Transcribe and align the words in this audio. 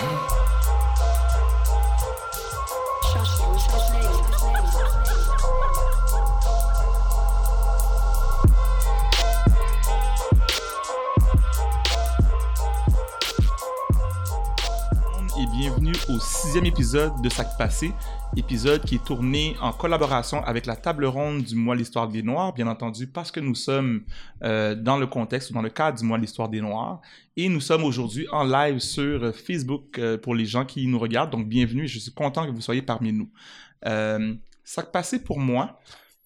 et 0.00 0.37
épisode 16.64 17.12
de 17.22 17.28
Sac 17.28 17.56
Passé, 17.56 17.92
épisode 18.36 18.82
qui 18.84 18.96
est 18.96 19.04
tourné 19.04 19.54
en 19.60 19.72
collaboration 19.72 20.42
avec 20.44 20.66
la 20.66 20.76
table 20.76 21.04
ronde 21.04 21.42
du 21.42 21.54
mois 21.54 21.76
L'Histoire 21.76 22.08
des 22.08 22.22
Noirs, 22.22 22.52
bien 22.52 22.66
entendu, 22.66 23.06
parce 23.06 23.30
que 23.30 23.38
nous 23.38 23.54
sommes 23.54 24.02
euh, 24.42 24.74
dans 24.74 24.96
le 24.96 25.06
contexte, 25.06 25.52
dans 25.52 25.62
le 25.62 25.68
cadre 25.68 25.98
du 25.98 26.04
mois 26.04 26.18
L'Histoire 26.18 26.48
des 26.48 26.60
Noirs, 26.60 27.00
et 27.36 27.48
nous 27.48 27.60
sommes 27.60 27.84
aujourd'hui 27.84 28.26
en 28.32 28.44
live 28.44 28.78
sur 28.78 29.34
Facebook 29.34 29.98
euh, 29.98 30.18
pour 30.18 30.34
les 30.34 30.46
gens 30.46 30.64
qui 30.64 30.86
nous 30.86 30.98
regardent, 30.98 31.30
donc 31.30 31.48
bienvenue, 31.48 31.86
je 31.86 31.98
suis 31.98 32.12
content 32.12 32.46
que 32.46 32.50
vous 32.50 32.60
soyez 32.60 32.82
parmi 32.82 33.12
nous. 33.12 33.30
Euh, 33.86 34.34
Sac 34.64 34.90
Passé 34.90 35.22
pour 35.22 35.38
moi, 35.38 35.78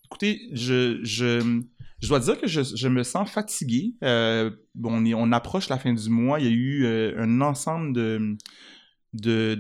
écoutez, 0.06 0.40
je, 0.52 1.60
dois 2.06 2.20
dire 2.20 2.40
que 2.40 2.46
je, 2.46 2.88
me 2.88 3.02
sens 3.02 3.30
fatigué. 3.30 3.94
On, 4.02 5.32
approche 5.32 5.68
la 5.68 5.78
fin 5.78 5.92
du 5.92 6.10
mois. 6.10 6.40
Il 6.40 6.46
y 6.46 6.48
a 6.48 6.52
eu 6.52 7.16
un 7.18 7.40
ensemble 7.40 7.92
de 7.92 8.36
de, 9.12 9.54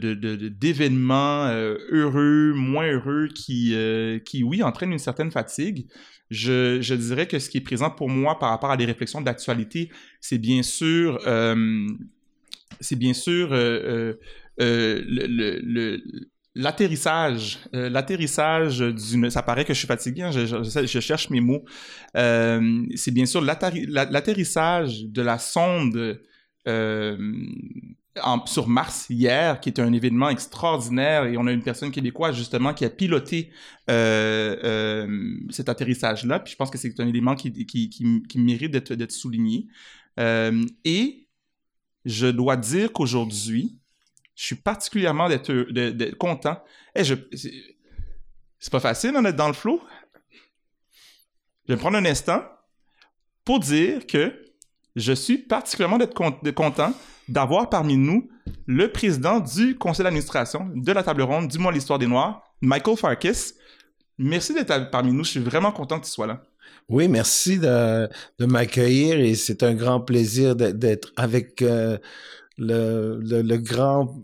d'événements 0.48 1.46
euh, 1.46 1.76
heureux, 1.90 2.52
moins 2.54 2.86
heureux, 2.90 3.28
qui, 3.34 3.74
euh, 3.74 4.18
qui, 4.18 4.42
oui, 4.42 4.62
entraînent 4.62 4.92
une 4.92 4.98
certaine 4.98 5.30
fatigue. 5.30 5.86
Je, 6.30 6.80
je 6.80 6.94
dirais 6.94 7.26
que 7.26 7.38
ce 7.38 7.50
qui 7.50 7.58
est 7.58 7.62
présent 7.62 7.90
pour 7.90 8.08
moi 8.08 8.38
par 8.38 8.50
rapport 8.50 8.70
à 8.70 8.76
des 8.76 8.86
réflexions 8.86 9.20
d'actualité, 9.20 9.90
c'est 10.20 10.38
bien 10.38 10.62
sûr, 10.62 11.20
euh, 11.26 11.86
c'est 12.80 12.96
bien 12.96 13.12
sûr 13.12 13.50
l'atterrissage, 16.54 17.58
l'atterrissage 17.72 18.82
ça 19.28 19.42
paraît 19.42 19.66
que 19.66 19.74
je 19.74 19.78
suis 19.78 19.88
fatigué, 19.88 20.22
hein, 20.22 20.30
je, 20.30 21.00
cherche 21.00 21.28
mes 21.28 21.42
mots. 21.42 21.64
C'est 22.14 23.12
bien 23.12 23.26
sûr 23.26 23.42
l'atterri- 23.42 23.86
la- 23.86 24.06
l'atterrissage 24.06 25.04
de 25.04 25.20
la 25.20 25.38
sonde 25.38 26.18
sur 28.46 28.68
Mars 28.68 29.06
hier, 29.08 29.58
qui 29.60 29.70
est 29.70 29.78
un 29.80 29.92
événement 29.92 30.28
extraordinaire, 30.28 31.24
et 31.24 31.36
on 31.38 31.46
a 31.46 31.52
une 31.52 31.62
personne 31.62 31.90
québécoise 31.90 32.36
justement 32.36 32.74
qui 32.74 32.84
a 32.84 32.90
piloté 32.90 33.50
euh, 33.88 34.56
euh, 34.64 35.36
cet 35.50 35.68
atterrissage-là. 35.68 36.40
Puis 36.40 36.52
je 36.52 36.56
pense 36.56 36.70
que 36.70 36.78
c'est 36.78 36.98
un 37.00 37.08
élément 37.08 37.34
qui, 37.34 37.64
qui, 37.66 37.88
qui, 37.88 38.38
mérite 38.38 38.70
d'être 38.70 39.12
souligné. 39.12 39.66
Euh, 40.20 40.64
et 40.84 41.26
je 42.04 42.26
dois 42.26 42.56
dire 42.56 42.92
qu'aujourd'hui, 42.92 43.78
je 44.34 44.44
suis 44.44 44.56
particulièrement 44.56 45.28
d'être 45.28 45.50
de- 45.52 45.90
d'être 45.90 46.16
content. 46.18 46.62
Eh, 46.94 47.04
je, 47.04 47.14
c'est 48.58 48.70
pas 48.70 48.80
facile 48.80 49.12
d'en 49.12 49.24
être 49.24 49.36
dans 49.36 49.48
le 49.48 49.54
flow. 49.54 49.80
Je 51.68 51.72
vais 51.74 51.78
prendre 51.78 51.96
un 51.96 52.04
instant 52.04 52.42
pour 53.44 53.60
dire 53.60 54.06
que 54.06 54.44
je 54.96 55.12
suis 55.12 55.38
particulièrement 55.38 55.98
d'être 55.98 56.14
con- 56.14 56.38
de- 56.42 56.50
content 56.50 56.92
d'avoir 57.28 57.68
parmi 57.68 57.96
nous 57.96 58.28
le 58.66 58.90
président 58.90 59.40
du 59.40 59.76
conseil 59.76 60.04
d'administration 60.04 60.68
de 60.74 60.92
la 60.92 61.02
table 61.02 61.22
ronde 61.22 61.48
du 61.48 61.58
mois 61.58 61.72
L'Histoire 61.72 61.98
des 61.98 62.06
Noirs, 62.06 62.42
Michael 62.60 62.96
Farkis. 62.96 63.52
Merci 64.18 64.54
d'être 64.54 64.90
parmi 64.90 65.12
nous. 65.12 65.24
Je 65.24 65.30
suis 65.30 65.40
vraiment 65.40 65.72
content 65.72 65.98
que 65.98 66.04
tu 66.06 66.10
sois 66.10 66.26
là. 66.26 66.42
Oui, 66.88 67.08
merci 67.08 67.58
de, 67.58 68.08
m'accueillir 68.40 69.18
et 69.20 69.34
c'est 69.34 69.62
un 69.62 69.74
grand 69.74 70.00
plaisir 70.00 70.56
d'être- 70.56 71.12
avec 71.16 71.62
euh, 71.62 71.98
le 72.58 73.56
grand 73.56 74.14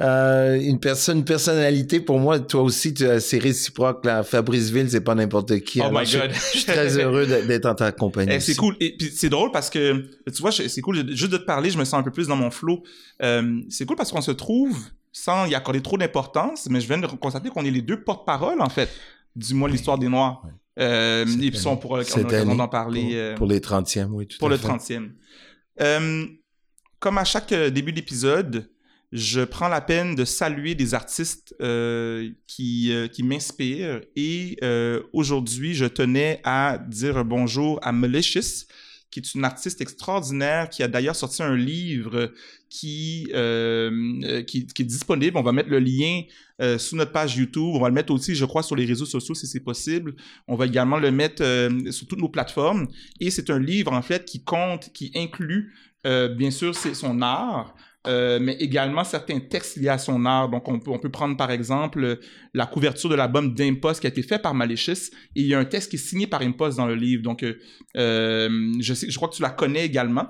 euh, 0.00 0.58
une 0.60 0.78
personne, 0.78 1.18
une 1.18 1.24
personnalité 1.24 2.00
pour 2.00 2.18
moi. 2.20 2.38
Toi 2.38 2.62
aussi, 2.62 2.94
tu- 2.94 3.04
c'est 3.20 3.38
réciproque. 3.38 4.04
Là. 4.04 4.22
Fabrice 4.22 4.70
Ville, 4.70 4.90
c'est 4.90 5.00
pas 5.00 5.14
n'importe 5.14 5.58
qui. 5.60 5.80
Oh 5.80 5.84
Alors, 5.84 6.00
my 6.02 6.10
God. 6.10 6.30
je 6.32 6.38
suis 6.58 6.64
très 6.64 6.98
heureux 6.98 7.26
d'être 7.26 7.66
en 7.66 7.74
ta 7.74 7.90
compagnie. 7.92 8.32
Eh, 8.34 8.40
c'est 8.40 8.54
cool. 8.54 8.76
Et 8.80 8.96
puis 8.96 9.10
c'est 9.14 9.28
drôle 9.28 9.50
parce 9.50 9.70
que, 9.70 10.04
tu 10.26 10.40
vois, 10.42 10.52
c'est 10.52 10.80
cool. 10.80 11.14
Juste 11.14 11.32
de 11.32 11.38
te 11.38 11.44
parler, 11.44 11.70
je 11.70 11.78
me 11.78 11.84
sens 11.84 11.94
un 11.94 12.02
peu 12.02 12.10
plus 12.10 12.28
dans 12.28 12.36
mon 12.36 12.50
flow. 12.50 12.82
Euh, 13.22 13.60
c'est 13.68 13.86
cool 13.86 13.96
parce 13.96 14.12
qu'on 14.12 14.20
se 14.20 14.30
trouve 14.32 14.78
sans 15.12 15.46
y 15.46 15.54
accorder 15.54 15.80
trop 15.80 15.96
d'importance, 15.98 16.68
mais 16.70 16.80
je 16.80 16.86
viens 16.86 16.98
de 16.98 17.06
constater 17.06 17.48
qu'on 17.48 17.64
est 17.64 17.70
les 17.70 17.82
deux 17.82 18.02
porte-parole, 18.04 18.60
en 18.60 18.68
fait, 18.68 18.88
du 19.34 19.54
mois 19.54 19.68
L'Histoire 19.68 19.98
des 19.98 20.08
Noirs. 20.08 20.42
Euh, 20.78 21.24
Cette 21.26 21.42
et 21.42 21.50
puis 21.50 21.58
ça, 21.58 21.70
on 21.70 21.76
pourra 21.76 22.04
d'en 22.04 22.68
parler. 22.68 23.00
Pour, 23.02 23.10
euh, 23.14 23.34
pour 23.34 23.46
les 23.48 23.58
30e, 23.60 24.06
oui, 24.10 24.28
tout 24.28 24.38
pour 24.38 24.46
à 24.48 24.50
le 24.52 24.58
fait. 24.58 24.68
30e. 24.68 25.08
Euh, 25.80 26.26
comme 27.00 27.18
à 27.18 27.24
chaque 27.24 27.50
euh, 27.52 27.70
début 27.70 27.92
d'épisode, 27.92 28.68
je 29.12 29.40
prends 29.40 29.68
la 29.68 29.80
peine 29.80 30.14
de 30.14 30.24
saluer 30.24 30.74
des 30.74 30.94
artistes 30.94 31.54
euh, 31.60 32.30
qui, 32.46 32.92
euh, 32.92 33.08
qui 33.08 33.22
m'inspirent. 33.22 34.02
Et 34.16 34.56
euh, 34.62 35.02
aujourd'hui, 35.12 35.74
je 35.74 35.86
tenais 35.86 36.40
à 36.44 36.78
dire 36.78 37.24
bonjour 37.24 37.78
à 37.82 37.92
Malicious, 37.92 38.66
qui 39.10 39.20
est 39.20 39.34
une 39.34 39.44
artiste 39.44 39.80
extraordinaire, 39.80 40.68
qui 40.68 40.82
a 40.82 40.88
d'ailleurs 40.88 41.16
sorti 41.16 41.42
un 41.42 41.56
livre 41.56 42.30
qui, 42.68 43.30
euh, 43.32 43.90
euh, 44.24 44.42
qui, 44.42 44.66
qui 44.66 44.82
est 44.82 44.84
disponible. 44.84 45.38
On 45.38 45.42
va 45.42 45.52
mettre 45.52 45.70
le 45.70 45.78
lien 45.78 46.22
euh, 46.60 46.76
sous 46.76 46.94
notre 46.94 47.12
page 47.12 47.34
YouTube. 47.34 47.70
On 47.74 47.80
va 47.80 47.88
le 47.88 47.94
mettre 47.94 48.12
aussi, 48.12 48.34
je 48.34 48.44
crois, 48.44 48.62
sur 48.62 48.76
les 48.76 48.84
réseaux 48.84 49.06
sociaux 49.06 49.34
si 49.34 49.46
c'est 49.46 49.60
possible. 49.60 50.14
On 50.46 50.56
va 50.56 50.66
également 50.66 50.98
le 50.98 51.10
mettre 51.10 51.42
euh, 51.42 51.90
sur 51.90 52.06
toutes 52.06 52.20
nos 52.20 52.28
plateformes. 52.28 52.86
Et 53.20 53.30
c'est 53.30 53.48
un 53.48 53.58
livre, 53.58 53.92
en 53.94 54.02
fait, 54.02 54.26
qui 54.26 54.44
compte, 54.44 54.92
qui 54.92 55.10
inclut, 55.14 55.72
euh, 56.06 56.28
bien 56.28 56.50
sûr, 56.50 56.74
son 56.74 57.22
art, 57.22 57.74
euh, 58.06 58.38
mais 58.40 58.54
également 58.60 59.04
certains 59.04 59.40
textes 59.40 59.76
liés 59.76 59.88
à 59.88 59.98
son 59.98 60.24
art. 60.24 60.48
Donc, 60.48 60.68
on 60.68 60.78
peut, 60.78 60.90
on 60.90 60.98
peut 60.98 61.10
prendre, 61.10 61.36
par 61.36 61.50
exemple, 61.50 62.02
euh, 62.04 62.16
la 62.54 62.66
couverture 62.66 63.10
de 63.10 63.14
l'album 63.16 63.54
d'Impost 63.54 64.00
qui 64.00 64.06
a 64.06 64.10
été 64.10 64.22
fait 64.22 64.38
par 64.40 64.54
Malicious. 64.54 65.10
Et 65.36 65.42
il 65.42 65.46
y 65.46 65.54
a 65.54 65.58
un 65.58 65.64
texte 65.64 65.90
qui 65.90 65.96
est 65.96 65.98
signé 65.98 66.26
par 66.26 66.40
Impost 66.42 66.78
dans 66.78 66.86
le 66.86 66.94
livre. 66.94 67.22
Donc, 67.22 67.42
euh, 67.42 67.58
euh, 67.96 68.72
je, 68.80 68.94
sais, 68.94 69.10
je 69.10 69.16
crois 69.16 69.28
que 69.28 69.34
tu 69.34 69.42
la 69.42 69.50
connais 69.50 69.84
également. 69.84 70.28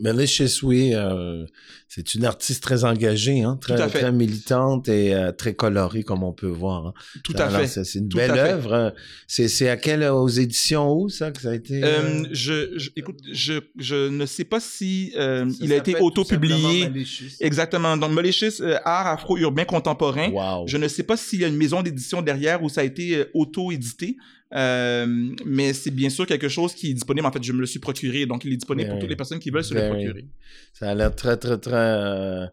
Malicious, 0.00 0.62
oui, 0.64 0.92
euh, 0.94 1.44
c'est 1.88 2.14
une 2.14 2.24
artiste 2.24 2.62
très 2.62 2.84
engagée, 2.84 3.42
hein, 3.42 3.58
très, 3.60 3.76
très 3.88 4.12
militante 4.12 4.88
et 4.88 5.14
euh, 5.14 5.32
très 5.32 5.54
colorée, 5.54 6.02
comme 6.02 6.22
on 6.22 6.32
peut 6.32 6.46
voir. 6.46 6.86
hein. 6.88 6.94
Tout 7.24 7.34
à 7.36 7.44
Alors, 7.46 7.60
fait. 7.60 7.84
C'est 7.84 7.98
une 7.98 8.08
Tout 8.08 8.16
belle 8.18 8.30
œuvre. 8.38 8.94
C'est 9.26 9.68
à 9.68 9.76
quelle, 9.76 10.04
aux 10.04 10.28
éditions 10.28 10.92
où, 10.92 11.08
ça, 11.08 11.30
que 11.30 11.40
ça 11.42 11.50
a 11.50 11.54
été? 11.54 11.82
Euh, 11.82 11.86
euh, 12.22 12.24
je, 12.32 12.78
je- 12.78 12.90
écoute, 12.96 13.18
je, 13.32 13.54
je 13.78 14.08
ne 14.08 14.26
sais 14.26 14.44
pas 14.44 14.60
si 14.60 15.12
euh, 15.16 15.50
il 15.60 15.72
a 15.72 15.76
été 15.76 15.96
auto-publié. 15.96 17.05
Malicious. 17.06 17.36
Exactement. 17.40 17.96
Donc, 17.96 18.12
Malicious, 18.12 18.60
euh, 18.60 18.78
art 18.84 19.06
afro-urbain 19.06 19.64
contemporain. 19.64 20.30
Wow. 20.30 20.66
Je 20.66 20.76
ne 20.76 20.88
sais 20.88 21.02
pas 21.02 21.16
s'il 21.16 21.40
y 21.40 21.44
a 21.44 21.48
une 21.48 21.56
maison 21.56 21.82
d'édition 21.82 22.22
derrière 22.22 22.62
où 22.62 22.68
ça 22.68 22.80
a 22.80 22.84
été 22.84 23.16
euh, 23.16 23.30
auto-édité, 23.34 24.16
euh, 24.54 25.06
mais 25.44 25.72
c'est 25.72 25.90
bien 25.90 26.08
sûr 26.10 26.26
quelque 26.26 26.48
chose 26.48 26.74
qui 26.74 26.90
est 26.90 26.94
disponible. 26.94 27.26
En 27.26 27.32
fait, 27.32 27.42
je 27.42 27.52
me 27.52 27.60
le 27.60 27.66
suis 27.66 27.80
procuré, 27.80 28.26
donc 28.26 28.44
il 28.44 28.52
est 28.52 28.56
disponible 28.56 28.88
pour 28.88 28.94
Very- 28.96 29.00
toutes 29.00 29.10
les 29.10 29.16
personnes 29.16 29.38
qui 29.40 29.50
veulent 29.50 29.64
se 29.64 29.74
le 29.74 29.80
very- 29.80 30.04
procurer. 30.04 30.24
Ça 30.72 30.90
a 30.90 30.94
l'air 30.94 31.14
très, 31.14 31.36
très, 31.36 31.58
très 31.58 32.48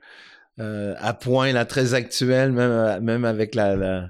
à 0.59 1.13
point, 1.19 1.51
là, 1.51 1.65
très 1.65 1.93
actuel, 1.93 2.51
même, 2.51 3.03
même 3.03 3.25
avec 3.25 3.55
la, 3.55 3.75
la, 3.75 4.09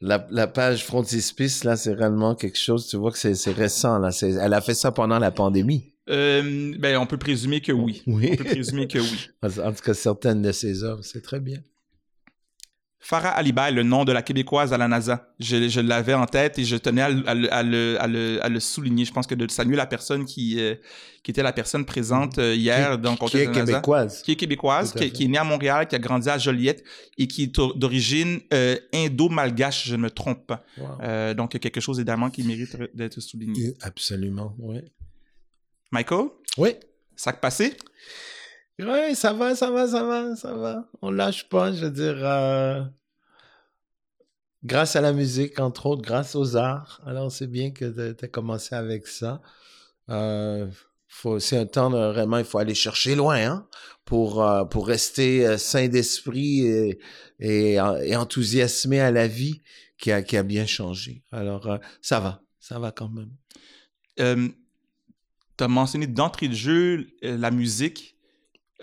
la, 0.00 0.26
la 0.30 0.46
page 0.46 0.84
frontispice, 0.84 1.64
là, 1.64 1.76
c'est 1.76 1.92
réellement 1.92 2.34
quelque 2.34 2.58
chose, 2.58 2.86
tu 2.88 2.96
vois 2.96 3.10
que 3.12 3.18
c'est 3.18 3.52
récent, 3.52 3.98
là. 3.98 4.10
Elle 4.22 4.54
a 4.54 4.60
fait 4.60 4.74
ça 4.74 4.92
pendant 4.92 5.18
la 5.18 5.30
pandémie. 5.30 5.89
Euh, 6.08 6.74
ben, 6.78 6.96
on 6.98 7.06
peut 7.06 7.18
présumer 7.18 7.60
que 7.60 7.72
oui. 7.72 8.02
Oui. 8.06 8.30
On 8.32 8.36
peut 8.36 8.44
présumer 8.44 8.88
que 8.88 8.98
oui. 8.98 9.28
En 9.42 9.72
tout 9.72 9.82
cas, 9.82 9.94
certaines 9.94 10.42
de 10.42 10.52
ses 10.52 10.82
œuvres, 10.82 11.04
c'est 11.04 11.20
très 11.22 11.40
bien. 11.40 11.58
Farah 13.02 13.30
Aliba 13.30 13.70
est 13.70 13.72
le 13.72 13.82
nom 13.82 14.04
de 14.04 14.12
la 14.12 14.20
québécoise 14.20 14.74
à 14.74 14.78
la 14.78 14.86
NASA. 14.86 15.32
Je, 15.40 15.68
je 15.68 15.80
l'avais 15.80 16.12
en 16.12 16.26
tête 16.26 16.58
et 16.58 16.64
je 16.64 16.76
tenais 16.76 17.00
à, 17.00 17.08
le- 17.08 17.26
à 17.26 17.34
le- 17.34 17.50
à 17.52 17.62
le, 17.62 17.96
à 17.98 18.06
le- 18.06 18.44
à 18.44 18.48
le 18.50 18.60
souligner. 18.60 19.06
Je 19.06 19.12
pense 19.12 19.26
que 19.26 19.34
de 19.34 19.50
saluer 19.50 19.74
la 19.74 19.86
personne 19.86 20.26
qui, 20.26 20.60
euh, 20.60 20.74
qui 21.22 21.30
était 21.30 21.42
la 21.42 21.54
personne 21.54 21.86
présente 21.86 22.38
euh, 22.38 22.54
hier 22.54 22.98
dans 22.98 23.12
le 23.12 23.16
qui 23.26 23.38
est 23.38 23.46
de 23.46 23.52
la 23.52 23.58
NASA. 23.60 23.72
québécoise. 23.72 24.22
qui 24.22 24.32
est 24.32 24.36
québécoise, 24.36 24.92
qui, 24.92 25.10
qui 25.12 25.24
est 25.24 25.28
née 25.28 25.38
à 25.38 25.44
Montréal, 25.44 25.88
qui 25.88 25.94
a 25.96 25.98
grandi 25.98 26.28
à 26.28 26.36
Joliette 26.36 26.84
et 27.16 27.26
qui 27.26 27.44
est 27.44 27.58
or- 27.58 27.74
d'origine 27.74 28.40
euh, 28.52 28.76
indo-malgache, 28.92 29.86
je 29.88 29.96
ne 29.96 30.02
me 30.02 30.10
trompe 30.10 30.46
pas. 30.46 30.62
Wow. 30.76 31.34
Donc, 31.34 31.58
quelque 31.58 31.80
chose 31.80 31.98
évidemment 32.00 32.28
qui 32.28 32.42
mérite 32.42 32.76
d'être 32.94 33.18
souligné. 33.20 33.74
Absolument, 33.80 34.54
oui. 34.58 34.80
Michael, 35.90 36.28
Oui. 36.58 36.76
sac 37.16 37.40
passé? 37.40 37.76
Oui, 38.78 39.14
ça 39.14 39.32
va, 39.32 39.54
ça 39.54 39.70
va, 39.70 39.86
ça 39.86 40.02
va, 40.04 40.36
ça 40.36 40.54
va. 40.54 40.88
On 41.02 41.10
lâche 41.10 41.48
pas, 41.48 41.72
je 41.72 41.84
veux 41.86 41.90
dire. 41.90 42.16
euh, 42.24 42.82
Grâce 44.62 44.94
à 44.94 45.00
la 45.00 45.12
musique, 45.12 45.58
entre 45.58 45.86
autres, 45.86 46.02
grâce 46.02 46.34
aux 46.34 46.56
arts. 46.56 47.00
Alors, 47.06 47.32
c'est 47.32 47.46
bien 47.46 47.70
que 47.72 48.12
tu 48.12 48.24
as 48.24 48.28
commencé 48.28 48.74
avec 48.74 49.06
ça. 49.06 49.40
Euh, 50.10 50.68
c'est 51.38 51.56
un 51.56 51.66
temps 51.66 51.90
de, 51.90 51.96
vraiment, 51.96 52.38
il 52.38 52.44
faut 52.44 52.58
aller 52.58 52.74
chercher 52.74 53.14
loin 53.14 53.36
hein, 53.36 53.68
pour, 54.04 54.44
euh, 54.44 54.64
pour 54.64 54.86
rester 54.86 55.56
sain 55.58 55.88
d'esprit 55.88 56.66
et, 56.66 56.98
et, 57.38 57.72
et 57.74 58.16
enthousiasmé 58.16 59.00
à 59.00 59.10
la 59.10 59.26
vie 59.26 59.62
qui 59.98 60.12
a, 60.12 60.22
qui 60.22 60.36
a 60.36 60.42
bien 60.42 60.66
changé. 60.66 61.24
Alors, 61.32 61.78
ça 62.00 62.20
va, 62.20 62.42
ça 62.58 62.78
va 62.78 62.92
quand 62.92 63.10
même. 63.10 64.52
Tu 65.60 65.64
as 65.64 65.68
mentionné 65.68 66.06
d'entrée 66.06 66.48
de 66.48 66.54
jeu 66.54 67.08
euh, 67.22 67.36
la 67.36 67.50
musique. 67.50 68.16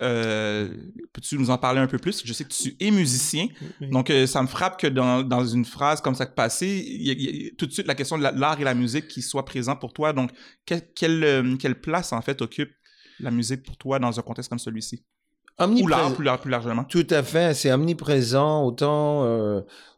Euh, 0.00 0.68
peux-tu 1.12 1.36
nous 1.36 1.50
en 1.50 1.58
parler 1.58 1.80
un 1.80 1.88
peu 1.88 1.98
plus? 1.98 2.22
Je 2.24 2.32
sais 2.32 2.44
que 2.44 2.50
tu 2.50 2.76
es 2.78 2.92
musicien, 2.92 3.48
donc 3.80 4.10
euh, 4.10 4.28
ça 4.28 4.40
me 4.42 4.46
frappe 4.46 4.80
que 4.80 4.86
dans, 4.86 5.24
dans, 5.24 5.44
une 5.44 5.64
phrase 5.64 6.00
comme 6.00 6.14
ça 6.14 6.24
que 6.24 6.36
passé, 6.36 6.68
il 6.86 7.02
y, 7.02 7.48
a, 7.48 7.50
tout 7.58 7.66
de 7.66 7.72
suite 7.72 7.88
la 7.88 7.96
question 7.96 8.16
de 8.16 8.22
l'art 8.22 8.60
et 8.60 8.64
la 8.64 8.74
musique 8.74 9.08
qui 9.08 9.22
soit 9.22 9.44
présent 9.44 9.74
pour 9.74 9.92
toi. 9.92 10.12
Donc, 10.12 10.30
quelle, 10.66 11.24
euh, 11.24 11.56
quelle 11.56 11.80
place 11.80 12.12
en 12.12 12.22
fait 12.22 12.40
occupe 12.42 12.70
la 13.18 13.32
musique 13.32 13.64
pour 13.64 13.76
toi 13.76 13.98
dans 13.98 14.16
un 14.16 14.22
contexte 14.22 14.48
comme 14.48 14.60
celui-ci? 14.60 15.04
Ou 15.60 15.86
l'art 15.86 16.14
plus, 16.14 16.28
plus, 16.40 16.50
largement? 16.50 16.84
Tout 16.84 17.06
à 17.10 17.22
fait, 17.22 17.54
c'est 17.54 17.72
omniprésent 17.72 18.64
autant 18.64 19.24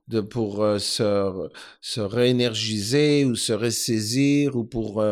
de, 0.08 0.20
pour 0.20 0.64
se, 0.78 1.48
se 1.80 2.00
réénergiser 2.00 3.24
ou 3.24 3.36
se 3.36 3.52
ressaisir 3.52 4.56
ou 4.56 4.64
pour 4.64 5.02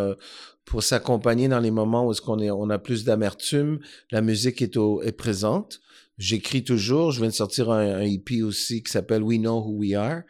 pour 0.68 0.82
s'accompagner 0.82 1.48
dans 1.48 1.60
les 1.60 1.70
moments 1.70 2.06
où 2.06 2.12
est-ce 2.12 2.20
qu'on 2.20 2.38
est, 2.38 2.50
on 2.50 2.68
a 2.70 2.78
plus 2.78 3.04
d'amertume. 3.04 3.80
La 4.10 4.20
musique 4.20 4.60
est, 4.60 4.76
au, 4.76 5.02
est 5.02 5.12
présente. 5.12 5.80
J'écris 6.18 6.62
toujours. 6.62 7.10
Je 7.10 7.20
viens 7.20 7.30
de 7.30 7.34
sortir 7.34 7.70
un, 7.70 8.00
EP 8.02 8.42
aussi 8.42 8.82
qui 8.82 8.92
s'appelle 8.92 9.22
We 9.22 9.38
Know 9.38 9.60
Who 9.60 9.78
We 9.78 9.94
Are. 9.94 10.22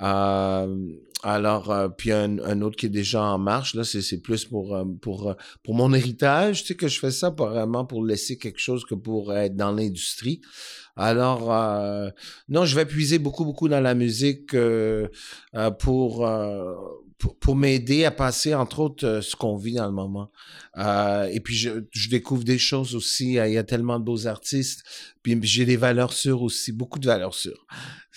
Euh, 0.00 0.92
alors, 1.22 1.70
euh, 1.70 1.88
puis 1.88 2.12
un, 2.12 2.38
un, 2.38 2.62
autre 2.62 2.76
qui 2.76 2.86
est 2.86 2.90
déjà 2.90 3.22
en 3.22 3.38
marche, 3.38 3.74
là, 3.74 3.82
c'est 3.82 4.22
plus 4.22 4.44
pour, 4.44 4.76
euh, 4.76 4.84
pour, 5.00 5.34
pour 5.64 5.74
mon 5.74 5.92
héritage. 5.92 6.62
Tu 6.62 6.68
sais 6.68 6.74
que 6.76 6.88
je 6.88 6.98
fais 7.00 7.10
ça 7.10 7.30
pas 7.30 7.46
vraiment 7.46 7.84
pour 7.84 8.04
laisser 8.04 8.38
quelque 8.38 8.60
chose 8.60 8.84
que 8.84 8.94
pour 8.94 9.34
être 9.34 9.56
dans 9.56 9.72
l'industrie. 9.72 10.40
Alors, 10.96 11.52
non, 12.48 12.64
je 12.64 12.74
vais 12.74 12.84
puiser 12.84 13.18
beaucoup, 13.18 13.44
beaucoup 13.44 13.68
dans 13.68 13.80
la 13.80 13.94
musique 13.94 14.56
pour 15.78 16.26
pour, 17.40 17.56
m'aider 17.56 18.04
à 18.04 18.10
passer, 18.10 18.54
entre 18.54 18.78
autres, 18.80 19.06
euh, 19.06 19.20
ce 19.20 19.34
qu'on 19.34 19.56
vit 19.56 19.74
dans 19.74 19.86
le 19.86 19.92
moment. 19.92 20.30
Euh, 20.78 21.24
et 21.32 21.40
puis, 21.40 21.56
je, 21.56 21.70
je, 21.90 22.08
découvre 22.08 22.44
des 22.44 22.58
choses 22.58 22.94
aussi. 22.94 23.34
Il 23.34 23.52
y 23.52 23.58
a 23.58 23.64
tellement 23.64 23.98
de 23.98 24.04
beaux 24.04 24.26
artistes. 24.26 24.84
Puis, 25.22 25.38
j'ai 25.42 25.64
des 25.64 25.76
valeurs 25.76 26.12
sûres 26.12 26.42
aussi, 26.42 26.72
beaucoup 26.72 26.98
de 26.98 27.06
valeurs 27.06 27.34
sûres. 27.34 27.66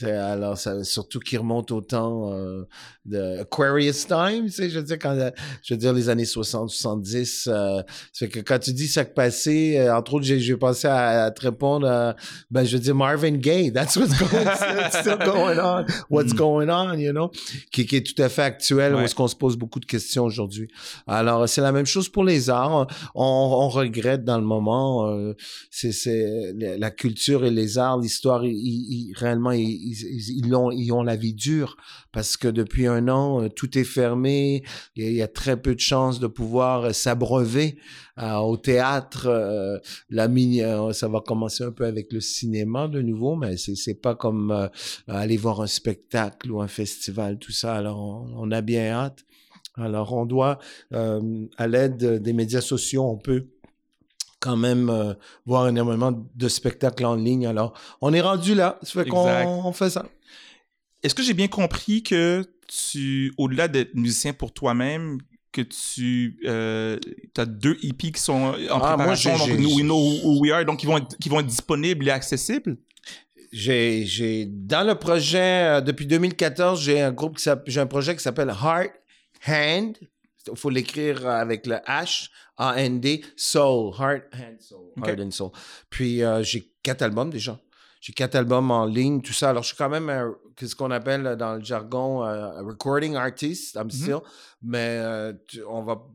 Alors, 0.04 0.58
ça, 0.58 0.84
surtout 0.84 1.20
qui 1.20 1.38
remonte 1.38 1.72
au 1.72 1.82
temps 1.82 2.32
euh, 2.34 2.68
de 3.06 3.42
Aquarius 3.42 4.08
Time, 4.08 4.46
tu 4.46 4.52
sais, 4.52 4.70
je 4.70 4.80
veux 4.80 4.86
dire, 4.86 4.98
quand, 5.00 5.32
je 5.64 5.74
veux 5.74 5.78
dire, 5.78 5.94
les 5.94 6.10
années 6.10 6.26
60, 6.26 6.70
70. 6.70 7.50
Euh, 7.52 7.82
fait 8.14 8.30
que 8.30 8.40
quand 8.40 8.60
tu 8.60 8.74
dis 8.74 8.88
ça 8.88 9.06
que 9.06 9.14
passé, 9.14 9.78
euh, 9.78 9.96
entre 9.96 10.16
autres, 10.16 10.26
j'ai 10.26 10.58
pensé 10.58 10.88
à, 10.88 11.26
à, 11.26 11.32
te 11.32 11.42
répondre, 11.42 12.16
ben, 12.50 12.64
je 12.64 12.78
veux 12.78 12.82
dire, 12.82 12.96
Marvin 12.96 13.32
Gaye, 13.32 13.72
that's 13.74 13.96
what's 13.96 14.18
going, 14.18 14.90
still 14.92 15.18
going 15.18 15.60
on, 15.60 15.86
what's 16.10 16.34
mm. 16.34 16.38
going 16.38 16.70
on, 16.70 16.94
you 16.94 17.12
know, 17.12 17.32
qui, 17.72 17.86
qui, 17.86 17.98
est 17.98 18.16
tout 18.16 18.22
à 18.22 18.30
fait 18.30 18.44
actuel, 18.44 18.96
où 18.96 19.00
est-ce 19.00 19.16
qu'on 19.16 19.28
se 19.28 19.36
pose 19.36 19.58
beaucoup 19.58 19.80
de 19.80 19.86
questions 19.86 20.24
aujourd'hui. 20.24 20.70
Alors, 21.08 21.48
c'est 21.48 21.62
la 21.62 21.72
même 21.72 21.86
chose 21.86 22.10
pour 22.10 22.24
les 22.24 22.50
On, 23.16 23.70
regrette 23.70 24.24
dans 24.24 24.38
le 24.38 24.46
moment, 24.46 25.08
euh, 25.08 25.34
c'est 25.70 26.54
la 26.56 26.92
culture 26.92 27.46
et 27.46 27.52
les 27.52 27.78
arts, 27.78 28.00
l'histoire, 28.00 28.42
réellement, 29.16 29.52
ils, 29.52 30.56
ont, 30.56 30.72
ils 30.72 30.92
ont 30.92 31.04
la 31.04 31.16
vie 31.16 31.34
dure 31.34 31.78
parce 32.12 32.38
que 32.38 32.48
depuis 32.48 32.88
un 32.88 33.08
an, 33.08 33.44
euh, 33.44 33.50
tout 33.50 33.78
est 33.78 33.84
fermé. 33.86 34.64
Il 34.96 35.14
y 35.14 35.22
a, 35.22 35.28
très 35.28 35.62
peu 35.62 35.76
de 35.76 35.80
chances 35.80 36.20
de 36.20 36.28
pouvoir 36.28 36.86
euh, 36.86 36.94
s'abreuver 36.94 37.78
au 38.18 38.58
théâtre. 38.58 39.82
la 40.12 40.28
mini, 40.28 40.62
ça 40.92 41.08
va 41.08 41.22
commencer 41.22 41.64
un 41.64 41.72
peu 41.72 41.86
avec 41.86 42.14
le 42.14 42.20
cinéma 42.20 42.88
de 42.88 43.02
nouveau, 43.02 43.36
mais 43.36 43.58
c'est 43.58 44.00
pas 44.00 44.14
comme 44.14 44.70
aller 45.08 45.38
voir 45.38 45.62
un 45.62 45.68
spectacle 45.68 46.52
ou 46.52 46.62
un 46.62 46.68
festival, 46.68 47.40
tout 47.40 47.52
ça. 47.52 47.74
Alors 47.74 48.00
on, 48.36 48.52
a 48.52 48.62
bien 48.62 48.92
hâte. 48.92 49.24
Alors 49.82 50.14
on 50.14 50.26
doit, 50.26 50.60
à 50.92 51.68
l'aide 51.68 52.22
des 52.22 52.34
médias 52.34 52.62
sociaux, 52.62 53.04
on 53.04 53.18
peut 53.18 53.48
quand 54.40 54.58
même 54.58 55.16
voir 55.46 55.68
énormément 55.68 56.12
de 56.36 56.48
spectacles 56.48 57.06
en 57.06 57.16
ligne. 57.16 57.46
Alors, 57.46 57.74
on 58.02 58.12
est 58.12 58.22
rendu 58.22 58.56
là. 58.56 58.80
Ça 58.82 59.04
fait 59.04 59.10
qu'on 59.10 59.72
fait 59.74 59.92
ça. 59.92 60.06
Est-ce 61.04 61.16
que 61.16 61.24
j'ai 61.24 61.34
bien 61.34 61.48
compris 61.48 62.04
que 62.04 62.44
tu, 62.68 63.34
au-delà 63.38 63.68
d'être 63.68 63.96
musicien 63.96 64.34
pour 64.34 64.54
toi-même, 64.54 65.20
que 65.52 65.62
tu 65.62 66.40
euh, 66.46 66.98
as 67.38 67.46
deux 67.46 67.78
EP 67.84 68.12
qui 68.12 68.22
sont 68.22 68.34
en 68.34 68.54
ah, 68.70 68.96
préparation, 68.96 69.38
donc 69.38 69.50
nous, 69.60 69.76
We 69.76 69.84
Know 69.84 69.98
Who 70.24 70.40
We 70.40 70.52
Are, 70.52 70.66
donc 70.66 70.80
qui 70.80 70.86
vont 70.86 70.98
être, 70.98 71.18
qui 71.18 71.30
vont 71.30 71.40
être 71.42 71.48
disponibles 71.48 72.08
et 72.08 72.12
accessibles? 72.12 72.78
J'ai, 73.52 74.06
j'ai, 74.06 74.46
dans 74.46 74.88
le 74.88 74.96
projet, 74.96 75.66
euh, 75.80 75.82
depuis 75.82 76.06
2014, 76.06 76.82
j'ai 76.82 77.02
un 77.02 77.12
groupe 77.12 77.38
qui 77.38 77.50
j'ai 77.66 77.82
un 77.82 77.86
projet 77.86 78.16
qui 78.16 78.24
s'appelle 78.24 78.50
Heart 78.50 78.92
Hand. 79.48 79.98
Il 80.48 80.58
faut 80.58 80.70
l'écrire 80.70 81.28
avec 81.28 81.68
le 81.68 81.76
H, 81.88 82.30
A-N-D, 82.58 83.24
Soul, 83.36 83.94
Heart, 84.00 84.24
Hand, 84.34 84.60
Soul, 84.60 84.92
Heart 85.06 85.20
and 85.20 85.32
Soul. 85.32 85.52
Puis 85.90 86.24
euh, 86.24 86.42
j'ai 86.42 86.74
quatre 86.82 87.04
albums 87.04 87.30
déjà. 87.30 87.60
J'ai 88.02 88.14
quatre 88.14 88.34
albums 88.34 88.72
en 88.72 88.86
ligne, 88.86 89.22
tout 89.22 89.34
ça. 89.34 89.52
Alors, 89.52 89.62
je 89.62 89.68
suis 89.70 89.78
quand 89.78 89.90
même 89.90 90.10
un, 90.10 90.36
ce 90.68 90.76
qu'on 90.76 90.92
appelle 90.92 91.36
dans 91.38 91.56
le 91.56 91.64
jargon 91.64 92.24
euh, 92.24 92.62
recording 92.62 93.16
artist, 93.16 93.76
I'm 93.76 93.88
mm-hmm. 93.88 93.92
still. 93.92 94.20
Mais 94.64 95.00
euh, 95.00 95.34
on 95.68 95.82
va, 95.82 96.08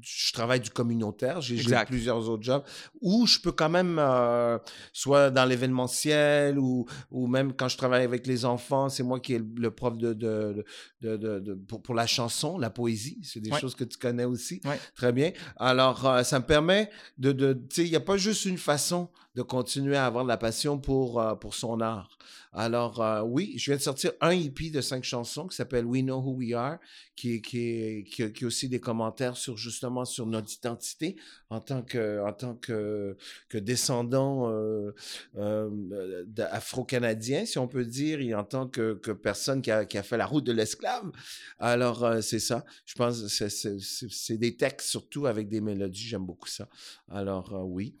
je 0.00 0.32
travaille 0.32 0.60
du 0.60 0.70
communautaire. 0.70 1.42
J'ai 1.42 1.62
plusieurs 1.86 2.28
autres 2.30 2.42
jobs 2.42 2.62
où 3.02 3.26
je 3.26 3.38
peux 3.38 3.52
quand 3.52 3.68
même, 3.68 3.98
euh, 3.98 4.58
soit 4.92 5.30
dans 5.30 5.44
l'événementiel 5.44 6.58
ou, 6.58 6.86
ou 7.10 7.26
même 7.26 7.52
quand 7.52 7.68
je 7.68 7.76
travaille 7.76 8.04
avec 8.04 8.26
les 8.26 8.46
enfants, 8.46 8.88
c'est 8.88 9.02
moi 9.02 9.20
qui 9.20 9.34
est 9.34 9.44
le 9.56 9.70
prof 9.70 9.98
de, 9.98 10.14
de, 10.14 10.64
de, 11.02 11.16
de, 11.16 11.54
pour, 11.54 11.82
pour, 11.82 11.94
la 11.94 12.06
chanson, 12.06 12.56
la 12.56 12.70
poésie. 12.70 13.18
C'est 13.22 13.40
des 13.40 13.52
choses 13.52 13.74
que 13.74 13.84
tu 13.84 13.98
connais 13.98 14.24
aussi. 14.24 14.62
Très 14.96 15.12
bien. 15.12 15.32
Alors, 15.56 16.24
ça 16.24 16.38
me 16.38 16.46
permet 16.46 16.90
de, 17.18 17.32
de 17.32 17.52
tu 17.52 17.66
sais, 17.74 17.84
il 17.84 17.90
n'y 17.90 17.96
a 17.96 18.00
pas 18.00 18.16
juste 18.16 18.46
une 18.46 18.58
façon 18.58 19.08
de 19.34 19.42
continuer 19.42 19.96
à 19.96 20.06
avoir 20.06 20.24
de 20.24 20.28
la 20.28 20.36
passion 20.36 20.78
pour, 20.78 21.20
euh, 21.20 21.34
pour 21.34 21.54
son 21.54 21.80
art. 21.80 22.18
Alors, 22.52 23.00
euh, 23.00 23.22
oui, 23.22 23.54
je 23.56 23.66
viens 23.66 23.76
de 23.76 23.82
sortir 23.82 24.12
un 24.20 24.30
EP 24.30 24.70
de 24.70 24.80
cinq 24.80 25.04
chansons 25.04 25.46
qui 25.46 25.56
s'appelle 25.56 25.84
We 25.84 26.02
Know 26.02 26.18
Who 26.18 26.34
We 26.36 26.52
Are, 26.54 26.78
qui, 27.14 27.40
qui, 27.40 28.04
qui, 28.10 28.32
qui, 28.32 28.44
aussi 28.44 28.68
des 28.68 28.80
commentaires 28.80 29.36
sur 29.36 29.56
justement 29.56 30.04
sur 30.04 30.26
notre 30.26 30.52
identité 30.52 31.16
en 31.48 31.60
tant 31.60 31.82
que, 31.82 32.20
en 32.26 32.32
tant 32.32 32.56
que, 32.56 33.16
que 33.48 33.58
descendant 33.58 34.50
euh, 34.50 34.94
euh 35.36 36.24
afro-canadien, 36.50 37.44
si 37.46 37.58
on 37.58 37.68
peut 37.68 37.84
dire, 37.84 38.20
et 38.20 38.34
en 38.34 38.44
tant 38.44 38.66
que, 38.66 38.94
que 38.94 39.12
personne 39.12 39.62
qui 39.62 39.70
a, 39.70 39.84
qui 39.84 39.98
a 39.98 40.02
fait 40.02 40.16
la 40.16 40.26
route 40.26 40.44
de 40.44 40.52
l'esclave. 40.52 41.10
Alors, 41.58 42.22
c'est 42.22 42.38
ça. 42.40 42.64
Je 42.84 42.94
pense 42.94 43.26
c'est 43.28 44.38
des 44.38 44.56
textes 44.56 44.88
surtout 44.88 45.26
avec 45.26 45.48
des 45.48 45.60
mélodies. 45.60 46.08
J'aime 46.08 46.26
beaucoup 46.26 46.48
ça. 46.48 46.68
Alors, 47.08 47.52
oui. 47.64 47.94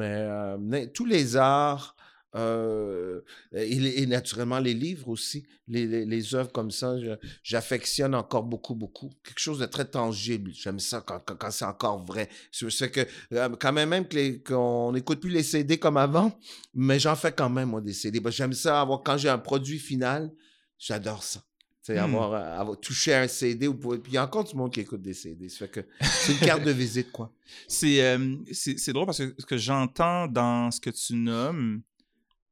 Euh, 0.00 0.56
mais, 0.60 0.88
tous 0.88 1.04
les 1.04 1.36
arts, 1.36 1.96
euh, 2.34 3.20
et, 3.52 4.06
naturellement 4.06 4.58
les 4.58 4.72
livres 4.72 5.08
aussi, 5.08 5.44
les, 5.68 6.06
les, 6.06 6.34
œuvres 6.34 6.50
comme 6.50 6.70
ça, 6.70 6.94
j'affectionne 7.42 8.14
encore 8.14 8.42
beaucoup, 8.42 8.74
beaucoup. 8.74 9.10
Quelque 9.22 9.38
chose 9.38 9.58
de 9.58 9.66
très 9.66 9.84
tangible. 9.84 10.50
J'aime 10.54 10.78
ça 10.78 11.02
quand, 11.02 11.20
quand, 11.20 11.50
c'est 11.50 11.66
encore 11.66 12.02
vrai. 12.02 12.30
C'est 12.50 12.90
que 12.90 13.06
euh, 13.34 13.50
quand 13.60 13.72
même, 13.72 13.90
même 13.90 14.06
qu'on 14.42 14.92
n'écoute 14.92 15.20
plus 15.20 15.30
les 15.30 15.42
CD 15.42 15.78
comme 15.78 15.98
avant, 15.98 16.32
mais 16.72 16.98
j'en 16.98 17.16
fais 17.16 17.32
quand 17.32 17.50
même, 17.50 17.68
moi, 17.68 17.82
des 17.82 17.92
CD. 17.92 18.20
J'aime 18.30 18.54
ça 18.54 18.80
avoir, 18.80 19.02
quand 19.02 19.18
j'ai 19.18 19.28
un 19.28 19.38
produit 19.38 19.78
final, 19.78 20.32
j'adore 20.78 21.22
ça. 21.22 21.42
C'est 21.82 21.96
mmh. 21.96 21.98
avoir, 21.98 22.60
avoir, 22.60 22.80
touché 22.80 23.12
un 23.12 23.28
CD. 23.28 23.66
Ou 23.66 23.74
puis 23.74 24.00
il 24.06 24.14
y 24.14 24.16
a 24.16 24.24
encore 24.24 24.44
du 24.44 24.56
monde 24.56 24.72
qui 24.72 24.80
écoute 24.80 25.02
des 25.02 25.14
CD. 25.14 25.50
Ça 25.50 25.66
fait 25.66 25.68
que 25.68 25.80
c'est 26.00 26.32
une 26.32 26.38
carte 26.38 26.62
de 26.62 26.70
visite, 26.70 27.10
quoi. 27.12 27.30
C'est, 27.68 28.16
c'est, 28.52 28.92
drôle 28.92 29.04
parce 29.06 29.18
que 29.18 29.34
ce 29.36 29.44
que 29.44 29.58
j'entends 29.58 30.28
dans 30.28 30.70
ce 30.70 30.80
que 30.80 30.90
tu 30.90 31.14
nommes, 31.14 31.82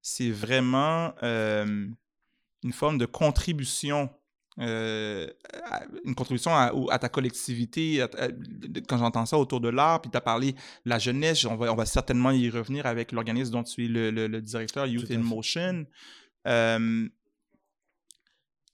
c'est 0.02 0.30
vraiment 0.30 1.14
une 1.22 2.72
forme 2.72 2.98
de 2.98 3.06
contribution. 3.06 4.10
une 4.58 6.14
contribution 6.16 6.52
à, 6.54 6.98
ta 6.98 7.08
collectivité. 7.08 8.04
quand 8.88 8.98
j'entends 8.98 9.26
ça 9.26 9.38
autour 9.38 9.60
de 9.60 9.68
l'art, 9.68 10.02
puis 10.02 10.10
tu 10.10 10.16
as 10.16 10.20
parlé 10.20 10.52
de 10.52 10.58
la 10.84 10.98
jeunesse, 10.98 11.44
on 11.44 11.56
va, 11.56 11.72
on 11.72 11.76
va 11.76 11.86
certainement 11.86 12.30
y 12.30 12.48
revenir 12.50 12.86
avec 12.86 13.12
l'organisme 13.12 13.52
dont 13.52 13.62
tu 13.62 13.84
es 13.84 13.88
le, 13.88 14.10
le, 14.10 14.40
directeur, 14.42 14.86
Youth 14.86 15.10
in 15.10 15.18
Motion. 15.18 15.86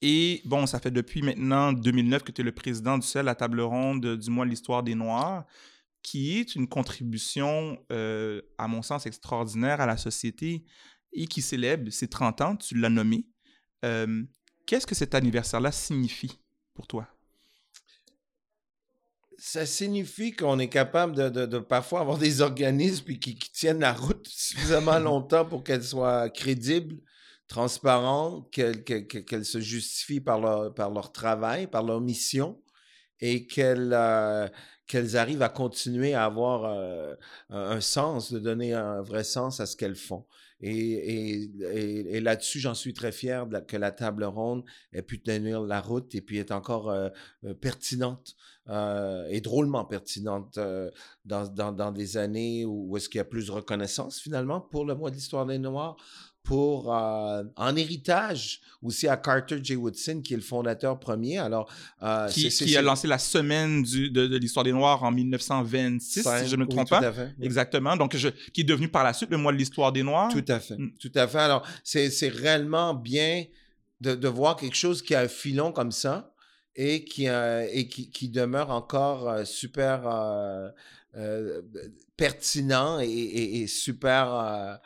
Et 0.02 0.42
bon, 0.44 0.66
ça 0.66 0.78
fait 0.78 0.90
depuis 0.90 1.22
maintenant 1.22 1.72
2009 1.72 2.22
que 2.22 2.32
tu 2.32 2.42
es 2.42 2.44
le 2.44 2.52
président 2.52 2.98
du 2.98 3.06
CEL 3.06 3.28
à 3.28 3.34
table 3.34 3.60
ronde 3.60 4.16
du 4.16 4.30
mois 4.30 4.44
l'histoire 4.44 4.82
des 4.82 4.94
Noirs, 4.94 5.44
qui 6.02 6.38
est 6.38 6.54
une 6.54 6.68
contribution, 6.68 7.78
euh, 7.90 8.42
à 8.58 8.68
mon 8.68 8.82
sens, 8.82 9.06
extraordinaire 9.06 9.80
à 9.80 9.86
la 9.86 9.96
société 9.96 10.64
et 11.12 11.26
qui 11.26 11.42
célèbre 11.42 11.90
ses 11.90 12.08
30 12.08 12.40
ans, 12.40 12.56
tu 12.56 12.76
l'as 12.76 12.90
nommé. 12.90 13.26
Euh, 13.84 14.24
qu'est-ce 14.66 14.86
que 14.86 14.94
cet 14.94 15.14
anniversaire-là 15.14 15.72
signifie 15.72 16.38
pour 16.74 16.86
toi? 16.86 17.08
ça 19.38 19.66
signifie 19.66 20.32
qu'on 20.32 20.58
est 20.58 20.68
capable 20.68 21.30
de, 21.30 21.58
parfois 21.58 22.00
avoir 22.00 22.18
des 22.18 22.40
organismes 22.40 23.04
qui, 23.04 23.36
qui, 23.36 23.52
tiennent 23.52 23.80
la 23.80 23.92
route 23.92 24.26
suffisamment 24.26 24.98
longtemps 24.98 25.44
pour 25.44 25.62
qu'elles 25.62 25.84
soient 25.84 26.30
crédibles 26.30 26.96
transparentes, 27.48 28.50
qu'elles 28.50 29.44
se 29.44 29.60
justifient 29.60 30.20
par 30.20 30.40
leur, 30.40 30.74
par 30.74 30.90
leur 30.90 31.12
travail, 31.12 31.66
par 31.66 31.82
leur 31.82 32.00
mission, 32.00 32.60
et 33.20 33.46
qu'elles 33.46 33.92
euh, 33.92 34.48
qu'elles 34.86 35.16
arrivent 35.16 35.42
à 35.42 35.48
continuer 35.48 36.14
à 36.14 36.24
avoir 36.24 36.64
euh, 36.64 37.14
un 37.50 37.80
sens, 37.80 38.32
de 38.32 38.38
donner 38.38 38.72
un 38.72 39.02
vrai 39.02 39.24
sens 39.24 39.60
à 39.60 39.66
ce 39.66 39.76
qu'elles 39.76 39.96
font. 39.96 40.24
Et, 40.60 41.50
et, 41.60 42.20
là-dessus, 42.20 42.60
j'en 42.60 42.72
suis 42.72 42.94
très 42.94 43.12
fier 43.12 43.46
que 43.68 43.76
la 43.76 43.90
table 43.90 44.24
ronde 44.24 44.64
ait 44.94 45.02
pu 45.02 45.20
tenir 45.20 45.60
la 45.60 45.82
route 45.82 46.14
et 46.14 46.22
puis 46.22 46.38
est 46.38 46.50
encore 46.50 46.88
euh, 46.88 47.10
euh, 47.44 47.52
pertinente 47.52 48.36
et 49.30 49.40
drôlement 49.42 49.84
pertinente 49.84 50.58
dans, 51.24 51.46
dans, 51.46 51.70
dans, 51.70 51.92
des 51.92 52.16
années 52.16 52.64
où, 52.64 52.88
où 52.88 52.96
est-ce 52.96 53.08
qu'il 53.08 53.18
y 53.18 53.20
a 53.20 53.24
plus 53.24 53.46
de 53.46 53.52
reconnaissance 53.52 54.18
finalement 54.18 54.60
pour 54.60 54.84
le 54.84 54.96
mois 54.96 55.10
de 55.10 55.14
l'histoire 55.14 55.46
des 55.46 55.58
Noirs, 55.58 55.96
pour 56.46 56.94
euh, 56.94 57.42
en 57.56 57.74
héritage 57.74 58.60
aussi 58.80 59.08
à 59.08 59.16
Carter 59.16 59.58
J. 59.60 59.74
Woodson, 59.74 60.22
qui 60.22 60.32
est 60.32 60.36
le 60.36 60.42
fondateur 60.44 60.98
premier. 60.98 61.38
Alors, 61.38 61.68
euh, 62.04 62.28
qui, 62.28 62.48
qui 62.48 62.76
a 62.76 62.82
lancé 62.82 63.08
la 63.08 63.18
semaine 63.18 63.82
du, 63.82 64.10
de, 64.10 64.28
de 64.28 64.36
l'histoire 64.38 64.64
des 64.64 64.72
Noirs 64.72 65.02
en 65.02 65.10
1926, 65.10 66.22
si 66.22 66.48
je 66.48 66.54
ne 66.54 66.60
me 66.60 66.68
trompe 66.68 66.88
pas. 66.88 67.12
Exactement. 67.42 67.96
Donc, 67.96 68.16
je, 68.16 68.28
qui 68.52 68.60
est 68.60 68.64
devenu 68.64 68.88
par 68.88 69.02
la 69.02 69.12
suite 69.12 69.30
le 69.30 69.38
mois 69.38 69.52
de 69.52 69.58
l'histoire 69.58 69.90
des 69.90 70.04
Noirs. 70.04 70.30
Tout 70.32 70.44
à 70.46 70.60
fait. 70.60 70.76
Mm. 70.76 70.92
Tout 71.00 71.12
à 71.16 71.26
fait. 71.26 71.38
Alors, 71.38 71.66
c'est 71.82 72.28
réellement 72.28 72.94
bien 72.94 73.44
de, 74.00 74.14
de, 74.14 74.28
voir 74.28 74.54
quelque 74.54 74.76
chose 74.76 75.02
qui 75.02 75.16
a 75.16 75.22
un 75.22 75.28
filon 75.28 75.72
comme 75.72 75.90
ça 75.90 76.32
et 76.76 77.04
qui, 77.04 77.28
euh, 77.28 77.66
et 77.72 77.88
qui, 77.88 78.08
qui, 78.08 78.28
demeure 78.28 78.70
encore 78.70 79.44
super 79.44 80.02
pertinent 82.16 83.00
et, 83.00 83.06
et, 83.08 83.62
et 83.62 83.66
super 83.66 84.78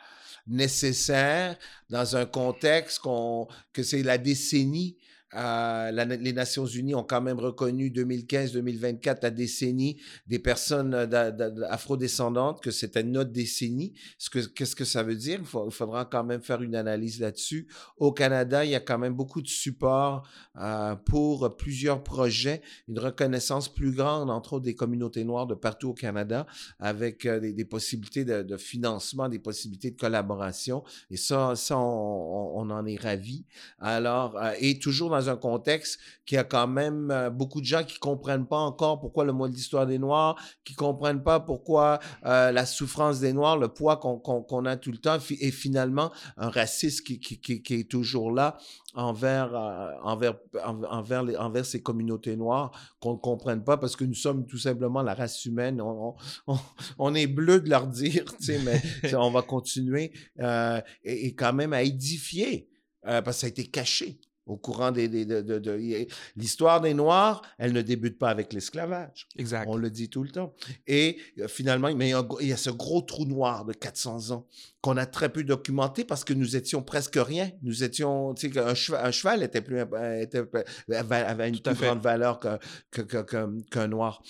nécessaire 0.51 1.57
dans 1.89 2.15
un 2.15 2.25
contexte 2.25 2.99
qu'on, 2.99 3.47
que 3.73 3.83
c'est 3.83 4.03
la 4.03 4.17
décennie 4.17 4.97
les 5.33 6.33
Nations 6.33 6.65
Unies 6.65 6.95
ont 6.95 7.03
quand 7.03 7.21
même 7.21 7.39
reconnu 7.39 7.89
2015-2024 7.89 9.19
la 9.21 9.29
décennie 9.29 9.97
des 10.27 10.39
personnes 10.39 10.93
euh, 10.93 11.67
afrodescendantes, 11.69 12.61
que 12.61 12.71
c'était 12.71 13.03
notre 13.03 13.31
décennie. 13.31 13.93
Ce 14.17 14.29
que, 14.29 14.39
qu'est-ce 14.39 14.75
que 14.75 14.85
ça 14.85 15.03
veut 15.03 15.15
dire? 15.15 15.39
Il, 15.41 15.71
faudra 15.71 16.05
quand 16.05 16.23
même 16.23 16.41
faire 16.41 16.61
une 16.61 16.75
analyse 16.75 17.19
là-dessus. 17.19 17.67
Au 17.97 18.11
Canada, 18.11 18.65
il 18.65 18.71
y 18.71 18.75
a 18.75 18.79
quand 18.79 18.97
même 18.97 19.13
beaucoup 19.13 19.41
de 19.41 19.47
support 19.47 20.27
euh, 20.57 20.95
pour 20.95 21.55
plusieurs 21.55 22.03
projets, 22.03 22.61
une 22.87 22.99
reconnaissance 22.99 23.73
plus 23.73 23.91
grande, 23.91 24.29
entre 24.29 24.53
autres 24.53 24.65
des 24.65 24.75
communautés 24.75 25.23
noires 25.23 25.47
de 25.47 25.55
partout 25.55 25.89
au 25.89 25.93
Canada, 25.93 26.45
avec 26.79 27.25
euh, 27.25 27.39
des, 27.39 27.65
possibilités 27.65 28.25
de, 28.25 28.57
financement, 28.57 29.29
des 29.29 29.39
possibilités 29.39 29.91
de 29.91 29.97
collaboration. 29.97 30.83
Et 31.09 31.17
ça, 31.17 31.55
ça 31.55 31.77
on, 31.77 32.51
on 32.55 32.69
en 32.69 32.85
est 32.85 32.99
ravis. 32.99 33.45
Alors, 33.79 34.39
et 34.59 34.79
toujours 34.79 35.09
dans 35.09 35.20
un 35.29 35.37
contexte 35.37 35.99
qui 36.25 36.37
a 36.37 36.43
quand 36.43 36.67
même 36.67 37.11
euh, 37.11 37.29
beaucoup 37.29 37.61
de 37.61 37.65
gens 37.65 37.83
qui 37.83 37.99
comprennent 37.99 38.47
pas 38.47 38.57
encore 38.57 38.99
pourquoi 38.99 39.25
le 39.25 39.33
mois 39.33 39.49
de 39.49 39.53
l'histoire 39.53 39.85
des 39.85 39.99
Noirs, 39.99 40.35
qui 40.63 40.75
comprennent 40.75 41.23
pas 41.23 41.39
pourquoi 41.39 41.99
euh, 42.25 42.51
la 42.51 42.65
souffrance 42.65 43.19
des 43.19 43.33
Noirs, 43.33 43.57
le 43.57 43.67
poids 43.67 43.97
qu'on 43.97 44.19
qu 44.19 44.67
a 44.67 44.77
tout 44.77 44.91
le 44.91 44.97
temps, 44.97 45.17
et 45.39 45.51
finalement 45.51 46.11
un 46.37 46.49
racisme 46.49 47.03
qui, 47.03 47.19
qui, 47.19 47.39
qui, 47.39 47.61
qui 47.61 47.73
est 47.73 47.89
toujours 47.89 48.31
là 48.31 48.57
envers, 48.93 49.55
euh, 49.55 49.91
envers, 50.03 50.35
envers, 50.63 51.23
les, 51.23 51.37
envers 51.37 51.65
ces 51.65 51.81
communautés 51.81 52.35
noires 52.35 52.71
qu'on 52.99 53.13
ne 53.13 53.17
comprenne 53.17 53.63
pas 53.63 53.77
parce 53.77 53.95
que 53.95 54.03
nous 54.03 54.13
sommes 54.13 54.45
tout 54.45 54.57
simplement 54.57 55.01
la 55.01 55.13
race 55.13 55.45
humaine. 55.45 55.81
On, 55.81 56.15
on, 56.47 56.57
on 56.97 57.15
est 57.15 57.27
bleu 57.27 57.61
de 57.61 57.69
leur 57.69 57.87
dire, 57.87 58.25
mais 58.63 58.81
on 59.15 59.31
va 59.31 59.41
continuer 59.41 60.11
euh, 60.39 60.81
et, 61.03 61.27
et, 61.27 61.35
quand 61.35 61.53
même 61.53 61.73
à 61.73 61.83
édifier 61.83 62.69
euh, 63.07 63.21
parce 63.21 63.37
que 63.37 63.41
ça 63.41 63.47
a 63.47 63.49
été 63.49 63.67
caché 63.67 64.19
au 64.51 64.57
courant 64.57 64.91
des, 64.91 65.07
des 65.07 65.25
de, 65.25 65.41
de, 65.41 65.59
de 65.59 66.07
l'histoire 66.35 66.81
des 66.81 66.93
Noirs, 66.93 67.41
elle 67.57 67.71
ne 67.71 67.81
débute 67.81 68.19
pas 68.19 68.29
avec 68.29 68.51
l'esclavage. 68.51 69.27
Exact. 69.37 69.65
On 69.69 69.77
le 69.77 69.89
dit 69.89 70.09
tout 70.09 70.23
le 70.23 70.29
temps. 70.29 70.53
Et 70.87 71.17
euh, 71.39 71.47
finalement, 71.47 71.93
mais 71.95 72.09
il 72.09 72.11
y, 72.11 72.13
a, 72.13 72.27
il 72.41 72.47
y 72.47 72.53
a 72.53 72.57
ce 72.57 72.69
gros 72.69 73.01
trou 73.01 73.25
noir 73.25 73.63
de 73.63 73.73
400 73.73 74.31
ans 74.31 74.45
qu'on 74.81 74.97
a 74.97 75.05
très 75.05 75.29
peu 75.29 75.43
documenté 75.43 76.03
parce 76.03 76.23
que 76.23 76.33
nous 76.33 76.55
étions 76.55 76.81
presque 76.81 77.17
rien. 77.17 77.51
Nous 77.61 77.83
étions, 77.83 78.33
tu 78.33 78.51
sais, 78.51 78.59
un 78.59 78.73
cheval, 78.73 79.05
un 79.05 79.11
cheval 79.11 79.43
était 79.43 79.61
plus, 79.61 79.79
était, 80.19 80.43
avait 80.89 81.49
une 81.49 81.59
plus 81.59 81.75
grande 81.75 82.01
valeur 82.01 82.39
qu'un 82.39 82.57
que, 82.89 83.01
que, 83.01 83.17
que, 83.17 83.61
qu 83.69 83.87
noir. 83.87 84.23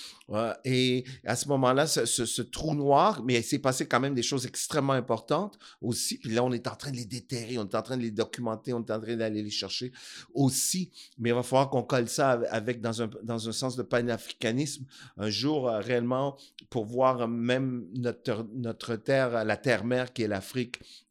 Et 0.66 1.06
à 1.26 1.36
ce 1.36 1.48
moment-là, 1.50 1.88
ce, 1.88 2.06
ce, 2.06 2.26
ce, 2.26 2.42
trou 2.42 2.74
noir, 2.74 3.22
mais 3.24 3.36
il 3.36 3.44
s'est 3.44 3.60
passé 3.60 3.86
quand 3.86 4.00
même 4.00 4.14
des 4.14 4.24
choses 4.24 4.46
extrêmement 4.46 4.94
importantes 4.94 5.58
aussi. 5.82 6.18
Puis 6.18 6.32
là, 6.32 6.44
on 6.44 6.52
est 6.52 6.68
en 6.68 6.76
train 6.76 6.92
de 6.92 6.98
les 6.98 7.06
déterrer, 7.06 7.58
on 7.58 7.64
est 7.64 7.76
en 7.76 7.82
train 7.82 7.98
de 7.98 8.02
les 8.02 8.12
documenter, 8.12 8.74
on 8.74 8.80
est 8.80 8.92
en 8.92 9.00
train 9.00 9.16
d'aller 9.16 9.44
les 9.44 9.50
chercher 9.50 9.92
aussi. 10.34 10.92
Mais 11.18 11.30
il 11.30 11.36
va 11.36 11.44
falloir 11.44 11.70
qu'on 11.70 11.84
colle 11.84 12.10
ça 12.10 12.42
avec, 12.50 12.82
dans 12.82 13.02
un, 13.02 13.10
dans 13.24 13.48
un 13.48 13.52
sens 13.52 13.76
de 13.76 13.84
panafricanisme, 13.84 14.86
un 15.18 15.30
jour 15.30 15.70
euh, 15.70 15.80
réellement 15.80 16.38
pour 16.70 16.86
voir 16.86 17.28
même 17.28 17.86
notre, 17.96 18.46
notre 18.54 18.96
terre, 18.96 19.46
la 19.46 19.58
terre-mère 19.58 20.12
qui 20.14 20.24
est 20.24 20.41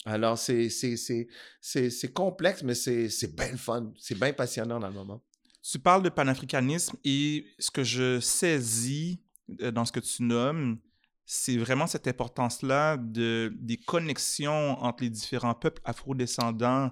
Alors, 0.04 0.38
c'est 0.38 2.12
complexe, 2.12 2.62
mais 2.62 2.74
c'est 2.74 3.34
bien 3.34 3.56
fun. 3.56 3.92
C'est 3.98 4.18
bien 4.18 4.32
passionnant 4.32 4.78
dans 4.78 4.88
le 4.88 4.94
moment. 4.94 5.22
Tu 5.62 5.78
parles 5.78 6.02
de 6.02 6.08
panafricanisme 6.08 6.96
et 7.04 7.46
ce 7.58 7.70
que 7.70 7.84
je 7.84 8.18
saisis 8.18 9.20
euh, 9.60 9.70
dans 9.70 9.84
ce 9.84 9.92
que 9.92 10.00
tu 10.00 10.22
nommes, 10.22 10.78
c'est 11.26 11.58
vraiment 11.58 11.86
cette 11.86 12.08
importance-là 12.08 12.96
de, 12.96 13.52
des 13.60 13.76
connexions 13.76 14.82
entre 14.82 15.04
les 15.04 15.10
différents 15.10 15.54
peuples 15.54 15.82
afrodescendants 15.84 16.90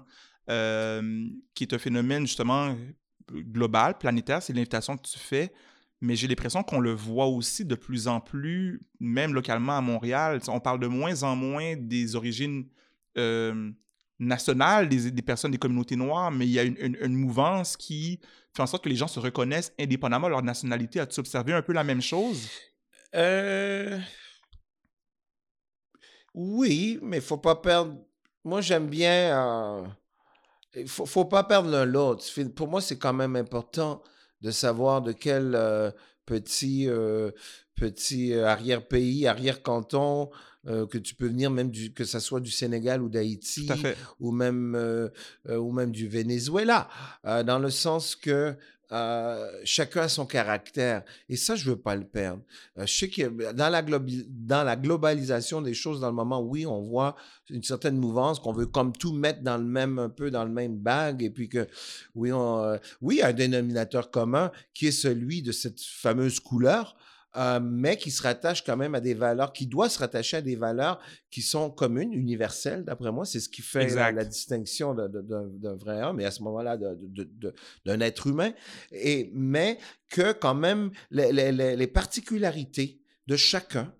euh, 0.49 1.27
qui 1.55 1.63
est 1.63 1.73
un 1.73 1.77
phénomène 1.77 2.25
justement 2.25 2.75
global, 3.31 3.97
planétaire, 3.97 4.41
c'est 4.41 4.53
l'invitation 4.53 4.97
que 4.97 5.07
tu 5.07 5.19
fais, 5.19 5.51
mais 6.01 6.15
j'ai 6.15 6.27
l'impression 6.27 6.63
qu'on 6.63 6.79
le 6.79 6.93
voit 6.93 7.27
aussi 7.27 7.65
de 7.65 7.75
plus 7.75 8.07
en 8.07 8.19
plus, 8.21 8.81
même 8.99 9.33
localement 9.33 9.77
à 9.77 9.81
Montréal. 9.81 10.39
On 10.47 10.59
parle 10.59 10.79
de 10.79 10.87
moins 10.87 11.23
en 11.23 11.35
moins 11.35 11.75
des 11.75 12.15
origines 12.15 12.67
euh, 13.17 13.71
nationales 14.17 14.87
des, 14.87 15.21
personnes 15.21 15.51
des 15.51 15.57
communautés 15.57 15.95
noires, 15.95 16.31
mais 16.31 16.45
il 16.47 16.51
y 16.51 16.59
a 16.59 16.63
une, 16.63 17.15
mouvance 17.15 17.75
qui 17.75 18.19
fait 18.55 18.61
en 18.61 18.67
sorte 18.67 18.83
que 18.83 18.89
les 18.89 18.95
gens 18.95 19.07
se 19.07 19.19
reconnaissent 19.19 19.73
indépendamment 19.79 20.27
de 20.27 20.31
leur 20.31 20.43
nationalité. 20.43 20.99
As-tu 20.99 21.19
observé 21.19 21.53
un 21.53 21.61
peu 21.61 21.73
la 21.73 21.83
même 21.83 22.01
chose? 22.01 22.49
Euh... 23.15 23.99
Oui, 26.33 26.99
mais 27.01 27.19
faut 27.19 27.37
pas 27.37 27.55
perdre. 27.55 27.97
Moi, 28.45 28.61
j'aime 28.61 28.87
bien. 28.87 29.37
Euh 29.37 29.87
il 30.75 30.87
faut, 30.87 31.05
faut 31.05 31.25
pas 31.25 31.43
perdre 31.43 31.69
l'un 31.69 31.85
l'autre. 31.85 32.23
Pour 32.55 32.67
moi, 32.67 32.81
c'est 32.81 32.97
quand 32.97 33.13
même 33.13 33.35
important 33.35 34.03
de 34.41 34.51
savoir 34.51 35.01
de 35.01 35.11
quel 35.11 35.53
euh, 35.55 35.91
petit, 36.25 36.87
euh, 36.87 37.31
petit 37.75 38.33
euh, 38.33 38.45
arrière-pays, 38.47 39.27
arrière-canton 39.27 40.29
euh, 40.67 40.85
que 40.85 40.97
tu 40.97 41.15
peux 41.15 41.27
venir, 41.27 41.49
même 41.49 41.71
du, 41.71 41.93
que 41.93 42.03
ce 42.03 42.19
soit 42.19 42.39
du 42.39 42.51
Sénégal 42.51 43.01
ou 43.01 43.09
d'Haïti, 43.09 43.69
ou, 44.19 44.31
même, 44.31 44.75
euh, 44.75 45.09
ou 45.47 45.71
même 45.71 45.91
du 45.91 46.07
Venezuela, 46.07 46.89
dans 47.23 47.59
le 47.59 47.69
sens 47.69 48.15
que 48.15 48.55
euh, 48.91 49.51
chacun 49.63 50.01
a 50.01 50.07
son 50.07 50.25
caractère. 50.25 51.03
Et 51.27 51.35
ça, 51.35 51.55
je 51.55 51.69
veux 51.69 51.75
pas 51.75 51.95
le 51.95 52.05
perdre. 52.05 52.41
Euh, 52.77 52.85
je 52.85 52.93
sais 52.93 53.09
que 53.09 53.51
dans 53.51 53.69
la, 53.69 53.81
dans 53.81 54.63
la 54.63 54.75
globalisation 54.75 55.61
des 55.61 55.73
choses, 55.73 55.99
dans 55.99 56.07
le 56.07 56.13
moment, 56.15 56.41
oui, 56.41 56.65
on 56.65 56.81
voit 56.81 57.15
une 57.49 57.63
certaine 57.63 57.97
mouvance 57.97 58.39
qu'on 58.39 58.53
veut 58.53 58.65
comme 58.65 58.93
tout 58.93 59.13
mettre 59.13 59.41
dans 59.41 59.57
le 59.57 59.63
même, 59.63 59.99
un 59.99 60.09
peu 60.09 60.31
dans 60.31 60.43
le 60.43 60.51
même 60.51 60.77
bag. 60.77 61.21
Et 61.21 61.29
puis 61.29 61.49
que, 61.49 61.67
oui, 62.15 62.31
on, 62.31 62.63
euh, 62.63 62.77
oui, 63.01 63.21
un 63.21 63.33
dénominateur 63.33 64.09
commun 64.09 64.51
qui 64.73 64.87
est 64.87 64.91
celui 64.91 65.41
de 65.41 65.51
cette 65.51 65.81
fameuse 65.81 66.39
couleur. 66.39 66.95
Euh, 67.37 67.59
mais 67.61 67.95
qui 67.95 68.09
se 68.09 68.23
rattache 68.23 68.63
quand 68.63 68.75
même 68.75 68.95
à 68.95 69.01
des 69.01 69.13
valeurs, 69.13 69.53
qui 69.53 69.67
doit 69.67 69.87
se 69.87 69.99
rattacher 69.99 70.37
à 70.37 70.41
des 70.41 70.55
valeurs 70.55 70.99
qui 71.29 71.43
sont 71.43 71.69
communes, 71.69 72.11
universelles, 72.11 72.83
d'après 72.83 73.11
moi. 73.11 73.23
C'est 73.23 73.39
ce 73.39 73.49
qui 73.49 73.61
fait 73.61 73.87
la, 73.93 74.11
la, 74.11 74.25
distinction 74.25 74.95
d'un 74.95 75.75
vrai 75.75 76.01
homme, 76.01 76.19
et 76.19 76.25
à 76.25 76.31
ce 76.31 76.41
moment-là, 76.41 76.75
d'un 77.85 77.99
être 77.99 78.25
humain. 78.25 78.51
Et, 78.91 79.29
mais 79.35 79.77
que 80.09 80.31
quand 80.31 80.55
même, 80.55 80.89
les, 81.11 81.31
les, 81.31 81.75
les 81.75 81.87
particularités 81.87 82.99
de 83.27 83.35
chacun 83.35 83.93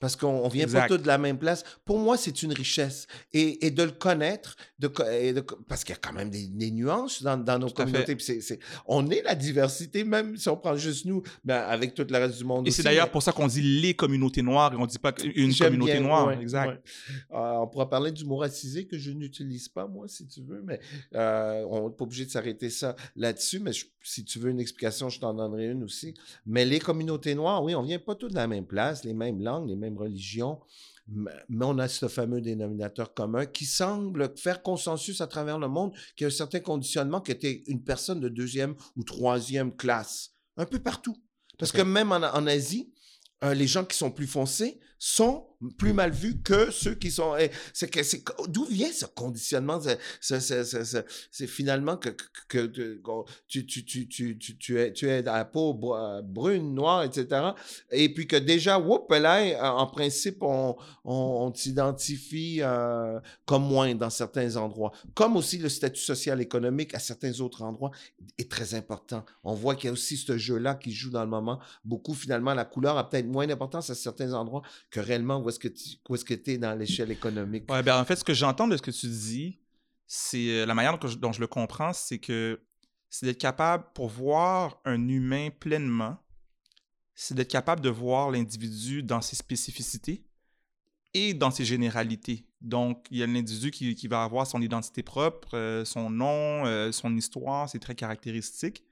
parce 0.00 0.16
qu'on 0.16 0.48
vient 0.48 0.64
exact. 0.64 0.80
pas 0.80 0.88
tous 0.88 1.02
de 1.02 1.06
la 1.06 1.18
même 1.18 1.38
place. 1.38 1.62
Pour 1.84 1.98
moi, 1.98 2.16
c'est 2.16 2.42
une 2.42 2.52
richesse. 2.52 3.06
Et, 3.32 3.66
et, 3.66 3.70
de 3.70 3.82
le 3.82 3.90
connaître, 3.90 4.56
de, 4.78 4.88
de 4.88 5.40
parce 5.68 5.84
qu'il 5.84 5.94
y 5.94 5.98
a 5.98 6.00
quand 6.00 6.12
même 6.12 6.30
des, 6.30 6.46
des 6.48 6.70
nuances 6.70 7.22
dans, 7.22 7.36
dans 7.36 7.58
nos 7.58 7.68
Tout 7.68 7.74
communautés. 7.74 8.18
C 8.18 8.38
est, 8.38 8.58
on 8.86 9.08
est 9.10 9.22
la 9.22 9.34
diversité, 9.34 10.04
même 10.04 10.36
si 10.36 10.48
on 10.48 10.56
prend 10.56 10.76
juste 10.76 11.04
nous, 11.04 11.22
ben, 11.44 11.60
avec 11.60 11.94
tout 11.94 12.06
le 12.08 12.16
reste 12.16 12.38
du 12.38 12.44
monde. 12.44 12.66
Et 12.66 12.70
c'est 12.70 12.82
d'ailleurs 12.82 13.10
pour 13.10 13.22
ça 13.22 13.32
qu'on 13.32 13.46
dit 13.46 13.62
les 13.62 13.94
communautés 13.94 14.42
noires 14.42 14.72
et 14.72 14.76
on 14.76 14.86
dit 14.86 14.98
pas 14.98 15.12
une 15.22 15.54
communauté 15.54 15.92
bien, 15.92 16.00
noire. 16.00 16.26
Ouais, 16.26 16.38
exact. 16.40 16.68
Ouais. 16.70 17.38
Euh, 17.38 17.58
on 17.58 17.66
pourra 17.66 17.88
parler 17.88 18.10
du 18.10 18.24
mot 18.24 18.36
racisé 18.36 18.86
que 18.86 18.98
je 18.98 19.10
n'utilise 19.10 19.68
pas, 19.68 19.86
moi, 19.86 20.08
si 20.08 20.26
tu 20.26 20.40
veux, 20.42 20.62
mais 20.64 20.80
euh, 21.14 21.64
on 21.68 21.88
n'est 21.88 21.94
pas 21.94 22.04
obligé 22.04 22.24
de 22.24 22.30
s'arrêter 22.30 22.70
ça 22.70 22.96
là-dessus. 23.16 23.60
Mais 23.60 23.72
je, 23.72 23.84
si 24.02 24.24
tu 24.24 24.38
veux 24.38 24.50
une 24.50 24.60
explication, 24.60 25.08
je 25.10 25.20
t'en 25.20 25.34
donnerai 25.34 25.68
une 25.68 25.84
aussi. 25.84 26.14
Mais 26.46 26.64
les 26.64 26.78
communautés 26.78 27.34
noires, 27.34 27.62
oui, 27.62 27.74
on 27.74 27.82
vient 27.82 27.98
pas 27.98 28.14
tous 28.14 28.28
de 28.28 28.34
la 28.34 28.46
même 28.46 28.66
place, 28.66 29.04
les 29.04 29.14
mêmes 29.14 29.42
langues, 29.42 29.68
les 29.68 29.76
mêmes 29.76 29.89
religion, 29.98 30.60
mais 31.08 31.64
on 31.64 31.78
a 31.78 31.88
ce 31.88 32.08
fameux 32.08 32.40
dénominateur 32.40 33.14
commun 33.14 33.46
qui 33.46 33.64
semble 33.64 34.36
faire 34.36 34.62
consensus 34.62 35.20
à 35.20 35.26
travers 35.26 35.58
le 35.58 35.68
monde, 35.68 35.92
qui 36.16 36.24
a 36.24 36.28
un 36.28 36.30
certain 36.30 36.60
conditionnement 36.60 37.20
qui 37.20 37.32
était 37.32 37.64
une 37.66 37.82
personne 37.82 38.20
de 38.20 38.28
deuxième 38.28 38.74
ou 38.96 39.02
troisième 39.02 39.74
classe, 39.74 40.34
un 40.56 40.66
peu 40.66 40.78
partout. 40.78 41.16
Parce 41.58 41.72
okay. 41.72 41.80
que 41.80 41.86
même 41.86 42.12
en, 42.12 42.22
en 42.22 42.46
Asie, 42.46 42.92
euh, 43.42 43.54
les 43.54 43.66
gens 43.66 43.84
qui 43.84 43.96
sont 43.96 44.10
plus 44.10 44.26
foncés 44.26 44.80
sont 45.02 45.46
plus 45.78 45.94
mal 45.94 46.10
vus 46.10 46.40
que 46.42 46.70
ceux 46.70 46.94
qui 46.94 47.10
sont. 47.10 47.34
eh, 47.36 47.50
C'est 47.72 47.90
que 47.90 48.02
c'est 48.02 48.22
d'où 48.48 48.64
vient 48.66 48.92
ce 48.92 49.06
conditionnement 49.06 49.80
C'est- 50.20 51.46
finalement 51.46 51.96
que, 51.96 52.10
que, 52.48 52.66
que- 52.66 53.00
tu, 53.48 53.66
tu, 53.66 53.84
tu, 53.84 54.08
tu, 54.08 54.38
tu, 54.38 54.58
tu 54.58 54.78
es 54.78 54.92
tu 54.92 55.08
es 55.08 55.26
à 55.26 55.44
peau 55.46 55.72
br- 55.74 56.22
brune, 56.22 56.74
noire, 56.74 57.02
etc. 57.04 57.52
Et 57.90 58.12
puis 58.12 58.26
que 58.26 58.36
déjà, 58.36 58.78
whoop, 58.78 59.10
là, 59.10 59.40
euh, 59.42 59.58
en 59.78 59.86
principe, 59.86 60.42
on, 60.42 60.76
on, 61.04 61.14
on 61.46 61.50
t'identifie 61.50 62.58
euh, 62.60 63.18
comme 63.46 63.64
moins 63.64 63.94
dans 63.94 64.10
certains 64.10 64.56
endroits. 64.56 64.92
Comme 65.14 65.36
aussi 65.36 65.58
le 65.58 65.68
statut 65.70 66.02
social 66.02 66.40
économique 66.40 66.94
à 66.94 66.98
certains 66.98 67.40
autres 67.40 67.62
endroits 67.62 67.90
est 68.38 68.50
très 68.50 68.74
important. 68.74 69.24
On 69.44 69.54
voit 69.54 69.74
qu'il 69.76 69.86
y 69.86 69.88
a 69.88 69.92
aussi 69.92 70.16
ce 70.18 70.36
jeu-là 70.36 70.74
qui 70.74 70.92
joue 70.92 71.10
dans 71.10 71.22
le 71.24 71.30
moment. 71.30 71.58
Beaucoup, 71.84 72.14
finalement, 72.14 72.52
la 72.54 72.64
couleur 72.66 72.98
a 72.98 73.08
peut-être 73.08 73.26
moins 73.26 73.46
d'importance 73.46 73.88
à 73.90 73.94
certains 73.94 74.32
endroits 74.34 74.62
que 74.90 75.00
réellement 75.00 75.40
où 75.40 75.48
est-ce 75.48 75.58
que 75.58 76.34
tu 76.34 76.50
es 76.50 76.58
dans 76.58 76.76
l'échelle 76.76 77.10
économique? 77.10 77.70
Ouais, 77.70 77.82
ben 77.82 78.00
en 78.00 78.04
fait, 78.04 78.16
ce 78.16 78.24
que 78.24 78.34
j'entends 78.34 78.66
de 78.66 78.76
ce 78.76 78.82
que 78.82 78.90
tu 78.90 79.06
dis, 79.06 79.60
c'est 80.06 80.50
euh, 80.50 80.66
la 80.66 80.74
manière 80.74 80.98
dont 80.98 81.32
je, 81.32 81.40
le 81.40 81.46
comprends, 81.46 81.92
c'est 81.92 82.18
que 82.18 82.60
c'est 83.08 83.26
d'être 83.26 83.38
capable, 83.38 83.84
pour 83.94 84.08
voir 84.08 84.80
un 84.84 85.08
humain 85.08 85.50
pleinement, 85.50 86.18
c'est 87.14 87.34
d'être 87.34 87.50
capable 87.50 87.80
de 87.80 87.88
voir 87.88 88.30
l'individu 88.30 89.02
dans 89.02 89.20
ses 89.20 89.36
spécificités 89.36 90.24
et 91.14 91.34
dans 91.34 91.50
ses 91.50 91.64
généralités. 91.64 92.46
Donc, 92.60 93.06
il 93.10 93.18
y 93.18 93.22
a 93.22 93.26
l'individu 93.26 93.70
qui, 93.70 93.94
qui 93.94 94.08
va 94.08 94.24
avoir 94.24 94.46
son 94.46 94.60
identité 94.60 95.02
propre, 95.02 95.56
euh, 95.56 95.84
son 95.84 96.10
nom, 96.10 96.66
euh, 96.66 96.92
son 96.92 97.16
histoire, 97.16 97.68
ses 97.68 97.78
traits 97.78 97.98
caractéristiques. 97.98 98.84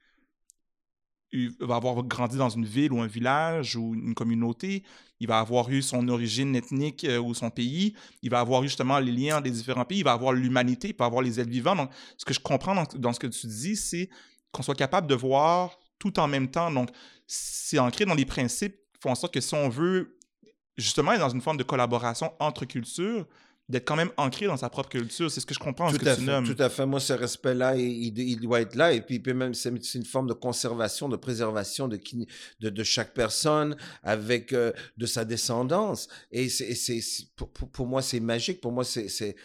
Va 1.60 1.76
avoir 1.76 2.02
grandi 2.04 2.38
dans 2.38 2.48
une 2.48 2.64
ville 2.64 2.92
ou 2.92 3.00
un 3.00 3.06
village 3.06 3.76
ou 3.76 3.94
une 3.94 4.14
communauté. 4.14 4.82
Il 5.20 5.26
va 5.26 5.40
avoir 5.40 5.68
eu 5.68 5.82
son 5.82 6.08
origine 6.08 6.56
ethnique 6.56 7.04
euh, 7.04 7.18
ou 7.18 7.34
son 7.34 7.50
pays. 7.50 7.94
Il 8.22 8.30
va 8.30 8.40
avoir 8.40 8.62
eu 8.62 8.68
justement 8.68 8.98
les 8.98 9.12
liens 9.12 9.40
des 9.40 9.50
différents 9.50 9.84
pays. 9.84 9.98
Il 9.98 10.04
va 10.04 10.12
avoir 10.12 10.32
l'humanité. 10.32 10.88
Il 10.88 10.94
peut 10.94 11.04
avoir 11.04 11.22
les 11.22 11.38
êtres 11.38 11.50
vivants. 11.50 11.76
Donc, 11.76 11.90
ce 12.16 12.24
que 12.24 12.32
je 12.32 12.40
comprends 12.40 12.74
dans, 12.74 12.86
dans 12.94 13.12
ce 13.12 13.20
que 13.20 13.26
tu 13.26 13.46
dis, 13.46 13.76
c'est 13.76 14.08
qu'on 14.52 14.62
soit 14.62 14.74
capable 14.74 15.06
de 15.06 15.14
voir 15.14 15.78
tout 15.98 16.18
en 16.18 16.28
même 16.28 16.48
temps. 16.48 16.70
Donc, 16.70 16.90
c'est 17.26 17.78
ancré 17.78 18.04
dans 18.06 18.14
les 18.14 18.24
principes 18.24 18.76
qui 18.94 19.00
font 19.00 19.10
en 19.10 19.14
sorte 19.14 19.34
que 19.34 19.40
si 19.40 19.54
on 19.54 19.68
veut 19.68 20.18
justement 20.76 21.12
être 21.12 21.20
dans 21.20 21.28
une 21.28 21.42
forme 21.42 21.56
de 21.56 21.64
collaboration 21.64 22.32
entre 22.38 22.64
cultures, 22.64 23.26
d'être 23.68 23.86
quand 23.86 23.96
même 23.96 24.10
ancré 24.16 24.46
dans 24.46 24.56
sa 24.56 24.70
propre 24.70 24.88
culture. 24.88 25.30
C'est 25.30 25.40
ce 25.40 25.46
que 25.46 25.52
je 25.54 25.58
comprends 25.58 25.90
ce 25.90 25.96
Tout 25.96 26.04
que 26.04 26.08
à, 26.08 26.14
tu 26.16 26.22
fait, 26.22 26.26
nommes. 26.26 26.46
tout 26.54 26.62
à 26.62 26.70
fait. 26.70 26.86
Moi, 26.86 27.00
ce 27.00 27.12
respect-là, 27.12 27.76
il, 27.76 28.40
doit 28.40 28.62
être 28.62 28.74
là. 28.74 28.92
Et 28.94 29.02
puis, 29.02 29.18
puis 29.18 29.34
même, 29.34 29.52
c'est 29.54 29.70
une 29.94 30.04
forme 30.04 30.26
de 30.26 30.32
conservation, 30.32 31.08
de 31.08 31.16
préservation 31.16 31.86
de, 31.86 31.96
qui, 31.96 32.26
de, 32.60 32.70
de 32.70 32.82
chaque 32.82 33.12
personne 33.12 33.76
avec 34.02 34.52
euh, 34.52 34.72
de 34.96 35.04
sa 35.06 35.24
descendance. 35.24 36.08
Et 36.32 36.48
c'est, 36.48 36.74
pour, 37.72 37.86
moi, 37.86 38.00
c'est 38.00 38.20
magique. 38.20 38.60
Pour 38.60 38.72
moi, 38.72 38.84
c'est, 38.84 39.36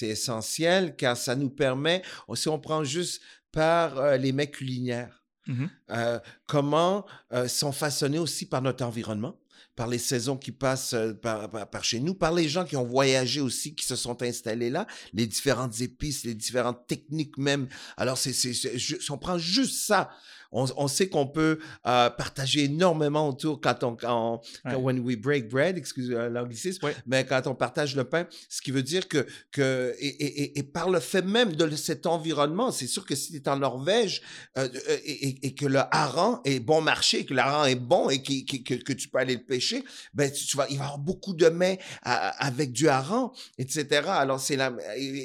essentiel 0.00 0.96
car 0.96 1.16
ça 1.16 1.34
nous 1.36 1.50
permet, 1.50 2.02
si 2.34 2.48
on 2.48 2.58
prend 2.58 2.82
juste 2.84 3.22
par 3.52 3.98
euh, 3.98 4.16
les 4.16 4.32
mets 4.32 4.50
culinaires, 4.50 5.18
Mhm. 5.48 5.68
euh, 5.90 6.20
comment 6.46 7.04
sont 7.48 7.72
façonnés 7.72 8.20
aussi 8.20 8.46
par 8.46 8.62
notre 8.62 8.84
environnement, 8.84 9.36
par 9.74 9.86
les 9.86 9.98
saisons 9.98 10.36
qui 10.36 10.52
passent 10.52 10.94
euh, 10.94 11.14
par, 11.14 11.84
chez 11.84 12.00
nous, 12.00 12.14
par 12.14 12.32
les 12.32 12.48
gens 12.48 12.64
qui 12.64 12.76
ont 12.76 12.84
voyagé 12.84 13.40
aussi, 13.40 13.74
qui 13.74 13.86
se 13.86 13.96
sont 13.96 14.22
installés 14.22 14.70
là, 14.70 14.86
les 15.12 15.26
différentes 15.26 15.80
épices, 15.80 16.24
les 16.24 16.34
différentes 16.34 16.86
techniques 16.86 17.38
même. 17.38 17.68
Alors, 17.96 18.18
c'est, 18.18 18.32
c'est, 18.32 18.52
c'est- 18.54 18.78
si 18.78 19.10
on 19.10 19.18
prend 19.18 19.38
juste 19.38 19.86
ça, 19.86 20.10
on, 20.52 20.66
on 20.76 20.88
sait 20.88 21.08
qu'on 21.08 21.26
peut 21.26 21.58
euh, 21.86 22.10
partager 22.10 22.64
énormément 22.64 23.28
autour 23.28 23.60
quand 23.60 23.82
on, 23.84 23.96
quand, 23.96 24.40
Ouais. 24.64 24.74
when 24.74 25.00
we 25.00 25.16
break 25.16 25.48
bread, 25.48 25.76
excusez 25.78 26.14
euh, 26.14 26.28
l'anglicisme, 26.28 26.84
Ouais. 26.86 26.94
mais 27.06 27.24
quand 27.26 27.46
on 27.46 27.54
partage 27.54 27.96
le 27.96 28.04
pain, 28.04 28.26
ce 28.48 28.60
qui 28.62 28.70
veut 28.70 28.82
dire 28.82 29.08
que, 29.08 29.26
que 29.50 29.94
et, 29.98 30.06
et- 30.08 30.58
et- 30.58 30.62
par 30.62 30.90
le 30.90 31.00
fait 31.00 31.22
même 31.22 31.54
de 31.56 31.74
cet 31.76 32.06
environnement, 32.06 32.70
c'est 32.70 32.86
sûr 32.86 33.04
que 33.06 33.14
si 33.14 33.32
tu 33.32 33.38
es 33.38 33.48
en 33.48 33.56
Norvège 33.56 34.22
euh, 34.58 34.68
euh, 34.88 34.96
et, 35.04 35.46
et- 35.46 35.54
que 35.54 35.66
le 35.66 35.80
hareng 35.90 36.40
est 36.44 36.60
bon 36.60 36.80
marché, 36.80 37.24
que 37.24 37.34
le 37.34 37.40
hareng 37.40 37.66
est 37.70 37.74
bon 37.76 38.10
et 38.10 38.22
qui- 38.22 38.44
qui- 38.44 38.62
que, 38.62 38.74
que 38.74 38.92
tu 38.92 39.08
peux 39.08 39.18
aller 39.18 39.34
le 39.36 39.42
pêcher, 39.44 39.84
ben 40.14 40.30
tu, 40.30 40.44
tu 40.46 40.56
vas, 40.56 40.66
il 40.68 40.76
va 40.78 40.84
y 40.84 40.86
avoir 40.86 40.98
beaucoup 40.98 41.34
de 41.34 41.48
mets 41.48 41.78
à- 42.02 42.28
avec 42.44 42.72
du 42.72 42.88
hareng, 42.88 43.30
etc. 43.58 44.02
Alors 44.08 44.40
c'est 44.40 44.56
la, 44.56 44.72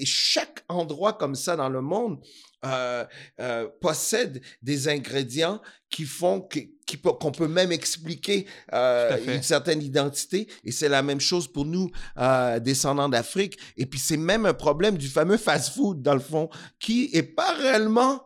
chaque 0.05 0.63
endroit 0.69 1.13
comme 1.13 1.35
ça 1.35 1.55
dans 1.55 1.69
le 1.69 1.81
monde 1.81 2.19
euh, 2.67 3.05
euh, 3.39 3.67
possède 3.81 4.41
des 4.61 4.87
ingrédients 4.89 5.61
qui 5.89 6.03
font 6.05 6.41
que- 6.41 6.59
qui 6.85 6.97
peut- 6.97 7.13
qu'on 7.13 7.31
peut 7.31 7.47
même 7.47 7.71
expliquer 7.71 8.45
euh, 8.73 9.17
une 9.35 9.43
certaine 9.43 9.81
identité. 9.81 10.47
Et 10.63 10.71
c'est 10.71 10.89
la 10.89 11.01
même 11.01 11.19
chose 11.19 11.47
pour 11.47 11.65
nous, 11.65 11.89
euh, 12.17 12.59
descendants 12.59 13.09
d'Afrique. 13.09 13.57
Et 13.77 13.85
puis 13.85 13.99
c'est 13.99 14.17
même 14.17 14.45
un 14.45 14.53
problème 14.53 14.97
du 14.97 15.07
fameux 15.07 15.37
fast-food, 15.37 16.01
dans 16.01 16.13
le 16.13 16.19
fond, 16.21 16.49
qui 16.79 17.09
est 17.13 17.23
pas 17.23 17.53
réellement 17.55 18.23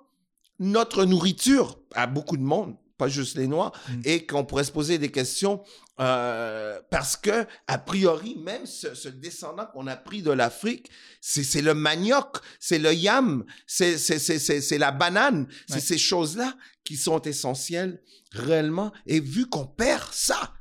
notre 0.59 1.05
nourriture 1.05 1.79
à 1.95 2.05
beaucoup 2.07 2.37
de 2.37 2.43
monde, 2.43 2.75
pas 2.97 3.07
juste 3.07 3.35
les 3.37 3.47
Noirs, 3.47 3.71
Mm. 3.89 4.01
et 4.05 4.25
qu'on 4.27 4.45
pourrait 4.45 4.63
se 4.63 4.71
poser 4.71 4.97
des 4.99 5.09
questions 5.09 5.61
euh, 6.01 6.81
parce 6.89 7.15
que, 7.15 7.45
a 7.67 7.77
priori, 7.77 8.35
même 8.37 8.65
ce, 8.65 8.95
ce 8.95 9.07
descendant 9.07 9.67
qu'on 9.67 9.85
a 9.87 9.95
pris 9.95 10.21
de 10.21 10.31
l'Afrique, 10.31 10.89
c'est 11.21 11.61
le 11.61 11.73
manioc, 11.73 12.37
c'est 12.59 12.79
le 12.79 12.93
yam, 12.93 13.45
c'est 13.67 14.77
la 14.79 14.91
banane, 14.91 15.47
c'est 15.67 15.75
Ouais. 15.75 15.79
ces 15.79 15.97
choses-là 15.97 16.55
qui 16.83 16.97
sont 16.97 17.21
essentielles 17.21 18.01
réellement. 18.31 18.91
Et 19.05 19.19
vu 19.19 19.47
qu'on 19.47 19.67
perd 19.67 20.11
ça, 20.11 20.53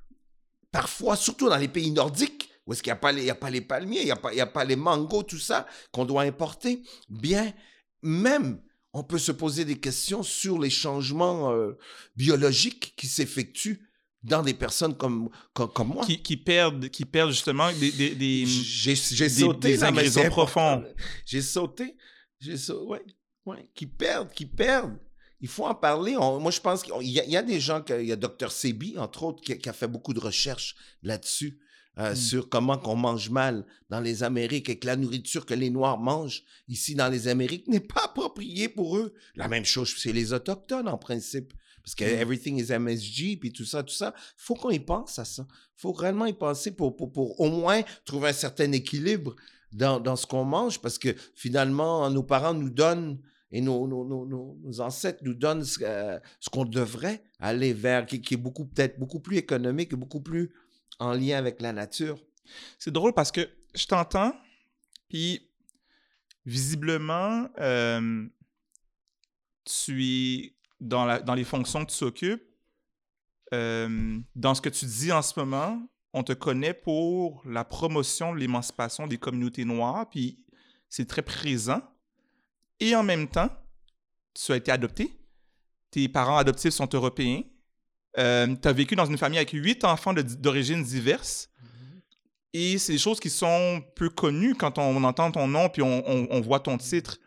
parfois, 0.70 1.16
surtout 1.16 1.48
dans 1.48 1.56
les 1.56 1.68
pays 1.68 1.90
nordiques, 1.90 2.50
où 2.66 2.72
est-ce 2.72 2.82
qu'il 2.82 2.90
n'y 2.90 2.98
a, 2.98 3.00
pas 3.00 3.12
les- 3.12 3.22
il 3.22 3.26
y 3.26 3.30
a 3.30 3.34
pas 3.34 3.50
les 3.50 3.62
palmiers, 3.62 4.00
il 4.00 4.04
n'y 4.04 4.10
a, 4.10 4.16
pas- 4.16 4.32
il 4.32 4.36
y 4.36 4.40
a 4.42 4.46
pas 4.46 4.64
les 4.64 4.76
mangos, 4.76 5.22
tout 5.22 5.38
ça, 5.38 5.66
qu'on 5.90 6.04
doit 6.04 6.22
importer, 6.22 6.82
bien, 7.08 7.52
même, 8.02 8.60
on 8.92 9.02
peut 9.04 9.18
se 9.18 9.32
poser 9.32 9.64
des 9.64 9.78
questions 9.80 10.22
sur 10.22 10.58
les 10.58 10.70
changements 10.70 11.52
euh, 11.52 11.78
biologiques 12.16 12.94
qui 12.96 13.06
s'effectuent 13.06 13.86
dans 14.22 14.42
des 14.42 14.54
personnes 14.54 14.94
comme, 14.96 15.30
comme, 15.54 15.70
comme 15.72 15.88
moi. 15.88 16.04
Qui, 16.04 16.20
qui 16.22 16.36
perdent, 16.36 16.88
qui 16.88 17.04
perdent 17.04 17.30
justement 17.30 17.72
des, 17.72 17.90
des, 17.92 18.14
des- 18.14 18.46
J'ai 18.46 18.94
j'ai 18.94 19.24
des- 19.24 19.30
sauté 19.30 19.68
des 19.68 19.84
ingrédients 19.84 20.28
profonds. 20.30 20.84
J'ai 21.24 21.40
sauté. 21.42 21.96
J'ai 22.38 22.56
sauté. 22.56 22.86
Ouais, 22.86 23.02
ouais. 23.46 23.70
Qui 23.74 23.86
perdent, 23.86 24.30
qui 24.32 24.46
perdent. 24.46 24.98
Il 25.40 25.48
faut 25.48 25.64
en 25.64 25.74
parler. 25.74 26.16
On- 26.18 26.38
moi, 26.38 26.50
je 26.50 26.60
pense 26.60 26.82
qu'il 26.82 26.92
y, 27.08 27.18
a- 27.20 27.24
il 27.24 27.30
y 27.30 27.36
a 27.36 27.42
des 27.42 27.60
gens, 27.60 27.80
que- 27.80 27.98
il 28.00 28.08
y 28.08 28.12
a 28.12 28.16
Dr. 28.16 28.50
Sebi, 28.52 28.98
entre 28.98 29.22
autres, 29.22 29.42
qui, 29.42 29.56
qui 29.56 29.68
a 29.68 29.72
fait 29.72 29.88
beaucoup 29.88 30.12
de 30.12 30.20
recherches 30.20 30.74
là-dessus, 31.02 31.58
euh, 31.98 32.12
Mm. 32.12 32.16
sur 32.16 32.48
comment 32.50 32.76
qu'on 32.76 32.96
mange 32.96 33.30
mal 33.30 33.64
dans 33.88 34.00
les 34.00 34.22
Amériques 34.22 34.68
et 34.68 34.78
que 34.78 34.86
la 34.86 34.96
nourriture 34.96 35.46
que 35.46 35.54
les 35.54 35.70
Noirs 35.70 35.98
mangent 35.98 36.42
ici 36.68 36.94
dans 36.94 37.08
les 37.08 37.26
Amériques 37.26 37.68
n'est 37.68 37.80
pas 37.80 38.04
appropriée 38.04 38.68
pour 38.68 38.98
eux. 38.98 39.14
La 39.34 39.48
même 39.48 39.64
chose 39.64 39.88
chez 39.88 40.12
les 40.12 40.34
Autochtones, 40.34 40.88
en 40.88 40.98
principe. 40.98 41.54
Parce 41.82 41.94
que 41.94 42.04
Mm. 42.04 42.20
everything 42.20 42.58
is 42.58 42.70
MSG, 42.72 43.36
puis 43.38 43.52
tout 43.52 43.64
ça, 43.64 43.82
tout 43.82 43.94
ça. 43.94 44.14
faut 44.36 44.54
qu'on 44.54 44.70
y 44.70 44.78
pense 44.80 45.18
à 45.18 45.24
ça. 45.24 45.46
faut 45.76 45.92
réellement 45.92 46.26
y 46.26 46.32
penser 46.34 46.70
pour, 46.72 46.94
pour, 46.96 47.10
pour 47.12 47.40
au 47.40 47.48
moins 47.50 47.82
trouver 48.04 48.28
un 48.28 48.32
certain 48.34 48.70
équilibre 48.72 49.34
dans, 49.72 49.98
dans 50.00 50.16
ce 50.16 50.26
qu'on 50.26 50.44
mange, 50.44 50.80
parce 50.80 50.98
que 50.98 51.14
finalement, 51.34 52.10
nos 52.10 52.22
parents 52.22 52.54
nous 52.54 52.70
donnent 52.70 53.18
et 53.52 53.60
nos, 53.60 53.86
nos, 53.88 54.04
nos, 54.04 54.26
nos, 54.26 54.58
nos 54.62 54.80
ancêtres 54.80 55.20
nous 55.24 55.34
donnent 55.34 55.64
ce, 55.64 55.80
euh, 55.82 56.18
ce 56.38 56.50
qu'on 56.50 56.64
devrait 56.64 57.22
aller 57.38 57.72
vers, 57.72 58.04
qui, 58.06 58.20
qui 58.20 58.34
est 58.34 58.36
beaucoup 58.36 58.64
peut-être 58.66 58.98
beaucoup 58.98 59.20
plus 59.20 59.38
économique 59.38 59.92
et 59.92 59.96
beaucoup 59.96 60.20
plus 60.20 60.52
en 60.98 61.12
lien 61.14 61.38
avec 61.38 61.60
la 61.60 61.72
nature. 61.72 62.18
C'est 62.78 62.90
drôle 62.92 63.12
parce 63.14 63.32
que 63.32 63.48
je 63.74 63.86
t'entends, 63.86 64.34
puis 65.08 65.48
visiblement, 66.46 67.48
euh, 67.58 68.26
tu 69.64 70.04
es 70.04 70.54
dans, 70.80 71.04
la, 71.04 71.20
dans 71.20 71.34
les 71.34 71.44
fonctions 71.44 71.84
que 71.84 71.92
tu 71.92 72.04
occupes, 72.04 72.42
euh, 73.52 74.18
dans 74.34 74.54
ce 74.54 74.60
que 74.60 74.68
tu 74.68 74.84
dis 74.86 75.12
en 75.12 75.22
ce 75.22 75.38
moment, 75.38 75.80
on 76.12 76.22
te 76.22 76.32
connaît 76.32 76.74
pour 76.74 77.42
la 77.46 77.64
promotion 77.64 78.34
de 78.34 78.38
l'émancipation 78.40 79.06
des 79.06 79.18
communautés 79.18 79.64
noires, 79.64 80.08
puis 80.10 80.44
c'est 80.88 81.06
très 81.06 81.22
présent. 81.22 81.80
Et 82.80 82.94
en 82.96 83.02
même 83.02 83.28
temps, 83.28 83.50
tu 84.34 84.52
as 84.52 84.56
été 84.56 84.70
adopté. 84.72 85.12
Tes 85.90 86.08
parents 86.08 86.36
adoptifs 86.38 86.72
sont 86.72 86.88
européens. 86.92 87.42
Euh, 88.18 88.54
tu 88.60 88.66
as 88.68 88.72
vécu 88.72 88.96
dans 88.96 89.06
une 89.06 89.18
famille 89.18 89.38
avec 89.38 89.50
huit 89.50 89.84
enfants 89.84 90.14
d'origines 90.14 90.82
diverses. 90.82 91.48
Et 92.52 92.78
c'est 92.78 92.92
des 92.94 92.98
choses 92.98 93.20
qui 93.20 93.30
sont 93.30 93.82
peu 93.94 94.08
connues 94.08 94.54
quand 94.56 94.78
on 94.78 95.04
entend 95.04 95.30
ton 95.30 95.46
nom 95.46 95.68
puis 95.68 95.82
on, 95.82 96.02
on- 96.08 96.26
on 96.30 96.40
voit 96.40 96.58
ton 96.60 96.76
titre. 96.78 97.18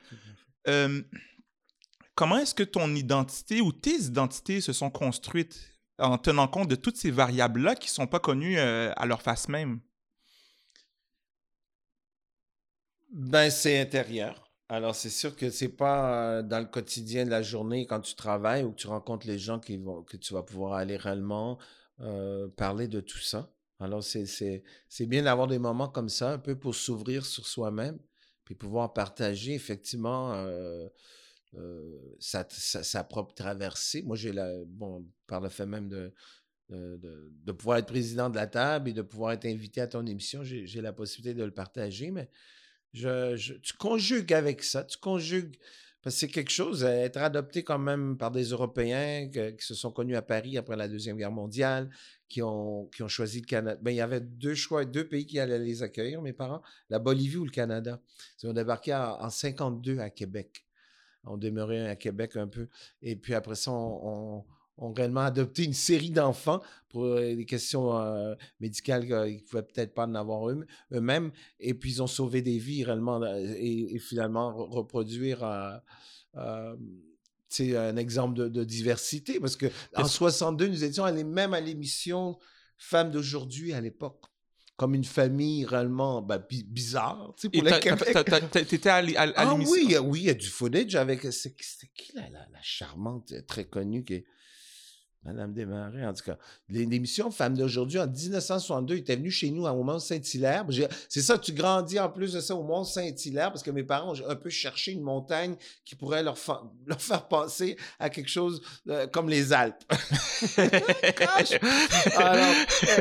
Euh, 0.67 1.01
comment 2.15 2.37
est-ce 2.37 2.55
que 2.55 2.63
ton 2.63 2.93
identité 2.95 3.61
ou 3.61 3.71
tes 3.71 3.95
identités 3.95 4.61
se 4.61 4.73
sont 4.73 4.89
construites 4.89 5.59
en 5.99 6.17
tenant 6.17 6.47
compte 6.47 6.67
de 6.67 6.75
toutes 6.75 6.97
ces 6.97 7.11
variables-là 7.11 7.75
qui 7.75 7.87
ne 7.87 7.93
sont 7.93 8.07
pas 8.07 8.19
connues 8.19 8.57
euh, 8.57 8.91
à 8.95 9.05
leur 9.05 9.21
face 9.21 9.47
même? 9.47 9.79
Ben, 13.11 13.49
c'est 13.49 13.79
intérieur. 13.79 14.51
Alors, 14.69 14.95
c'est 14.95 15.09
sûr 15.09 15.35
que 15.35 15.51
c'est 15.51 15.69
pas 15.69 16.37
euh, 16.37 16.41
dans 16.41 16.59
le 16.59 16.65
quotidien 16.65 17.25
de 17.25 17.29
la 17.29 17.43
journée 17.43 17.85
quand 17.85 18.01
tu 18.01 18.15
travailles 18.15 18.63
ou 18.63 18.71
que 18.71 18.77
tu 18.77 18.87
rencontres 18.87 19.27
les 19.27 19.37
gens 19.37 19.59
que 19.59 20.17
tu 20.17 20.33
vas 20.33 20.41
pouvoir 20.41 20.73
aller 20.73 20.97
réellement 20.97 21.59
euh, 21.99 22.47
parler 22.57 22.87
de 22.87 22.99
tout 22.99 23.19
ça. 23.19 23.53
Alors, 23.79 24.01
c'est 24.01 24.63
bien 25.01 25.23
d'avoir 25.23 25.47
des 25.47 25.59
moments 25.59 25.89
comme 25.89 26.09
ça, 26.09 26.31
un 26.31 26.39
peu 26.39 26.57
pour 26.57 26.73
s'ouvrir 26.73 27.25
sur 27.25 27.45
soi-même, 27.45 27.99
puis 28.45 28.55
pouvoir 28.55 28.93
partager 28.93 29.53
effectivement 29.53 30.33
sa, 32.19 32.45
sa, 32.49 33.03
propre 33.03 33.33
traversée. 33.33 34.01
Moi, 34.01 34.15
j'ai 34.15 34.31
la, 34.31 34.51
bon, 34.65 35.05
par 35.27 35.41
le 35.41 35.49
fait 35.49 35.65
même 35.65 35.87
de, 35.89 36.13
de, 36.69 37.51
pouvoir 37.51 37.77
être 37.77 37.87
président 37.87 38.29
de 38.29 38.35
la 38.35 38.47
table 38.47 38.89
et 38.89 38.93
de 38.93 39.01
pouvoir 39.01 39.33
être 39.33 39.45
invité 39.45 39.81
à 39.81 39.87
ton 39.87 40.05
émission, 40.05 40.43
j'ai 40.43 40.81
la 40.81 40.93
possibilité 40.93 41.37
de 41.37 41.43
le 41.43 41.51
partager, 41.51 42.11
mais 42.11 42.29
je, 42.93 43.57
tu 43.59 43.73
conjugues 43.73 44.33
avec 44.33 44.63
ça, 44.63 44.83
tu 44.83 44.97
conjugues 44.97 45.57
parce 46.03 46.15
que 46.15 46.19
c'est 46.19 46.27
quelque 46.27 46.51
chose, 46.51 46.83
être 46.83 47.17
adopté 47.17 47.63
quand 47.63 47.79
même 47.79 48.17
par 48.17 48.29
des 48.29 48.49
Européens 48.49 49.29
qui 49.29 49.65
se 49.65 49.73
sont 49.73 49.89
connus 49.89 50.17
à 50.17 50.21
Paris 50.21 50.57
après 50.57 50.75
la 50.75 50.89
Deuxième 50.89 51.15
Guerre 51.15 51.31
mondiale, 51.31 51.89
qui 52.27 52.41
ont, 52.41 52.87
qui 52.93 53.03
ont 53.03 53.07
choisi 53.07 53.39
le 53.39 53.45
Canada. 53.45 53.79
Ben, 53.81 53.91
il 53.91 53.97
y 53.97 54.01
avait 54.01 54.19
deux 54.19 54.53
choix, 54.53 54.83
deux 54.83 55.07
pays 55.07 55.25
qui 55.25 55.39
allaient 55.39 55.59
les 55.59 55.81
accueillir, 55.81 56.21
mes 56.21 56.33
parents, 56.33 56.61
la 56.89 56.99
Bolivie 56.99 57.37
ou 57.37 57.45
le 57.45 57.51
Canada. 57.51 58.01
Ils 58.41 58.49
ont 58.49 58.53
débarqué 58.53 58.93
en, 58.93 59.21
en 59.21 59.29
52 59.29 59.99
à 59.99 60.09
Québec. 60.09 60.65
On 61.25 61.37
demeurait 61.37 61.87
à 61.87 61.95
Québec 61.95 62.35
un 62.35 62.47
peu. 62.47 62.67
Et 63.01 63.15
puis 63.15 63.33
après 63.33 63.55
ça, 63.55 63.71
on 63.71 64.43
ont 64.77 64.91
réellement 64.93 65.21
adopté 65.21 65.63
une 65.63 65.73
série 65.73 66.09
d'enfants 66.09 66.61
pour 66.89 67.05
euh, 67.05 67.35
des 67.35 67.45
questions 67.45 67.97
euh, 67.97 68.35
médicales 68.59 69.05
qu'ils 69.05 69.35
ne 69.35 69.39
pouvaient 69.39 69.63
peut-être 69.63 69.93
pas 69.93 70.05
en 70.05 70.15
avoir 70.15 70.49
eux-mêmes. 70.49 71.31
Et 71.59 71.73
puis, 71.73 71.91
ils 71.91 72.03
ont 72.03 72.07
sauvé 72.07 72.41
des 72.41 72.57
vies 72.57 72.83
réellement 72.83 73.21
euh, 73.21 73.53
et, 73.57 73.99
finalement 73.99 74.53
reproduire 74.53 75.43
un 76.33 76.75
exemple 77.97 78.49
de, 78.49 78.63
diversité. 78.63 79.39
Parce 79.39 79.55
que 79.55 79.67
en 79.95 80.05
62, 80.05 80.67
nous 80.67 80.83
étions 80.83 81.05
allés 81.05 81.23
même 81.23 81.53
à 81.53 81.61
l'émission 81.61 82.37
Femmes 82.75 83.11
d'aujourd'hui 83.11 83.71
à 83.71 83.79
l'époque 83.79 84.25
comme 84.75 84.95
une 84.95 85.03
famille 85.03 85.65
réellement 85.65 86.21
ben, 86.21 86.43
bizarre, 86.67 87.33
tu 87.37 87.43
sais, 87.43 87.49
pour 87.49 87.63
le 87.63 88.63
T'étais 88.63 88.89
à, 88.89 88.95
à, 88.95 88.99
à 88.99 89.33
ah, 89.35 89.55
oui, 89.55 89.95
oui, 90.01 90.19
il 90.21 90.25
y 90.25 90.29
a 90.29 90.33
du 90.33 90.47
footage 90.47 90.95
avec... 90.95 91.21
C'était 91.31 91.91
qui 91.95 92.13
la, 92.15 92.29
la, 92.29 92.47
la, 92.51 92.61
charmante, 92.61 93.33
très 93.47 93.65
connue, 93.65 94.03
qui 94.03 94.15
est 94.15 94.25
Madame 95.25 95.53
Desmarais, 95.53 96.05
en 96.05 96.13
tout 96.13 96.23
cas. 96.25 96.37
L'émission 96.67 97.31
Femmes 97.31 97.55
d'aujourd'hui, 97.55 97.99
en 97.99 98.07
1962, 98.07 98.95
était 98.97 99.15
venue 99.15 99.31
chez 99.31 99.51
nous 99.51 99.65
au 99.65 99.83
Mont-Saint-Hilaire. 99.83 100.65
C'est 101.07 101.21
ça, 101.21 101.37
tu 101.37 101.53
grandis 101.53 101.99
en 101.99 102.09
plus 102.09 102.33
de 102.33 102.41
ça 102.41 102.55
au 102.55 102.63
Mont-Saint-Hilaire 102.63 103.51
parce 103.51 103.63
que 103.63 103.71
mes 103.71 103.83
parents 103.83 104.13
ont 104.13 104.29
un 104.29 104.35
peu 104.35 104.49
cherché 104.49 104.91
une 104.91 105.01
montagne 105.01 105.55
qui 105.85 105.95
pourrait 105.95 106.23
leur, 106.23 106.37
faire 106.97 107.27
penser 107.27 107.77
à 107.99 108.09
quelque 108.09 108.29
chose 108.29 108.61
euh, 108.89 109.07
comme 109.07 109.29
les 109.29 109.53
Alpes. 109.53 109.83
Euh, 112.19 112.53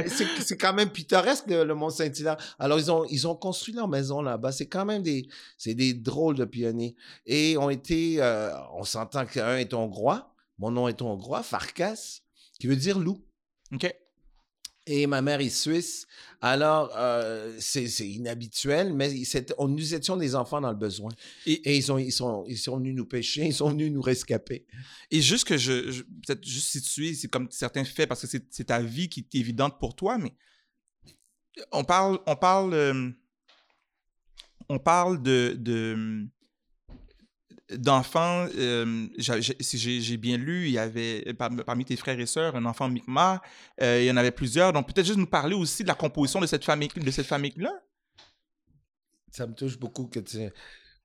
c'est 0.09 0.57
quand 0.57 0.73
même 0.73 0.91
pittoresque, 0.91 1.47
le, 1.49 1.75
Mont-Saint-Hilaire. 1.75 2.37
Alors, 2.59 2.79
ils 2.79 2.91
ont, 2.91 3.05
ils 3.11 3.27
ont 3.27 3.35
construit 3.35 3.75
leur 3.75 3.89
maison 3.89 4.23
là-bas. 4.23 4.53
C'est 4.53 4.67
quand 4.67 4.85
même 4.85 5.03
des, 5.03 5.27
des 5.67 5.95
drôles 5.95 6.37
de 6.37 6.45
pionniers. 6.45 6.95
Et 7.27 7.57
ont 7.57 7.71
été, 7.71 8.17
euh, 8.21 8.53
on 8.75 8.85
s'entend 8.85 9.27
qu'un 9.27 9.57
est 9.57 9.75
hongrois, 9.75 10.32
mon 10.59 10.71
nom 10.71 10.89
est 10.89 11.03
hongrois, 11.03 11.43
Farkas, 11.43 12.21
qui 12.59 12.67
veut 12.67 12.77
dire 12.77 12.99
loup. 12.99 13.25
OK. 13.73 13.93
Et 14.87 15.07
ma 15.07 15.23
mère 15.23 15.41
est 15.41 15.49
suisse. 15.49 16.07
Alors, 16.41 16.91
euh, 16.97 17.57
c'est 17.61 17.87
inhabituel, 18.01 18.93
mais 18.93 19.13
on, 19.59 19.69
nous 19.69 19.95
étions 19.95 20.17
des 20.17 20.35
enfants 20.35 20.61
dans 20.61 20.71
le 20.71 20.77
besoin. 20.77 21.13
Et, 21.47 21.77
ils, 21.77 21.83
sont, 21.85 21.99
ils, 21.99 22.11
sont, 22.11 22.45
ils 22.49 22.59
sont 22.59 22.79
venus 22.79 22.95
nous 22.95 23.07
pêcher, 23.07 23.47
ils 23.47 23.55
sont 23.55 23.71
venus 23.71 23.93
nous 23.93 24.03
rescaper. 24.03 24.67
Et 25.13 25.21
juste 25.21 25.47
que 25.47 25.57
je, 25.57 26.03
peut-être 26.03 26.45
juste 26.45 26.71
situer, 26.71 27.15
c'est 27.15 27.29
comme 27.29 27.49
certains 27.51 27.85
faits, 27.85 28.09
parce 28.09 28.27
que 28.27 28.39
c'est 28.51 28.65
ta 28.65 28.81
vie 28.81 29.09
qui 29.09 29.21
est 29.21 29.39
évidente 29.39 29.79
pour 29.79 29.95
toi, 29.95 30.19
mais 30.19 30.33
on 31.71 31.85
parle, 31.85 32.19
on 32.27 32.35
parle, 32.35 32.75
euh, 32.75 33.11
on 34.69 34.81
parle 34.81 35.23
de, 35.23 35.55
de 35.57 36.27
d'enfants, 37.71 38.47
euh, 38.57 39.07
si 39.19 39.79
j'ai 40.01 40.17
bien 40.17 40.37
lu, 40.37 40.67
il 40.67 40.73
y 40.73 40.79
avait 40.79 41.33
parmi 41.35 41.85
tes 41.85 41.97
frères 41.97 42.19
et 42.19 42.27
sœurs 42.27 42.57
un 42.57 42.65
enfant 42.65 42.89
Mi'kmaq, 42.89 43.43
euh, 43.81 44.01
il 44.01 44.07
y 44.07 44.11
en 44.11 44.17
avait 44.17 44.31
plusieurs. 44.31 44.73
Donc 44.73 44.87
peut-être 44.87 45.07
juste 45.07 45.19
nous 45.19 45.27
parler 45.27 45.55
aussi 45.55 45.83
de 45.83 45.89
la 45.89 45.95
composition 45.95 46.41
de 46.41 46.47
cette 46.47 46.65
famille 46.65 46.89
de 46.89 47.11
cette 47.11 47.27
famille 47.27 47.55
là. 47.57 47.73
Ça 49.31 49.47
me 49.47 49.55
touche 49.55 49.79
beaucoup 49.79 50.07
que 50.07 50.21
tu 50.21 50.39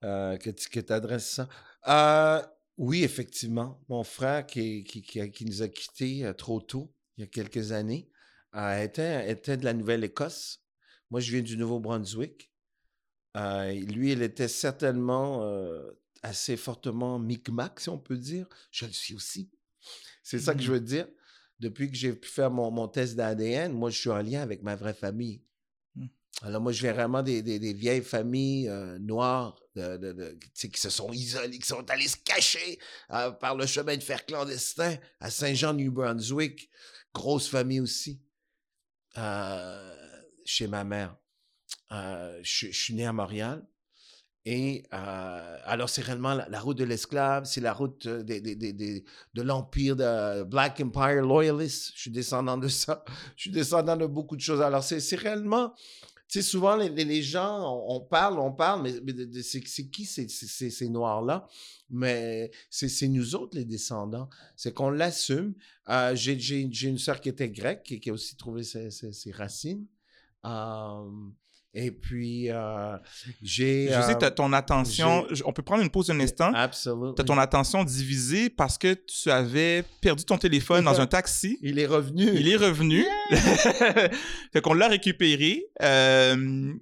euh, 0.04 0.38
que 0.38 0.50
tu 0.80 0.94
adresses 0.94 1.30
ça. 1.30 1.50
Euh, 1.88 2.46
oui, 2.78 3.04
effectivement, 3.04 3.82
mon 3.90 4.04
frère 4.04 4.46
qui, 4.46 4.84
qui, 4.84 5.02
qui, 5.02 5.46
nous 5.46 5.62
a 5.64 5.68
quittés 5.68 6.32
trop 6.38 6.62
tôt, 6.62 6.94
il 7.18 7.22
y 7.22 7.24
a 7.24 7.28
quelques 7.28 7.72
années, 7.72 8.12
était, 8.54 9.32
était 9.32 9.58
de 9.58 9.66
la 9.66 9.74
Nouvelle-Écosse. 9.74 10.62
Moi, 11.10 11.22
je 11.22 11.32
viens 11.32 11.42
du 11.42 11.58
Nouveau-Brunswick. 11.58 12.52
lui, 13.36 14.12
il 14.12 14.22
était 14.22 14.48
certainement 14.48 15.42
assez 16.24 16.58
fortement 16.58 17.20
micmac, 17.20 17.80
si 17.80 17.90
on 17.90 17.98
peut 17.98 18.18
dire. 18.18 18.48
Je 18.72 18.86
le 18.86 18.92
suis 18.92 19.14
aussi. 19.14 19.50
C'est 20.24 20.40
ça 20.40 20.54
que 20.54 20.62
je 20.62 20.70
mmh. 20.70 20.74
veux 20.74 20.82
dire. 20.82 21.08
Depuis 21.60 21.90
que 21.90 21.98
j'ai 21.98 22.14
pu 22.14 22.28
faire 22.30 22.52
mon, 22.52 22.70
mon 22.70 22.88
test 22.88 23.16
d'ADN, 23.16 23.74
moi, 23.74 23.90
je 23.90 23.98
suis 23.98 24.10
en 24.10 24.22
lien 24.22 24.42
avec 24.42 24.62
ma 24.62 24.76
vraie 24.76 24.94
famille. 24.94 25.42
Mmh. 25.96 26.06
Alors, 26.42 26.62
moi, 26.62 26.72
je 26.72 26.82
viens 26.82 26.94
vraiment 26.94 27.24
des, 27.24 27.42
des, 27.42 27.74
vieilles 27.74 28.04
familles 28.04 28.70
euh, 28.70 29.00
noires 29.00 29.60
de, 29.76 30.38
qui 30.54 30.80
se 30.80 30.90
sont 30.90 31.12
isolées, 31.14 31.58
qui 31.58 31.68
sont 31.68 31.90
allées 31.90 32.08
se 32.08 32.18
cacher 32.18 32.78
euh, 33.12 33.32
par 33.32 33.56
le 33.56 33.66
chemin 33.66 33.96
de 33.96 34.04
fer 34.04 34.26
clandestin 34.26 34.98
à 35.20 35.32
Saint-Jean-New-Brunswick. 35.32 36.70
Grosse 37.14 37.48
famille 37.48 37.80
aussi. 37.80 38.22
Euh, 39.18 39.96
chez 40.46 40.68
ma 40.68 40.84
mère. 40.84 41.16
je, 41.90 42.68
suis 42.72 42.94
né 42.94 43.06
à 43.06 43.14
Montréal. 43.14 43.66
Et 44.50 44.84
euh, 44.94 45.58
alors, 45.66 45.90
c'est 45.90 46.02
réellement 46.02 46.34
la, 46.34 46.60
route 46.62 46.78
de 46.78 46.86
l'esclave, 46.86 47.44
c'est 47.44 47.60
la 47.60 47.74
route 47.74 48.08
de, 48.08 49.04
de 49.34 49.42
l'empire 49.42 49.98
de 49.98 50.44
Black 50.44 50.80
Empire 50.80 51.22
Loyalist. 51.22 51.92
Je 51.96 52.00
suis 52.04 52.12
descendant 52.12 52.58
de 52.58 52.70
ça. 52.70 53.04
Je 53.36 53.42
suis 53.42 53.52
descendant 53.52 53.98
de 53.98 54.06
beaucoup 54.06 54.38
de 54.38 54.42
choses. 54.42 54.62
Alors, 54.62 54.86
c'est 54.86 55.16
réellement, 55.18 55.74
tu 56.30 56.40
sais, 56.40 56.42
souvent, 56.42 56.78
les, 56.78 56.88
les, 56.88 57.22
gens, 57.22 57.78
on, 57.90 58.00
parle, 58.00 58.40
on 58.40 58.54
parle, 58.54 58.84
mais, 58.84 59.44
c'est 59.44 59.90
qui 59.90 60.06
ces, 60.06 60.30
ces, 60.30 60.88
Noirs-là? 60.88 61.46
Mais 61.90 62.50
c'est 62.70 63.10
nous 63.10 63.36
autres, 63.36 63.58
les 63.58 63.66
descendants. 63.66 64.30
C'est 64.56 64.74
qu'on 64.74 64.92
l'assume. 64.92 65.56
Euh, 65.90 66.16
J'ai 66.16 66.62
une 66.62 66.98
sœur 66.98 67.20
qui 67.20 67.28
était 67.28 67.50
grecque, 67.50 67.84
qui, 67.84 68.00
qui 68.00 68.10
a 68.10 68.14
aussi 68.14 68.38
trouvé 68.38 68.64
ses, 68.64 68.92
ses 68.92 69.32
racines. 69.32 69.86
Euh, 70.46 71.04
et 71.80 71.92
puis, 71.92 72.50
euh, 72.50 72.98
j'ai. 73.44 73.90
Je 73.94 74.02
sais 74.02 74.16
que 74.16 74.20
tu 74.20 74.26
as 74.26 74.32
ton 74.32 74.52
attention. 74.52 75.28
On 75.46 75.54
peut 75.54 75.62
prendre 75.62 75.84
une 75.84 75.92
pause 75.92 76.10
un 76.10 76.20
instant. 76.20 76.52
Absolument. 76.54 77.14
Tu 77.14 77.22
as 77.22 77.26
ton 77.26 77.38
attention 77.38 77.84
divisée 77.84 78.50
parce 78.50 78.80
que 78.80 78.96
tu 78.96 79.30
avais 79.30 79.84
perdu 80.02 80.26
ton 80.26 80.40
téléphone 80.40 80.86
dans 80.86 81.00
un 81.00 81.06
taxi. 81.06 81.60
Il 81.62 81.78
est 81.78 81.86
revenu. 81.86 82.32
Il 82.34 82.50
est 82.50 82.56
revenu. 82.56 83.06
fait 84.52 84.62
qu'on 84.62 84.74
l'a 84.74 84.88
récupéré. 84.88 85.66
Euh, 85.84 86.74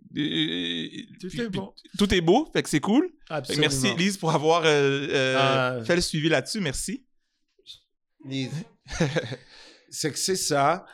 tout 1.20 1.42
est 1.42 1.50
beau. 1.50 1.76
Tout 1.98 2.14
est 2.14 2.22
beau. 2.22 2.50
Fait 2.54 2.64
que 2.64 2.70
c'est 2.70 2.80
cool. 2.80 3.10
Absolument. 3.30 3.62
merci, 3.62 3.94
Lise, 3.96 4.16
pour 4.16 4.32
avoir 4.32 4.62
euh, 4.64 5.36
ah. 5.38 5.84
fait 5.84 5.96
le 5.96 6.02
suivi 6.02 6.30
là-dessus. 6.30 6.62
Merci. 6.62 7.06
Lise. 8.24 8.64
c'est 9.90 10.12
que 10.12 10.18
c'est 10.18 10.38
ça. 10.38 10.86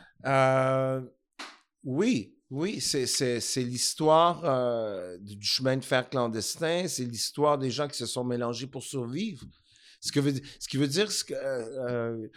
oui 1.84 2.31
oui, 2.52 2.82
c'est 2.82 3.62
l'histoire 3.62 4.42
euh, 4.44 5.16
du 5.18 5.42
chemin 5.42 5.78
de 5.78 5.84
fer 5.84 6.06
clandestin, 6.10 6.86
c'est 6.86 7.06
l'histoire 7.06 7.56
des 7.56 7.70
gens 7.70 7.88
qui 7.88 7.96
se 7.96 8.04
sont 8.04 8.24
mélangés 8.24 8.66
pour 8.66 8.82
survivre. 8.82 9.46
Ce, 10.02 10.12
que 10.12 10.20
veut, 10.20 10.34
ce 10.60 10.68
qui 10.68 10.76
veut 10.76 10.86
dire 10.86 11.08
que 11.08 11.32
euh, 11.32 11.88
euh, 11.88 12.28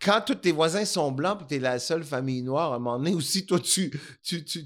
quand 0.00 0.22
tous 0.24 0.36
tes 0.36 0.52
voisins 0.52 0.84
sont 0.84 1.10
blancs 1.10 1.40
et 1.42 1.46
tu 1.48 1.54
es 1.56 1.58
la 1.58 1.80
seule 1.80 2.04
famille 2.04 2.42
noire, 2.42 2.72
à 2.72 2.76
un 2.76 2.78
moment 2.78 2.98
donné 2.98 3.12
aussi, 3.12 3.44
toi, 3.44 3.58
tu, 3.58 3.90
tu, 4.22 4.44
tu, 4.44 4.64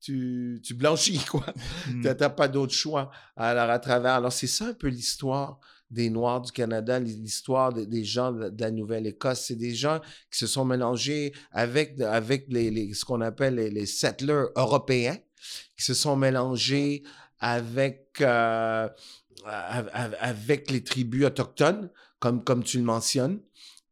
tu, 0.00 0.60
tu, 0.62 0.74
blanchis, 0.74 1.20
quoi. 1.30 1.44
Mmh. 1.88 2.00
Tu 2.00 2.08
n'as 2.08 2.30
pas 2.30 2.48
d'autre 2.48 2.72
choix. 2.72 3.10
Alors, 3.36 3.68
à 3.68 3.78
travers. 3.78 4.14
Alors, 4.14 4.32
c'est 4.32 4.46
ça 4.46 4.68
un 4.68 4.74
peu 4.74 4.88
l'histoire 4.88 5.60
des 5.90 6.10
Noirs 6.10 6.40
du 6.40 6.52
Canada, 6.52 6.98
l'histoire 6.98 7.72
des 7.72 8.04
gens 8.04 8.32
de, 8.32 8.52
la 8.58 8.70
Nouvelle-Écosse. 8.70 9.44
C'est 9.46 9.56
des 9.56 9.74
gens 9.74 10.00
qui 10.30 10.38
se 10.38 10.46
sont 10.46 10.64
mélangés 10.64 11.32
avec, 11.52 12.00
avec 12.00 12.46
les, 12.48 12.92
ce 12.94 13.04
qu'on 13.04 13.20
appelle 13.20 13.54
les, 13.54 13.86
settlers 13.86 14.46
européens, 14.56 15.16
qui 15.76 15.84
se 15.84 15.94
sont 15.94 16.16
mélangés 16.16 17.04
avec, 17.38 18.20
euh, 18.20 18.88
avec 19.44 20.70
les 20.70 20.82
tribus 20.82 21.26
autochtones, 21.26 21.90
comme, 22.18 22.42
comme 22.42 22.64
tu 22.64 22.78
le 22.78 22.84
mentionnes. 22.84 23.40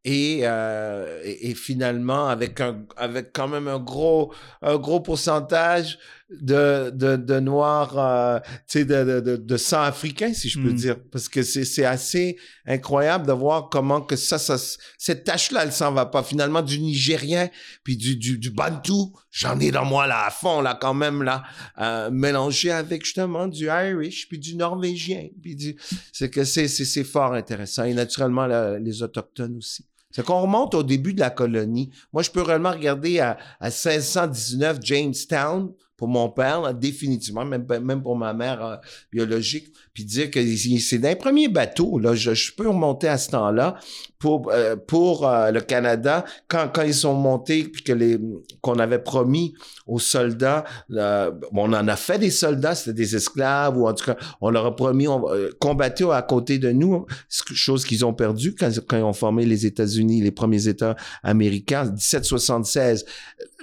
Et, 0.07 0.41
euh, 0.43 1.19
et, 1.23 1.55
finalement 1.55 2.27
avec 2.27 2.61
un 2.61 2.85
avec 2.95 3.33
quand 3.33 3.47
même 3.47 3.67
un 3.67 3.79
gros 3.79 4.31
un 4.61 4.77
gros 4.77 4.99
pourcentage 4.99 5.97
de, 6.29 6.89
de, 6.89 7.17
de 7.17 7.39
noirs, 7.39 7.97
euh, 7.99 8.39
tu 8.67 8.79
sais, 8.79 8.85
de, 8.85 9.21
de, 9.21 9.35
de, 9.37 9.57
sang 9.57 9.81
africain, 9.81 10.33
si 10.33 10.49
je 10.49 10.59
peux 10.59 10.71
Mm. 10.71 10.75
dire. 10.75 10.95
Parce 11.11 11.29
que 11.29 11.43
c'est, 11.43 11.65
c'est 11.65 11.85
assez 11.85 12.37
incroyable 12.65 13.27
de 13.27 13.31
voir 13.31 13.69
comment 13.69 14.01
que 14.01 14.15
ça, 14.15 14.39
ça 14.39 14.57
cette 14.97 15.23
tâche-là, 15.23 15.63
elle 15.63 15.71
s'en 15.71 15.91
va 15.91 16.07
pas. 16.07 16.23
Finalement, 16.23 16.63
du 16.63 16.79
Nigérien, 16.79 17.49
puis 17.83 17.95
du, 17.95 18.15
du, 18.15 18.39
du 18.39 18.49
Bantu, 18.49 19.13
j'en 19.29 19.59
ai 19.59 19.69
dans 19.69 19.85
moi, 19.85 20.07
là, 20.07 20.25
à 20.25 20.31
fond, 20.31 20.61
là, 20.61 20.75
quand 20.79 20.95
même, 20.95 21.21
là, 21.21 21.43
euh, 21.79 22.09
mélangé 22.09 22.71
avec, 22.71 23.05
justement, 23.05 23.47
du 23.47 23.65
Irish, 23.67 24.27
puis 24.27 24.39
du 24.39 24.55
Norvégien, 24.55 25.27
puis 25.41 25.55
du... 25.55 25.75
C'est 26.11 26.29
que 26.31 26.43
c'est, 26.43 27.03
fort 27.03 27.33
intéressant. 27.33 27.83
Et 27.83 27.93
naturellement, 27.93 28.47
les 28.77 29.03
Autochtones 29.03 29.57
aussi. 29.57 29.85
C'est 30.09 30.23
qu'on 30.25 30.41
remonte 30.41 30.73
au 30.73 30.81
début 30.81 31.13
de 31.13 31.19
la 31.19 31.29
colonie. 31.29 31.91
Moi, 32.13 32.23
je 32.23 32.31
peux 32.31 32.41
réellement 32.41 32.71
regarder 32.71 33.19
à, 33.19 33.37
à 33.59 33.65
1619 33.65 34.79
Jamestown 34.81 35.73
pour 35.97 36.07
mon 36.07 36.29
père, 36.29 36.61
là, 36.61 36.73
définitivement, 36.73 37.45
même, 37.45 37.65
même 37.81 38.01
pour 38.01 38.15
ma 38.17 38.33
mère 38.33 38.63
euh, 38.63 38.75
biologique, 39.11 39.73
puis 39.93 40.03
dire 40.03 40.29
que 40.29 40.39
c'est 40.79 40.97
d'un 40.97 41.15
premier 41.15 41.47
bateau. 41.47 41.99
Là, 41.99 42.15
je, 42.15 42.33
je 42.33 42.53
peux 42.53 42.67
remonter 42.67 43.07
à 43.07 43.17
ce 43.17 43.29
temps-là 43.31 43.77
pour 44.25 44.51
euh, 44.51 44.75
pour 44.75 45.27
euh, 45.27 45.51
le 45.51 45.61
Canada 45.61 46.25
quand 46.47 46.69
quand 46.73 46.81
ils 46.81 46.95
sont 46.95 47.13
montés 47.13 47.63
puis 47.63 47.83
que 47.83 47.93
les 47.93 48.19
qu'on 48.61 48.79
avait 48.79 48.97
promis 48.97 49.53
aux 49.85 49.99
soldats. 49.99 50.63
on 50.89 51.73
en 51.73 51.87
a 51.87 51.95
fait 51.95 52.17
des 52.17 52.31
soldats, 52.31 52.73
c'était 52.73 52.93
des 52.93 53.15
esclaves 53.15 53.77
ou 53.77 53.87
en 53.87 53.93
tout 53.93 54.05
cas 54.05 54.17
on 54.41 54.49
leur 54.49 54.65
a 54.65 54.75
promis 54.75 55.07
on 55.07 55.29
euh, 55.29 55.51
combattre 55.59 56.09
à 56.11 56.23
côté 56.23 56.57
de 56.57 56.71
nous, 56.71 57.05
chose 57.29 57.85
qu'ils 57.85 58.03
ont 58.03 58.13
perdu 58.13 58.55
quand 58.55 58.71
quand 58.87 58.97
ils 58.97 59.03
ont 59.03 59.13
formé 59.13 59.45
les 59.45 59.67
États-Unis, 59.67 60.21
les 60.21 60.31
premiers 60.31 60.67
États 60.67 60.95
américains. 61.21 61.85
1776, 61.85 63.05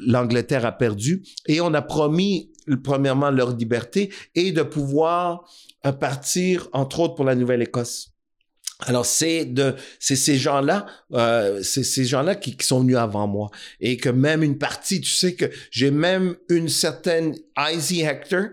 l'Angleterre 0.06 0.64
a 0.64 0.72
perdu 0.72 1.22
et 1.46 1.60
on 1.60 1.74
a 1.74 1.82
promis 1.82 2.52
premièrement 2.82 3.30
leur 3.30 3.56
liberté 3.56 4.12
et 4.34 4.52
de 4.52 4.62
pouvoir 4.62 5.44
euh, 5.86 5.92
partir 5.92 6.68
entre 6.72 7.00
autres 7.00 7.14
pour 7.14 7.24
la 7.24 7.34
Nouvelle-Écosse. 7.34 8.12
Alors 8.86 9.06
c'est 9.06 9.44
de 9.44 9.76
c'est 10.00 10.16
ces 10.16 10.36
gens-là 10.36 10.86
euh, 11.12 11.62
c'est 11.62 11.84
ces 11.84 12.04
gens-là 12.04 12.34
qui, 12.34 12.56
qui 12.56 12.66
sont 12.66 12.80
venus 12.80 12.96
avant 12.96 13.28
moi 13.28 13.50
et 13.80 13.96
que 13.96 14.08
même 14.08 14.42
une 14.42 14.58
partie 14.58 15.00
tu 15.00 15.10
sais 15.10 15.34
que 15.34 15.44
j'ai 15.70 15.92
même 15.92 16.36
une 16.48 16.68
certaine 16.68 17.36
Izzy 17.56 18.00
Hector 18.00 18.46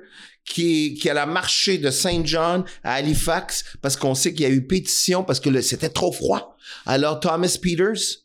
qui 0.45 0.93
qui 0.93 1.09
a 1.09 1.15
la 1.15 1.25
marché 1.25 1.79
de 1.79 1.89
Saint 1.89 2.23
John 2.25 2.63
à 2.83 2.93
Halifax 2.95 3.77
parce 3.81 3.95
qu'on 3.95 4.13
sait 4.13 4.33
qu'il 4.33 4.41
y 4.41 4.45
a 4.45 4.53
eu 4.53 4.67
pétition 4.67 5.23
parce 5.23 5.39
que 5.39 5.61
c'était 5.61 5.89
trop 5.89 6.11
froid. 6.11 6.55
Alors 6.85 7.19
Thomas 7.19 7.57
Peters 7.59 8.21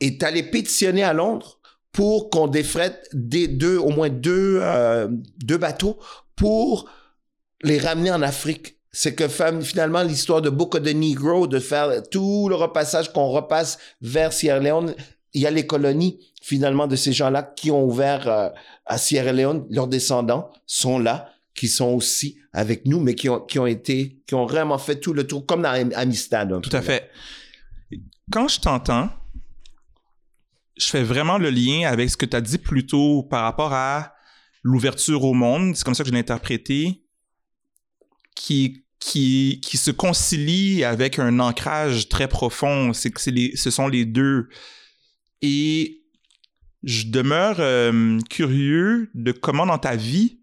est 0.00 0.22
allé 0.24 0.42
pétitionner 0.42 1.04
à 1.04 1.12
Londres 1.12 1.59
pour 1.92 2.30
qu'on 2.30 2.46
défrette 2.46 3.08
des 3.12 3.48
deux 3.48 3.76
au 3.76 3.90
moins 3.90 4.08
deux 4.08 4.58
euh, 4.62 5.08
deux 5.38 5.58
bateaux 5.58 5.98
pour 6.36 6.88
les 7.62 7.78
ramener 7.78 8.10
en 8.10 8.22
Afrique. 8.22 8.76
C'est 8.92 9.14
que 9.14 9.28
finalement 9.62 10.02
l'histoire 10.02 10.42
de 10.42 10.48
of 10.48 10.82
the 10.82 10.94
Negro, 10.94 11.46
de 11.46 11.60
faire 11.60 12.02
tout 12.10 12.48
le 12.48 12.56
repassage 12.56 13.12
qu'on 13.12 13.28
repasse 13.28 13.78
vers 14.00 14.32
Sierra 14.32 14.58
Leone, 14.58 14.94
il 15.32 15.42
y 15.42 15.46
a 15.46 15.50
les 15.50 15.66
colonies 15.66 16.18
finalement 16.42 16.86
de 16.86 16.96
ces 16.96 17.12
gens-là 17.12 17.42
qui 17.42 17.70
ont 17.70 17.84
ouvert 17.84 18.28
euh, 18.28 18.48
à 18.86 18.98
Sierra 18.98 19.32
Leone, 19.32 19.66
leurs 19.70 19.86
descendants 19.86 20.50
sont 20.66 20.98
là, 20.98 21.28
qui 21.54 21.68
sont 21.68 21.90
aussi 21.90 22.38
avec 22.52 22.86
nous, 22.86 22.98
mais 22.98 23.14
qui 23.14 23.28
ont, 23.28 23.40
qui 23.40 23.58
ont 23.58 23.66
été, 23.66 24.22
qui 24.26 24.34
ont 24.34 24.46
vraiment 24.46 24.78
fait 24.78 24.96
tout 24.96 25.12
le 25.12 25.26
tour, 25.26 25.46
comme 25.46 25.62
dans 25.62 25.70
Am- 25.70 25.92
Amistad. 25.94 26.60
Tout 26.62 26.76
à 26.76 26.82
fait. 26.82 27.10
Quand 28.32 28.48
je 28.48 28.60
t'entends, 28.60 29.10
je 30.80 30.86
fais 30.86 31.02
vraiment 31.02 31.38
le 31.38 31.50
lien 31.50 31.88
avec 31.88 32.10
ce 32.10 32.16
que 32.16 32.26
tu 32.26 32.36
as 32.36 32.40
dit 32.40 32.58
plus 32.58 32.86
tôt 32.86 33.22
par 33.22 33.42
rapport 33.42 33.72
à 33.72 34.14
l'ouverture 34.62 35.24
au 35.24 35.34
monde. 35.34 35.76
C'est 35.76 35.84
comme 35.84 35.94
ça 35.94 36.02
que 36.02 36.08
je 36.08 36.14
l'ai 36.14 36.20
interprété. 36.20 37.04
Qui, 38.34 38.86
qui, 38.98 39.60
qui 39.62 39.76
se 39.76 39.90
concilie 39.90 40.84
avec 40.84 41.18
un 41.18 41.40
ancrage 41.40 42.08
très 42.08 42.28
profond. 42.28 42.92
C'est 42.92 43.10
que 43.10 43.30
les, 43.30 43.54
ce 43.56 43.70
sont 43.70 43.88
les 43.88 44.06
deux. 44.06 44.48
Et 45.42 46.02
je 46.82 47.06
demeure 47.08 47.56
euh, 47.58 48.18
curieux 48.30 49.10
de 49.14 49.32
comment 49.32 49.66
dans 49.66 49.78
ta 49.78 49.96
vie, 49.96 50.40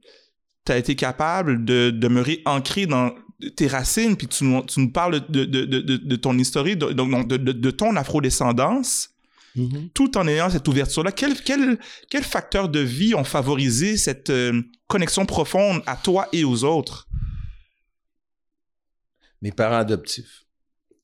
tu 0.65 0.71
as 0.71 0.77
été 0.77 0.95
capable 0.95 1.65
de 1.65 1.89
demeurer 1.89 2.41
ancré 2.45 2.85
dans 2.85 3.15
tes 3.55 3.67
racines, 3.67 4.15
puis 4.17 4.27
tu 4.27 4.43
nous, 4.43 4.63
tu 4.63 4.79
nous 4.79 4.91
parles 4.91 5.25
de, 5.29 5.45
de, 5.45 5.65
de, 5.65 5.97
de, 5.97 6.15
ton 6.15 6.37
historique, 6.37 6.79
donc 6.79 7.27
de, 7.27 7.37
de 7.37 7.71
ton 7.71 7.95
afrodescendance, 7.95 9.11
Mhm. 9.57 9.89
tout 9.93 10.17
en 10.17 10.27
ayant 10.27 10.49
cette 10.49 10.67
ouverture-là. 10.67 11.11
Quel, 11.11 11.35
quel, 11.41 11.79
quel 12.09 12.23
facteurs 12.23 12.69
de 12.69 12.79
vie 12.79 13.15
ont 13.15 13.23
favorisé 13.23 13.97
cette 13.97 14.29
euh, 14.29 14.61
connexion 14.87 15.25
profonde 15.25 15.81
à 15.85 15.95
toi 15.97 16.27
et 16.31 16.43
aux 16.43 16.63
autres? 16.63 17.07
Mes 19.41 19.51
parents 19.51 19.77
adoptifs. 19.77 20.45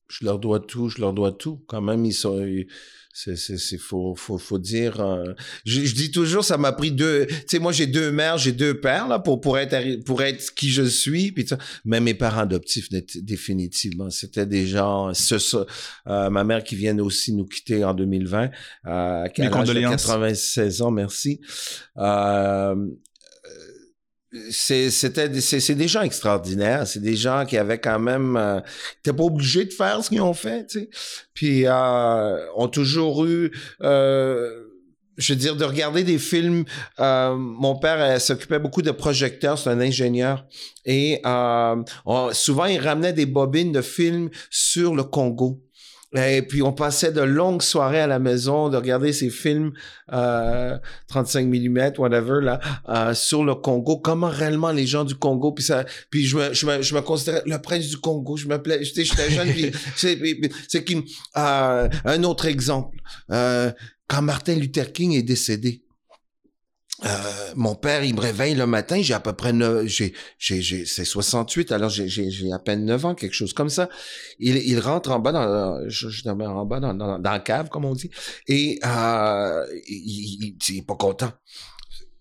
Je 0.08 0.26
leur 0.26 0.39
dois 0.39 0.60
tout, 0.60 0.89
je 0.89 1.00
leur 1.02 1.13
dois 1.13 1.32
tout. 1.32 1.63
Quand 1.68 1.82
même, 1.82 2.06
ils 2.06 2.13
sont. 2.13 2.39
ils- 2.46 2.68
C'est, 3.15 3.36
c'est, 3.38 3.60
c'est 3.60 3.78
faut, 3.78 4.15
faut, 4.15 4.39
faut 4.39 4.58
dire. 4.58 4.99
euh, 4.99 5.34
je, 5.65 5.82
je 5.86 5.93
dis 5.93 6.10
toujours, 6.10 6.43
ça 6.43 6.58
m'a 6.58 6.71
pris 6.71 6.91
deux. 6.91 7.28
Tu 7.28 7.36
sais, 7.47 7.60
moi, 7.60 7.71
j'ai 7.71 7.86
deux 7.86 8.12
mères, 8.12 8.39
j'ai 8.39 8.52
deux 8.54 8.80
pères 8.80 9.08
là 9.08 9.19
pour 9.19 9.39
pour 9.39 9.60
être 9.60 10.04
pour 10.04 10.23
être 10.23 10.54
qui 10.56 10.69
je 10.69 10.82
suis. 10.82 11.32
Puis 11.32 11.45
mais 11.86 11.99
mes 11.99 12.15
parents 12.15 12.41
adoptifs, 12.41 12.89
définitivement, 13.15 14.10
c'était 14.10 14.47
des 14.47 14.65
gens. 14.65 15.13
Ce, 15.13 15.38
ce- 15.38 15.58
euh, 16.08 16.30
ma 16.32 16.43
mère 16.43 16.63
qui 16.63 16.76
vient 16.76 16.97
aussi 16.99 17.34
nous 17.34 17.45
quitter 17.45 17.84
en 17.86 17.93
2020. 17.93 18.49
Euh, 18.88 19.26
à 19.45 19.49
l'âge 19.49 19.49
de 19.49 19.49
condoléances. 19.52 20.06
96 20.08 20.82
ans, 20.82 20.91
merci. 20.91 21.39
Euh, 21.97 22.76
c'était 24.50 25.41
c'est 25.41 25.76
des 25.76 25.88
gens 25.88 26.02
extraordinaires. 26.02 26.88
C'est 26.88 27.02
des 27.02 27.15
gens 27.15 27.46
qui 27.46 27.58
avaient 27.58 27.80
quand 27.80 28.00
même 28.00 28.36
euh, 28.36 28.60
t'es 29.04 29.13
pas 29.13 29.24
obligé 29.24 29.65
de 29.65 29.74
faire 29.74 30.04
ce 30.04 30.10
qu'ils 30.10 30.22
ont 30.22 30.34
fait 30.34 30.67
tu 30.67 30.80
sais. 30.80 30.89
Puis 31.34 31.67
euh, 31.67 32.38
ont 32.56 32.67
toujours 32.67 33.26
eu 33.26 33.52
euh, 33.82 34.63
je 35.17 35.34
veux 35.34 35.39
dire 35.39 35.56
de 35.56 35.63
regarder 35.63 36.04
des 36.04 36.17
films 36.17 36.65
euh, 37.00 37.36
mon 37.36 37.76
père 37.76 38.02
euh, 38.02 38.19
s'occupait 38.19 38.60
beaucoup 38.60 38.82
de 38.82 38.91
projecteurs. 38.91 39.60
C'est 39.60 39.69
un 39.69 39.80
ingénieur. 39.80 40.46
Et 40.86 41.22
souvent 42.32 42.65
il 42.65 42.80
ramenait 42.80 43.13
des 43.13 43.26
bobines 43.26 43.72
de 43.72 43.82
films 43.82 44.30
sur 44.50 44.96
le 44.96 45.04
Congo 45.04 45.62
et 46.15 46.41
puis 46.41 46.62
on 46.62 46.73
passait 46.73 47.12
de 47.12 47.21
longues 47.21 47.62
soirées 47.62 48.02
à 48.02 48.08
la 48.08 48.19
maison 48.19 48.69
de 48.69 48.78
regarder 48.78 49.13
ces 49.13 49.30
films 49.30 49.73
euh, 50.12 50.78
35 51.08 51.47
mm 51.47 51.93
whatever 51.97 52.41
là 52.41 52.60
euh, 52.89 53.13
sur 53.13 53.43
le 53.43 53.56
Congo. 53.56 53.97
Comment 53.97 54.30
réellement 54.30 54.71
les 54.71 54.86
gens 54.86 55.04
du 55.04 55.15
Congo 55.15 55.52
puis 55.52 55.63
ça 55.63 55.86
puis 56.10 56.26
je 56.26 56.38
me 56.38 56.54
je 56.54 56.65
me, 56.65 56.82
je 56.82 56.95
me 56.95 57.02
considérais 57.02 57.43
le 57.45 57.58
prince 57.60 57.88
du 57.88 57.97
Congo. 57.97 58.38
Je 58.38 58.47
m'appelais 58.47 58.84
j'étais 58.84 59.06
j'étais 59.06 59.30
jeune 59.32 59.49
c'est 59.95 60.84
qui 60.84 61.04
euh, 61.38 61.89
un 62.06 62.23
autre 62.23 62.45
exemple. 62.45 62.97
Euh, 63.32 63.71
quand 64.08 64.21
Martin 64.21 64.56
Luther 64.56 64.91
King 64.91 65.13
est 65.13 65.23
décédé 65.23 65.83
euh, 67.06 67.54
mon 67.56 67.76
père, 67.76 68.04
il 68.04 68.16
me 68.16 68.22
réveille 68.22 68.56
le 68.56 68.66
matin, 68.66 69.02
j'ai 69.02 69.13
à 69.13 69.20
peu 69.20 69.34
près 69.34 69.54
j'ai, 69.86 70.13
j'ai, 70.38 70.62
j'ai, 70.62 70.86
c'est 70.86 71.06
68, 71.06 71.72
alors 71.72 71.89
j'ai, 71.89 72.08
j'ai, 72.08 72.52
à 72.52 72.60
peine 72.60 72.86
9 72.86 73.06
ans, 73.06 73.16
quelque 73.16 73.34
chose 73.34 73.54
comme 73.54 73.70
ça. 73.70 73.89
Il, 74.39 74.58
il 74.58 74.80
rentre 74.80 75.12
en 75.12 75.20
bas 75.20 75.32
dans, 75.32 75.89
je, 75.89 76.10
je 76.10 76.28
en 76.30 76.66
bas 76.66 76.80
dans, 76.80 76.94
dans, 76.94 77.20
dans 77.20 77.32
la 77.32 77.39
cave, 77.39 77.70
comme 77.70 77.86
on 77.86 77.94
dit, 77.94 78.10
et 78.48 78.80
euh, 78.86 79.66
il, 79.88 80.56
il, 80.70 80.78
est 80.78 80.86
pas 80.86 80.96
content. 80.96 81.32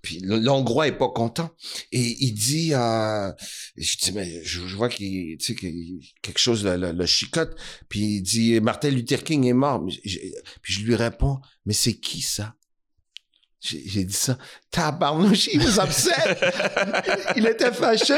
Puis 0.03 0.19
l'Hongrois 0.21 0.89
est 0.89 0.99
pas 0.99 1.11
content. 1.11 1.51
Et 1.93 2.17
il 2.25 2.33
dit, 2.33 2.75
euh, 2.75 3.31
je 3.77 3.97
dis, 3.99 4.11
mais 4.13 4.43
je, 4.43 4.61
vois 4.75 4.89
qu'il, 4.89 5.39
tu 5.39 5.47
sais, 5.47 5.55
qu'il- 5.55 6.01
quelque 6.23 6.41
chose 6.41 6.65
le, 6.65 6.91
le, 6.91 7.07
chicote. 7.07 7.57
Puis 7.89 8.17
il 8.17 8.23
dit, 8.23 8.61
Martin 8.61 8.91
Luther 8.91 9.23
King 9.23 9.47
est 9.47 9.53
mort. 9.53 9.81
Puis 9.87 10.73
je 10.75 10.81
lui 10.81 10.97
réponds, 10.97 11.39
mais 11.67 11.73
c'est 11.73 11.95
qui 11.95 12.21
ça? 12.21 12.57
J'ai 13.63 14.03
dit 14.03 14.13
ça. 14.13 14.37
Tabarnouche, 14.73 15.49
il 15.53 15.61
was 15.61 15.81
upset. 15.85 16.11
il 17.37 17.47
était 17.47 17.71
fâché. 17.71 18.17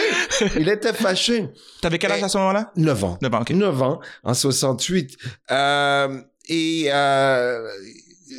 Il 0.56 0.66
était 0.70 0.94
fâché. 0.94 1.50
T'avais 1.82 1.98
quel 1.98 2.12
âge 2.12 2.22
à 2.22 2.28
ce 2.30 2.38
moment-là? 2.38 2.72
9 2.76 3.04
ans. 3.04 3.18
9 3.20 3.34
ans, 3.34 3.40
ok. 3.42 3.50
9 3.50 3.82
ans, 3.82 4.00
en 4.22 4.32
68. 4.32 5.18
Euh, 5.50 6.22
et 6.48 6.86
euh, 6.90 7.68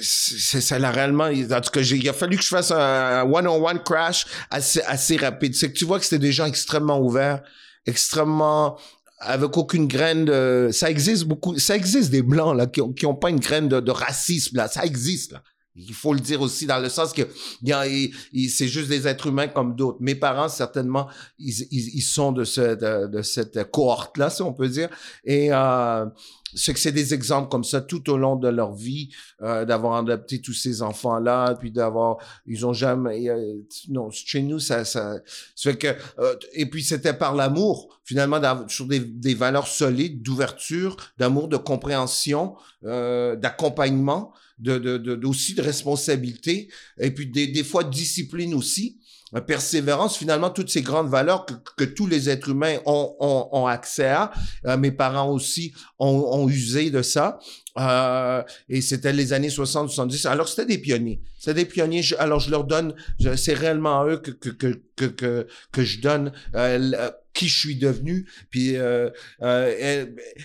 ça 0.01 0.79
l'a 0.79 0.89
réellement 0.89 1.25
en 1.25 1.61
tout 1.61 1.71
cas 1.71 1.81
il 1.81 2.09
a 2.09 2.13
fallu 2.13 2.37
que 2.37 2.43
je 2.43 2.47
fasse 2.47 2.71
un 2.71 3.23
one 3.23 3.47
on 3.47 3.65
one 3.65 3.81
crash 3.83 4.25
assez 4.49 4.81
assez 4.81 5.15
rapide 5.17 5.55
c'est 5.55 5.71
que 5.71 5.77
tu 5.77 5.85
vois 5.85 5.99
que 5.99 6.05
c'était 6.05 6.19
des 6.19 6.31
gens 6.31 6.45
extrêmement 6.45 6.99
ouverts 6.99 7.41
extrêmement 7.85 8.77
avec 9.19 9.57
aucune 9.57 9.87
graine 9.87 10.25
de 10.25 10.69
ça 10.71 10.89
existe 10.89 11.25
beaucoup 11.25 11.57
ça 11.57 11.75
existe 11.75 12.11
des 12.11 12.21
blancs 12.21 12.55
là 12.55 12.67
qui 12.67 12.81
ont, 12.81 12.93
qui 12.93 13.05
ont 13.05 13.15
pas 13.15 13.29
une 13.29 13.39
graine 13.39 13.69
de, 13.69 13.79
de 13.79 13.91
racisme 13.91 14.57
là 14.57 14.67
ça 14.67 14.83
existe 14.83 15.31
là 15.31 15.41
Il 15.75 15.93
faut 15.93 16.13
le 16.13 16.21
dire 16.21 16.41
aussi 16.41 16.65
dans 16.65 16.79
le 16.79 16.89
sens 16.89 17.11
que 17.11 17.23
c'est 17.23 18.67
juste 18.67 18.87
des 18.87 19.07
êtres 19.07 19.27
humains 19.27 19.49
comme 19.49 19.75
d'autres. 19.75 19.97
Mes 19.99 20.15
parents, 20.15 20.47
certainement, 20.47 21.07
ils, 21.37 21.67
ils, 21.71 21.95
ils 21.95 22.01
sont 22.01 22.31
de, 22.31 22.45
ce, 22.45 22.75
de, 22.75 23.07
de 23.07 23.21
cette 23.21 23.71
cohorte-là, 23.71 24.29
si 24.29 24.41
on 24.41 24.53
peut 24.53 24.69
dire. 24.69 24.89
Et 25.25 25.51
euh, 25.51 26.05
c'est 26.53 26.73
que 26.73 26.79
c'est 26.79 26.93
des 26.93 27.13
exemples 27.13 27.49
comme 27.49 27.65
ça 27.65 27.81
tout 27.81 28.09
au 28.09 28.17
long 28.17 28.37
de 28.37 28.47
leur 28.47 28.73
vie, 28.73 29.09
euh, 29.41 29.65
d'avoir 29.65 29.95
adopté 29.95 30.39
tous 30.39 30.53
ces 30.53 30.81
enfants-là, 30.81 31.55
puis 31.55 31.71
d'avoir, 31.71 32.17
ils 32.45 32.65
ont 32.65 32.71
jamais, 32.73 33.29
euh, 33.29 33.55
non, 33.89 34.09
chez 34.11 34.41
nous, 34.41 34.59
ça, 34.59 34.85
ça, 34.85 35.17
ça 35.55 35.71
fait 35.71 35.77
que, 35.77 35.95
euh, 36.19 36.35
et 36.53 36.69
puis 36.69 36.83
c'était 36.83 37.13
par 37.13 37.35
l'amour, 37.35 37.99
finalement, 38.05 38.39
sur 38.69 38.85
des, 38.85 38.99
des 38.99 39.35
valeurs 39.35 39.67
solides, 39.67 40.21
d'ouverture, 40.21 40.95
d'amour, 41.17 41.49
de 41.49 41.57
compréhension, 41.57 42.55
euh, 42.85 43.35
d'accompagnement, 43.35 44.31
de, 44.57 44.77
de, 44.77 44.97
de, 44.97 45.27
aussi 45.27 45.53
de 45.53 45.61
responsabilité, 45.61 46.69
et 46.99 47.11
puis 47.11 47.27
des, 47.27 47.47
des 47.47 47.63
fois 47.63 47.83
de 47.83 47.89
discipline 47.91 48.53
aussi. 48.53 48.99
euh, 49.35 49.41
Persévérance, 49.41 50.17
finalement, 50.17 50.49
toutes 50.49 50.69
ces 50.69 50.81
grandes 50.81 51.09
valeurs 51.09 51.45
que, 51.45 51.53
que 51.77 51.83
tous 51.83 52.07
les 52.07 52.29
êtres 52.29 52.49
humains 52.49 52.77
ont, 52.85 53.15
ont, 53.19 53.49
ont 53.51 53.65
accès 53.67 54.07
à. 54.07 54.31
Euh, 54.65 54.77
mes 54.77 54.91
parents 54.91 55.29
aussi 55.31 55.73
ont, 55.99 56.07
ont 56.07 56.47
usé 56.47 56.89
de 56.89 57.01
ça. 57.01 57.39
Euh, 57.77 58.41
et 58.69 58.81
c'était 58.81 59.11
les 59.11 59.33
années 59.33 59.49
60-70. 59.49 60.27
Alors, 60.27 60.47
c'était 60.47 60.65
des 60.65 60.77
pionniers. 60.77 61.21
C'était 61.37 61.65
des 61.65 61.65
pionniers. 61.65 62.03
Alors, 62.19 62.39
je 62.39 62.49
leur 62.49 62.63
donne, 62.63 62.93
c'est 63.35 63.53
réellement 63.53 64.01
à 64.01 64.07
eux 64.07 64.17
que, 64.17 64.31
que, 64.31 64.49
que, 64.49 65.05
que, 65.07 65.47
que, 65.71 65.83
je 65.83 65.99
donne 65.99 66.31
euh, 66.55 66.91
euh, 66.93 67.11
qui 67.33 67.49
je 67.49 67.59
suis 67.59 67.75
devenu. 67.75 68.29
Puis, 68.49 68.77
euh, 68.77 69.09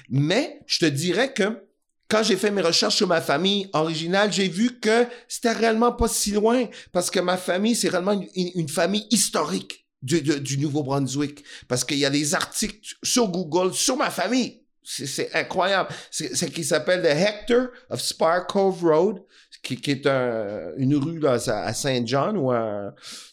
mais 0.09 0.61
je 0.67 0.79
te 0.81 0.87
dirais 0.87 1.33
que 1.33 1.63
quand 2.11 2.23
j'ai 2.23 2.37
fait 2.37 2.51
mes 2.51 2.61
recherches 2.61 2.97
sur 2.97 3.07
ma 3.07 3.21
famille 3.21 3.69
originale, 3.73 4.33
j'ai 4.33 4.49
vu 4.49 4.81
que 4.81 5.07
c'était 5.29 5.53
réellement 5.53 5.93
pas 5.93 6.09
si 6.09 6.33
loin 6.33 6.67
parce 6.93 7.11
que 7.11 7.21
ma 7.21 7.37
famille, 7.37 7.77
c'est 7.77 7.89
réellement 7.89 8.21
une, 8.35 8.69
famille 8.69 9.07
historique 9.11 9.87
du, 10.03 10.59
Nouveau-Brunswick 10.59 11.45
parce 11.69 11.85
qu'il 11.85 11.99
y 11.99 12.05
a 12.05 12.11
des 12.11 12.35
articles 12.35 12.97
sur 13.03 13.29
Google 13.29 13.73
sur 13.73 13.97
ma 13.97 14.11
famille. 14.11 14.63
C'est- 14.83 15.33
incroyable. 15.35 15.91
C'est 16.11 16.35
c'est 16.35 16.51
qui 16.51 16.65
s'appelle 16.65 17.03
The 17.03 17.17
Hector 17.17 17.69
of 17.91 18.01
Spar 18.01 18.47
Cove 18.47 18.83
Road, 18.83 19.23
qui, 19.63 19.79
est 19.91 20.07
un- 20.07 20.73
une 20.79 20.97
rue 20.97 21.21
là, 21.21 21.35
à 21.35 21.73
Saint 21.75 22.05
John 22.05 22.37
ou 22.37 22.51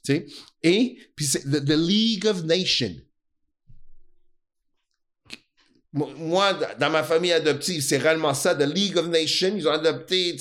tu 0.04 0.13
sais. 0.13 0.26
Et 0.62 0.98
puis 1.16 1.26
c'est 1.26 1.44
the 1.50 1.70
League 1.72 2.28
of 2.28 2.44
Nations. 2.44 2.96
Mo- 5.98 6.12
Moi, 6.18 6.54
dans 6.80 6.90
ma 6.90 7.04
famille 7.04 7.32
adoptive, 7.34 7.82
c'est 7.82 7.98
réellement 7.98 8.34
ça, 8.34 8.56
The 8.56 8.62
League 8.74 8.98
of 8.98 9.08
Nations. 9.08 9.54
Ils 9.56 9.68
ont 9.68 9.72
adopté, 9.72 10.36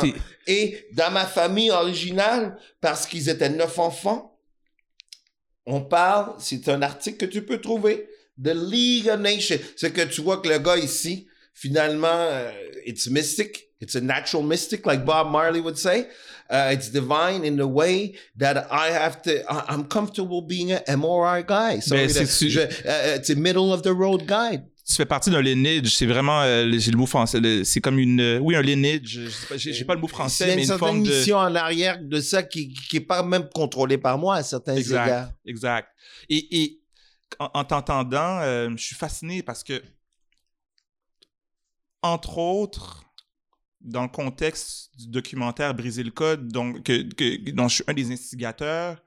t'es- 0.00 0.14
Et 0.46 0.86
dans 0.92 1.10
ma 1.10 1.26
famille 1.26 1.70
originale, 1.70 2.56
parce 2.80 3.06
qu'ils 3.06 3.28
étaient 3.28 3.48
neuf 3.50 3.78
enfants, 3.78 4.38
on 5.66 5.80
parle, 5.80 6.34
c'est 6.38 6.68
un 6.68 6.82
article 6.82 7.26
que 7.26 7.32
tu 7.32 7.42
peux 7.42 7.58
trouver, 7.60 8.06
The 8.42 8.52
League 8.54 9.08
of 9.08 9.20
Nations. 9.20 9.58
C'est 9.76 9.92
que 9.92 10.02
tu 10.02 10.20
vois 10.20 10.38
que 10.38 10.48
le 10.48 10.58
gars 10.58 10.76
ici, 10.76 11.26
finalement, 11.54 12.08
euh, 12.30 12.50
it's 12.86 13.06
mystic. 13.08 13.68
It's 13.80 13.96
a 13.96 14.00
natural 14.00 14.44
mystic, 14.44 14.86
like 14.86 15.04
Bob 15.04 15.30
Marley 15.30 15.60
would 15.60 15.76
say. 15.76 16.08
Uh, 16.50 16.70
it's 16.72 16.90
divine 16.90 17.42
in 17.44 17.56
the 17.56 17.66
way 17.66 18.12
that 18.36 18.66
I 18.70 18.90
have 18.92 19.22
to, 19.22 19.30
I- 19.48 19.64
I'm 19.74 19.88
comfortable 19.88 20.42
being 20.42 20.72
a 20.72 20.82
MRI 20.86 21.42
guy. 21.42 21.80
So, 21.80 21.94
Ben, 21.96 22.08
su- 22.08 22.50
je- 22.50 22.60
uh, 22.84 23.16
it's 23.16 23.30
a 23.30 23.34
middle 23.34 23.72
of 23.72 23.82
the 23.82 23.92
road 23.96 24.26
guy. 24.26 24.58
tu 24.86 24.94
fais 24.96 25.06
partie 25.06 25.30
d'un 25.30 25.40
lineage. 25.40 25.96
C'est 25.96 26.04
vraiment, 26.04 26.42
euh, 26.42 26.70
j'ai 26.76 26.90
le 26.90 26.98
mot 26.98 27.06
français. 27.06 27.40
C'est 27.64 27.80
comme 27.80 27.98
une, 27.98 28.20
euh, 28.20 28.38
oui, 28.40 28.54
un 28.54 28.60
lineage. 28.60 29.18
J'ai 29.56 29.84
pas 29.86 29.94
le 29.94 30.00
mot 30.02 30.06
français, 30.08 30.44
a 30.44 30.46
mais 30.48 30.52
une 30.52 30.58
une 30.60 30.66
certaine 30.66 30.86
forme 30.86 31.02
de. 31.02 31.08
mission 31.10 31.38
en 31.38 31.54
arrière 31.54 31.98
de 32.02 32.20
ça 32.20 32.42
qui, 32.42 32.74
qui 32.74 32.98
est 32.98 33.00
pas 33.00 33.22
même 33.22 33.48
contrôlée 33.54 33.96
par 33.96 34.18
moi 34.18 34.36
à 34.36 34.42
certains 34.42 34.76
Exact. 34.76 35.06
égards. 35.06 35.28
Exact. 35.46 35.88
Et, 36.28 36.62
et 36.62 36.80
en, 37.38 37.48
en 37.54 37.64
t'entendant, 37.64 38.40
euh, 38.42 38.68
je 38.76 38.84
suis 38.84 38.94
fasciné 38.96 39.42
parce 39.42 39.64
que, 39.64 39.82
entre 42.02 42.36
autres, 42.38 43.03
dans 43.84 44.02
le 44.02 44.08
contexte 44.08 44.90
du 44.98 45.08
documentaire 45.08 45.74
Briser 45.74 46.02
le 46.02 46.10
code, 46.10 46.48
donc, 46.48 46.82
que, 46.82 47.02
que- 47.02 47.50
dont 47.50 47.68
je 47.68 47.76
suis 47.76 47.84
un 47.86 47.94
des 47.94 48.10
instigateurs, 48.10 49.02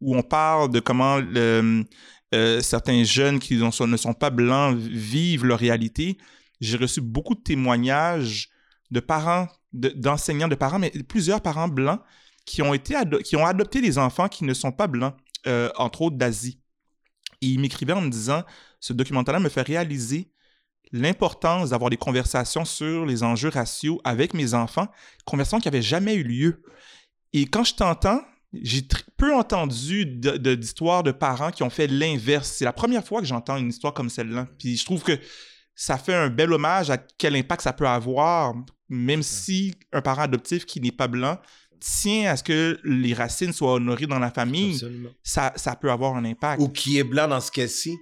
où 0.00 0.16
on 0.16 0.22
parle 0.22 0.70
de 0.70 0.80
comment 0.80 1.20
euh, 1.36 1.84
certains 2.60 3.04
jeunes 3.04 3.38
qui 3.38 3.56
ne 3.56 3.70
sont, 3.70 4.14
pas 4.14 4.30
blancs 4.30 4.76
vivent 4.76 5.44
leur 5.44 5.58
réalité, 5.58 6.18
j'ai 6.60 6.76
reçu 6.76 7.00
beaucoup 7.00 7.34
de 7.34 7.40
témoignages 7.42 8.48
de 8.90 9.00
parents, 9.00 9.48
de- 9.72 9.90
d'enseignants, 9.90 10.48
de, 10.48 10.54
parents, 10.54 10.78
mais 10.78 10.90
plusieurs 11.06 11.40
parents 11.40 11.68
blancs 11.68 12.00
qui 12.44 12.62
ont, 12.62 12.74
été 12.74 12.94
qui 13.22 13.36
ont 13.36 13.46
adopté 13.46 13.80
des 13.80 13.98
enfants 13.98 14.28
qui 14.28 14.44
ne 14.44 14.54
sont 14.54 14.72
pas 14.72 14.86
blancs, 14.88 15.14
euh, 15.46 15.70
entre 15.76 16.02
autres 16.02 16.16
d'Asie. 16.16 16.58
Ils 17.40 17.60
m'écrivaient 17.60 17.92
en 17.92 18.00
me 18.00 18.10
disant, 18.10 18.42
ce 18.80 18.92
documentaire-là 18.92 19.40
me 19.40 19.48
fait 19.48 19.62
réaliser 19.62 20.31
l'importance 20.92 21.70
d'avoir 21.70 21.90
des 21.90 21.96
conversations 21.96 22.64
sur 22.64 23.06
les 23.06 23.22
enjeux 23.22 23.48
raciaux 23.48 24.00
avec 24.04 24.34
mes 24.34 24.54
enfants, 24.54 24.88
conversations 25.24 25.58
qui 25.58 25.68
n'avaient 25.68 25.82
jamais 25.82 26.14
eu 26.14 26.22
lieu. 26.22 26.62
Et 27.32 27.46
quand 27.46 27.64
je 27.64 27.74
t'entends, 27.74 28.20
j'ai 28.52 28.82
peu 29.16 29.34
entendu 29.34 30.04
de- 30.04 30.36
de- 30.36 30.54
d'histoires 30.54 31.02
de, 31.02 31.10
parents 31.12 31.50
qui 31.50 31.62
ont 31.62 31.70
fait 31.70 31.86
l'inverse. 31.86 32.52
C'est 32.58 32.66
la 32.66 32.72
première 32.74 33.02
fois 33.04 33.20
que 33.20 33.26
j'entends 33.26 33.56
une 33.56 33.70
histoire 33.70 33.94
comme 33.94 34.10
celle-là. 34.10 34.46
Puis 34.58 34.76
je 34.76 34.84
trouve 34.84 35.02
que 35.02 35.18
ça 35.74 35.96
fait 35.96 36.14
un 36.14 36.28
bel 36.28 36.52
hommage 36.52 36.90
à 36.90 36.98
quel 36.98 37.34
impact 37.34 37.62
ça 37.62 37.72
peut 37.72 37.88
avoir, 37.88 38.52
même 38.90 39.22
si 39.22 39.74
un 39.94 40.02
parent 40.02 40.20
adoptif 40.22 40.66
qui 40.66 40.82
n'est 40.82 40.92
pas 40.92 41.08
blanc 41.08 41.38
tient 41.80 42.30
à 42.30 42.36
ce 42.36 42.42
que 42.42 42.78
les 42.84 43.14
racines 43.14 43.54
soient 43.54 43.72
honorées 43.72 44.06
dans 44.06 44.18
la 44.18 44.30
famille, 44.30 44.74
Absolument. 44.74 45.08
ça, 45.22 45.52
ça 45.56 45.74
peut 45.74 45.90
avoir 45.90 46.14
un 46.14 46.24
impact. 46.26 46.60
Ou 46.60 46.68
qui 46.68 46.98
est 46.98 47.04
blanc 47.04 47.26
dans 47.26 47.40
ce 47.40 47.50
cas-ci. 47.50 47.96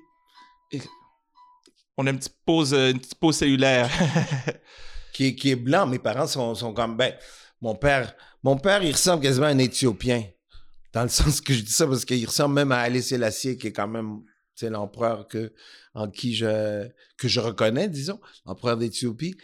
On 1.97 2.07
a 2.07 2.11
une 2.11 2.19
petite 2.19 2.39
pause, 2.45 2.75
euh, 2.75 2.93
cellulaire. 3.33 3.91
Qui 5.13 5.27
est, 5.27 5.35
qui 5.35 5.55
blanc. 5.57 5.87
Mes 5.87 5.99
parents 5.99 6.27
sont, 6.27 6.73
comme, 6.73 6.97
ben, 6.97 7.13
mon 7.61 7.75
père, 7.75 8.15
mon 8.43 8.57
père, 8.57 8.83
il 8.83 8.93
ressemble 8.93 9.23
quasiment 9.23 9.47
à 9.47 9.51
un 9.51 9.59
Éthiopien. 9.59 10.25
Dans 10.93 11.03
le 11.03 11.09
sens 11.11 11.41
que 11.41 11.53
je 11.53 11.63
dis 11.63 11.73
ça 11.73 11.87
parce 11.87 12.05
qu'il 12.05 12.25
ressemble 12.25 12.55
même 12.55 12.73
à 12.73 12.81
Haïlé 12.81 13.03
Sélassié, 13.03 13.59
qui 13.59 13.67
est 13.67 13.73
quand 13.73 13.89
même, 13.89 14.21
l'empereur 14.63 15.27
que, 15.27 15.53
en 15.95 16.09
qui 16.11 16.35
je, 16.35 16.89
que 17.19 17.29
je 17.29 17.41
reconnais, 17.41 17.89
disons, 17.89 18.21
l'empereur 18.47 18.77
d'Éthiopie. 18.77 19.37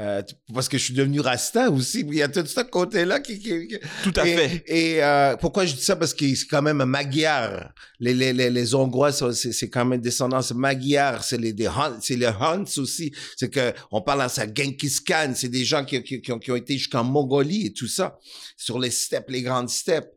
Euh, 0.00 0.22
parce 0.52 0.68
que 0.68 0.76
je 0.76 0.82
suis 0.86 0.94
devenu 0.94 1.20
rasta 1.20 1.70
aussi. 1.70 2.00
Il 2.00 2.14
y 2.16 2.22
a 2.22 2.26
tout 2.28 2.44
ce 2.44 2.60
côté-là 2.62 3.20
qui, 3.20 3.38
qui- 3.38 3.68
qui- 3.68 3.78
Tout 4.02 4.12
à 4.16 4.26
et, 4.26 4.36
fait. 4.36 4.64
Et 4.66 5.04
euh, 5.04 5.36
pourquoi 5.36 5.66
je 5.66 5.74
dis 5.76 5.82
ça? 5.84 5.94
Parce 5.94 6.12
que 6.12 6.34
c'est 6.34 6.46
quand 6.48 6.62
même 6.62 6.82
magyar. 6.84 7.72
Les, 8.00 8.12
les, 8.12 8.32
les, 8.32 8.50
les 8.50 8.74
Hongrois, 8.74 9.12
c'est 9.12 9.52
c'est 9.52 9.70
quand 9.70 9.84
même 9.84 10.00
descendance 10.00 10.52
magyar. 10.52 11.22
C'est 11.22 11.38
les, 11.38 11.52
des 11.52 11.70
c'est 12.00 12.16
les 12.16 12.26
Huns 12.26 12.64
aussi. 12.78 13.12
C'est 13.36 13.50
que 13.50 13.72
on 13.92 14.02
parle 14.02 14.22
à 14.22 14.28
ça 14.28 14.46
Genghis 14.52 14.98
Khan. 15.06 15.32
C'est 15.36 15.48
des 15.48 15.64
gens 15.64 15.84
qui, 15.84 16.02
qui, 16.02 16.20
qui 16.20 16.32
ont, 16.32 16.40
qui 16.40 16.50
ont 16.50 16.56
été 16.56 16.76
jusqu'en 16.76 17.04
Mongolie 17.04 17.66
et 17.66 17.72
tout 17.72 17.86
ça. 17.88 18.18
Sur 18.56 18.80
les 18.80 18.90
steppes, 18.90 19.30
les 19.30 19.42
grandes 19.42 19.70
steppes. 19.70 20.10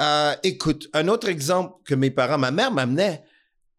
Euh, 0.00 0.34
écoute, 0.42 0.88
un 0.94 1.06
autre 1.08 1.28
exemple 1.28 1.74
que 1.84 1.94
mes 1.94 2.10
parents, 2.10 2.38
ma 2.38 2.50
mère 2.50 2.72
m'amenait, 2.72 3.22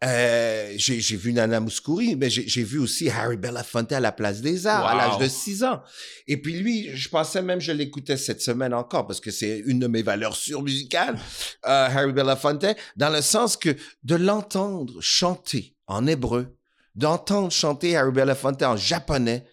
euh, 0.06 0.74
j'ai 0.76 1.00
j'ai 1.00 1.16
vu 1.16 1.32
Nana 1.34 1.60
Mouskouri, 1.60 2.16
mais 2.16 2.30
j'ai 2.30 2.48
j'ai 2.48 2.64
vu 2.64 2.78
aussi 2.80 3.10
Harry 3.10 3.38
Belafonte 3.38 3.92
à 3.92 4.00
la 4.00 4.12
Place 4.12 4.42
des 4.42 4.68
Arts 4.68 4.86
à 4.88 4.96
l'âge 4.96 5.18
de 5.20 5.28
6 5.30 5.64
ans. 5.64 5.82
Et 6.28 6.38
puis 6.42 6.54
lui, 6.60 6.90
je 6.96 7.08
pensais 7.10 7.42
même 7.42 7.62
je 7.62 7.72
l'écoutais 7.72 8.18
cette 8.18 8.42
semaine 8.42 8.74
encore 8.74 9.08
parce 9.08 9.20
que 9.22 9.32
c'est 9.32 9.60
une 9.66 9.80
de 9.80 9.88
mes 9.88 10.02
valeurs 10.02 10.36
sûres 10.36 10.62
musicales, 10.62 11.18
euh, 11.66 11.88
Harry 11.88 12.12
Belafonte, 12.12 12.66
dans 12.98 13.10
le 13.10 13.22
sens 13.22 13.56
que 13.56 13.76
de 14.04 14.16
l'entendre 14.16 15.00
chanter 15.02 15.76
en 15.88 16.06
hébreu, 16.08 16.56
d'entendre 16.96 17.52
chanter 17.52 17.96
Harry 17.96 18.12
Belafonte 18.12 18.62
en 18.64 18.76
japonais, 18.76 19.46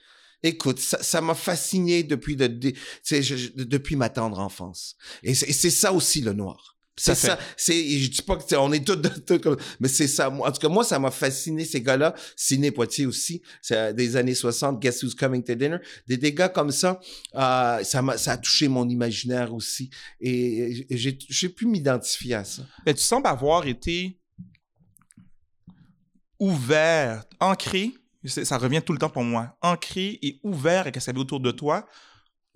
écoute, 0.43 0.79
ça 0.81 1.03
ça 1.03 1.21
m'a 1.21 1.35
fasciné 1.35 2.03
depuis, 2.03 2.35
de, 2.37 2.47
de- 2.47 2.73
je- 3.09 3.21
je- 3.23 3.51
depuis 3.55 3.95
ma 3.97 4.09
tendre 4.09 4.39
enfance. 4.41 4.97
Et 5.23 5.35
c'est 5.35 5.49
et 5.49 5.53
c'est 5.53 5.71
ça 5.71 5.93
aussi 5.93 6.23
le 6.23 6.33
noir. 6.33 6.70
C'est 6.97 7.15
ça. 7.15 7.39
C'est, 7.57 7.99
je 7.99 8.11
dis 8.11 8.23
pas 8.23 8.37
que 8.37 8.55
on 8.57 8.73
est 8.73 8.85
tous, 8.85 8.97
tous 9.27 9.39
comme, 9.39 9.57
mais 9.79 9.89
c'est 9.89 10.07
ça. 10.07 10.29
Moi, 10.29 10.47
En 10.49 10.53
tout 10.53 10.61
cas, 10.61 10.69
moi, 10.69 10.85
ça 10.85 10.99
m'a 10.99 11.11
fasciné 11.11 11.65
ces 11.65 11.81
gars-là. 11.81 12.15
Ciné 12.37 12.71
Poitiers 12.71 13.07
aussi, 13.07 13.43
c'est 13.63 13.77
euh, 13.77 13.93
des 13.93 14.17
années 14.17 14.35
60. 14.35 14.81
Guess 14.81 15.03
Who's 15.03 15.15
Coming 15.15 15.43
to 15.43 15.55
Dinner. 15.55 15.79
Des, 16.07 16.17
des 16.17 16.35
gars 16.35 16.49
comme 16.49 16.71
ça, 16.71 17.01
euh, 17.35 17.83
ça 17.85 18.03
m'a, 18.03 18.19
ça 18.19 18.33
a 18.33 18.37
touché 18.37 18.69
mon 18.69 18.89
imaginaire 18.89 19.55
aussi. 19.55 19.91
Et 20.21 20.87
j'ai, 20.91 21.19
j'ai 21.29 21.49
pu 21.49 21.67
m'identifier 21.67 22.35
à 22.35 22.45
ça. 22.45 22.63
Mais 22.85 22.93
tu 22.93 23.03
sembles 23.03 23.27
avoir 23.27 23.67
été 23.67 24.21
ouvert, 26.39 27.25
ancré, 27.39 27.93
ça 28.25 28.59
revient 28.59 28.83
tout 28.85 28.93
le 28.93 28.99
temps 28.99 29.11
pour 29.11 29.25
moi, 29.25 29.57
ancré 29.63 30.19
et 30.23 30.41
ouvert 30.43 30.83
à 30.83 30.85
ce 30.87 30.91
qu'il 30.91 31.03
y 31.07 31.11
avait 31.11 31.19
autour 31.19 31.41
de 31.41 31.51
toi, 31.51 31.87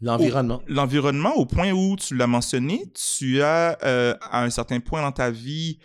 L'environnement. 0.01 0.61
l'environnement 0.67 1.35
au 1.37 1.47
point 1.47 1.71
où 1.73 1.97
tu 1.97 2.15
l'as 2.17 2.27
mentionné, 2.27 2.93
tu 3.17 3.41
as 3.43 3.79
euh, 3.85 4.15
à 4.21 4.43
un 4.43 4.51
certain 4.51 4.81
point 4.81 5.01
dans 5.03 5.13
ta 5.13 5.31
vie 5.31 5.79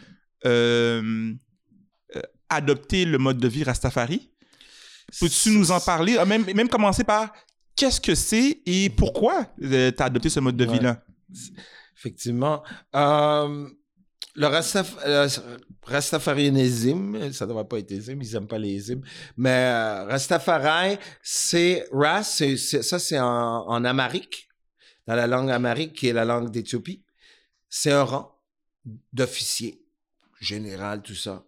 euh, 0.45 1.33
euh, 2.15 2.21
adopté 2.49 3.05
le 3.05 3.17
mode 3.17 3.37
de 3.37 3.47
vie 3.47 3.63
Rastafari. 3.63 4.31
Peux-tu 5.19 5.51
nous 5.51 5.71
en 5.71 5.79
parler? 5.79 6.17
Ah, 6.19 6.25
Même, 6.25 6.45
même 6.53 6.69
commencer 6.69 7.03
par 7.03 7.31
qu'est-ce 7.75 8.01
que 8.01 8.15
c'est 8.15 8.61
et 8.65 8.89
pourquoi 8.89 9.45
tu 9.59 9.73
as 9.75 10.03
adopté 10.03 10.29
ce 10.29 10.39
mode 10.39 10.57
de 10.57 10.65
Ouais. 10.65 10.73
vie-là? 10.73 11.03
Effectivement. 11.97 12.63
Le 14.39 14.47
Rastaf 14.47 14.95
euh, 15.05 15.27
Rastafarianisme, 15.83 17.31
ça 17.33 17.45
ne 17.45 17.49
devrait 17.49 17.67
pas 17.67 17.79
être 17.79 17.91
isme, 17.91 18.21
ils 18.21 18.31
n'aiment 18.31 18.47
pas 18.47 18.57
les 18.57 18.69
ismes, 18.73 19.01
mais 19.35 19.49
euh, 19.49 20.05
Rastafari, 20.05 20.97
c'est 21.21 21.85
Ras, 21.91 22.41
ça 22.81 22.99
c'est 22.99 23.19
en, 23.19 23.83
amharique, 23.83 24.47
dans 25.07 25.15
la 25.15 25.27
langue 25.27 25.51
amharique 25.51 25.93
qui 25.93 26.07
est 26.07 26.13
la 26.13 26.23
langue 26.23 26.51
d'Éthiopie. 26.51 27.03
C'est 27.67 27.91
un 27.91 28.03
rang 28.03 28.33
d'officier, 29.11 29.83
général, 30.39 31.01
tout 31.01 31.15
ça. 31.15 31.43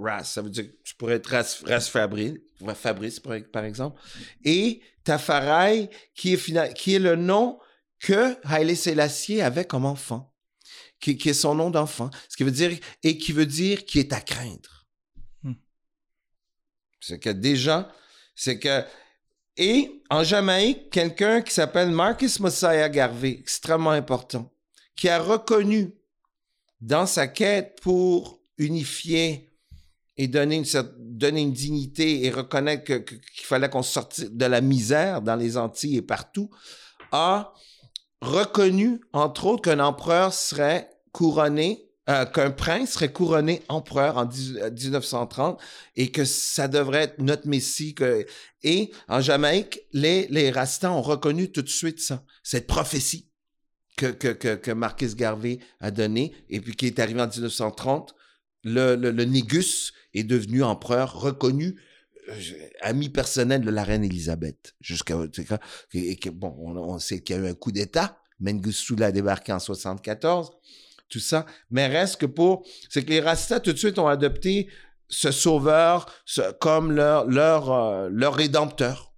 Ras, 0.00 0.24
ça 0.24 0.42
veut 0.42 0.50
dire 0.50 0.64
que 0.64 0.76
tu 0.84 0.94
pourrais 0.94 1.14
être 1.14 1.26
Ras, 1.26 1.62
Ras 1.66 1.90
Fabri- 1.92 2.40
Fabrice, 2.76 3.20
par, 3.20 3.64
exemple. 3.64 4.00
Et 4.44 4.80
Tafarai, 5.02 5.90
qui 6.14 6.34
est, 6.34 6.36
fina- 6.36 6.72
qui 6.72 6.94
est 6.94 7.00
le 7.00 7.16
nom 7.16 7.58
que 7.98 8.36
Haile 8.48 8.76
Selassie 8.76 9.40
avait 9.40 9.64
comme 9.64 9.84
enfant, 9.86 10.31
qui, 11.02 11.18
qui 11.18 11.28
est 11.28 11.34
son 11.34 11.54
nom 11.54 11.68
d'enfant, 11.68 12.08
ce 12.28 12.36
qui 12.36 12.44
veut 12.44 12.50
dire 12.50 12.78
et 13.02 13.18
qui 13.18 13.32
veut 13.32 13.44
dire 13.44 13.84
qui 13.84 13.98
est 13.98 14.12
à 14.14 14.20
craindre. 14.20 14.86
Hmm. 15.42 15.54
C'est 17.00 17.18
que 17.18 17.28
déjà, 17.28 17.92
c'est 18.34 18.58
que 18.58 18.84
et 19.58 20.02
en 20.08 20.24
Jamaïque, 20.24 20.88
quelqu'un 20.90 21.42
qui 21.42 21.52
s'appelle 21.52 21.90
Marcus 21.90 22.40
Mosiah 22.40 22.88
Garvey, 22.88 23.36
extrêmement 23.38 23.90
important, 23.90 24.50
qui 24.96 25.10
a 25.10 25.18
reconnu 25.20 25.92
dans 26.80 27.04
sa 27.04 27.26
quête 27.26 27.78
pour 27.82 28.40
unifier 28.56 29.50
et 30.16 30.28
donner 30.28 30.56
une, 30.56 30.64
donner 30.98 31.42
une 31.42 31.52
dignité 31.52 32.24
et 32.24 32.30
reconnaître 32.30 32.84
que- 32.84 32.98
qu'il 32.98 33.44
fallait 33.44 33.68
qu'on 33.68 33.82
sorte 33.82 34.20
de 34.22 34.44
la 34.46 34.60
misère 34.60 35.20
dans 35.20 35.36
les 35.36 35.56
Antilles 35.56 35.96
et 35.96 36.02
partout, 36.02 36.48
a 37.10 37.52
reconnu, 38.22 39.00
entre 39.12 39.46
autres, 39.46 39.62
qu'un 39.62 39.80
empereur 39.80 40.32
serait 40.32 40.91
couronné, 41.12 41.88
euh, 42.08 42.24
qu'un 42.24 42.50
prince 42.50 42.92
serait 42.92 43.12
couronné 43.12 43.62
empereur 43.68 44.16
en 44.16 44.24
10 44.24 44.56
euh, 44.56 44.70
1930 44.70 45.60
et 45.94 46.10
que 46.10 46.24
ça 46.24 46.66
devrait 46.66 47.02
être 47.04 47.18
notre 47.20 47.46
messie. 47.46 47.94
Et 48.62 48.90
en 49.08 49.20
Jamaïque, 49.20 49.80
les, 49.92 50.26
les 50.28 50.50
Rastas 50.50 50.90
ont 50.90 51.02
reconnu 51.02 51.52
tout 51.52 51.62
de 51.62 51.68
suite 51.68 52.00
ça, 52.00 52.24
cette 52.42 52.66
prophétie 52.66 53.30
que, 53.96 54.06
que, 54.06 54.28
que, 54.28 54.54
que 54.56 55.14
Garvey 55.14 55.58
a 55.80 55.90
donnée 55.90 56.34
et 56.48 56.60
puis 56.60 56.74
qui 56.74 56.86
est 56.86 56.98
arrivé 56.98 57.20
en 57.20 57.28
1930. 57.28 58.14
Le, 58.64 58.96
le, 58.96 59.10
le 59.10 59.24
Négus 59.24 59.92
est 60.14 60.24
devenu 60.24 60.62
empereur 60.62 61.20
reconnu 61.20 61.76
euh, 62.28 62.34
ami 62.80 63.08
personnel 63.08 63.62
de 63.62 63.70
la 63.70 63.82
reine 63.84 64.04
Élisabeth. 64.04 64.74
Jusqu'à 64.80 65.16
bon, 65.16 66.54
on, 66.58 66.98
sait 66.98 67.20
qu'il 67.20 67.36
y 67.36 67.38
a 67.38 67.42
eu 67.42 67.48
un 67.48 67.54
coup 67.54 67.72
d'État. 67.72 68.18
Mengistu 68.40 68.96
l'a 68.96 69.12
débarqué 69.12 69.52
en 69.52 69.58
74. 69.58 70.50
Tout 71.12 71.20
ça. 71.20 71.44
Mais 71.70 71.88
reste 71.88 72.18
que 72.22 72.26
pour, 72.26 72.66
c'est 72.88 73.04
que 73.04 73.10
les 73.10 73.20
Rastas 73.20 73.60
tout 73.60 73.74
de 73.74 73.76
suite 73.76 73.98
ont 73.98 74.08
adopté 74.08 74.70
ce 75.10 75.30
sauveur 75.30 76.06
comme 76.58 76.90
leur 76.90 77.26
leur 77.26 77.70
euh, 77.70 78.08
leur 78.10 78.34
rédempteur. 78.34 79.12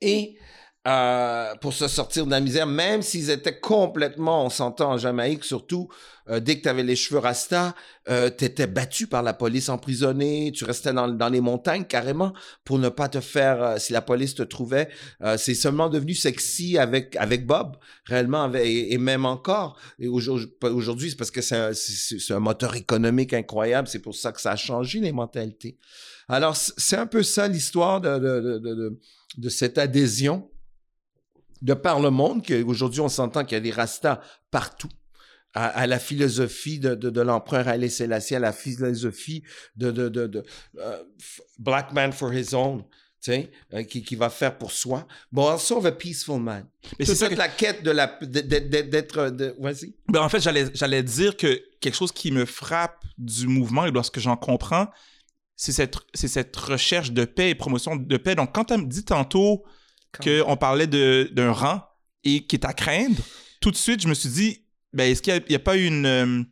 Et 0.00 0.38
euh, 0.86 1.54
pour 1.60 1.72
se 1.72 1.86
sortir 1.86 2.26
de 2.26 2.30
la 2.32 2.40
misère, 2.40 2.66
même 2.66 3.02
s'ils 3.02 3.30
étaient 3.30 3.60
complètement, 3.60 4.44
on 4.44 4.50
s'entend 4.50 4.92
en 4.92 4.98
Jamaïque 4.98 5.44
surtout, 5.44 5.88
euh, 6.28 6.40
dès 6.40 6.56
que 6.58 6.62
tu 6.62 6.68
avais 6.68 6.82
les 6.82 6.96
cheveux 6.96 7.20
rasta, 7.20 7.76
euh, 8.08 8.30
tu 8.36 8.44
étais 8.44 8.66
battu 8.66 9.06
par 9.06 9.22
la 9.22 9.32
police, 9.32 9.68
emprisonné, 9.68 10.50
tu 10.52 10.64
restais 10.64 10.92
dans, 10.92 11.28
les 11.28 11.40
montagnes 11.40 11.84
carrément 11.84 12.32
pour 12.64 12.80
ne 12.80 12.88
pas 12.88 13.08
te 13.08 13.20
faire, 13.20 13.62
euh, 13.62 13.78
si 13.78 13.92
la 13.92 14.02
police 14.02 14.34
te 14.34 14.42
trouvait, 14.42 14.88
euh, 15.22 15.36
c'est 15.36 15.54
seulement 15.54 15.88
devenu 15.88 16.14
sexy 16.14 16.78
avec, 16.78 17.14
avec 17.14 17.46
Bob, 17.46 17.76
réellement, 18.06 18.52
et, 18.52 18.98
même 18.98 19.24
encore. 19.24 19.78
Et 20.00 20.08
aujourd'hui, 20.08 21.10
c'est 21.10 21.16
parce 21.16 21.30
que 21.30 21.42
c'est 21.42 21.56
un, 21.56 21.72
un 22.36 22.40
moteur 22.40 22.74
économique 22.74 23.34
incroyable, 23.34 23.86
c'est 23.86 24.00
pour 24.02 24.16
ça 24.16 24.32
que 24.32 24.40
ça 24.40 24.52
a 24.52 24.56
changé 24.56 24.98
les 24.98 25.12
mentalités. 25.12 25.78
Alors, 26.28 26.56
c'est 26.56 26.96
un 26.96 27.06
peu 27.06 27.22
ça 27.22 27.46
l'histoire 27.46 28.00
de, 28.00 28.18
de, 28.18 28.58
de- 28.58 28.98
de 29.38 29.48
cette 29.48 29.78
adhésion 29.78 30.50
de 31.62 31.74
par 31.74 32.00
le 32.00 32.10
monde, 32.10 32.44
qu'aujourd'hui 32.46 33.00
on 33.00 33.08
s'entend 33.08 33.44
qu'il 33.44 33.54
y 33.56 33.60
a 33.60 33.60
des 33.60 33.70
rastas 33.70 34.20
partout, 34.50 34.88
à, 35.54 35.66
à 35.68 35.86
la 35.86 35.98
philosophie 35.98 36.78
de, 36.78 36.94
de, 36.94 37.08
de 37.10 37.20
l'empereur 37.20 37.68
Haile 37.68 37.90
Selassie, 37.90 38.34
à 38.34 38.38
la 38.40 38.52
philosophie 38.52 39.42
de, 39.76 39.90
de, 39.90 40.08
de, 40.08 40.42
euh, 40.78 41.02
Black 41.58 41.92
Man 41.92 42.12
for 42.12 42.32
His 42.32 42.54
Own, 42.54 42.82
tu 43.22 43.30
sais, 43.32 43.50
euh, 43.74 43.82
qui, 43.84 44.02
qui 44.02 44.16
va 44.16 44.30
faire 44.30 44.56
pour 44.58 44.72
soi. 44.72 45.06
Bon, 45.30 45.46
also 45.48 45.76
of 45.78 45.84
a 45.86 45.92
peaceful 45.92 46.40
man. 46.40 46.66
Mais 46.98 47.04
C'est 47.04 47.14
ça 47.14 47.28
que- 47.28 47.34
la 47.36 47.48
quête 47.48 47.82
de 47.84 47.90
la 47.92 48.06
d'être 48.22 49.30
vas-y. 49.60 49.94
Ben, 50.08 50.22
en 50.22 50.28
fait, 50.28 50.40
j'allais, 50.40 50.66
j'allais 50.74 51.02
dire 51.02 51.36
que 51.36 51.62
quelque 51.80 51.94
chose 51.94 52.12
qui 52.12 52.32
me 52.32 52.44
frappe 52.44 53.04
du 53.18 53.46
mouvement 53.46 53.84
et 53.86 53.90
lorsque 53.90 54.18
j'en 54.18 54.36
comprends, 54.36 54.88
c'est 55.54 55.72
cette, 55.72 55.94
c'est 56.14 56.28
cette 56.28 56.56
recherche 56.56 57.12
de 57.12 57.24
paix 57.24 57.50
et 57.50 57.54
promotion 57.54 57.94
de 57.94 58.16
paix. 58.16 58.34
Donc, 58.34 58.52
quand 58.54 58.64
tu 58.64 58.76
me 58.76 58.86
dit 58.86 59.04
tantôt 59.04 59.62
qu'on 60.18 60.56
parlait 60.56 60.86
de, 60.86 61.30
d'un 61.32 61.52
rang 61.52 61.82
et 62.24 62.44
qui 62.46 62.56
est 62.56 62.64
à 62.64 62.72
craindre, 62.72 63.16
tout 63.60 63.70
de 63.70 63.76
suite, 63.76 64.00
je 64.02 64.08
me 64.08 64.14
suis 64.14 64.28
dit, 64.28 64.64
ben, 64.92 65.10
est-ce 65.10 65.22
qu'il 65.22 65.42
n'y 65.48 65.54
a, 65.54 65.58
pas 65.58 65.76
une. 65.76 66.06
euh, 66.06 66.42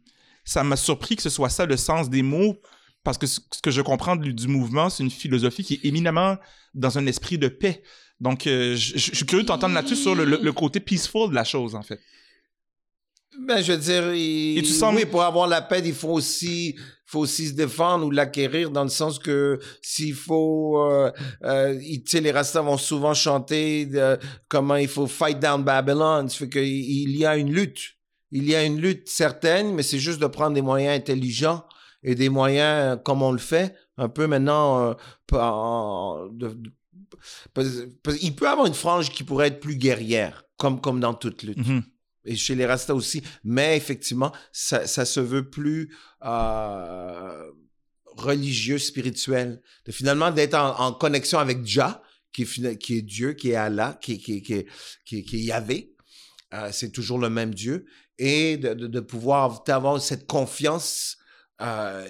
ça 0.45 0.65
m'a 0.65 0.77
surpris 0.77 1.17
que 1.17 1.23
ce 1.23 1.31
soit 1.31 1.51
ça 1.51 1.67
le 1.67 1.77
sens 1.77 2.09
des 2.11 2.23
mots, 2.23 2.57
parce 3.05 3.19
que 3.19 3.27
ce 3.27 3.41
ce 3.53 3.61
que 3.63 3.71
je 3.71 3.83
comprends 3.83 4.17
du, 4.17 4.33
du 4.35 4.49
mouvement, 4.49 4.89
c'est 4.91 5.03
une 5.03 5.11
philosophie 5.11 5.63
qui 5.65 5.75
est 5.75 5.85
éminemment 5.85 6.37
dans 6.75 6.99
un 6.99 7.07
esprit 7.07 7.39
de 7.39 7.49
paix. 7.49 7.83
Donc, 8.21 8.47
euh, 8.47 8.77
je, 8.77 8.97
je- 8.99 9.11
je 9.11 9.17
suis 9.17 9.27
curieux 9.27 9.43
de 9.45 9.49
t'entendre 9.49 9.75
là-dessus 9.75 9.97
sur 9.97 10.15
le, 10.15 10.25
le- 10.25 10.41
le 10.43 10.53
côté 10.53 10.81
peaceful 10.81 11.31
de 11.31 11.35
la 11.35 11.45
chose, 11.45 11.75
en 11.75 11.83
fait. 11.83 12.01
Ben, 13.47 13.63
je 13.63 13.73
veux 13.73 13.79
dire, 13.79 14.13
il- 14.15 14.59
Et 14.59 14.63
tu 14.63 14.73
sens- 14.73 14.95
oui, 14.95 15.07
pour 15.07 15.23
avoir 15.23 15.47
la 15.47 15.63
paix, 15.63 15.81
il 15.85 15.95
faut 15.95 16.11
aussi, 16.11 16.77
faut 17.11 17.21
aussi 17.21 17.49
se 17.49 17.55
défendre 17.55 18.07
ou 18.07 18.11
l'acquérir 18.11 18.71
dans 18.71 18.85
le 18.85 18.89
sens 18.89 19.19
que 19.19 19.59
s'il 19.83 20.15
faut, 20.15 20.81
euh, 20.83 21.11
euh, 21.45 21.79
tu 21.79 22.03
sais, 22.07 22.21
les 22.21 22.31
Rastas 22.31 22.63
vont 22.63 22.77
souvent 22.79 23.15
chanter 23.15 23.89
comment 24.49 24.77
il 24.77 24.89
faut 24.89 25.07
fight 25.07 25.39
down 25.41 25.63
Babylon. 25.65 26.29
Ça 26.29 26.37
fait 26.39 26.49
qu'il 26.49 26.63
il 26.65 27.17
y 27.17 27.27
a 27.27 27.37
une 27.37 27.53
lutte. 27.53 27.81
Il 28.31 28.49
y 28.49 28.55
a 28.55 28.63
une 28.65 28.81
lutte 28.81 29.09
certaine, 29.09 29.75
mais 29.75 29.83
c'est 29.83 29.99
juste 29.99 30.21
de 30.21 30.27
prendre 30.27 30.55
des 30.55 30.63
moyens 30.63 30.97
intelligents 30.97 31.65
et 32.05 32.15
des 32.15 32.29
moyens 32.29 32.93
euh, 32.93 32.97
comme 32.97 33.23
on 33.23 33.33
le 33.33 33.39
fait 33.39 33.75
un 33.97 34.09
peu 34.09 34.27
maintenant. 34.27 34.91
euh, 34.91 34.95
il 38.23 38.35
peut 38.37 38.49
avoir 38.49 38.67
une 38.67 38.75
frange 38.75 39.11
qui 39.11 39.25
pourrait 39.25 39.49
être 39.49 39.61
plus 39.61 39.77
guerrière, 39.77 40.45
comme, 40.57 40.81
comme 40.81 41.01
dans 41.01 41.15
toute 41.15 41.43
lutte 41.43 41.59
Mhm. 41.59 41.83
Et 42.25 42.37
chez 42.37 42.55
les 42.55 42.67
Rastas 42.67 42.95
aussi. 42.95 43.23
Mais 43.45 43.77
effectivement, 43.77 44.33
ça, 44.53 44.87
ça 44.87 45.05
se 45.05 45.21
veut 45.21 45.49
plus 45.49 45.95
euh, 46.25 47.51
religieux, 48.17 48.79
spirituel. 48.79 49.63
De 49.87 49.93
finalement 49.93 50.31
d'être 50.31 50.55
en, 50.55 50.93
connexion 50.93 51.39
avec 51.39 51.65
Jah, 51.65 52.03
qui 52.33 52.43
est, 52.43 53.03
Dieu, 53.03 53.33
qui 53.33 53.51
est 53.51 53.57
Allah, 53.57 53.99
qui, 54.01 54.19
qui, 54.19 54.43
qui, 54.43 54.67
qui, 55.05 55.25
qui 55.25 55.37
est 55.37 55.43
Yahvé. 55.43 55.95
Euh, 56.55 56.71
c'est 56.73 56.91
toujours 56.91 57.19
le 57.19 57.31
même 57.31 57.55
Dieu. 57.55 57.87
Et 58.19 58.57
de, 58.57 58.75
de, 58.75 58.87
de 58.87 59.01
pouvoir 59.01 59.63
avoir 59.69 60.01
cette 60.01 60.27
confiance 60.27 61.17
euh, 61.63 62.07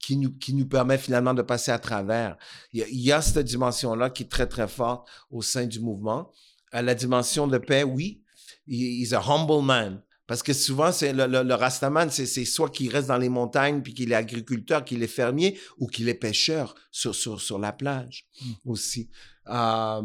qui, 0.00 0.16
nous, 0.16 0.32
qui 0.32 0.54
nous 0.54 0.66
permet 0.66 0.96
finalement 0.96 1.34
de 1.34 1.42
passer 1.42 1.70
à 1.70 1.78
travers. 1.78 2.38
Il 2.72 2.80
y 2.80 2.82
a, 2.82 2.88
il 2.88 3.00
y 3.00 3.12
a 3.12 3.20
cette 3.20 3.44
dimension-là 3.44 4.08
qui 4.08 4.22
est 4.22 4.30
très, 4.30 4.46
très 4.46 4.66
forte 4.66 5.06
au 5.30 5.42
sein 5.42 5.66
du 5.66 5.78
mouvement. 5.80 6.32
Euh, 6.74 6.80
la 6.80 6.94
dimension 6.94 7.46
de 7.46 7.58
paix, 7.58 7.82
oui, 7.82 8.23
he's 8.66 9.12
a 9.12 9.20
humble 9.20 9.62
man. 9.62 10.02
Parce 10.26 10.42
que 10.42 10.54
souvent, 10.54 10.90
c'est 10.90 11.12
le, 11.12 11.26
le, 11.26 11.42
le 11.42 11.54
Rastaman, 11.54 12.10
c'est, 12.10 12.24
c'est 12.24 12.46
soit 12.46 12.70
qu'il 12.70 12.88
reste 12.90 13.08
dans 13.08 13.18
les 13.18 13.28
montagnes, 13.28 13.82
puis 13.82 13.92
qu'il 13.92 14.10
est 14.10 14.14
agriculteur, 14.14 14.82
qu'il 14.82 15.02
est 15.02 15.06
fermier, 15.06 15.58
ou 15.76 15.86
qu'il 15.86 16.08
est 16.08 16.14
pêcheur 16.14 16.74
sur, 16.90 17.14
sur, 17.14 17.40
sur 17.42 17.58
la 17.58 17.72
plage 17.72 18.26
aussi. 18.64 19.10
Euh, 19.48 20.00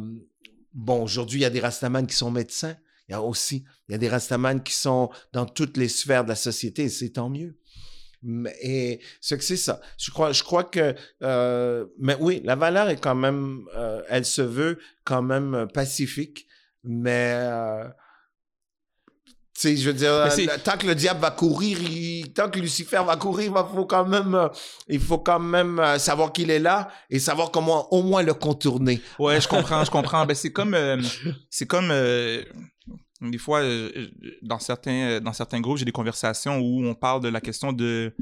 bon, 0.74 1.04
aujourd'hui, 1.04 1.40
il 1.40 1.44
y 1.44 1.46
a 1.46 1.50
des 1.50 1.62
Rastamans 1.62 2.06
qui 2.06 2.16
sont 2.16 2.32
médecins. 2.32 2.76
Il 3.08 3.14
y 3.14 3.16
a 3.16 3.22
aussi, 3.22 3.64
il 3.88 3.94
y 3.94 3.96
a 3.96 3.98
des 3.98 4.10
Rastamans 4.10 4.60
qui 4.60 4.74
sont 4.74 5.10
dans 5.32 5.46
toutes 5.46 5.78
les 5.78 5.88
sphères 5.88 6.26
de 6.26 6.30
la 6.30 6.36
société, 6.36 6.84
et 6.84 6.90
c'est 6.90 7.12
tant 7.12 7.30
mieux. 7.30 7.58
Et 8.62 9.00
ce 9.22 9.36
que 9.36 9.44
c'est 9.44 9.56
ça. 9.56 9.80
Je 9.98 10.12
crois, 10.12 10.34
je 10.34 10.44
crois 10.44 10.66
que, 10.66 10.94
euh, 11.24 11.86
mais 11.98 12.18
oui, 12.20 12.42
la 12.44 12.58
valeur 12.58 12.90
est 12.90 13.00
quand 13.00 13.16
même, 13.16 13.66
euh, 13.78 14.02
elle 14.10 14.26
se 14.26 14.42
veut 14.42 14.80
quand 15.06 15.22
même 15.22 15.70
pacifique, 15.74 16.46
mais 16.84 17.40
sais, 19.62 19.78
je 19.78 19.88
veux 19.90 19.94
dire, 19.94 20.12
euh, 20.12 20.30
tant 20.64 20.78
que 20.78 20.88
le 20.88 20.96
diable 20.96 21.20
va 21.20 21.32
courir, 21.32 21.78
il- 21.82 22.32
tant 22.34 22.50
que 22.50 22.60
Lucifer 22.60 23.02
va 23.06 23.16
courir, 23.16 23.52
il 23.56 23.76
faut 23.76 23.86
quand 23.86 24.06
même, 24.06 24.36
euh, 24.36 24.48
il 24.88 25.00
faut 25.00 25.18
quand 25.20 25.40
même 25.40 25.80
euh, 25.80 25.98
savoir 26.00 26.32
qu'il 26.32 26.50
est 26.52 26.60
là 26.60 26.90
et 27.10 27.20
savoir 27.20 27.52
comment 27.52 27.92
au 27.94 28.04
moins 28.04 28.24
le 28.24 28.34
contourner. 28.34 29.02
Ouais, 29.18 29.40
je 29.42 29.48
comprends, 29.48 29.84
je 29.84 29.92
comprends. 29.92 30.26
Ben, 30.26 30.36
c'est 30.36 30.52
comme, 30.52 30.74
euh, 30.74 31.02
c'est 31.50 31.66
comme, 31.68 31.90
euh, 31.92 32.44
des 33.22 33.38
fois, 33.38 33.60
euh, 33.62 34.08
dans 34.42 34.60
certains, 34.60 35.20
dans 35.20 35.34
certains 35.34 35.60
groupes, 35.60 35.78
j'ai 35.78 35.86
des 35.86 35.92
conversations 35.92 36.58
où 36.60 36.86
on 36.86 36.96
parle 36.96 37.22
de 37.22 37.28
la 37.30 37.42
question 37.42 37.74
de 37.74 38.14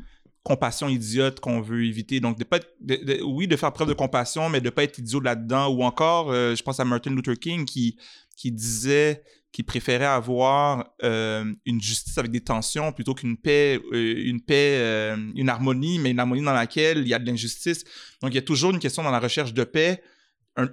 compassion 0.43 0.87
idiote 0.87 1.39
qu'on 1.41 1.59
veut 1.61 1.85
éviter. 1.85 2.19
Donc, 2.19 2.39
de 2.39 2.43
pas 2.45 2.57
être, 2.57 3.21
oui, 3.25 3.47
de 3.47 3.55
faire 3.57 3.73
preuve 3.73 3.89
de 3.89 3.93
compassion, 3.93 4.49
mais 4.49 4.61
de 4.61 4.69
pas 4.69 4.83
être 4.83 4.97
idiot 4.97 5.19
là-dedans. 5.19 5.67
Ou 5.67 5.83
encore, 5.83 6.31
je 6.33 6.61
pense 6.63 6.79
à 6.79 6.85
Martin 6.85 7.11
Luther 7.11 7.37
King 7.37 7.65
qui, 7.65 7.97
qui 8.37 8.51
disait 8.51 9.23
qu'il 9.57 9.65
préférait 9.65 10.05
avoir 10.05 10.93
euh, 11.03 11.51
une 11.65 11.81
justice 11.81 12.15
avec 12.19 12.29
des 12.29 12.41
tensions 12.41 12.91
plutôt 12.91 13.15
qu'une 13.15 13.37
paix, 13.37 13.81
euh, 13.91 14.13
une 14.23 14.39
paix, 14.39 15.15
une 15.35 15.49
harmonie, 15.49 15.97
mais 15.97 16.11
une 16.11 16.19
harmonie 16.19 16.43
dans 16.43 16.53
laquelle 16.53 16.99
il 16.99 17.07
y 17.07 17.13
a 17.15 17.17
de 17.17 17.25
l'injustice. 17.25 17.83
Donc, 18.21 18.33
il 18.33 18.35
y 18.35 18.37
a 18.37 18.43
toujours 18.43 18.69
une 18.69 18.77
question 18.77 19.01
dans 19.01 19.09
la 19.09 19.19
recherche 19.19 19.55
de 19.55 19.63
paix, 19.63 20.03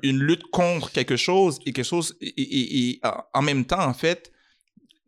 une 0.02 0.18
lutte 0.18 0.42
contre 0.52 0.92
quelque 0.92 1.16
chose 1.16 1.60
et 1.64 1.72
quelque 1.72 1.86
chose, 1.86 2.14
et, 2.20 3.00
en 3.32 3.40
même 3.40 3.64
temps, 3.64 3.82
en 3.82 3.94
fait, 3.94 4.30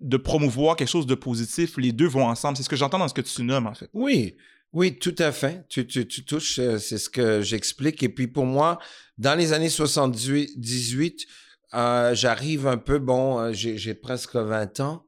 de 0.00 0.16
promouvoir 0.16 0.76
quelque 0.76 0.88
chose 0.88 1.06
de 1.06 1.14
positif, 1.14 1.76
les 1.76 1.92
deux 1.92 2.08
vont 2.08 2.24
ensemble. 2.24 2.56
C'est 2.56 2.62
ce 2.62 2.70
que 2.70 2.76
j'entends 2.76 2.98
dans 2.98 3.08
ce 3.08 3.14
que 3.14 3.20
tu 3.20 3.42
nommes, 3.42 3.66
en 3.66 3.74
fait. 3.74 3.90
Oui, 3.92 4.36
oui, 4.72 4.98
tout 4.98 5.16
à 5.18 5.32
fait. 5.32 5.66
Tu, 5.68 5.86
tu, 5.86 6.24
touches, 6.24 6.58
euh, 6.60 6.78
c'est 6.78 6.96
ce 6.96 7.10
que 7.10 7.42
j'explique. 7.42 8.02
Et 8.02 8.08
puis 8.08 8.26
pour 8.26 8.46
moi, 8.46 8.78
dans 9.18 9.34
les 9.34 9.52
années 9.52 9.68
78, 9.68 11.26
euh, 11.74 12.14
j'arrive 12.14 12.66
un 12.66 12.78
peu, 12.78 12.98
bon, 12.98 13.38
euh, 13.38 13.52
j'ai 13.52 13.94
presque 13.94 14.36
20 14.36 14.80
ans 14.80 15.06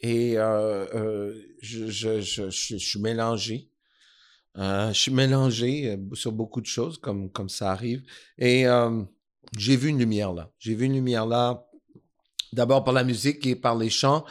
et 0.00 0.34
je, 0.34 1.90
je, 1.90 2.50
suis 2.50 3.00
mélangé. 3.00 3.70
je 4.56 4.92
suis 4.92 5.12
mélangé 5.12 5.98
sur 6.14 6.32
beaucoup 6.32 6.60
de 6.60 6.66
choses, 6.66 6.98
comme, 6.98 7.30
comme 7.30 7.48
ça 7.48 7.72
arrive. 7.72 8.02
Et 8.38 8.66
j'ai 9.56 9.76
vu 9.76 9.88
une 9.88 9.98
lumière 9.98 10.32
là. 10.32 10.50
J'ai 10.58 10.74
vu 10.74 10.86
une 10.86 10.94
lumière 10.94 11.26
là 11.26 11.68
D'abord 12.52 12.84
par 12.84 12.94
la 12.94 13.04
musique 13.04 13.46
et 13.46 13.56
par 13.56 13.76
les 13.76 13.90
chants 13.90 14.24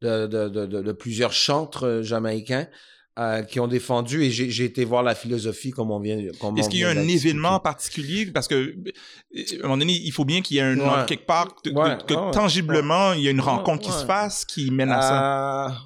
de, 0.00 0.26
de, 0.26 0.92
plusieurs 0.92 1.32
chantres 1.32 1.84
euh, 1.84 2.02
jamaïcains. 2.02 2.68
Euh, 3.16 3.42
qui 3.44 3.60
ont 3.60 3.68
défendu 3.68 4.24
et 4.24 4.30
j'ai 4.32 4.64
été 4.64 4.84
voir 4.84 5.04
la 5.04 5.14
philosophie 5.14 5.70
comme 5.70 5.92
on 5.92 6.00
vient. 6.00 6.18
Est-ce 6.18 6.68
qu'il 6.68 6.80
y 6.80 6.84
a 6.84 6.88
un 6.88 7.06
événement 7.06 7.60
particulier? 7.60 8.26
Parce 8.26 8.48
que 8.48 8.56
euh, 8.56 8.92
à 9.36 9.58
un 9.60 9.62
moment 9.62 9.76
donné 9.76 9.92
il 9.92 10.10
faut 10.10 10.24
bien 10.24 10.42
qu'il 10.42 10.56
y 10.56 10.58
ait 10.58 10.62
un 10.62 11.04
quelque 11.04 11.24
part 11.24 11.54
que, 11.62 12.32
tangiblement 12.32 13.12
il 13.12 13.20
y 13.20 13.28
a 13.28 13.30
une 13.30 13.40
rencontre 13.40 13.84
qui 13.84 13.92
se 13.92 14.04
fasse 14.04 14.44
qui 14.44 14.68
mène 14.72 14.90
à 14.90 15.00
ça. 15.00 15.76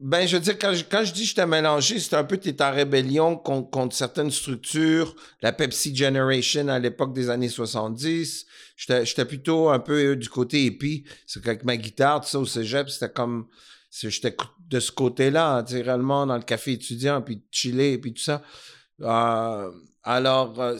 Ben, 0.00 0.28
je 0.28 0.36
veux 0.36 0.42
dire, 0.42 0.58
quand 0.58 0.74
je, 0.74 0.84
quand 0.84 1.02
je 1.02 1.14
dis 1.14 1.24
je 1.24 1.34
t'ai 1.34 1.46
mélangé, 1.46 1.98
c'est 1.98 2.14
un 2.14 2.24
peu 2.24 2.36
t'es 2.36 2.60
en 2.62 2.72
rébellion 2.72 3.36
contre, 3.36 3.70
contre, 3.70 3.96
certaines 3.96 4.30
structures, 4.30 5.16
la 5.40 5.52
Pepsi 5.52 5.96
Generation 5.96 6.68
à 6.68 6.78
l'époque 6.78 7.14
des 7.14 7.30
années 7.30 7.48
70. 7.48 8.44
J'étais 8.76 9.24
plutôt 9.24 9.70
un 9.70 9.78
peu 9.78 10.14
du 10.14 10.28
côté 10.28 10.62
hippie. 10.62 11.04
C'est 11.26 11.42
qu'avec 11.42 11.64
ma 11.64 11.78
guitare, 11.78 12.20
tout 12.20 12.28
ça, 12.28 12.38
au 12.38 12.44
cégep, 12.44 12.90
c'était 12.90 13.12
comme... 13.12 13.46
J'étais 13.90 14.34
de 14.70 14.80
ce 14.80 14.90
côté-là, 14.92 15.62
tu 15.62 15.74
sais, 15.74 15.82
réellement 15.82 16.26
dans 16.26 16.36
le 16.36 16.42
café 16.42 16.72
étudiant, 16.72 17.20
puis 17.20 17.42
chiller, 17.50 17.98
puis 17.98 18.14
tout 18.14 18.22
ça. 18.22 18.42
Euh, 19.02 19.70
alors... 20.02 20.58
Euh, 20.60 20.78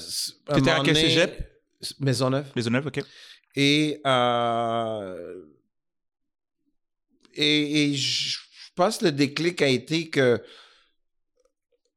T'étais 0.55 0.70
à 0.70 0.80
quel 0.84 0.97
cégep? 0.97 1.62
Maisonneuve. 1.99 2.47
Maisonneuve, 2.57 2.86
OK. 2.86 3.03
Et... 3.57 4.01
Euh, 4.07 5.43
et, 7.34 7.84
et 7.84 7.95
je 7.95 8.38
je 8.70 8.74
pense 8.84 8.99
que 8.99 9.07
le 9.07 9.12
déclic 9.12 9.61
a 9.61 9.68
été 9.68 10.09
que 10.09 10.41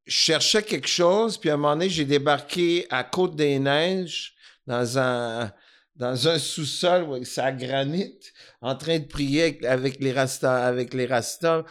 je 0.06 0.12
cherchais 0.12 0.64
quelque 0.64 0.88
chose, 0.88 1.38
puis 1.38 1.50
à 1.50 1.54
un 1.54 1.58
moment 1.58 1.76
donné, 1.76 1.89
j'ai 1.89 2.04
débarqué 2.04 2.88
à 2.89 3.06
Côte-des-Neiges 3.06 4.34
dans 4.68 4.98
un, 5.00 5.52
dans 5.96 6.28
un 6.28 6.39
sous-sol 6.39 7.04
où 7.04 7.24
c'est 7.24 7.41
à 7.41 7.52
granit, 7.52 8.18
en 8.62 8.76
train 8.76 9.00
de 9.00 9.06
prier 9.06 9.66
avec 9.66 10.00
les 10.00 10.12
rastas. 10.12 10.66
Avec 10.66 10.94
les 10.94 11.06
rastas. 11.06 11.64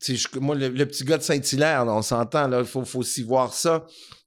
Je, 0.00 0.38
moi, 0.38 0.54
le, 0.54 0.86
petit 0.86 1.04
gars 1.04 1.18
de 1.18 1.22
Saint-Hilaire, 1.22 1.84
on 1.88 2.02
s'entend, 2.02 2.50
il 2.56 2.64
faut, 2.64 2.84
faut 2.84 3.00
aussi 3.00 3.22
voir 3.22 3.52
ça. 3.52 3.84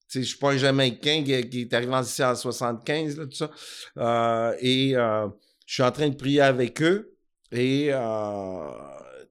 Je 0.09 0.19
ne 0.19 0.23
suis 0.25 0.37
pas 0.37 0.51
un 0.51 0.57
Jamaïcain 0.57 1.23
qui, 1.23 1.49
qui 1.49 1.61
est 1.61 1.73
arrivé 1.73 1.93
ici 2.01 2.21
en 2.21 2.35
75, 2.35 3.17
là, 3.17 3.25
tout 3.25 3.31
ça. 3.31 3.51
Euh, 3.97 4.53
et 4.59 4.97
euh, 4.97 5.27
je 5.65 5.75
suis 5.75 5.83
en 5.83 5.91
train 5.91 6.09
de 6.09 6.15
prier 6.15 6.41
avec 6.41 6.81
eux. 6.81 7.15
Et 7.53 7.87
euh, 7.91 8.69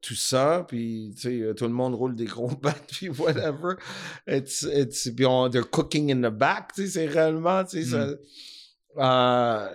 tout 0.00 0.14
ça, 0.14 0.64
puis 0.66 1.14
tout 1.22 1.64
le 1.64 1.72
monde 1.72 1.94
roule 1.94 2.14
des 2.14 2.24
gros 2.24 2.48
battes, 2.62 2.90
puis 2.90 3.08
whatever. 3.10 3.76
It's, 4.26 4.62
it's, 4.62 5.10
puis 5.14 5.26
on, 5.26 5.50
they're 5.50 5.68
cooking 5.68 6.10
in 6.10 6.28
the 6.28 6.32
back, 6.32 6.70
c'est 6.74 7.06
réellement, 7.06 7.66
sais, 7.66 7.84
ça, 7.84 8.06
mm. 8.06 8.16
euh, 8.98 9.68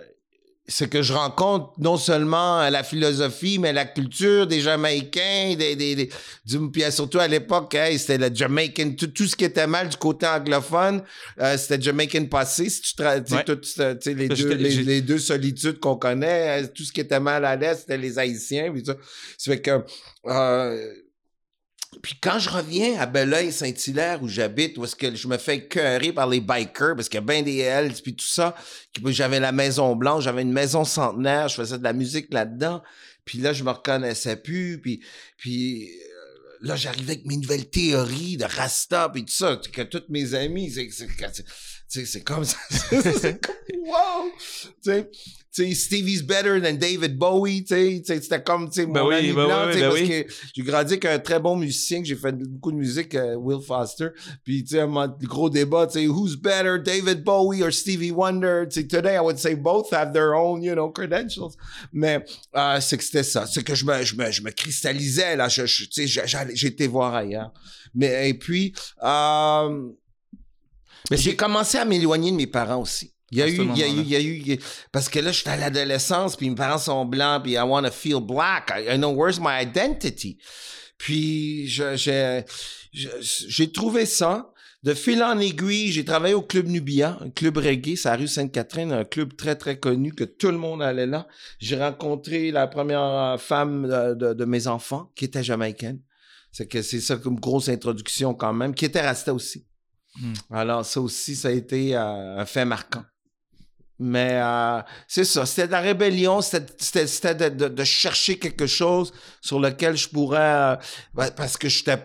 c'est 0.68 0.90
que 0.90 1.00
je 1.02 1.12
rencontre 1.12 1.72
non 1.78 1.96
seulement 1.96 2.68
la 2.68 2.82
philosophie, 2.82 3.58
mais 3.58 3.72
la 3.72 3.84
culture 3.84 4.46
des 4.46 4.60
Jamaïcains, 4.60 5.54
des, 5.56 5.76
des, 5.76 5.94
des 5.94 6.10
du, 6.44 6.70
puis 6.70 6.82
surtout 6.90 7.20
à 7.20 7.28
l'époque, 7.28 7.76
c'était 7.96 8.18
le 8.18 8.34
Jamaican, 8.34 8.92
tout, 8.98 9.06
tout, 9.06 9.26
ce 9.26 9.36
qui 9.36 9.44
était 9.44 9.66
mal 9.66 9.88
du 9.88 9.96
côté 9.96 10.26
anglophone, 10.26 11.02
euh, 11.40 11.56
c'était 11.56 11.80
Jamaican 11.80 12.24
passé, 12.26 12.68
si 12.68 12.82
tu 12.82 13.02
ouais. 13.02 13.44
tout, 13.44 13.60
les, 14.06 14.28
deux, 14.28 14.54
les, 14.54 14.70
les, 14.82 15.00
deux 15.02 15.18
solitudes 15.18 15.78
qu'on 15.78 15.96
connaît, 15.96 16.62
euh, 16.62 16.66
tout 16.74 16.82
ce 16.82 16.92
qui 16.92 17.00
était 17.00 17.20
mal 17.20 17.44
à 17.44 17.54
l'Est, 17.54 17.80
c'était 17.80 17.98
les 17.98 18.18
Haïtiens, 18.18 18.72
puis 18.72 18.84
ça. 18.84 18.94
Ça 19.38 19.52
fait 19.52 19.60
que, 19.60 19.84
euh, 20.26 20.92
puis 22.02 22.14
quand 22.20 22.38
je 22.38 22.50
reviens 22.50 22.98
à 22.98 23.06
Belleuil-Saint-Hilaire 23.06 24.22
où 24.22 24.28
j'habite, 24.28 24.76
où 24.78 24.84
est-ce 24.84 24.96
que 24.96 25.14
je 25.14 25.28
me 25.28 25.38
fais 25.38 25.56
écœurer 25.56 26.12
par 26.12 26.28
les 26.28 26.40
bikers, 26.40 26.94
parce 26.94 27.08
qu'il 27.08 27.16
y 27.16 27.22
a 27.22 27.26
bien 27.26 27.42
des 27.42 27.58
Hells, 27.58 27.94
puis 28.02 28.14
tout 28.14 28.26
ça, 28.26 28.54
j'avais 29.06 29.40
la 29.40 29.52
Maison 29.52 29.96
Blanche, 29.96 30.24
j'avais 30.24 30.42
une 30.42 30.52
maison 30.52 30.84
centenaire, 30.84 31.48
je 31.48 31.56
faisais 31.56 31.78
de 31.78 31.84
la 31.84 31.92
musique 31.92 32.32
là-dedans, 32.32 32.82
puis 33.24 33.38
là, 33.38 33.52
je 33.52 33.64
me 33.64 33.70
reconnaissais 33.70 34.36
plus, 34.36 34.80
puis, 34.80 35.02
puis 35.36 35.88
euh, 35.88 36.56
là, 36.60 36.76
j'arrivais 36.76 37.14
avec 37.14 37.26
mes 37.26 37.36
nouvelles 37.36 37.68
théories 37.68 38.36
de 38.36 38.44
Rasta, 38.44 39.08
puis 39.12 39.24
tout 39.24 39.32
ça, 39.32 39.60
que 39.72 39.82
toutes 39.82 40.08
mes 40.08 40.34
amis, 40.34 40.70
c'est 40.70 40.86
c'est 41.88 42.22
comme 42.22 42.44
ça. 42.44 42.56
c'est 42.70 43.40
comme, 43.40 43.54
wow! 43.86 44.30
Tu 44.82 44.90
sais, 44.90 45.10
sais, 45.56 45.74
Stevie's 45.74 46.22
better 46.22 46.60
than 46.60 46.78
David 46.78 47.18
Bowie, 47.18 47.64
tu 47.64 47.74
sais, 47.74 48.02
c'était 48.04 48.42
comme, 48.42 48.68
tu 48.68 48.80
sais, 48.80 48.86
ben 48.86 49.02
mon 49.02 49.10
ami 49.10 49.32
ben 49.32 49.46
blanc, 49.46 49.66
ben 49.66 49.80
parce 49.80 50.00
que 50.00 50.26
j'ai 50.54 50.62
grandi 50.62 50.92
avec 50.94 51.04
un 51.04 51.18
très 51.18 51.40
bon 51.40 51.56
musicien 51.56 52.00
que 52.00 52.06
j'ai 52.06 52.16
fait 52.16 52.32
beaucoup 52.32 52.72
de 52.72 52.76
musique, 52.76 53.14
euh, 53.14 53.36
Will 53.36 53.62
Foster, 53.62 54.08
puis 54.44 54.64
tu 54.64 54.74
sais, 54.74 54.80
un 54.80 55.16
gros 55.22 55.48
débat, 55.48 55.86
tu 55.86 56.00
sais, 56.00 56.06
who's 56.06 56.36
better, 56.36 56.78
David 56.78 57.24
Bowie 57.24 57.62
or 57.62 57.72
Stevie 57.72 58.10
Wonder, 58.10 58.64
tu 58.70 58.80
sais, 58.80 58.86
today 58.86 59.16
I 59.16 59.20
would 59.20 59.38
say 59.38 59.54
both 59.54 59.92
have 59.92 60.12
their 60.12 60.34
own, 60.34 60.62
you 60.62 60.74
know, 60.74 60.90
credentials, 60.90 61.56
mais 61.92 62.24
euh, 62.54 62.80
c'est 62.80 62.98
que 62.98 63.04
c'était 63.04 63.22
ça, 63.22 63.46
c'est 63.46 63.62
que 63.62 63.74
je 63.74 63.84
me, 63.84 64.02
je 64.02 64.14
me, 64.14 64.30
je 64.30 64.42
me 64.42 64.50
cristallisais, 64.50 65.36
là, 65.36 65.48
je, 65.48 65.64
tu 65.86 66.06
sais, 66.06 66.66
été 66.66 66.86
voir 66.86 67.14
ailleurs, 67.14 67.52
mais, 67.94 68.28
et 68.28 68.34
puis, 68.34 68.74
euh, 69.02 69.88
j'ai 71.10 71.36
commencé 71.36 71.78
à 71.78 71.84
m'éloigner 71.84 72.30
de 72.30 72.36
mes 72.36 72.46
parents 72.46 72.80
aussi. 72.80 73.12
Il 73.32 73.38
y 73.38 73.42
a 73.42 73.48
eu, 73.48 73.58
il 73.58 73.76
y 73.76 73.82
a 73.82 73.88
eu, 73.88 74.00
il 74.00 74.08
y 74.48 74.52
a 74.52 74.54
eu, 74.54 74.58
parce 74.92 75.08
que 75.08 75.18
là, 75.18 75.32
je 75.32 75.40
suis 75.40 75.48
à 75.48 75.56
l'adolescence, 75.56 76.36
puis 76.36 76.48
mes 76.48 76.54
parents 76.54 76.78
sont 76.78 77.04
blancs, 77.04 77.42
puis 77.42 77.52
I 77.52 77.58
want 77.58 77.82
to 77.82 77.90
feel 77.90 78.20
black. 78.20 78.72
I, 78.76 78.96
know 78.96 79.10
where's 79.10 79.40
my 79.40 79.60
identity? 79.60 80.38
Puis, 80.96 81.66
j'ai, 81.66 82.44
j'ai 82.92 83.72
trouvé 83.72 84.06
ça. 84.06 84.52
De 84.82 84.94
fil 84.94 85.20
en 85.24 85.40
aiguille, 85.40 85.90
j'ai 85.90 86.04
travaillé 86.04 86.34
au 86.34 86.42
Club 86.42 86.68
Nubia, 86.68 87.18
un 87.20 87.30
club 87.30 87.56
reggae, 87.56 87.96
c'est 87.96 88.08
à 88.08 88.14
rue 88.14 88.28
Sainte-Catherine, 88.28 88.92
un 88.92 89.04
club 89.04 89.34
très, 89.34 89.56
très 89.56 89.80
connu, 89.80 90.12
que 90.12 90.22
tout 90.22 90.52
le 90.52 90.58
monde 90.58 90.80
allait 90.80 91.06
là. 91.06 91.26
J'ai 91.58 91.76
rencontré 91.76 92.52
la 92.52 92.68
première 92.68 93.36
femme 93.40 93.88
de, 94.14 94.32
de, 94.32 94.44
mes 94.44 94.68
enfants, 94.68 95.10
qui 95.16 95.24
était 95.24 95.42
jamaïcaine. 95.42 96.00
C'est 96.52 96.68
que 96.68 96.82
c'est 96.82 97.00
ça 97.00 97.16
comme 97.16 97.40
grosse 97.40 97.68
introduction 97.68 98.32
quand 98.32 98.52
même, 98.52 98.74
qui 98.76 98.84
était 98.84 99.00
restée 99.00 99.32
aussi. 99.32 99.66
Hmm. 100.20 100.32
Alors, 100.50 100.84
ça 100.84 101.00
aussi, 101.00 101.36
ça 101.36 101.48
a 101.48 101.52
été 101.52 101.96
euh, 101.96 102.38
un 102.38 102.46
fait 102.46 102.64
marquant. 102.64 103.04
Mais 103.98 104.40
euh, 104.42 104.82
c'est 105.08 105.24
ça, 105.24 105.46
c'était 105.46 105.68
de 105.68 105.72
la 105.72 105.80
rébellion, 105.80 106.42
c'était 106.42 107.34
de, 107.34 107.68
de, 107.68 107.84
chercher 107.84 108.38
quelque 108.38 108.66
chose 108.66 109.12
sur 109.40 109.58
lequel 109.58 109.96
je 109.96 110.08
pourrais... 110.08 110.76
Euh, 111.18 111.30
parce 111.36 111.56
que 111.56 111.68
j'étais... 111.68 111.98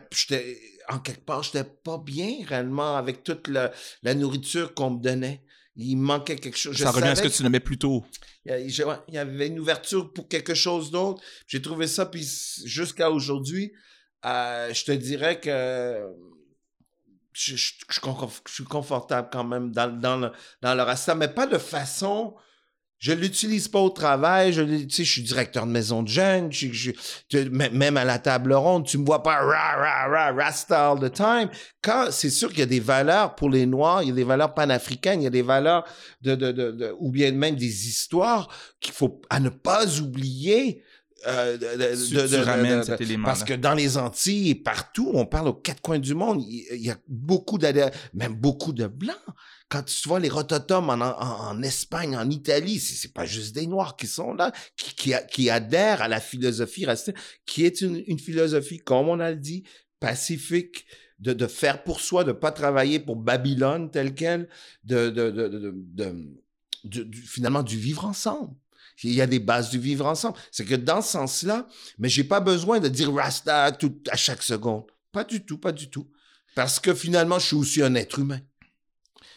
En 0.89 0.99
quelque 0.99 1.25
part, 1.25 1.43
j'étais 1.43 1.63
pas 1.63 1.97
bien 1.97 2.45
réellement 2.45 2.95
avec 2.95 3.23
toute 3.23 3.47
la, 3.47 3.71
la 4.03 4.13
nourriture 4.13 4.73
qu'on 4.73 4.91
me 4.91 5.01
donnait. 5.01 5.43
Il 5.75 5.95
manquait 5.97 6.35
quelque 6.35 6.57
chose. 6.57 6.77
ça 6.77 6.91
revient 6.91 7.07
à 7.07 7.15
ce 7.15 7.21
que 7.21 7.27
tu 7.29 7.43
nommais 7.43 7.61
plus 7.61 7.77
tôt. 7.77 8.05
Il 8.45 8.73
y 9.09 9.17
avait 9.17 9.47
une 9.47 9.59
ouverture 9.59 10.11
pour 10.11 10.27
quelque 10.27 10.53
chose 10.53 10.91
d'autre. 10.91 11.21
J'ai 11.47 11.61
trouvé 11.61 11.87
ça, 11.87 12.05
puis 12.05 12.27
jusqu'à 12.65 13.09
aujourd'hui, 13.09 13.71
euh, 14.25 14.73
je 14.73 14.83
te 14.83 14.91
dirais 14.91 15.39
que 15.39 16.07
je, 17.33 17.55
suis 17.55 18.63
confortable 18.65 19.29
quand 19.31 19.43
même 19.43 19.71
dans, 19.71 19.91
dans, 19.91 20.17
le, 20.17 20.31
dans 20.61 20.75
le 20.75 20.83
rasta, 20.83 21.15
mais 21.15 21.27
pas 21.27 21.47
de 21.47 21.57
façon. 21.57 22.35
Je 22.99 23.13
l'utilise 23.13 23.67
pas 23.67 23.79
au 23.79 23.89
travail. 23.89 24.53
Je, 24.53 24.61
tu 24.61 24.89
sais, 24.91 25.03
je 25.03 25.11
suis 25.11 25.23
directeur 25.23 25.65
de 25.65 25.71
maison 25.71 26.03
de 26.03 26.07
jeunes. 26.07 26.51
Je, 26.51 26.91
même 27.49 27.97
à 27.97 28.05
la 28.05 28.19
table 28.19 28.53
ronde, 28.53 28.85
tu 28.85 28.99
me 28.99 29.05
vois 29.05 29.23
pas 29.23 29.37
ra, 29.37 29.75
ra, 29.75 30.07
ra, 30.07 30.31
rasta 30.33 30.91
all 30.91 30.99
the 30.99 31.11
time. 31.11 31.49
Quand 31.81 32.11
c'est 32.11 32.29
sûr 32.29 32.49
qu'il 32.49 32.59
y 32.59 32.63
a 32.63 32.67
des 32.67 32.79
valeurs 32.79 33.33
pour 33.33 33.49
les 33.49 33.65
Noirs, 33.65 34.03
il 34.03 34.09
y 34.09 34.11
a 34.11 34.15
des 34.15 34.23
valeurs 34.23 34.53
panafricaines, 34.53 35.21
il 35.21 35.23
y 35.23 35.27
a 35.27 35.31
des 35.31 35.41
valeurs 35.41 35.83
de, 36.21 36.35
de, 36.35 36.51
de, 36.51 36.95
ou 36.99 37.09
bien 37.09 37.31
même 37.31 37.55
des 37.55 37.87
histoires 37.87 38.49
qu'il 38.79 38.93
faut 38.93 39.19
à 39.31 39.39
ne 39.39 39.49
pas 39.49 39.99
oublier 39.99 40.83
euh, 41.27 41.57
de, 41.57 41.65
Tu- 42.07 42.13
de- 42.15 42.27
tu 42.27 42.35
ramènes 42.43 42.79
cet. 42.83 42.97
Parce 43.25 43.43
que 43.43 43.53
dans 43.53 43.73
les 43.73 43.97
Antilles 43.97 44.49
et 44.49 44.55
partout, 44.55 45.11
on 45.13 45.25
parle 45.25 45.47
aux 45.49 45.53
quatre 45.53 45.81
coins 45.81 45.99
du 45.99 46.13
monde. 46.13 46.43
Il, 46.47 46.65
il 46.73 46.81
y 46.85 46.89
a 46.89 46.97
beaucoup 47.07 47.57
d'adhérents, 47.57 47.91
même 48.13 48.35
beaucoup 48.35 48.73
de 48.73 48.87
blancs. 48.87 49.15
Quand 49.69 49.83
tu 49.83 50.07
vois 50.09 50.19
les 50.19 50.27
rototomes 50.29 50.89
en, 50.89 50.95
en, 50.95 51.49
en 51.49 51.61
Espagne, 51.63 52.17
en 52.17 52.29
Italie, 52.29 52.79
c'est 52.79 53.13
pas 53.13 53.25
juste 53.25 53.55
des 53.55 53.67
Noirs 53.67 53.95
qui 53.95 54.05
sont 54.07 54.33
là, 54.33 54.51
qui, 54.75 54.93
qui, 54.95 55.13
a- 55.13 55.21
qui 55.23 55.49
adhèrent 55.49 56.01
à 56.01 56.07
la 56.09 56.19
philosophie 56.19 56.85
raciste, 56.85 57.13
qui 57.45 57.65
est 57.65 57.79
une, 57.81 58.03
une 58.07 58.19
philosophie, 58.19 58.79
comme 58.79 59.07
on 59.07 59.19
a 59.19 59.33
dit, 59.33 59.63
pacifique, 59.99 60.85
de, 61.19 61.33
de 61.33 61.47
faire 61.47 61.83
pour 61.83 62.01
soi, 62.01 62.23
de 62.23 62.31
pas 62.31 62.51
travailler 62.51 62.99
pour 62.99 63.15
Babylone 63.15 63.91
telle 63.91 64.13
qu'elle, 64.15 64.49
de, 64.83 65.09
de, 65.11 65.29
de, 65.29 65.75
de, 66.83 67.15
finalement 67.25 67.61
du 67.63 67.77
vivre 67.77 68.05
ensemble. 68.05 68.53
Il 69.03 69.13
y 69.13 69.21
a 69.21 69.27
des 69.27 69.39
bases 69.39 69.69
du 69.69 69.79
vivre 69.79 70.05
ensemble. 70.05 70.37
C'est 70.51 70.65
que 70.65 70.75
dans 70.75 71.01
ce 71.01 71.11
sens-là, 71.11 71.67
mais 71.99 72.09
j'ai 72.09 72.23
pas 72.23 72.39
besoin 72.39 72.79
de 72.79 72.87
dire 72.87 73.13
Rasta 73.13 73.71
tout, 73.71 73.95
à 74.09 74.15
chaque 74.15 74.43
seconde. 74.43 74.83
Pas 75.11 75.23
du 75.23 75.43
tout, 75.45 75.57
pas 75.57 75.71
du 75.71 75.89
tout. 75.89 76.07
Parce 76.55 76.79
que 76.79 76.93
finalement, 76.93 77.39
je 77.39 77.47
suis 77.47 77.55
aussi 77.55 77.81
un 77.81 77.95
être 77.95 78.19
humain. 78.19 78.39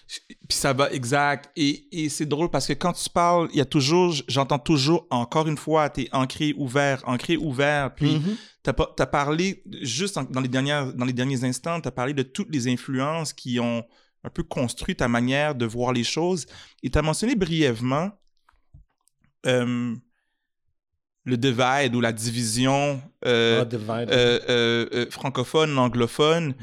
Puis 0.07 0.59
ça 0.59 0.73
va, 0.75 0.93
exact. 0.93 1.51
Et, 1.57 1.87
et 1.91 2.09
c'est 2.11 2.27
drôle 2.27 2.51
parce 2.51 2.67
que 2.67 2.75
quand 2.75 2.93
tu 2.93 3.09
parles, 3.09 3.49
il 3.53 3.57
y 3.59 3.61
a 3.61 3.65
toujours, 3.65 4.15
j'entends 4.29 4.59
toujours, 4.59 5.07
encore 5.11 5.49
une 5.49 5.57
fois, 5.57 5.89
t'es 5.89 6.09
ancré, 6.13 6.55
ouvert, 6.59 7.03
ancré, 7.07 7.37
ouvert. 7.39 7.95
Puis 7.95 8.21
t'as 8.63 8.75
pas- 8.75 8.93
t'as 8.97 9.07
parlé, 9.07 9.63
juste 9.81 10.19
en- 10.19 10.25
dans, 10.25 10.41
les 10.41 10.49
dernières, 10.49 10.93
dans 10.93 11.07
les 11.07 11.13
derniers 11.15 11.43
instants, 11.45 11.81
t'as 11.81 11.91
parlé 11.91 12.13
de 12.13 12.23
toutes 12.23 12.53
les 12.53 12.69
influences 12.69 13.33
qui 13.33 13.59
ont 13.61 13.83
un 14.25 14.31
peu 14.31 14.43
construit 14.43 14.95
ta 14.95 15.09
manière 15.09 15.55
de 15.55 15.65
voir 15.65 15.93
les 15.93 16.05
choses. 16.05 16.47
Et 16.83 16.91
t'as 16.91 17.03
mentionné 17.03 17.35
brièvement 17.35 18.11
euh, 19.47 19.95
le 21.25 21.37
divide 21.37 21.95
ou 21.95 22.01
la 22.01 22.13
division 22.13 23.01
euh, 23.27 23.65
Ah, 23.65 23.99
euh, 24.11 25.11
francophone, 25.11 25.79
anglophone. 25.79 26.55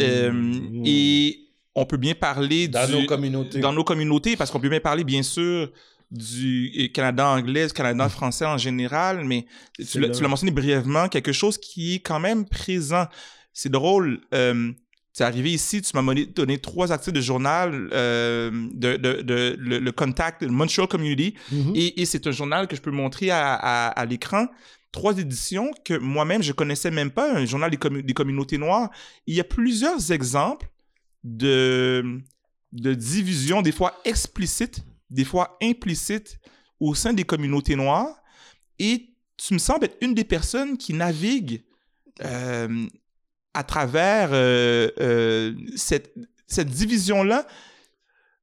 Euh, 0.00 0.60
Et 0.84 1.40
on 1.74 1.84
peut 1.86 1.96
bien 1.96 2.14
parler 2.14 2.68
dans 2.68 2.86
du- 2.86 2.92
nos 2.92 3.06
communautés. 3.06 3.58
dans 3.60 3.72
nos 3.72 3.82
communautés, 3.84 4.36
parce 4.36 4.50
qu'on 4.50 4.60
peut 4.60 4.68
bien 4.68 4.80
parler, 4.80 5.02
bien 5.04 5.22
sûr, 5.24 5.70
du 6.12 6.90
Canada 6.94 7.26
anglais, 7.28 7.66
du 7.66 7.72
Canada 7.72 8.08
français 8.08 8.46
en 8.46 8.58
général, 8.58 9.24
mais 9.24 9.46
tu 9.84 9.98
l'as 9.98 10.08
là. 10.08 10.14
tu 10.14 10.22
l'as 10.22 10.28
mentionné 10.28 10.52
brièvement, 10.52 11.08
quelque 11.08 11.32
chose 11.32 11.58
qui 11.58 11.96
est 11.96 11.98
quand 12.00 12.20
même 12.20 12.44
présent. 12.48 13.06
C'est 13.52 13.70
drôle. 13.70 14.20
Euh, 14.32 14.70
tu 15.14 15.22
es 15.22 15.24
arrivé 15.24 15.52
ici, 15.52 15.80
tu 15.80 15.96
m'as 15.96 16.14
donné, 16.34 16.58
trois 16.58 16.90
articles 16.90 17.14
de 17.16 17.20
journal, 17.20 17.88
euh, 17.92 18.50
de, 18.72 18.96
de, 18.96 19.22
de- 19.22 19.56
le, 19.58 19.78
le 19.78 19.92
Contact, 19.92 20.42
le 20.42 20.48
Montreal 20.50 20.88
Community, 20.88 21.34
Mhm. 21.52 21.72
et, 21.76 22.02
et 22.02 22.04
c'est 22.06 22.26
un 22.26 22.32
journal 22.32 22.66
que 22.66 22.74
je 22.76 22.80
peux 22.82 22.90
montrer 22.90 23.30
à, 23.30 23.54
à- 23.54 23.88
à 23.88 24.04
l'écran. 24.06 24.46
Trois 24.90 25.16
éditions 25.18 25.70
que 25.84 25.94
moi-même, 25.98 26.42
je 26.42 26.52
connaissais 26.52 26.90
même 26.90 27.10
pas, 27.10 27.32
un 27.32 27.44
journal 27.46 27.70
des, 27.70 27.76
commu- 27.76 28.02
des 28.02 28.12
communautés 28.14 28.58
noires. 28.58 28.90
Il 29.26 29.34
y 29.34 29.40
a 29.40 29.44
plusieurs 29.44 30.10
exemples 30.12 30.68
de, 31.22 32.20
de 32.72 32.94
division, 32.94 33.62
des 33.62 33.72
fois 33.72 33.94
explicites, 34.04 34.84
des 35.10 35.24
fois 35.24 35.56
implicites, 35.62 36.38
au 36.80 36.94
sein 36.94 37.12
des 37.12 37.24
communautés 37.24 37.76
noires. 37.76 38.16
Et 38.78 39.10
tu 39.36 39.54
me 39.54 39.58
sembles 39.58 39.84
être 39.86 39.96
une 40.00 40.14
des 40.14 40.24
personnes 40.24 40.76
qui 40.76 40.92
navigue 40.92 41.62
euh, 42.24 42.86
à 43.54 43.62
travers 43.64 44.30
euh, 44.32 44.90
euh, 45.00 45.52
cette, 45.76 46.12
cette 46.46 46.68
division-là. 46.68 47.46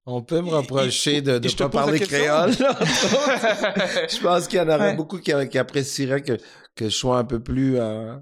On 0.06 0.24
peut 0.24 0.42
me 0.42 0.48
Et- 0.48 0.52
reprocher 0.56 1.22
de 1.22 1.34
ne 1.34 1.54
pas 1.58 1.70
parler 1.70 2.00
créole. 2.00 2.52
je 2.56 4.22
pense 4.22 4.48
qu'il 4.48 4.58
y 4.58 4.62
en 4.62 4.68
aurait 4.68 4.90
Ouais. 4.92 4.96
beaucoup 4.96 5.20
qui, 5.20 5.32
qui 5.50 5.58
apprécieraient 5.60 6.24
que, 6.24 6.38
que 6.76 6.86
je 6.86 6.96
sois 6.96 7.20
un 7.20 7.24
peu 7.24 7.40
plus 7.40 7.78
euh, 7.80 8.16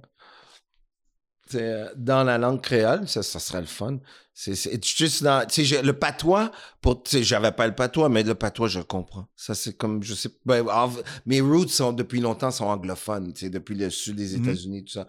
dans 1.95 2.23
la 2.23 2.37
langue 2.37 2.61
créole. 2.61 3.07
Ça, 3.07 3.23
ça 3.23 3.39
serait 3.39 3.61
le 3.61 3.67
fun. 3.67 3.97
C'est 4.33 4.55
juste 4.85 5.23
dans... 5.23 5.45
le 5.47 5.91
patois, 5.91 6.51
pour, 6.81 7.03
j'avais 7.11 7.51
pas 7.51 7.67
le 7.67 7.75
patois, 7.75 8.07
mais 8.09 8.23
le 8.23 8.35
patois, 8.35 8.67
je 8.69 8.79
comprends. 8.79 9.27
Ça, 9.35 9.53
c'est 9.53 9.73
comme, 9.75 10.01
je 10.03 10.13
sais 10.13 10.29
ben, 10.45 10.65
en- 10.69 10.91
mes 11.25 11.41
roots 11.41 11.67
sont, 11.69 11.91
depuis 11.91 12.21
longtemps, 12.21 12.51
sont 12.51 12.65
anglophones, 12.65 13.33
depuis 13.41 13.75
le 13.75 13.89
sud 13.89 14.15
des 14.15 14.37
Mhm. 14.37 14.43
États-Unis, 14.45 14.85
tout 14.85 14.93
ça. 14.93 15.07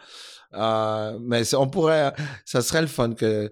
Euh, 0.54 1.18
mais 1.20 1.54
on 1.54 1.68
pourrait, 1.68 2.12
ça 2.44 2.62
serait 2.62 2.80
le 2.80 2.86
fun 2.86 3.14
que, 3.14 3.50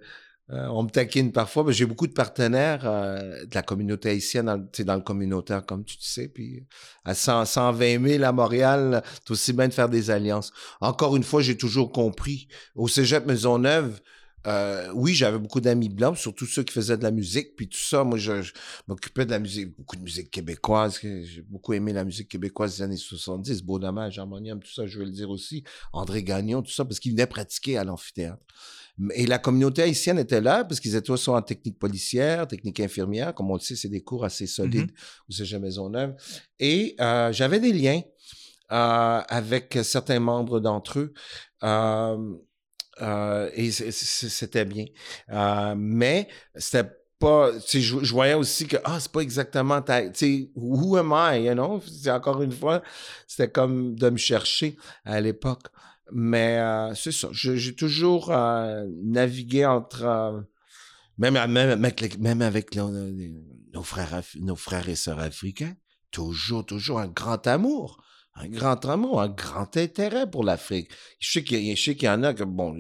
euh, 0.51 0.67
on 0.69 0.83
me 0.83 0.89
taquine 0.89 1.31
parfois, 1.31 1.63
mais 1.65 1.75
j'ai 1.75 1.85
beaucoup 1.85 2.07
de 2.07 2.13
partenaires 2.13 2.81
euh, 2.85 3.45
de 3.45 3.55
la 3.55 3.63
communauté 3.63 4.09
haïtienne, 4.09 4.47
dans, 4.47 4.85
dans 4.85 4.95
le 4.95 5.03
communautaire, 5.03 5.67
comme 5.67 5.85
tu 5.85 5.97
sais. 6.01 6.29
Puis 6.29 6.65
à 7.05 7.15
100, 7.15 7.45
120 7.45 8.09
000 8.09 8.25
à 8.25 8.33
Montréal, 8.33 9.03
c'est 9.23 9.31
aussi 9.31 9.53
bien 9.53 9.69
de 9.69 9.75
faire 9.75 9.91
des 9.91 10.11
alliances. 10.11 10.53
Encore 10.81 11.17
une 11.17 11.23
fois, 11.23 11.43
j'ai 11.43 11.57
toujours 11.57 11.93
compris. 11.93 12.49
Au 12.75 12.89
cégep 12.89 13.27
Maisonneuve, 13.27 14.01
euh, 14.47 14.91
oui, 14.95 15.15
j'avais 15.15 15.39
beaucoup 15.39 15.61
d'amis 15.61 15.89
blancs, 15.89 16.17
surtout 16.17 16.47
ceux 16.47 16.63
qui 16.63 16.73
faisaient 16.73 16.97
de 16.97 17.03
la 17.03 17.11
musique, 17.11 17.57
puis 17.57 17.69
tout 17.69 17.79
ça. 17.79 18.05
Moi, 18.05 18.19
je, 18.19 18.43
je 18.43 18.53
m'occupais 18.87 19.27
de 19.27 19.31
la 19.31 19.39
musique, 19.39 19.77
beaucoup 19.77 19.97
de 19.97 20.03
musique 20.03 20.31
québécoise. 20.31 20.99
J'ai 21.03 21.43
beaucoup 21.43 21.73
aimé 21.73 21.93
la 21.93 22.05
musique 22.05 22.29
québécoise 22.29 22.77
des 22.77 22.83
années 22.83 22.97
70, 22.97 23.63
Beau 23.63 23.79
Dommage, 23.79 24.19
Harmonium, 24.19 24.61
tout 24.61 24.73
ça, 24.73 24.87
je 24.87 24.99
veux 24.99 25.05
le 25.05 25.11
dire 25.11 25.31
aussi. 25.31 25.65
André 25.93 26.23
Gagnon, 26.23 26.63
tout 26.63 26.73
ça, 26.73 26.85
parce 26.85 27.01
qu'ils 27.01 27.13
venaient 27.13 27.27
pratiquer 27.27 27.79
à 27.79 27.85
l'amphithéâtre. 27.85 28.45
Et 29.15 29.27
la 29.27 29.39
communauté 29.39 29.83
haïtienne 29.83 30.19
était 30.19 30.41
là 30.41 30.65
parce 30.65 30.81
qu'ils 30.81 30.97
étaient 30.97 31.17
soit 31.17 31.37
en 31.37 31.43
technique 31.43 31.79
policière, 31.79 32.49
technique 32.49 32.81
infirmière, 32.81 33.33
comme 33.33 33.51
on 33.51 33.55
le 33.55 33.61
sait, 33.61 33.77
c'est 33.77 33.89
des 33.89 34.01
cours 34.01 34.25
assez 34.25 34.47
solides 34.47 34.91
au 35.29 35.33
Cégep 35.33 35.63
Maisonneuve. 35.63 36.15
Et 36.59 36.97
euh, 37.01 37.33
j'avais 37.33 37.61
des 37.61 37.73
liens 37.73 38.01
euh, 38.73 39.21
avec 39.29 39.79
certains 39.85 40.19
membres 40.19 40.59
d'entre 40.59 40.99
eux. 40.99 41.13
Euh, 41.63 42.35
euh, 43.01 43.51
et 43.55 43.71
c'était 43.71 44.65
bien. 44.65 44.87
Euh, 45.31 45.75
mais 45.77 46.29
c'était 46.55 46.91
pas, 47.19 47.51
je, 47.69 47.81
je 47.81 48.13
voyais 48.13 48.35
aussi 48.35 48.67
que, 48.67 48.77
ah, 48.85 49.01
c'est 49.01 49.11
pas 49.11 49.21
exactement 49.21 49.83
ta, 49.83 50.09
tu 50.09 50.15
sais, 50.15 50.51
who 50.55 50.97
am 50.97 51.13
I, 51.13 51.45
you 51.47 51.53
know? 51.55 51.83
Encore 52.09 52.43
une 52.43 52.53
fois, 52.53 52.83
c'était 53.27 53.51
comme 53.51 53.95
de 53.97 54.11
me 54.11 54.17
chercher 54.17 54.77
à 55.05 55.21
l'époque. 55.21 55.67
Mais 56.13 56.59
euh, 56.59 56.95
c'est 56.95 57.13
ça, 57.13 57.29
j'ai 57.33 57.75
toujours 57.75 58.33
navigué 59.03 59.67
entre, 59.67 60.47
même, 61.19 61.35
même 61.35 61.85
avec, 61.85 62.19
même 62.19 62.41
avec 62.41 62.75
les- 62.75 63.35
nos, 63.75 63.83
frères, 63.83 64.23
nos 64.41 64.57
frères 64.57 64.89
et 64.89 64.97
sœurs 64.97 65.19
africains, 65.19 65.75
toujours, 66.11 66.65
toujours 66.65 67.01
un 67.01 67.09
grand 67.09 67.47
amour. 67.47 68.03
Un 68.41 68.49
grand 68.49 68.85
amour, 68.87 69.21
un 69.21 69.29
grand 69.29 69.77
intérêt 69.77 70.31
pour 70.31 70.45
l'Afrique. 70.45 70.91
Je 71.19 71.33
sais 71.33 71.43
qu'il 71.43 71.61
y, 72.05 72.09
en 72.09 72.23
a 72.23 72.35
que, 72.35 72.45
bon, 72.45 72.75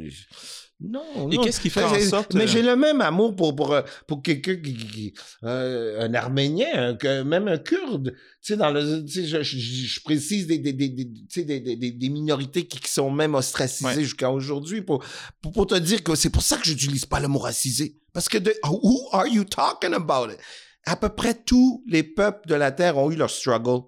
non, 0.81 1.03
Et 1.33 1.37
non. 1.37 1.43
qu'est-ce 1.43 1.61
qui 1.61 1.71
fait 1.71 1.83
en 1.83 1.91
Mais- 1.91 2.05
sorte, 2.07 2.35
Mais 2.35 2.45
euh, 2.45 2.47
j'ai 2.47 2.63
le 2.63 2.77
même 2.77 3.01
amour 3.01 3.35
pour, 3.35 3.57
pour, 3.57 3.73
euh, 3.73 3.83
pour 4.07 4.23
quelqu'un 4.23 4.55
qui, 4.55 5.13
euh, 5.43 6.01
un 6.07 6.15
Arménien, 6.15 6.69
un- 6.91 6.95
que- 6.95 7.23
même 7.23 7.49
un 7.49 7.59
Kurde. 7.59 8.13
Tu 8.15 8.53
sais, 8.53 8.57
dans 8.57 8.71
le, 8.71 9.05
tu 9.05 9.13
sais, 9.13 9.27
je, 9.27 9.43
je, 9.43 9.59
je 9.59 10.01
précise 10.05 10.47
des, 10.47 10.59
des, 10.59 10.73
des, 10.73 10.89
des, 10.91 11.05
tu 11.13 11.21
sais, 11.29 11.43
des, 11.43 11.59
des, 11.59 11.75
des- 11.75 11.91
des 11.91 12.09
minorités 12.09 12.69
qui, 12.69 12.79
qui 12.79 12.91
sont 12.93 13.11
même 13.11 13.35
ostracisées 13.35 13.87
Ouais. 13.87 14.01
jusqu'à 14.01 14.31
aujourd'hui 14.31 14.83
pour, 14.83 15.05
pour, 15.43 15.51
pour 15.51 15.67
te 15.67 15.75
dire 15.75 16.05
que 16.05 16.15
c'est 16.15 16.31
pour 16.31 16.43
ça 16.43 16.57
que 16.57 16.65
j'utilise 16.67 17.07
pas 17.07 17.19
le 17.19 17.27
mot 17.27 17.41
racisé. 17.41 17.97
Parce 18.13 18.29
que 18.29 18.39
de, 18.39 18.55
who 18.65 19.09
are 19.13 19.27
you 19.27 19.43
talking 19.43 19.95
about 19.95 20.31
it? 20.33 20.39
À 20.87 20.95
peu 20.95 21.09
près 21.09 21.35
tous 21.35 21.83
les 21.89 22.05
peuples 22.05 22.49
de 22.49 22.55
la 22.55 22.71
Terre 22.71 22.97
ont 22.99 23.11
eu 23.11 23.17
leur 23.17 23.31
struggle. 23.31 23.81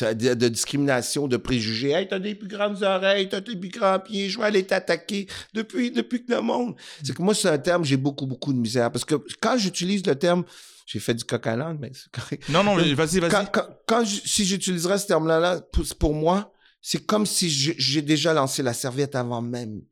De, 0.00 0.34
de 0.34 0.48
discrimination, 0.48 1.26
de 1.26 1.36
préjugés. 1.36 1.90
Hey, 1.90 2.06
t'as 2.06 2.20
des 2.20 2.36
plus 2.36 2.46
grandes 2.46 2.80
oreilles, 2.82 3.28
t'as 3.28 3.40
des 3.40 3.56
plus 3.56 3.70
grands 3.70 3.98
pieds, 3.98 4.28
je 4.30 4.38
vais 4.38 4.44
aller 4.44 4.64
t'attaquer 4.64 5.26
depuis, 5.52 5.90
depuis 5.90 6.24
que 6.24 6.32
le 6.32 6.40
monde. 6.40 6.76
C'est 7.02 7.12
que 7.14 7.20
moi, 7.22 7.34
c'est 7.34 7.48
un 7.48 7.58
terme, 7.58 7.84
j'ai 7.84 7.96
beaucoup, 7.96 8.26
beaucoup 8.26 8.52
de 8.52 8.58
misère. 8.58 8.92
Parce 8.92 9.04
que 9.04 9.16
quand 9.40 9.58
j'utilise 9.58 10.06
le 10.06 10.14
terme, 10.14 10.44
j'ai 10.86 11.00
fait 11.00 11.14
du 11.14 11.24
coq 11.24 11.44
à 11.46 11.56
l'âne, 11.56 11.78
mais 11.80 11.90
c'est 11.92 12.10
correct. 12.12 12.48
Non, 12.48 12.62
non, 12.62 12.76
vas-y, 12.76 12.94
vas-y. 13.18 13.30
Quand, 13.30 13.46
quand, 13.52 13.66
quand 13.86 14.04
je- 14.04 14.20
si 14.24 14.44
j'utiliserais 14.44 14.98
ce 14.98 15.08
terme-là, 15.08 15.40
là, 15.40 15.60
pour, 15.60 15.84
pour 15.98 16.14
moi, 16.14 16.52
c'est 16.80 17.04
comme 17.04 17.26
si 17.26 17.50
j'ai 17.50 18.02
déjà 18.02 18.32
lancé 18.32 18.62
la 18.62 18.72
serviette 18.74 19.16
avant 19.16 19.42
même 19.42 19.82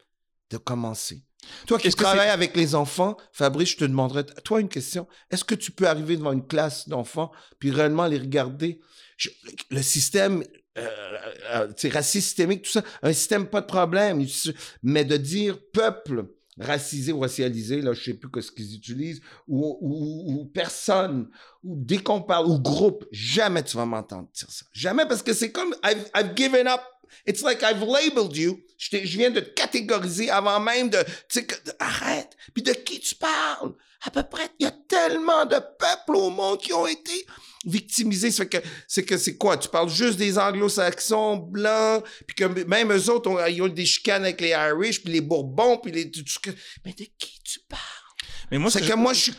de 0.50 0.56
commencer. 0.58 1.24
Toi 1.66 1.78
qui 1.78 1.90
travailles 1.90 2.28
avec 2.30 2.56
les 2.56 2.74
enfants, 2.74 3.16
Fabrice, 3.32 3.70
je 3.70 3.76
te 3.78 3.84
demanderais, 3.84 4.24
toi 4.44 4.60
une 4.60 4.68
question. 4.68 5.06
Est-ce 5.30 5.44
que 5.44 5.54
tu 5.54 5.70
peux 5.72 5.88
arriver 5.88 6.16
devant 6.16 6.32
une 6.32 6.46
classe 6.46 6.88
d'enfants 6.88 7.30
puis 7.58 7.70
réellement 7.70 8.06
les 8.06 8.18
regarder? 8.18 8.80
Le 9.70 9.82
système, 9.82 10.44
euh, 10.76 11.18
euh, 11.50 11.68
raciste 11.90 12.26
systémique, 12.26 12.62
tout 12.62 12.70
ça, 12.70 12.84
un 13.02 13.12
système, 13.12 13.46
pas 13.46 13.60
de 13.60 13.66
problème. 13.66 14.24
Mais 14.82 15.04
de 15.04 15.16
dire 15.16 15.58
peuple 15.72 16.26
racisé 16.60 17.12
ou 17.12 17.20
racialisé, 17.20 17.80
là, 17.80 17.92
je 17.92 18.02
sais 18.02 18.14
plus 18.14 18.30
que 18.30 18.40
ce 18.40 18.50
qu'ils 18.50 18.74
utilisent, 18.74 19.20
ou, 19.46 19.78
ou, 19.80 20.32
ou 20.32 20.44
personne, 20.46 21.28
ou 21.62 21.74
dès 21.76 21.98
qu'on 21.98 22.20
parle, 22.20 22.46
ou 22.46 22.58
groupe, 22.58 23.04
jamais 23.12 23.62
tu 23.62 23.76
vas 23.76 23.86
m'entendre 23.86 24.28
dire 24.34 24.50
ça. 24.50 24.66
Jamais 24.72 25.06
parce 25.06 25.22
que 25.22 25.32
c'est 25.32 25.52
comme, 25.52 25.74
I've, 25.84 26.04
I've 26.16 26.36
given 26.36 26.66
up. 26.66 26.80
It's 27.26 27.42
like 27.42 27.62
I've 27.62 27.80
labeled 27.80 28.36
you. 28.36 28.60
Je, 28.76 28.98
je 29.02 29.18
viens 29.18 29.30
de 29.30 29.40
te 29.40 29.50
catégoriser 29.50 30.30
avant 30.30 30.60
même 30.60 30.90
de, 30.90 30.98
tu 31.28 31.40
sais, 31.40 31.46
arrête. 31.78 32.36
Puis 32.52 32.62
de 32.62 32.72
qui 32.72 33.00
tu 33.00 33.14
parles? 33.14 33.74
À 34.02 34.10
peu 34.10 34.22
près, 34.22 34.48
il 34.58 34.64
y 34.64 34.66
a 34.66 34.74
tellement 34.88 35.44
de 35.46 35.56
peuples 35.56 36.16
au 36.16 36.30
monde 36.30 36.60
qui 36.60 36.72
ont 36.72 36.86
été 36.86 37.26
victimisés. 37.64 38.30
C'est 38.30 38.48
que 38.48 38.58
c'est 38.86 39.04
que 39.04 39.16
c'est 39.16 39.36
quoi? 39.36 39.56
Tu 39.56 39.68
parles 39.68 39.88
juste 39.88 40.18
des 40.18 40.38
anglo-saxons 40.38 41.36
blancs, 41.36 42.04
puis 42.26 42.36
que 42.36 42.64
même 42.64 42.92
eux 42.92 43.10
autres, 43.10 43.30
ont, 43.30 43.46
ils 43.46 43.62
ont 43.62 43.68
des 43.68 43.86
chicanes 43.86 44.22
avec 44.22 44.40
les 44.40 44.50
Irish, 44.50 45.02
puis 45.02 45.12
les 45.12 45.20
Bourbons, 45.20 45.78
puis 45.78 45.92
les... 45.92 46.10
Mais 46.84 46.92
de 46.92 47.04
qui 47.18 47.40
tu 47.44 47.60
parles? 47.68 47.82
Mais 48.50 48.58
moi, 48.58 48.70
c'est 48.70 48.80
que, 48.80 48.94
moi, 48.94 49.12
je 49.12 49.30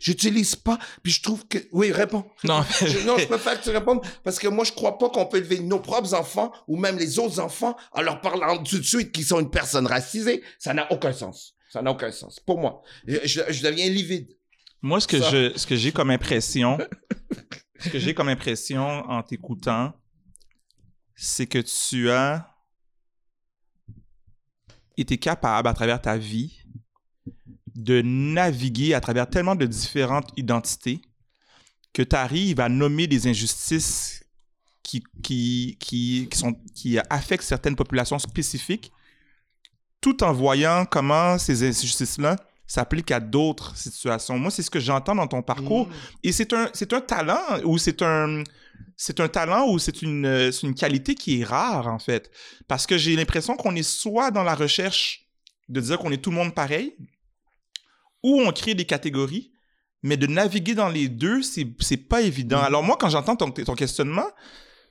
j'utilise 0.00 0.56
pas, 0.56 0.78
puis 1.02 1.12
je 1.12 1.22
trouve 1.22 1.46
que... 1.46 1.58
Oui, 1.72 1.92
réponds. 1.92 2.24
Non, 2.44 2.64
je, 2.80 3.06
non, 3.06 3.18
je 3.18 3.26
préfère 3.26 3.58
que 3.58 3.64
tu 3.64 3.70
répondes, 3.70 4.00
parce 4.22 4.38
que 4.38 4.48
moi, 4.48 4.64
je 4.64 4.72
crois 4.72 4.98
pas 4.98 5.10
qu'on 5.10 5.26
peut 5.26 5.38
élever 5.38 5.60
nos 5.60 5.80
propres 5.80 6.14
enfants, 6.14 6.52
ou 6.66 6.76
même 6.76 6.98
les 6.98 7.18
autres 7.18 7.40
enfants, 7.40 7.76
en 7.92 8.02
leur 8.02 8.20
parlant 8.20 8.62
tout 8.62 8.78
de 8.78 8.84
suite 8.84 9.12
qu'ils 9.12 9.24
sont 9.26 9.40
une 9.40 9.50
personne 9.50 9.86
racisée. 9.86 10.42
Ça 10.58 10.72
n'a 10.72 10.90
aucun 10.92 11.12
sens. 11.12 11.54
Ça 11.70 11.82
n'a 11.82 11.90
aucun 11.90 12.12
sens. 12.12 12.40
Pour 12.40 12.58
moi. 12.58 12.82
Je, 13.06 13.18
je, 13.24 13.62
deviens 13.62 13.88
livide. 13.88 14.28
Moi, 14.80 15.00
ce 15.00 15.08
que 15.08 15.20
je, 15.20 15.56
ce 15.56 15.66
que 15.66 15.76
j'ai 15.76 15.92
comme 15.92 16.10
impression, 16.10 16.78
ce 17.78 17.88
que 17.88 17.98
j'ai 17.98 18.14
comme 18.14 18.28
impression 18.28 18.86
en 19.10 19.22
t'écoutant, 19.22 19.92
c'est 21.14 21.46
que 21.46 21.58
tu 21.58 22.10
as 22.10 22.54
été 24.96 25.18
capable, 25.18 25.68
à 25.68 25.74
travers 25.74 26.00
ta 26.00 26.16
vie, 26.16 26.62
de 27.74 28.02
naviguer 28.02 28.94
à 28.94 29.00
travers 29.00 29.28
tellement 29.28 29.56
de 29.56 29.66
différentes 29.66 30.30
identités 30.36 31.02
que 31.92 32.02
tu 32.02 32.16
arrives 32.16 32.60
à 32.60 32.68
nommer 32.68 33.06
des 33.06 33.26
injustices 33.26 34.24
qui, 34.82 35.02
qui, 35.78 36.98
affectent 37.10 37.44
certaines 37.44 37.76
populations 37.76 38.18
spécifiques, 38.18 38.92
tout 40.00 40.22
en 40.22 40.32
voyant 40.32 40.84
comment 40.84 41.38
ces 41.38 41.66
injustices-là 41.66 42.36
s'appliquent 42.66 43.10
à 43.10 43.20
d'autres 43.20 43.76
situations. 43.76 44.38
Moi, 44.38 44.50
c'est 44.50 44.62
ce 44.62 44.70
que 44.70 44.80
j'entends 44.80 45.14
dans 45.14 45.26
ton 45.26 45.42
parcours. 45.42 45.86
Mm. 45.86 45.92
Et 46.24 46.32
c'est 46.32 46.52
un, 46.52 46.70
c'est 46.72 46.92
un 46.92 47.00
talent 47.00 47.42
ou 47.64 47.78
c'est 47.78 48.02
un, 48.02 48.42
c'est 48.96 49.20
un 49.20 49.28
talent 49.28 49.68
ou 49.70 49.78
c'est 49.78 50.02
une, 50.02 50.50
une 50.62 50.74
qualité 50.74 51.14
qui 51.14 51.40
est 51.40 51.44
rare, 51.44 51.88
en 51.88 51.98
fait. 51.98 52.30
Parce 52.66 52.86
que 52.86 52.96
j'ai 52.96 53.16
l'impression 53.16 53.56
qu'on 53.56 53.74
est 53.76 53.82
soit 53.82 54.30
dans 54.30 54.42
la 54.44 54.54
recherche 54.54 55.26
de 55.68 55.80
dire 55.80 55.98
qu'on 55.98 56.10
est 56.10 56.22
tout 56.22 56.30
le 56.30 56.36
monde 56.36 56.54
pareil, 56.54 56.96
ou 58.22 58.40
on 58.40 58.52
crée 58.52 58.74
des 58.74 58.84
catégories, 58.84 59.52
mais 60.02 60.16
de 60.16 60.26
naviguer 60.26 60.74
dans 60.74 60.88
les 60.88 61.08
deux, 61.08 61.42
c'est, 61.42 61.66
c'est 61.80 61.96
pas 61.96 62.22
évident. 62.22 62.60
Mm. 62.60 62.64
Alors 62.64 62.82
moi, 62.82 62.96
quand 62.98 63.10
j'entends 63.10 63.36
ton, 63.36 63.50
ton 63.50 63.74
questionnement, 63.74 64.28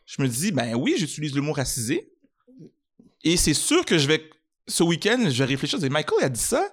je 0.06 0.22
me 0.22 0.28
dis, 0.28 0.52
ben 0.52 0.76
oui, 0.76 0.96
j'utilise 0.98 1.34
le 1.34 1.42
mot 1.42 1.54
racisé. 1.54 2.12
Et 3.24 3.38
c'est 3.38 3.54
sûr 3.54 3.86
que 3.86 3.98
je 3.98 4.08
vais, 4.08 4.30
ce 4.68 4.84
week-end, 4.84 5.26
je 5.30 5.38
vais 5.38 5.46
réfléchir, 5.46 5.80
je 5.80 5.84
vais 5.84 5.90
Michael 5.90 6.24
a 6.24 6.30
dit 6.30 6.40
ça. 6.40 6.70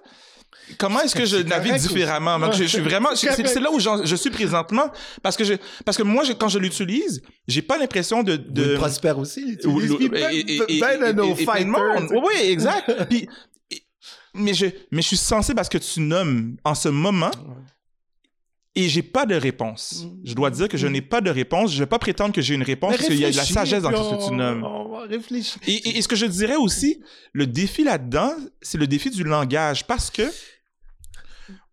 Comment 0.77 1.01
est-ce 1.01 1.15
que 1.15 1.25
je 1.25 1.37
navigue 1.37 1.75
différemment? 1.77 2.51
je, 2.51 2.63
suis 2.63 2.79
vraiment, 2.79 3.09
c'est, 3.15 3.59
là 3.59 3.71
où 3.71 3.79
je 3.79 4.15
suis 4.15 4.29
présentement. 4.29 4.91
Parce 5.21 5.37
que 5.37 5.43
je, 5.43 5.53
parce 5.85 5.97
que 5.97 6.03
moi, 6.03 6.23
quand 6.39 6.49
je 6.49 6.59
l'utilise, 6.59 7.21
j'ai 7.47 7.61
pas 7.61 7.77
l'impression 7.77 8.23
de, 8.23 8.35
de. 8.35 8.75
prospère 8.75 9.17
aussi. 9.17 9.57
Oui, 12.11 12.33
exact. 12.43 12.91
Puis, 13.09 13.27
mais 14.33 14.53
je, 14.53 14.67
mais 14.91 15.01
je 15.01 15.07
suis 15.07 15.17
sensible 15.17 15.59
à 15.59 15.63
ce 15.63 15.69
que 15.69 15.77
tu 15.77 15.99
nommes 15.99 16.55
en 16.63 16.75
ce 16.75 16.89
moment. 16.89 17.31
Et 18.73 18.87
j'ai 18.87 19.03
pas 19.03 19.25
de 19.25 19.35
réponse. 19.35 20.05
Mm. 20.05 20.21
Je 20.23 20.33
dois 20.33 20.49
dire 20.49 20.69
que 20.69 20.77
je 20.77 20.87
n'ai 20.87 21.01
pas 21.01 21.19
de 21.19 21.29
réponse. 21.29 21.73
Je 21.73 21.79
vais 21.79 21.87
pas 21.87 21.99
prétendre 21.99 22.33
que 22.33 22.41
j'ai 22.41 22.55
une 22.55 22.63
réponse 22.63 22.95
parce 22.95 23.07
qu'il 23.07 23.19
y 23.19 23.25
a 23.25 23.31
de 23.31 23.35
la 23.35 23.43
sagesse 23.43 23.83
dans 23.83 23.91
ce 23.91 24.25
que 24.25 24.29
tu 24.29 24.33
nommes. 24.33 24.65
Et, 25.67 25.97
et, 25.97 26.01
ce 26.01 26.07
que 26.07 26.15
je 26.15 26.25
dirais 26.25 26.55
aussi, 26.55 27.01
le 27.33 27.47
défi 27.47 27.83
là-dedans, 27.83 28.33
c'est 28.61 28.77
le 28.77 28.87
défi 28.87 29.09
du 29.09 29.23
langage 29.23 29.85
parce 29.87 30.09
que 30.09 30.23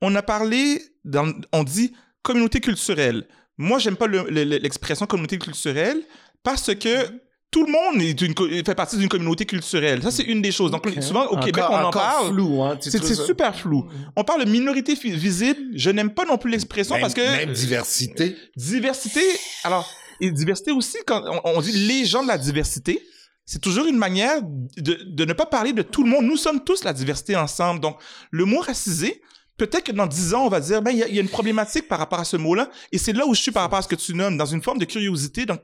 on 0.01 0.15
a 0.15 0.23
parlé, 0.23 0.83
dans, 1.05 1.33
on 1.53 1.63
dit 1.63 1.93
communauté 2.23 2.61
culturelle. 2.61 3.27
Moi, 3.59 3.79
j'aime 3.79 3.97
pas 3.97 4.09
l'expression 4.09 5.07
communauté 5.07 5.39
culturelle 5.39 6.03
parce 6.43 6.75
que 6.75 7.05
mm-hmm 7.05 7.21
tout 7.51 7.65
le 7.65 7.73
monde 7.73 8.03
est 8.03 8.21
une, 8.21 8.35
fait 8.65 8.75
partie 8.75 8.99
d'une 8.99 9.09
communauté 9.09 9.47
culturelle. 9.47 10.03
Ça, 10.03 10.11
c'est 10.11 10.25
une 10.25 10.43
des 10.43 10.53
choses. 10.53 10.71
Donc, 10.71 10.87
souvent, 11.01 11.27
au 11.27 11.39
Québec, 11.39 11.65
on 11.69 11.75
en 11.75 11.91
parle. 11.91 12.33
flou, 12.33 12.63
hein, 12.63 12.77
C'est 12.81 13.03
super 13.03 13.57
flou. 13.57 13.89
On 14.17 14.25
parle 14.25 14.45
de 14.45 14.51
minorité 14.51 14.95
visible. 14.95 15.61
Je 15.75 15.91
n'aime 15.91 16.11
pas 16.11 16.27
non 16.27 16.37
plus 16.37 16.51
l'expression 16.51 16.99
parce 17.01 17.15
que... 17.15 17.21
Même 17.21 17.53
diversité. 17.53 18.37
Diversité. 18.57 19.23
Alors, 19.65 19.91
et 20.21 20.31
diversité 20.31 20.73
aussi, 20.73 20.99
quand 21.07 21.23
on, 21.45 21.61
dit 21.61 21.73
les 21.73 22.05
gens 22.05 22.23
de 22.23 22.29
la 22.29 22.39
diversité, 22.39 23.01
c'est 23.47 23.61
toujours 23.61 23.87
une 23.87 23.97
manière 23.97 24.43
de, 24.43 24.99
de 25.07 25.25
ne 25.25 25.33
pas 25.33 25.47
parler 25.47 25.73
de 25.73 25.83
tout 25.83 26.03
le 26.03 26.11
monde. 26.11 26.27
Nous 26.27 26.37
sommes 26.37 26.63
tous 26.65 26.85
la 26.85 26.93
diversité 26.93 27.35
ensemble. 27.35 27.81
Donc, 27.81 27.99
le 28.31 28.45
mot 28.45 28.61
racisé, 28.61 29.23
peut-être 29.57 29.85
que 29.85 29.93
dans 29.93 30.07
dix 30.07 30.35
ans, 30.35 30.45
on 30.45 30.49
va 30.49 30.61
dire, 30.61 30.83
ben, 30.83 30.91
il 30.91 30.99
y, 30.99 31.15
y, 31.15 31.19
a 31.19 31.23
une 31.23 31.29
problématique 31.29 31.89
par 31.89 31.99
rapport 31.99 32.19
à 32.19 32.25
ce 32.25 32.37
mot-là. 32.37 32.69
Et 32.93 32.99
c'est 32.99 33.15
là 33.15 33.27
où 33.27 33.35
je 33.35 33.41
suis 33.41 33.53
par 33.53 33.63
rapport 33.63 33.79
à 33.79 33.83
ce 33.83 33.89
que 33.89 33.97
tu 33.97 34.13
nommes, 34.13 34.37
dans 34.37 34.45
une 34.45 34.63
forme 34.63 34.79
de 34.79 34.85
curiosité. 34.85 35.47
Donc, 35.47 35.63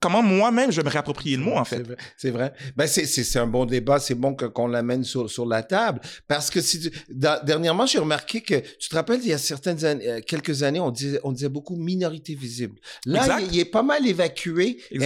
comment 0.00 0.22
moi-même 0.22 0.70
je 0.70 0.76
vais 0.76 0.84
me 0.84 0.90
réapproprier 0.90 1.36
le 1.36 1.42
mot, 1.42 1.56
en 1.56 1.64
fait. 1.64 1.82
C'est 2.16 2.30
vrai. 2.30 2.52
Ben, 2.76 2.86
c'est 2.86 3.38
un 3.38 3.46
bon 3.46 3.64
débat. 3.64 3.98
C'est 3.98 4.14
bon 4.14 4.34
qu'on 4.34 4.68
l'amène 4.68 5.04
sur, 5.04 5.30
sur 5.30 5.46
la 5.46 5.62
table. 5.62 6.00
Parce 6.26 6.50
que 6.50 6.60
si 6.60 6.90
dernièrement, 7.10 7.86
j'ai 7.86 7.98
remarqué 7.98 8.40
que, 8.40 8.54
tu 8.78 8.88
te 8.88 8.94
rappelles, 8.94 9.20
il 9.22 9.28
y 9.28 9.32
a 9.32 9.38
certaines 9.38 9.84
années, 9.84 10.08
euh, 10.08 10.20
quelques 10.20 10.62
années, 10.62 10.80
on 10.80 10.90
disait, 10.90 11.20
on 11.24 11.32
disait 11.32 11.48
beaucoup 11.48 11.76
minorité 11.76 12.34
visible. 12.34 12.78
Là, 13.06 13.40
il, 13.40 13.58
est 13.58 13.64
pas 13.64 13.82
mal 13.82 14.06
évacué. 14.06 14.78
Et, 14.90 14.98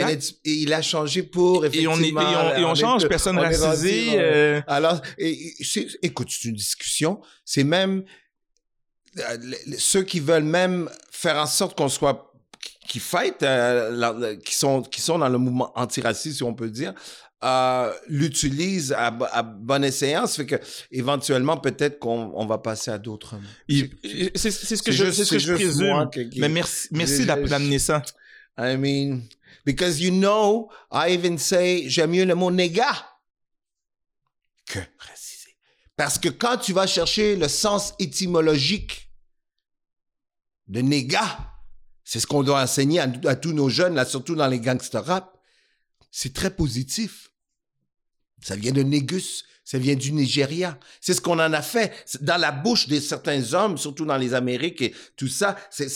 il 0.44 0.72
a 0.72 0.82
changé 0.82 1.22
pour, 1.22 1.64
effectivement. 1.64 2.20
Et 2.20 2.56
on, 2.56 2.60
et 2.60 2.64
on, 2.64 2.74
change, 2.74 3.08
personne 3.08 3.38
racisée. 3.38 4.10
Euh... 4.14 4.60
Alors, 4.66 5.00
écoute, 5.18 6.28
c'est 6.30 6.48
une 6.48 6.54
discussion. 6.54 7.20
C'est 7.44 7.64
même, 7.64 8.04
euh, 9.18 9.36
ceux 9.78 10.02
qui 10.02 10.20
veulent 10.20 10.42
même 10.42 10.88
faire 11.10 11.36
en 11.36 11.46
sorte 11.46 11.76
qu'on 11.76 11.88
soit 11.88 12.31
qui 12.86 13.00
fêtent, 13.00 13.42
euh, 13.42 14.36
qui 14.36 14.54
sont 14.54 14.82
qui 14.82 15.00
sont 15.00 15.18
dans 15.18 15.28
le 15.28 15.38
mouvement 15.38 15.72
antiraciste, 15.78 16.38
si 16.38 16.42
on 16.42 16.54
peut 16.54 16.70
dire, 16.70 16.94
euh, 17.44 17.92
l'utilisent 18.08 18.92
à, 18.92 19.06
à, 19.06 19.42
bonne 19.42 19.90
séance, 19.90 20.36
fait 20.36 20.46
que 20.46 20.56
éventuellement 20.90 21.56
peut-être 21.56 21.98
qu'on 21.98 22.32
on 22.34 22.46
va 22.46 22.58
passer 22.58 22.90
à 22.90 22.98
d'autres. 22.98 23.34
C'est 23.68 24.50
ce 24.50 24.82
que 24.82 24.92
je, 24.92 25.10
c'est 25.10 25.24
ce 25.24 25.30
que 25.30 25.38
je 25.38 25.54
présume. 25.54 26.08
Mais 26.36 26.48
merci, 26.48 26.88
merci 26.92 27.26
d'amener 27.26 27.78
ça. 27.78 28.02
I 28.58 28.76
mean, 28.76 29.22
because 29.64 30.00
you 30.00 30.10
know, 30.12 30.70
I 30.92 31.14
even 31.14 31.38
say, 31.38 31.88
j'aime 31.88 32.10
mieux 32.10 32.24
le 32.24 32.34
mot 32.34 32.50
négat 32.50 33.06
que 34.66 34.78
racisé. 34.98 35.56
Parce 35.96 36.18
que 36.18 36.28
quand 36.28 36.58
tu 36.58 36.72
vas 36.72 36.86
chercher 36.86 37.34
le 37.34 37.48
sens 37.48 37.94
étymologique 37.98 39.10
de 40.68 40.80
négat, 40.80 41.51
c'est 42.04 42.20
ce 42.20 42.26
qu'on 42.26 42.42
doit 42.42 42.62
enseigner 42.62 43.00
à, 43.00 43.36
tous 43.36 43.52
nos 43.52 43.68
jeunes, 43.68 43.94
là, 43.94 44.04
surtout 44.04 44.34
dans 44.34 44.48
les 44.48 44.60
gangster 44.60 45.04
rap. 45.04 45.38
C'est 46.10 46.34
très 46.34 46.50
positif. 46.50 47.30
Ça 48.42 48.56
vient 48.56 48.72
de 48.72 48.82
Négus, 48.82 49.44
ça 49.64 49.78
vient 49.78 49.94
du 49.94 50.12
Nigeria. 50.12 50.78
C'est 51.00 51.14
ce 51.14 51.20
qu'on 51.20 51.38
en 51.38 51.52
a 51.52 51.62
fait 51.62 51.92
dans 52.20 52.36
la 52.36 52.50
bouche 52.50 52.88
de 52.88 52.98
certains 52.98 53.54
hommes, 53.54 53.78
surtout 53.78 54.04
dans 54.04 54.16
les 54.16 54.34
Amériques 54.34 54.82
et 54.82 54.94
tout 55.16 55.28
ça. 55.28 55.56
C'est, 55.70 55.86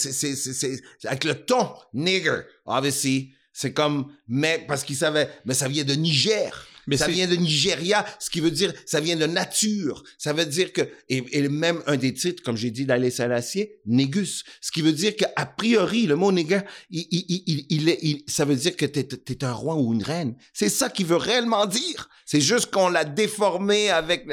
avec 1.03 1.23
le 1.25 1.35
ton, 1.45 1.73
nigger, 1.93 2.41
obviously. 2.65 3.33
C'est 3.51 3.73
comme, 3.73 4.13
mais, 4.27 4.63
parce 4.67 4.83
qu'ils 4.83 4.97
savaient, 4.97 5.29
mais 5.45 5.55
ça 5.55 5.67
vient 5.67 5.83
de 5.83 5.93
Niger. 5.93 6.67
Mais 6.87 6.97
ça 6.97 7.07
vient 7.07 7.27
de 7.27 7.35
Nigeria, 7.35 8.05
ce 8.19 8.29
qui 8.29 8.39
veut 8.39 8.51
dire 8.51 8.73
ça 8.85 8.99
vient 8.99 9.15
de 9.15 9.25
nature. 9.25 10.03
Ça 10.17 10.33
veut 10.33 10.45
dire 10.45 10.73
que 10.73 10.81
et, 11.09 11.47
même 11.49 11.81
un 11.85 11.97
des 11.97 12.13
titres, 12.13 12.41
comme 12.43 12.57
j'ai 12.57 12.71
dit 12.71 12.85
d'Alain 12.85 13.09
Salacier, 13.09 13.79
Négus, 13.85 14.43
ce 14.61 14.71
qui 14.71 14.81
veut 14.81 14.93
dire 14.93 15.15
qu'a 15.15 15.45
priori 15.45 16.07
le 16.07 16.15
mot 16.15 16.31
néga, 16.31 16.63
il, 16.89 17.05
il, 17.11 17.43
il, 17.69 17.97
il, 18.01 18.23
ça 18.27 18.45
veut 18.45 18.55
dire 18.55 18.75
que 18.75 18.85
t'es 18.85 19.07
es 19.27 19.43
un 19.43 19.53
roi 19.53 19.75
ou 19.75 19.93
une 19.93 20.03
reine. 20.03 20.35
C'est 20.53 20.69
ça 20.69 20.89
qu'il 20.89 21.05
veut 21.05 21.17
réellement 21.17 21.65
dire. 21.65 22.09
C'est 22.25 22.41
juste 22.41 22.71
qu'on 22.71 22.89
l'a 22.89 23.05
déformé 23.05 23.89
avec. 23.89 24.27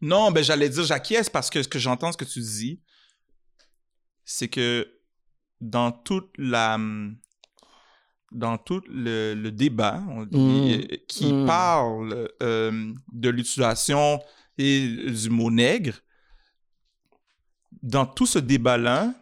Non, 0.00 0.30
ben 0.30 0.42
j'allais 0.42 0.68
dire 0.68 0.84
j'acquiesce 0.84 1.28
parce 1.28 1.50
que 1.50 1.62
ce 1.62 1.68
que 1.68 1.78
j'entends, 1.78 2.12
ce 2.12 2.16
que 2.16 2.24
tu 2.24 2.40
dis, 2.40 2.80
c'est 4.24 4.48
que 4.48 4.88
dans 5.60 5.90
toute 5.90 6.30
la 6.38 6.78
dans 8.30 8.58
tout 8.58 8.82
le, 8.88 9.50
débat 9.50 10.00
mmh. 10.00 10.26
euh, 10.34 10.96
qui 11.06 11.32
mmh. 11.32 11.46
parle 11.46 12.28
euh, 12.42 12.92
de 13.12 13.28
l'utilisation 13.28 14.20
du 14.58 15.28
mot 15.30 15.50
nègre, 15.50 15.94
dans 17.82 18.06
tout 18.06 18.26
ce 18.26 18.40
débat-là, 18.40 19.14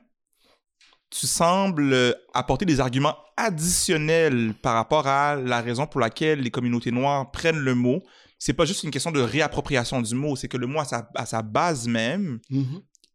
tu 1.10 1.26
sembles 1.26 2.16
apporter 2.32 2.64
des 2.64 2.80
arguments 2.80 3.16
additionnels 3.36 4.54
par 4.62 4.74
rapport 4.74 5.06
à 5.06 5.36
la 5.36 5.60
raison 5.60 5.86
pour 5.86 6.00
laquelle 6.00 6.40
les 6.40 6.50
communautés 6.50 6.90
noires 6.90 7.30
prennent 7.30 7.58
le 7.58 7.74
mot. 7.74 8.02
C'est 8.38 8.54
pas 8.54 8.64
juste 8.64 8.82
une 8.82 8.90
question 8.90 9.12
de 9.12 9.20
réappropriation 9.20 10.00
du 10.00 10.14
mot, 10.14 10.36
c'est 10.36 10.48
que 10.48 10.56
le 10.56 10.66
mot 10.66 10.80
à 10.80 11.26
sa, 11.26 11.42
base 11.42 11.86
même 11.86 12.40
mmh 12.50 12.62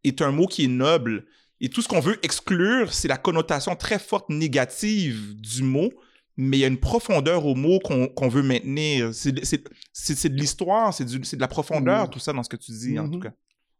est 0.04 0.20
un 0.20 0.32
mot 0.32 0.48
qui 0.48 0.64
est 0.64 0.68
noble, 0.68 1.26
et 1.62 1.68
tout 1.68 1.80
ce 1.80 1.86
qu'on 1.86 2.00
veut 2.00 2.18
exclure, 2.24 2.92
c'est 2.92 3.06
la 3.06 3.16
connotation 3.16 3.76
très 3.76 4.00
forte 4.00 4.28
négative 4.28 5.36
du 5.36 5.62
mot, 5.62 5.92
mais 6.36 6.58
il 6.58 6.60
y 6.60 6.64
a 6.64 6.66
une 6.66 6.80
profondeur 6.80 7.46
au 7.46 7.54
mot 7.54 7.78
qu'on 7.78 8.28
veut 8.28 8.42
maintenir. 8.42 9.14
C'est 9.14 9.30
de 9.32 10.36
l'histoire, 10.36 10.92
c'est 10.92 11.04
de 11.04 11.40
la 11.40 11.46
profondeur, 11.46 12.08
mm. 12.08 12.10
tout 12.10 12.18
ça, 12.18 12.32
dans 12.32 12.42
ce 12.42 12.48
que 12.48 12.56
tu 12.56 12.72
dis, 12.72 12.98
en 12.98 13.08
tout 13.08 13.18
mm-hmm. 13.18 13.22
cas. 13.22 13.32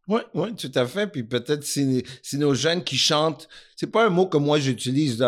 Oui, 0.07 0.20
oui, 0.35 0.55
tout 0.55 0.70
à 0.76 0.87
fait. 0.87 1.09
Puis 1.09 1.24
peut-être 1.24 1.64
si, 1.64 2.05
si, 2.22 2.39
nos 2.39 2.55
jeunes 2.55 2.85
qui 2.85 2.97
chantent, 2.97 3.49
c'est 3.74 3.91
pas 3.91 4.07
un 4.07 4.11
mot 4.11 4.26
que 4.26 4.37
moi 4.37 4.61
j'utilise 4.61 5.20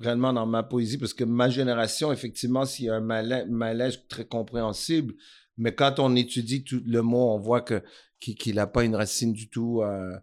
réellement 0.00 0.32
dans 0.32 0.46
ma 0.46 0.62
poésie, 0.62 0.96
parce 0.96 1.12
que 1.12 1.24
ma 1.24 1.50
génération, 1.50 2.10
effectivement, 2.10 2.64
s'il 2.64 2.86
y 2.86 2.90
a 2.90 2.94
un 2.94 3.00
malaise, 3.46 4.00
très 4.08 4.24
compréhensible, 4.24 5.12
mais 5.58 5.74
quand 5.74 5.98
on 5.98 6.16
étudie 6.16 6.64
tout 6.64 6.82
le 6.86 7.02
mot, 7.02 7.34
on 7.34 7.38
voit 7.38 7.60
que 7.60 7.82
qu'il 8.18 8.54
n'a 8.54 8.66
pas 8.66 8.84
une 8.84 8.94
racine 8.94 9.34
du 9.34 9.50
tout. 9.50 9.82
Euh, 9.82 10.16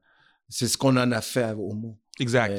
c'est 0.50 0.68
ce 0.68 0.78
qu'on 0.78 0.98
en 0.98 1.12
a 1.12 1.22
fait 1.22 1.54
au 1.54 1.74
mot. 1.74 1.98
Exact 2.20 2.54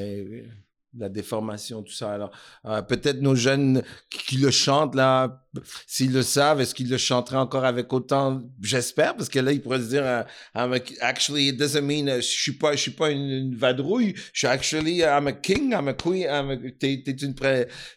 la 0.97 1.09
déformation, 1.09 1.83
tout 1.83 1.93
ça. 1.93 2.13
Alors, 2.13 2.31
euh, 2.65 2.83
peut-être 2.83 3.21
nos 3.21 3.35
jeunes 3.35 3.83
qui, 4.11 4.39
le 4.39 4.51
chantent, 4.51 4.95
là, 4.95 5.47
s'ils 5.87 6.13
le 6.13 6.23
savent, 6.23 6.61
est-ce 6.61 6.75
qu'ils 6.75 6.89
le 6.89 6.97
chanteraient 6.97 7.37
encore 7.37 7.65
avec 7.65 7.93
autant, 7.93 8.43
j'espère, 8.61 9.17
parce 9.17 9.29
que 9.29 9.39
là, 9.39 9.53
ils 9.53 9.61
pourraient 9.61 9.81
se 9.81 9.89
dire, 9.89 10.05
uh, 10.05 10.79
actually, 11.01 11.49
it 11.49 11.59
doesn't 11.59 11.83
mean, 11.83 12.09
uh, 12.09 12.21
je 12.21 12.29
suis 12.29 12.53
pas, 12.53 12.73
je 12.73 12.83
suis 12.83 12.91
pas 12.93 13.11
une, 13.11 13.55
vadrouille, 13.57 14.15
je 14.33 14.39
suis 14.39 14.47
actually, 14.47 15.01
I'm 15.03 15.27
a 15.27 15.33
king, 15.33 15.73
I'm 15.73 15.89
a 15.89 15.95
queen, 15.95 16.27
I'm 16.29 16.51
a, 16.51 16.57
t'es, 16.57 17.03
t'es 17.05 17.13
une, 17.23 17.35
tu 17.35 17.43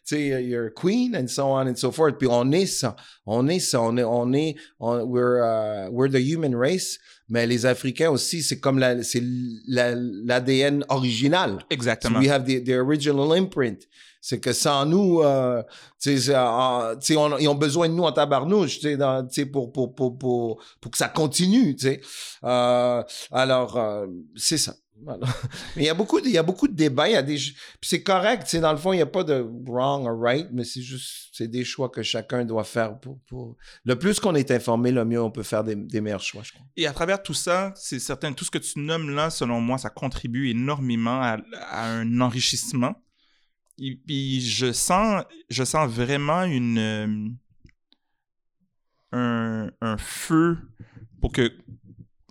sais, 0.03 0.43
you're 0.43 0.67
a 0.67 0.71
queen, 0.71 1.15
and 1.15 1.27
so 1.27 1.47
on 1.47 1.67
and 1.67 1.75
so 1.75 1.91
forth. 1.91 2.17
Puis 2.17 2.27
on 2.29 2.51
est 2.51 2.65
ça, 2.65 2.95
on 3.25 3.47
est 3.47 3.59
ça, 3.59 3.81
on 3.81 3.97
est, 3.97 4.03
on 4.03 4.33
est, 4.33 4.55
we're, 4.79 5.43
uh, 5.43 5.89
we're 5.91 6.09
the 6.09 6.21
human 6.21 6.55
race. 6.55 6.97
Mais 7.29 7.47
les 7.47 7.65
Africains 7.65 8.09
aussi, 8.09 8.43
c'est 8.43 8.59
comme 8.59 8.79
la, 8.79 9.01
c'est 9.03 9.23
l'ADN 9.67 10.83
original. 10.89 11.59
Exactement. 11.69 12.15
So 12.15 12.19
we 12.19 12.29
have 12.29 12.45
the, 12.45 12.63
the 12.63 12.73
original 12.73 13.33
imprint. 13.33 13.87
C'est 14.25 14.39
que 14.39 14.53
sans 14.53 14.85
nous, 14.85 15.19
euh, 15.21 15.61
euh 16.07 16.95
on, 17.17 17.37
ils 17.39 17.47
ont 17.49 17.55
besoin 17.55 17.89
de 17.89 17.93
nous 17.93 18.03
en 18.03 18.13
tabarnouche, 18.13 18.79
tu 18.79 19.51
pour, 19.51 19.73
pour, 19.73 19.93
pour, 19.93 20.17
pour, 20.17 20.63
pour 20.79 20.91
que 20.91 20.97
ça 20.97 21.09
continue, 21.09 21.75
tu 21.75 21.87
sais. 21.87 22.01
Euh, 22.45 23.03
alors, 23.33 23.75
euh, 23.75 24.07
c'est 24.37 24.57
ça. 24.57 24.75
Mais 25.75 25.83
il 25.83 25.83
y 25.83 25.89
a 25.89 25.93
beaucoup 25.93 26.21
de, 26.21 26.27
il 26.27 26.31
y 26.31 26.37
a 26.37 26.43
beaucoup 26.43 26.69
de 26.69 26.73
débats, 26.73 27.09
il 27.09 27.13
y 27.13 27.17
a 27.17 27.21
des, 27.21 27.37
c'est 27.81 28.01
correct, 28.01 28.43
c'est 28.45 28.61
dans 28.61 28.71
le 28.71 28.77
fond, 28.77 28.93
il 28.93 28.97
n'y 28.97 29.01
a 29.01 29.07
pas 29.07 29.25
de 29.25 29.45
wrong 29.67 30.07
or 30.07 30.17
right, 30.17 30.47
mais 30.53 30.63
c'est 30.63 30.81
juste, 30.81 31.31
c'est 31.33 31.49
des 31.49 31.65
choix 31.65 31.89
que 31.89 32.01
chacun 32.01 32.45
doit 32.45 32.63
faire 32.63 32.97
pour, 33.01 33.19
pour... 33.27 33.57
le 33.83 33.99
plus 33.99 34.21
qu'on 34.21 34.35
est 34.35 34.51
informé, 34.51 34.91
le 34.91 35.03
mieux 35.03 35.21
on 35.21 35.31
peut 35.31 35.43
faire 35.43 35.65
des, 35.65 35.75
des, 35.75 35.99
meilleurs 35.99 36.21
choix, 36.21 36.43
je 36.43 36.53
crois. 36.53 36.65
Et 36.77 36.87
à 36.87 36.93
travers 36.93 37.21
tout 37.21 37.33
ça, 37.33 37.73
c'est 37.75 37.99
certain, 37.99 38.31
tout 38.31 38.45
ce 38.45 38.51
que 38.51 38.57
tu 38.57 38.79
nommes 38.79 39.09
là, 39.09 39.29
selon 39.29 39.59
moi, 39.59 39.77
ça 39.77 39.89
contribue 39.89 40.49
énormément 40.49 41.21
à, 41.21 41.39
un 41.73 42.21
enrichissement. 42.21 42.93
Et 43.79 43.95
puis 43.95 44.41
je 44.41 44.71
sens, 44.71 45.23
je 45.49 45.63
sens 45.63 45.89
vraiment 45.89 46.43
une, 46.43 46.77
euh, 46.77 47.29
un, 49.11 49.71
un 49.81 49.97
feu 49.97 50.57
pour 51.19 51.31
que 51.31 51.51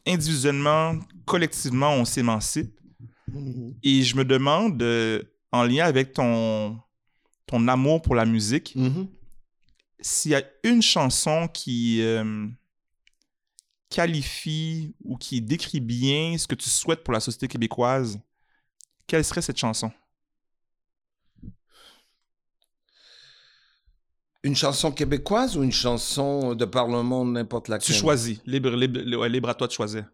individuellement, 0.07 0.99
collectivement, 1.24 1.93
on 1.95 2.05
s'émancipe. 2.05 2.78
Mm-hmm. 3.30 3.74
Et 3.82 4.03
je 4.03 4.16
me 4.16 4.24
demande, 4.24 4.82
euh, 4.82 5.22
en 5.51 5.64
lien 5.64 5.84
avec 5.84 6.12
ton, 6.12 6.78
ton 7.47 7.66
amour 7.68 8.03
pour 8.03 8.14
la 8.14 8.24
musique, 8.24 8.74
mm-hmm. 8.76 9.07
s'il 10.01 10.30
y 10.32 10.34
a 10.34 10.43
une 10.64 10.82
chanson 10.82 11.49
qui 11.49 12.03
euh, 12.03 12.47
qualifie 13.90 14.95
ou 15.05 15.16
qui 15.16 15.40
décrit 15.40 15.80
bien 15.80 16.36
ce 16.38 16.47
que 16.47 16.55
tu 16.55 16.68
souhaites 16.68 17.05
pour 17.05 17.12
la 17.12 17.20
société 17.20 17.49
québécoise, 17.49 18.18
quelle 19.07 19.24
serait 19.24 19.43
cette 19.43 19.59
chanson? 19.59 19.90
Une 24.45 24.57
chanson 24.57 24.90
québécoise 24.90 25.57
ou 25.57 25.62
une 25.62 25.72
chanson 25.72 26.55
de 26.55 26.64
par 26.64 26.88
le 26.88 27.03
monde, 27.03 27.32
n'importe 27.32 27.68
laquelle? 27.68 27.95
Tu 27.95 28.01
choisis. 28.01 28.40
Libre, 28.45 28.70
libre, 28.70 29.26
libre 29.26 29.49
à 29.49 29.55
toi 29.55 29.68
de 29.68 29.72
choisir. 29.72 30.05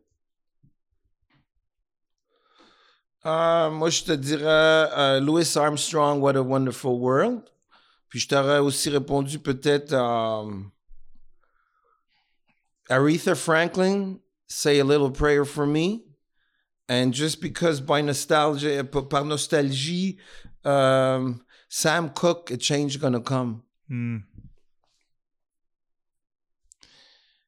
Euh, 3.25 3.71
moi, 3.71 3.91
je 3.91 4.05
te 4.05 4.13
dirais 4.13 4.45
euh, 4.45 5.21
Louis 5.21 5.47
Armstrong, 5.57 6.23
What 6.23 6.37
a 6.37 6.43
Wonderful 6.43 7.01
World. 7.01 7.41
Puis 8.09 8.21
je 8.21 8.29
t'aurais 8.29 8.59
aussi 8.59 8.91
répondu 8.91 9.39
peut-être 9.39 9.93
euh, 9.93 10.51
Aretha 12.89 13.35
Franklin, 13.35 14.17
Say 14.47 14.81
a 14.81 14.85
Little 14.85 15.13
Prayer 15.13 15.45
for 15.45 15.67
Me. 15.67 16.05
And 16.91 17.13
just 17.13 17.41
because 17.43 17.81
by 17.81 18.03
nostalgia, 18.03 18.83
par 18.85 19.25
nostalgie, 19.25 20.17
Sam 20.65 22.11
Cooke, 22.15 22.51
A 22.51 22.59
Change 22.59 22.99
Gonna 22.99 23.21
Come. 23.21 23.63
Hmm. 23.89 24.19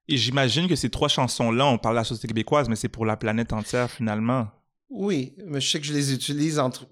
Et 0.08 0.16
j'imagine 0.16 0.66
que 0.66 0.74
ces 0.74 0.90
trois 0.90 1.08
chansons-là, 1.08 1.66
on 1.66 1.78
parle 1.78 1.94
de 1.94 2.00
la 2.00 2.04
société 2.04 2.26
québécoise, 2.28 2.68
mais 2.68 2.74
c'est 2.74 2.88
pour 2.88 3.06
la 3.06 3.16
planète 3.16 3.52
entière 3.52 3.90
finalement. 3.90 4.48
Oui, 4.88 5.34
mais 5.46 5.60
je 5.60 5.70
sais 5.70 5.80
que 5.80 5.86
je 5.86 5.92
les 5.92 6.12
utilise 6.12 6.58
entre. 6.58 6.88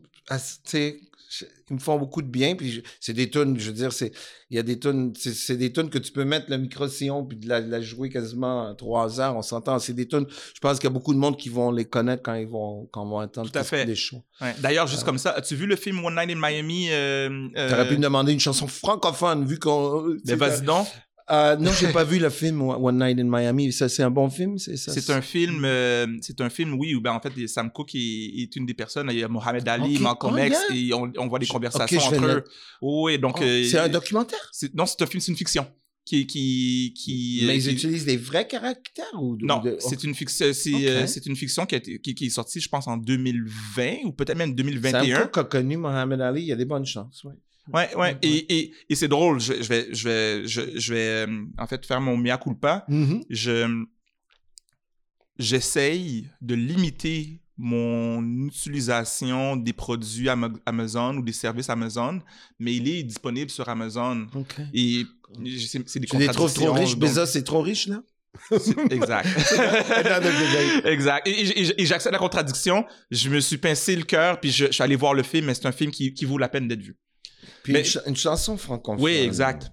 Ils 1.70 1.74
me 1.74 1.78
font 1.78 1.98
beaucoup 1.98 2.22
de 2.22 2.28
bien. 2.28 2.54
Puis 2.56 2.82
c'est 3.00 3.12
des 3.12 3.30
tunes, 3.30 3.58
je 3.58 3.66
veux 3.68 3.74
dire, 3.74 3.92
c'est 3.92 4.12
il 4.50 4.56
y 4.56 4.60
a 4.60 4.62
des 4.62 4.78
tunes, 4.78 5.12
c'est 5.16 5.56
des 5.56 5.72
tunes 5.72 5.90
que 5.90 5.98
tu 5.98 6.12
peux 6.12 6.24
mettre 6.24 6.50
le 6.50 6.56
micro-sillon 6.58 7.24
puis 7.24 7.36
de 7.36 7.48
la, 7.48 7.80
jouer 7.80 8.08
quasiment 8.08 8.74
trois 8.74 9.20
heures. 9.20 9.36
On 9.36 9.42
s'entend. 9.42 9.78
C'est 9.78 9.92
des 9.92 10.08
tunes. 10.08 10.26
Je 10.54 10.60
pense 10.60 10.78
qu'il 10.78 10.88
y 10.88 10.92
a 10.92 10.94
beaucoup 10.94 11.12
de 11.12 11.18
monde 11.18 11.36
qui 11.36 11.48
vont 11.48 11.70
les 11.70 11.84
connaître 11.84 12.22
quand 12.22 12.34
ils 12.34 12.48
vont 12.48 12.88
quand 12.90 13.06
vont 13.06 13.20
entendre 13.20 13.50
Tout 13.50 13.58
à 13.58 13.64
fait. 13.64 13.84
des 13.84 13.94
shows. 13.94 14.22
D'ailleurs, 14.60 14.86
juste 14.86 15.02
euh. 15.02 15.06
comme 15.06 15.18
ça, 15.18 15.32
as-tu 15.32 15.54
vu 15.54 15.66
le 15.66 15.76
film 15.76 16.04
One 16.04 16.14
Night 16.14 16.30
in 16.30 16.40
Miami 16.40 16.88
euh, 16.90 17.48
euh... 17.56 17.68
T'aurais 17.68 17.88
pu 17.88 17.96
me 17.96 18.02
demander 18.02 18.32
une 18.32 18.40
chanson 18.40 18.66
francophone 18.66 19.44
vu 19.44 19.58
qu'on. 19.58 20.16
Mais 20.26 20.34
vas-y 20.34 20.62
donc. 20.62 20.86
Euh, 21.30 21.56
non, 21.56 21.72
j'ai 21.72 21.92
pas 21.92 22.04
vu 22.04 22.18
le 22.18 22.30
film 22.30 22.62
One 22.62 22.98
Night 22.98 23.18
in 23.18 23.24
Miami. 23.24 23.72
Ça, 23.72 23.88
c'est 23.88 24.02
un 24.02 24.10
bon 24.10 24.30
film, 24.30 24.58
c'est 24.58 24.76
ça? 24.76 24.92
C'est 24.92 25.10
un 25.10 25.20
film, 25.20 25.64
euh, 25.64 26.06
c'est 26.22 26.40
un 26.40 26.50
film, 26.50 26.74
oui, 26.74 26.94
où 26.94 27.00
ben 27.00 27.12
en 27.12 27.20
fait 27.20 27.46
Sam 27.46 27.70
Cooke 27.70 27.94
est, 27.94 28.56
une 28.56 28.66
des 28.66 28.74
personnes. 28.74 29.08
Il 29.10 29.18
y 29.18 29.24
a 29.24 29.28
Mohamed 29.28 29.66
Ali, 29.68 29.98
Malcolm 29.98 30.38
X, 30.38 30.58
et 30.74 30.92
on, 30.94 31.28
voit 31.28 31.38
des 31.38 31.46
conversations 31.46 32.00
entre 32.00 32.24
eux. 32.24 32.44
oui, 32.82 33.18
donc. 33.18 33.36
Oh, 33.40 33.44
euh, 33.44 33.64
c'est 33.64 33.78
un 33.78 33.88
documentaire? 33.88 34.50
Non, 34.74 34.86
c'est 34.86 35.02
un 35.02 35.06
film, 35.06 35.20
c'est 35.20 35.32
une 35.32 35.38
fiction. 35.38 35.66
Qui, 36.04 36.26
qui, 36.26 36.94
qui, 36.96 37.42
Mais 37.46 37.56
ils 37.56 37.70
utilisent 37.70 38.06
des 38.06 38.16
vrais 38.16 38.48
caractères 38.48 39.04
ou 39.20 39.36
Non, 39.42 39.62
c'est 39.78 40.04
une 40.04 40.14
fiction. 40.14 40.46
C'est 40.54 41.26
une 41.26 41.36
fiction 41.36 41.66
qui, 41.66 42.00
qui, 42.00 42.26
est 42.26 42.30
sortie, 42.30 42.60
je 42.60 42.68
pense, 42.68 42.88
en 42.88 42.96
2020 42.96 44.06
ou 44.06 44.12
peut-être 44.12 44.38
même 44.38 44.54
2021. 44.54 45.04
Sam 45.04 45.24
Cooke 45.24 45.38
a 45.38 45.44
connu 45.44 45.76
Mohamed 45.76 46.20
Ali. 46.22 46.42
Il 46.42 46.46
y 46.46 46.52
a 46.52 46.56
des 46.56 46.64
bonnes 46.64 46.86
chances, 46.86 47.22
oui. 47.24 47.34
Ouais, 47.72 47.94
ouais. 47.96 48.16
Et, 48.22 48.58
et, 48.58 48.72
et 48.88 48.94
c'est 48.94 49.08
drôle. 49.08 49.40
Je, 49.40 49.62
je, 49.62 49.68
vais, 49.68 49.88
je 49.92 50.08
vais, 50.08 50.48
je, 50.48 50.78
je 50.78 50.94
vais 50.94 51.26
euh, 51.26 51.44
en 51.58 51.66
fait 51.66 51.84
faire 51.84 52.00
mon 52.00 52.16
mea 52.16 52.38
culpa. 52.38 52.84
Mm 52.88 53.20
Je 53.28 53.84
j'essaye 55.38 56.28
de 56.40 56.54
limiter 56.54 57.40
mon 57.56 58.46
utilisation 58.46 59.56
des 59.56 59.72
produits 59.72 60.28
Amazon 60.66 61.16
ou 61.16 61.22
des 61.22 61.32
services 61.32 61.68
Amazon, 61.68 62.20
mais 62.58 62.74
il 62.76 62.88
est 62.88 63.02
disponible 63.02 63.50
sur 63.50 63.68
Amazon. 63.68 64.26
Et 64.72 65.04
c'est 65.66 65.98
des 65.98 66.06
tu 66.06 66.22
es 66.22 66.28
trop, 66.28 66.48
trop 66.48 66.72
riche. 66.72 66.96
Bezos, 66.96 67.26
c'est 67.26 67.42
trop 67.42 67.60
riche, 67.60 67.88
là? 67.88 68.02
exact. 68.90 69.26
exact. 70.84 71.26
Et, 71.26 71.82
et, 71.82 71.86
j'accepte 71.86 72.12
la 72.12 72.18
contradiction. 72.18 72.84
Je 73.10 73.28
me 73.30 73.40
suis 73.40 73.58
pincé 73.58 73.96
le 73.96 74.04
cœur, 74.04 74.38
puis 74.38 74.52
je, 74.52 74.66
je, 74.66 74.72
suis 74.72 74.82
allé 74.82 74.94
voir 74.94 75.14
le 75.14 75.24
film, 75.24 75.46
mais 75.46 75.54
c'est 75.54 75.66
un 75.66 75.72
film 75.72 75.90
qui, 75.90 76.14
qui 76.14 76.24
vaut 76.24 76.38
la 76.38 76.48
peine 76.48 76.68
d'être 76.68 76.82
vu. 76.82 76.96
Puis 77.72 77.98
une, 78.06 78.16
chanson 78.16 78.56
francophone. 78.56 79.02
Oui, 79.02 79.16
exact. 79.16 79.70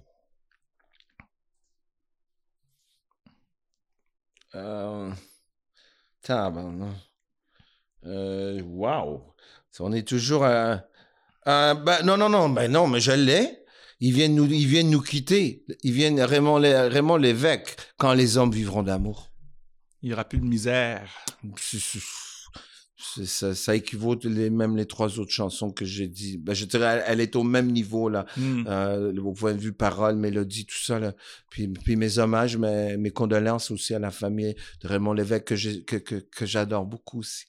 Euh... 4.54 5.10
Euh, 8.04 8.60
wow. 8.62 9.34
On 9.78 9.92
est 9.92 10.06
toujours 10.06 10.44
à... 10.44 10.84
Ben, 11.46 12.02
non, 12.04 12.16
non, 12.16 12.28
non, 12.28 12.48
ben 12.48 12.70
non, 12.70 12.88
mais 12.88 13.00
je 13.00 13.12
l'ai. 13.12 13.64
Ils 14.00 14.12
viennent 14.12 14.34
nous, 14.34 14.46
ils 14.46 14.66
viennent 14.66 14.90
nous 14.90 15.00
quitter. 15.00 15.64
Ils 15.82 15.92
viennent 15.92 16.20
Raymond, 16.20 16.60
Raymond 16.60 17.16
l'évêque 17.16 17.76
quand 17.96 18.12
les 18.12 18.36
hommes 18.36 18.50
vivront 18.50 18.82
d'amour. 18.82 19.30
Il 20.02 20.08
n'y 20.08 20.12
aura 20.12 20.24
plus 20.24 20.38
de 20.38 20.44
misère 20.44 21.08
ça, 22.98 23.54
ça, 23.54 23.76
équivaut 23.76 24.16
les, 24.22 24.48
même 24.48 24.76
les 24.76 24.86
trois 24.86 25.18
autres 25.18 25.32
chansons 25.32 25.70
que 25.70 25.84
j'ai 25.84 26.08
dit. 26.08 26.38
Ben, 26.38 26.54
je 26.54 26.64
dirais, 26.64 27.04
elle, 27.06 27.20
est 27.20 27.36
au 27.36 27.42
même 27.42 27.70
niveau, 27.70 28.08
là. 28.08 28.24
Mm. 28.36 28.64
Euh, 28.66 29.20
au 29.20 29.32
point 29.32 29.52
de 29.52 29.60
vue 29.60 29.72
parole, 29.72 30.16
mélodie, 30.16 30.64
tout 30.64 30.82
ça, 30.82 30.98
là. 30.98 31.12
Puis, 31.50 31.68
puis 31.68 31.96
mes 31.96 32.18
hommages, 32.18 32.56
mes, 32.56 32.96
mes 32.96 33.10
condoléances 33.10 33.70
aussi 33.70 33.94
à 33.94 33.98
la 33.98 34.10
famille 34.10 34.54
de 34.82 34.88
Raymond 34.88 35.12
Lévesque, 35.12 35.44
que, 35.44 35.56
j'ai, 35.56 35.82
que, 35.84 35.96
que, 35.96 36.14
que 36.14 36.46
j'adore 36.46 36.86
beaucoup 36.86 37.18
aussi. 37.18 37.44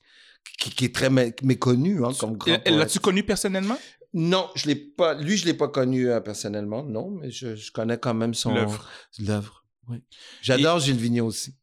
Qui, 0.59 0.71
qui 0.71 0.85
est 0.85 0.95
très 0.95 1.09
méconnu, 1.09 2.03
hein, 2.03 2.11
comme 2.19 2.37
grand 2.37 2.59
L'as-tu 2.65 2.99
connu 2.99 3.23
personnellement? 3.23 3.77
Non, 4.13 4.49
je 4.55 4.67
l'ai 4.67 4.75
pas. 4.75 5.13
Lui, 5.13 5.37
je 5.37 5.45
l'ai 5.45 5.53
pas 5.53 5.67
connu 5.67 6.09
euh, 6.09 6.19
personnellement, 6.19 6.83
non, 6.83 7.11
mais 7.11 7.29
je, 7.29 7.55
je, 7.55 7.71
connais 7.71 7.97
quand 7.97 8.13
même 8.13 8.33
son 8.33 8.53
l'œuvre. 8.53 8.89
L'œuvre, 9.19 9.65
oui. 9.89 10.01
J'adore 10.41 10.79
Gilles 10.79 10.97
Vigneault 10.97 11.27
aussi. 11.27 11.53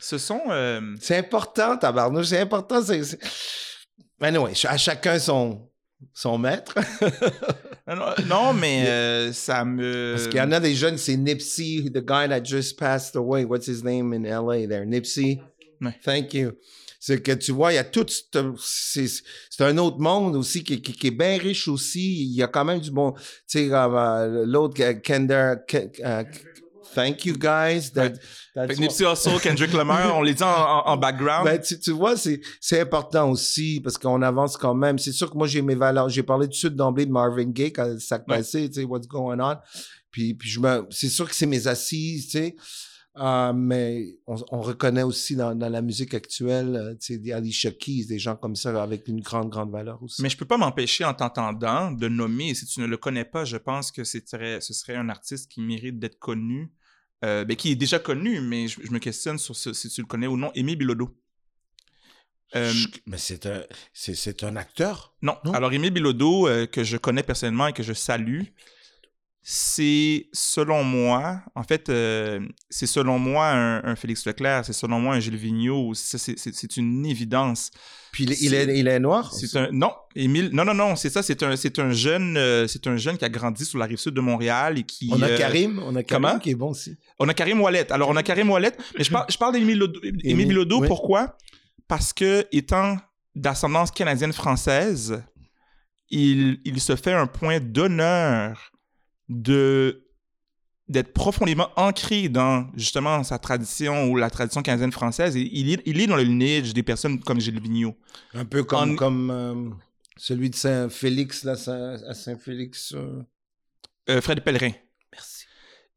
Ce 0.00 0.18
sont. 0.18 0.40
Euh, 0.48 0.80
c'est 1.00 1.16
important, 1.16 1.76
tabarnouche, 1.76 2.26
c'est 2.26 2.40
important. 2.40 2.82
C'est, 2.82 3.02
c'est... 3.04 3.18
Anyway, 4.20 4.52
à 4.64 4.76
chacun 4.76 5.18
son, 5.18 5.68
son 6.12 6.38
maître. 6.38 6.74
non, 8.26 8.52
mais 8.52 8.86
euh, 8.88 9.32
ça 9.32 9.64
me. 9.64 10.14
Parce 10.14 10.28
qu'il 10.28 10.38
y 10.38 10.42
en 10.42 10.52
a 10.52 10.60
des 10.60 10.74
jeunes, 10.74 10.98
c'est 10.98 11.16
Nipsey, 11.16 11.90
the 11.92 11.98
guy 12.04 12.28
that 12.28 12.44
just 12.44 12.78
passed 12.78 13.16
away. 13.16 13.44
What's 13.44 13.66
his 13.66 13.82
name 13.82 14.12
in 14.12 14.22
LA 14.24 14.66
there? 14.66 14.86
Nipsey. 14.86 15.40
Ouais. 15.80 15.94
Thank 16.04 16.34
you. 16.34 16.52
C'est 17.02 17.22
que 17.22 17.32
tu 17.32 17.52
vois, 17.52 17.72
il 17.72 17.76
y 17.76 17.78
a 17.78 17.84
tout. 17.84 18.04
ce- 18.08 18.20
C'est 18.58 19.06
c'est 19.48 19.64
un 19.64 19.78
autre 19.78 19.98
monde 19.98 20.36
aussi 20.36 20.62
qui, 20.62 20.82
qui, 20.82 20.92
qui 20.92 21.06
est 21.06 21.10
bien 21.10 21.38
riche 21.38 21.66
aussi. 21.66 22.24
Il 22.24 22.34
y 22.36 22.42
a 22.42 22.46
quand 22.46 22.64
même 22.66 22.80
du 22.80 22.90
bon. 22.90 23.12
Tu 23.12 23.20
sais, 23.46 23.68
euh, 23.72 24.44
l'autre, 24.46 24.82
euh, 24.82 24.92
Kender. 25.02 25.54
Thank 26.94 27.24
you, 27.24 27.34
guys. 27.34 27.90
That, 27.94 28.14
Fait 28.54 28.66
what- 28.66 28.74
Nipsey 28.80 29.04
Hussle, 29.04 29.40
Kendrick 29.40 29.72
Lamar, 29.72 30.16
on 30.16 30.22
les 30.22 30.34
dit 30.34 30.42
en, 30.42 30.48
en- 30.48 30.86
en 30.86 30.96
background. 30.96 31.44
ben, 31.46 31.60
tu, 31.60 31.78
tu 31.78 31.90
vois, 31.92 32.16
c'est, 32.16 32.40
important 32.80 33.30
aussi 33.30 33.80
parce 33.82 33.96
qu'on 33.98 34.22
avance 34.22 34.56
quand 34.56 34.74
même. 34.74 34.98
C'est 34.98 35.12
sûr 35.12 35.30
que 35.30 35.36
moi, 35.36 35.46
j'ai 35.46 35.62
mes 35.62 35.74
valeurs. 35.76 36.08
J'ai 36.08 36.22
parlé 36.22 36.46
tout 36.46 36.50
de 36.52 36.56
suite 36.56 36.74
d'emblée 36.76 37.06
de 37.06 37.12
Marvin 37.12 37.44
Gaye 37.50 37.72
quand 37.72 37.98
ça 38.00 38.16
Ouais. 38.16 38.24
passait, 38.38 38.68
tu 38.68 38.74
sais, 38.80 38.84
what's 38.84 39.06
going 39.06 39.38
on. 39.40 39.56
Puis, 40.10 40.34
puis 40.34 40.48
je 40.50 40.58
me, 40.60 40.86
c'est 40.90 41.08
sûr 41.08 41.28
que 41.28 41.34
c'est 41.34 41.46
mes 41.46 41.66
assises, 41.68 42.26
tu 42.26 42.38
sais. 42.38 42.56
Euh, 43.18 43.52
mais 43.52 44.16
on, 44.28 44.36
on 44.52 44.60
reconnaît 44.60 45.02
aussi 45.02 45.34
dans, 45.34 45.52
dans 45.54 45.68
la 45.68 45.82
musique 45.82 46.14
actuelle, 46.14 46.76
euh, 46.76 46.90
tu 46.94 47.14
sais, 47.14 47.18
des 47.18 47.32
Alicia 47.32 47.72
Keys, 47.72 48.06
des 48.06 48.20
gens 48.20 48.36
comme 48.36 48.54
ça 48.54 48.80
avec 48.82 49.08
une 49.08 49.20
grande, 49.20 49.50
grande 49.50 49.72
valeur 49.72 50.00
aussi. 50.02 50.22
Mais 50.22 50.28
je 50.30 50.36
peux 50.36 50.44
pas 50.46 50.56
m'empêcher 50.56 51.04
en 51.04 51.12
t'entendant 51.12 51.90
de 51.90 52.08
nommer, 52.08 52.50
et 52.50 52.54
si 52.54 52.66
tu 52.66 52.80
ne 52.80 52.86
le 52.86 52.96
connais 52.96 53.24
pas, 53.24 53.44
je 53.44 53.56
pense 53.56 53.90
que 53.90 54.04
c'est 54.04 54.24
ce 54.28 54.72
serait 54.72 54.94
un 54.94 55.08
artiste 55.08 55.50
qui 55.50 55.60
mérite 55.60 55.98
d'être 55.98 56.20
connu, 56.20 56.70
euh, 57.24 57.44
ben, 57.44 57.56
qui 57.56 57.70
est 57.72 57.76
déjà 57.76 57.98
connu, 57.98 58.40
mais 58.40 58.68
je, 58.68 58.80
je 58.82 58.90
me 58.90 58.98
questionne 58.98 59.38
sur 59.38 59.54
ce- 59.56 59.72
si 59.72 59.88
tu 59.88 60.00
le 60.00 60.06
connais 60.06 60.26
ou 60.26 60.36
non, 60.36 60.50
Émile 60.54 60.76
Bilodeau. 60.76 61.16
Euh, 62.56 62.72
mais 63.06 63.18
c'est 63.18 63.46
un, 63.46 63.62
c'est, 63.92 64.14
c'est 64.14 64.42
un 64.42 64.56
acteur. 64.56 65.14
non. 65.22 65.36
non? 65.44 65.52
alors 65.52 65.72
Émile 65.72 65.92
Bilodeau, 65.92 66.48
euh, 66.48 66.66
que 66.66 66.82
je 66.82 66.96
connais 66.96 67.22
personnellement 67.22 67.68
et 67.68 67.72
que 67.72 67.82
je 67.84 67.92
salue, 67.92 68.42
c'est 69.42 70.26
selon 70.32 70.84
moi, 70.84 71.40
en 71.54 71.62
fait, 71.62 71.88
euh, 71.88 72.40
c'est 72.68 72.86
selon 72.86 73.18
moi 73.18 73.48
un, 73.48 73.82
un 73.84 73.96
Félix 73.96 74.26
Leclerc, 74.26 74.64
c'est 74.66 74.74
selon 74.74 75.00
moi 75.00 75.14
un 75.14 75.20
Gilles 75.20 75.36
Vigneault, 75.36 75.94
c'est- 75.94 76.76
une 76.76 77.06
évidence. 77.06 77.70
Puis 78.12 78.24
il, 78.24 78.54
est, 78.54 78.78
il 78.78 78.86
est 78.86 78.98
noir. 78.98 79.32
C'est 79.32 79.56
un 79.56 79.68
non, 79.72 79.92
Émile. 80.14 80.50
Non, 80.52 80.64
non, 80.64 80.74
non, 80.74 80.94
c'est 80.96 81.08
ça. 81.10 81.22
C'est 81.22 81.42
un, 81.42 81.56
c'est 81.56 81.78
un 81.78 81.90
jeune, 81.92 82.36
euh, 82.36 82.66
c'est 82.66 82.86
un 82.86 82.96
jeune 82.96 83.16
qui 83.16 83.24
a 83.24 83.28
grandi 83.28 83.64
sur 83.64 83.78
la 83.78 83.86
rive 83.86 83.98
sud 83.98 84.14
de 84.14 84.20
Montréal 84.20 84.78
et 84.78 84.82
qui. 84.82 85.08
On 85.12 85.22
a 85.22 85.28
euh, 85.28 85.38
Karim, 85.38 85.80
on 85.84 85.94
a 85.96 86.02
Karim 86.02 86.24
comment? 86.26 86.38
qui 86.38 86.50
est 86.50 86.54
bon 86.54 86.70
aussi. 86.70 86.96
On 87.18 87.28
a 87.28 87.34
Karim 87.34 87.60
Ouellet. 87.60 87.90
Alors, 87.92 88.08
on 88.10 88.16
a 88.16 88.22
Karim 88.22 88.50
Ouellet, 88.50 88.72
mais 88.98 89.04
je 89.04 89.10
parle, 89.10 89.26
je 89.30 89.38
parle 89.38 89.54
d'Émile 89.54 89.78
Lodo- 89.78 90.00
Émile 90.24 90.48
Bilodeau. 90.48 90.80
oui. 90.82 90.88
Pourquoi? 90.88 91.36
Parce 91.88 92.12
que 92.12 92.46
étant 92.52 92.96
d'ascendance 93.34 93.90
canadienne-française, 93.90 95.22
il, 96.10 96.60
il 96.64 96.80
se 96.80 96.96
fait 96.96 97.12
un 97.12 97.26
point 97.26 97.58
d'honneur 97.60 98.72
de 99.30 100.06
d'être 100.88 101.12
profondément 101.12 101.68
ancré 101.76 102.28
dans 102.28 102.68
justement 102.74 103.22
sa 103.22 103.38
tradition 103.38 104.08
ou 104.10 104.16
la 104.16 104.28
tradition 104.28 104.60
canadienne-française 104.60 105.36
et 105.36 105.48
il 105.52 105.72
est, 105.72 105.82
il 105.86 106.00
est 106.00 106.08
dans 106.08 106.16
le 106.16 106.24
linéage 106.24 106.74
des 106.74 106.82
personnes 106.82 107.20
comme 107.20 107.40
Gilles 107.40 107.60
Vigneault. 107.60 107.96
Un 108.34 108.44
peu 108.44 108.64
comme, 108.64 108.92
En- 108.92 108.96
comme 108.96 109.30
euh, 109.30 109.70
celui 110.16 110.50
de 110.50 110.56
Saint-Félix, 110.56 111.44
là, 111.44 111.54
Saint- 111.54 111.94
à 112.08 112.12
Saint-Félix. 112.14 112.92
euh. 112.96 113.22
Euh, 114.08 114.20
Fred 114.20 114.42
Pellerin. 114.42 114.72
Merci. 115.12 115.44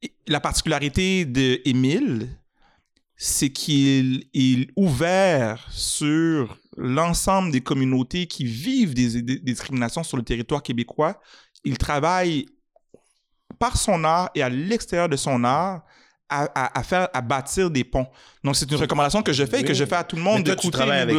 Et 0.04 0.14
La 0.28 0.40
particularité 0.40 1.26
de 1.26 1.60
Émile, 1.66 2.30
c'est 3.18 3.50
qu'il 3.50 4.28
est 4.36 4.70
ouvert 4.76 5.68
sur 5.72 6.60
l'ensemble 6.78 7.52
des 7.52 7.62
communautés 7.62 8.28
qui 8.28 8.46
vivent 8.46 8.94
des 8.94 9.24
discriminations 9.40 10.04
sur 10.04 10.18
le 10.18 10.24
territoire 10.24 10.62
québécois. 10.62 11.20
Il 11.64 11.80
travaille 11.80 12.46
par 13.60 13.78
son 13.78 14.04
art 14.04 14.30
et 14.36 14.42
à 14.44 14.50
l'extérieur 14.50 15.10
de 15.10 15.16
son 15.16 15.44
art 15.44 15.84
à, 16.30 16.44
à- 16.56 16.80
à 16.80 16.84
faire 16.84 17.10
à 17.14 17.22
bâtir 17.22 17.70
des 17.70 17.84
ponts. 17.84 18.08
Donc 18.44 18.56
c'est 18.56 18.70
une 18.72 18.78
recommandation 18.78 19.22
que 19.22 19.34
je 19.34 19.46
fais 19.46 19.62
et 19.62 19.64
que 19.64 19.74
je 19.74 19.86
fais 19.86 19.96
à 19.96 20.04
tout 20.04 20.16
le 20.16 20.22
monde 20.22 20.44
d'écouter 20.56 20.78
avec 21.02 21.16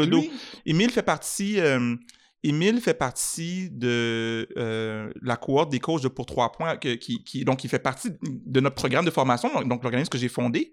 Émile 0.67 0.91
fait 0.91 1.03
partie, 1.03 1.61
euh, 1.61 1.95
Émile 2.43 2.81
fait 2.81 2.95
partie 2.95 3.71
de 3.71 4.49
euh, 4.57 5.11
la 5.23 5.37
cohorte 5.37 5.71
des 5.71 5.79
coachs 5.81 6.03
de 6.03 6.09
Pour 6.09 6.27
Trois 6.27 6.51
Points, 6.53 6.77
que- 6.77 6.95
qui, 6.95 7.23
qui- 7.25 7.45
donc 7.45 7.65
il 7.65 7.71
fait 7.71 7.79
partie 7.79 8.11
de 8.23 8.61
notre 8.61 8.75
programme 8.77 9.05
de 9.05 9.11
formation, 9.11 9.53
donc, 9.53 9.69
donc 9.69 9.83
l'organisme 9.83 10.11
que 10.11 10.19
j'ai 10.19 10.29
fondé. 10.29 10.73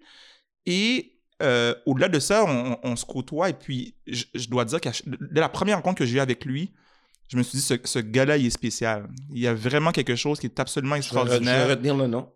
Et 0.66 1.18
euh, 1.44 1.74
au-delà 1.86 2.08
de 2.08 2.20
ça, 2.20 2.46
on, 2.46 2.78
on 2.84 2.96
se 2.96 3.06
côtoie 3.06 3.50
et 3.50 3.54
puis 3.54 3.96
je, 4.08 4.26
je 4.36 4.48
dois 4.48 4.64
dire 4.66 4.80
que 4.82 4.90
dès 5.32 5.42
la 5.42 5.50
première 5.50 5.78
rencontre 5.78 5.98
que 6.00 6.06
j'ai 6.06 6.18
eue 6.18 6.20
avec 6.20 6.46
lui, 6.46 6.74
je 7.32 7.38
me 7.38 7.44
suis 7.44 7.58
dit, 7.60 7.64
ce, 7.64 7.76
ce 7.84 8.00
gars-là, 8.00 8.38
il 8.38 8.46
est 8.48 8.50
spécial. 8.52 9.08
Il 9.34 9.40
y 9.40 9.48
a 9.48 9.54
vraiment 9.54 9.92
quelque 9.92 10.16
chose 10.16 10.40
qui 10.40 10.48
est 10.48 10.60
absolument 10.60 10.96
Je 10.98 11.02
vais, 11.02 11.08
re- 11.08 11.10
je 11.10 11.16
vais 11.16 11.22
extraordinaire. 11.38 11.68
retenir 11.70 11.96
le 11.98 12.08
nom. 12.08 12.30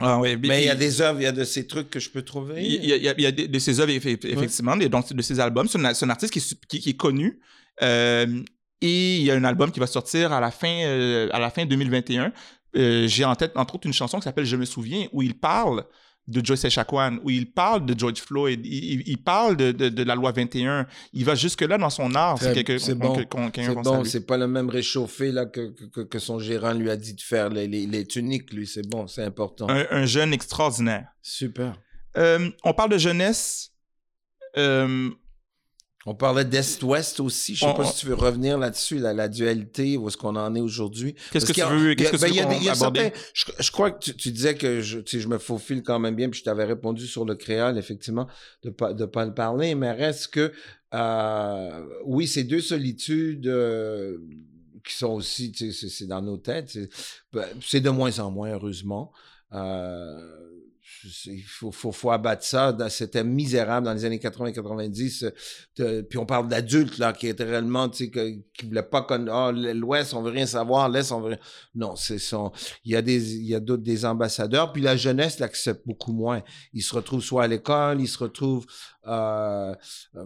Ah 0.00 0.18
ouais, 0.20 0.36
Mais 0.36 0.62
il 0.62 0.66
y 0.66 0.70
a 0.70 0.74
des 0.76 1.00
œuvres, 1.00 1.18
il 1.20 1.24
y 1.24 1.26
a 1.26 1.32
de 1.32 1.44
ces 1.44 1.66
trucs 1.66 1.90
que 1.90 1.98
je 1.98 2.08
peux 2.10 2.22
trouver. 2.22 2.62
il 2.62 2.84
y 2.84 2.92
a, 2.92 2.96
il 2.96 3.02
y 3.02 3.08
a- 3.08 3.14
il 3.16 3.22
y 3.22 3.26
a 3.26 3.32
de, 3.32 3.46
de 3.46 3.58
ses 3.58 3.80
œuvres, 3.80 3.90
eff- 3.90 4.06
effectivement, 4.26 4.76
donc 4.76 5.12
de 5.12 5.22
ses 5.22 5.40
albums. 5.40 5.66
C'est 5.66 5.78
un, 5.78 6.10
artiste 6.10 6.32
qui 6.68 6.88
est 6.90 6.96
connu. 6.96 7.40
Euh, 7.82 8.26
et 8.80 9.16
il 9.16 9.22
y 9.22 9.30
a 9.30 9.34
un 9.34 9.42
album 9.44 9.72
qui 9.72 9.80
va 9.80 9.86
sortir 9.88 10.32
à 10.32 10.40
la 10.40 10.50
fin, 10.52 10.68
euh, 10.84 11.28
à 11.32 11.40
la 11.40 11.50
fin 11.50 11.64
2021. 11.66 12.32
Euh, 12.76 13.08
J'ai 13.08 13.24
en 13.24 13.34
tête, 13.34 13.52
entre 13.56 13.74
autres, 13.74 13.86
une 13.86 13.92
chanson 13.92 14.18
qui 14.18 14.24
s'appelle 14.24 14.44
Je 14.44 14.56
me 14.56 14.66
souviens, 14.66 15.08
où 15.12 15.22
il 15.22 15.36
parle 15.36 15.84
de 16.28 16.44
Joyce 16.44 16.64
Echaquan, 16.66 17.18
où 17.24 17.30
il 17.30 17.50
parle 17.50 17.86
de 17.86 17.98
George 17.98 18.20
Floyd, 18.20 18.60
il, 18.64 19.16
parle 19.18 19.56
de, 19.56 19.72
de- 19.72 19.88
de 19.88 20.02
la 20.04 20.14
loi 20.14 20.30
21. 20.30 20.86
Il 21.14 21.24
va 21.24 21.34
jusque-là 21.34 21.78
dans 21.78 21.88
son 21.90 22.14
art. 22.14 22.38
C'est 22.38 22.62
bon. 22.62 22.78
C'est 22.78 22.94
bon, 22.94 24.26
pas 24.26 24.36
le 24.36 24.46
même 24.46 24.68
réchauffé 24.68 25.32
là, 25.32 25.46
que, 25.46 25.72
que, 25.88 26.02
que 26.02 26.18
son 26.18 26.38
gérant 26.38 26.74
lui 26.74 26.90
a 26.90 26.96
dit 26.96 27.14
de 27.14 27.20
faire. 27.22 27.48
Les, 27.48 27.66
les, 27.66 27.86
les 27.86 28.04
tuniques, 28.06 28.52
lui, 28.52 28.66
c'est 28.66 28.86
bon, 28.86 29.06
c'est 29.06 29.24
important. 29.24 29.68
Un, 29.70 29.86
un 29.90 30.04
jeune 30.06 30.32
extraordinaire. 30.34 31.08
Super. 31.22 31.80
Euh, 32.16 32.50
on 32.62 32.74
parle 32.74 32.90
de 32.90 32.98
jeunesse. 32.98 33.72
Euh, 34.56 35.10
On 36.06 36.14
parlait 36.14 36.44
d'Est-Ouest 36.44 37.20
aussi. 37.20 37.54
Je 37.54 37.60
sais 37.60 37.66
On- 37.66 37.74
pas 37.74 37.84
si 37.84 37.98
tu 38.00 38.06
veux 38.06 38.14
revenir 38.14 38.56
là-dessus, 38.56 38.98
la, 38.98 39.12
la 39.12 39.28
dualité, 39.28 39.96
où 39.96 40.08
est-ce 40.08 40.16
qu'on 40.16 40.36
en 40.36 40.54
est 40.54 40.60
aujourd'hui. 40.60 41.14
Qu'est-ce 41.32 41.44
que 41.44 41.52
tu 41.52 41.60
veux, 41.60 41.94
qu'est-ce 41.94 42.12
que 42.12 42.16
tu 42.16 42.22
veux 42.32 42.74
certains- 42.74 43.10
je, 43.34 43.44
je 43.58 43.70
crois 43.72 43.90
que 43.90 43.98
tu, 44.04 44.14
tu 44.16 44.30
disais 44.30 44.54
que 44.54 44.80
je, 44.80 45.00
tu 45.00 45.16
sais, 45.16 45.20
je 45.22 45.28
me 45.28 45.38
faufile 45.38 45.82
quand 45.82 45.98
même 45.98 46.14
bien, 46.14 46.30
puis 46.30 46.38
je 46.40 46.44
t'avais 46.44 46.64
répondu 46.64 47.06
sur 47.06 47.24
le 47.24 47.34
créole, 47.34 47.76
effectivement, 47.78 48.26
de 48.62 48.70
pas, 48.70 48.94
de 48.94 49.04
pas 49.06 49.26
le 49.26 49.34
parler, 49.34 49.74
mais 49.74 49.90
reste 49.92 50.28
que, 50.28 50.52
euh, 50.94 51.86
oui, 52.06 52.26
ces 52.26 52.44
deux 52.44 52.60
solitudes 52.62 53.46
euh, 53.48 54.18
qui 54.84 54.94
sont 54.94 55.08
aussi, 55.12 55.52
tu 55.52 55.72
sais, 55.72 55.88
c'est- 55.88 56.06
dans 56.06 56.22
nos 56.22 56.38
têtes, 56.38 56.70
c'est 56.70 56.88
ben, 57.32 57.44
c'est 57.60 57.80
de 57.80 57.90
moins 57.90 58.18
en 58.20 58.30
moins, 58.30 58.50
heureusement. 58.52 59.12
Euh, 59.52 60.36
il 61.26 61.42
faut, 61.46 61.70
faut, 61.72 61.92
faut 61.92 62.10
abattre 62.10 62.44
ça. 62.44 62.76
C'était 62.88 63.24
misérable 63.24 63.86
dans 63.86 63.92
les 63.94 64.04
années 64.04 64.18
80-90. 64.18 65.30
euh, 65.80 66.02
Puis 66.02 66.18
on 66.18 66.26
parle 66.26 66.48
d'adultes 66.48 66.98
là, 66.98 67.12
qui 67.12 67.28
étaient 67.28 67.44
réellement, 67.44 67.88
tu 67.88 68.04
sais, 68.04 68.10
que- 68.10 68.36
qui 68.54 68.66
voulaient 68.66 68.82
pas 68.82 69.02
connaître. 69.02 69.32
Ah, 69.32 69.52
l'Ouest, 69.52 70.14
on 70.14 70.22
veut 70.22 70.30
rien 70.32 70.46
savoir. 70.46 70.88
L'Est, 70.88 71.12
on 71.12 71.20
veut 71.20 71.28
rien. 71.28 71.38
Non, 71.74 71.96
c'est 71.96 72.18
son. 72.18 72.52
Il 72.84 72.92
y 72.92 72.96
a 72.96 73.02
des, 73.02 73.34
il 73.36 73.46
y 73.46 73.54
a 73.54 73.60
d'autres 73.60 73.82
des 73.82 74.04
ambassadeurs. 74.04 74.72
Puis 74.72 74.82
la 74.82 74.96
jeunesse 74.96 75.38
l'accepte 75.38 75.86
beaucoup 75.86 76.12
moins. 76.12 76.42
Ils 76.72 76.82
se 76.82 76.94
retrouvent 76.94 77.22
soit 77.22 77.44
à 77.44 77.46
l'école, 77.46 78.00
ils 78.00 78.08
se 78.08 78.18
retrouvent 78.18 78.66
euh, 79.06 79.74
euh, 80.16 80.24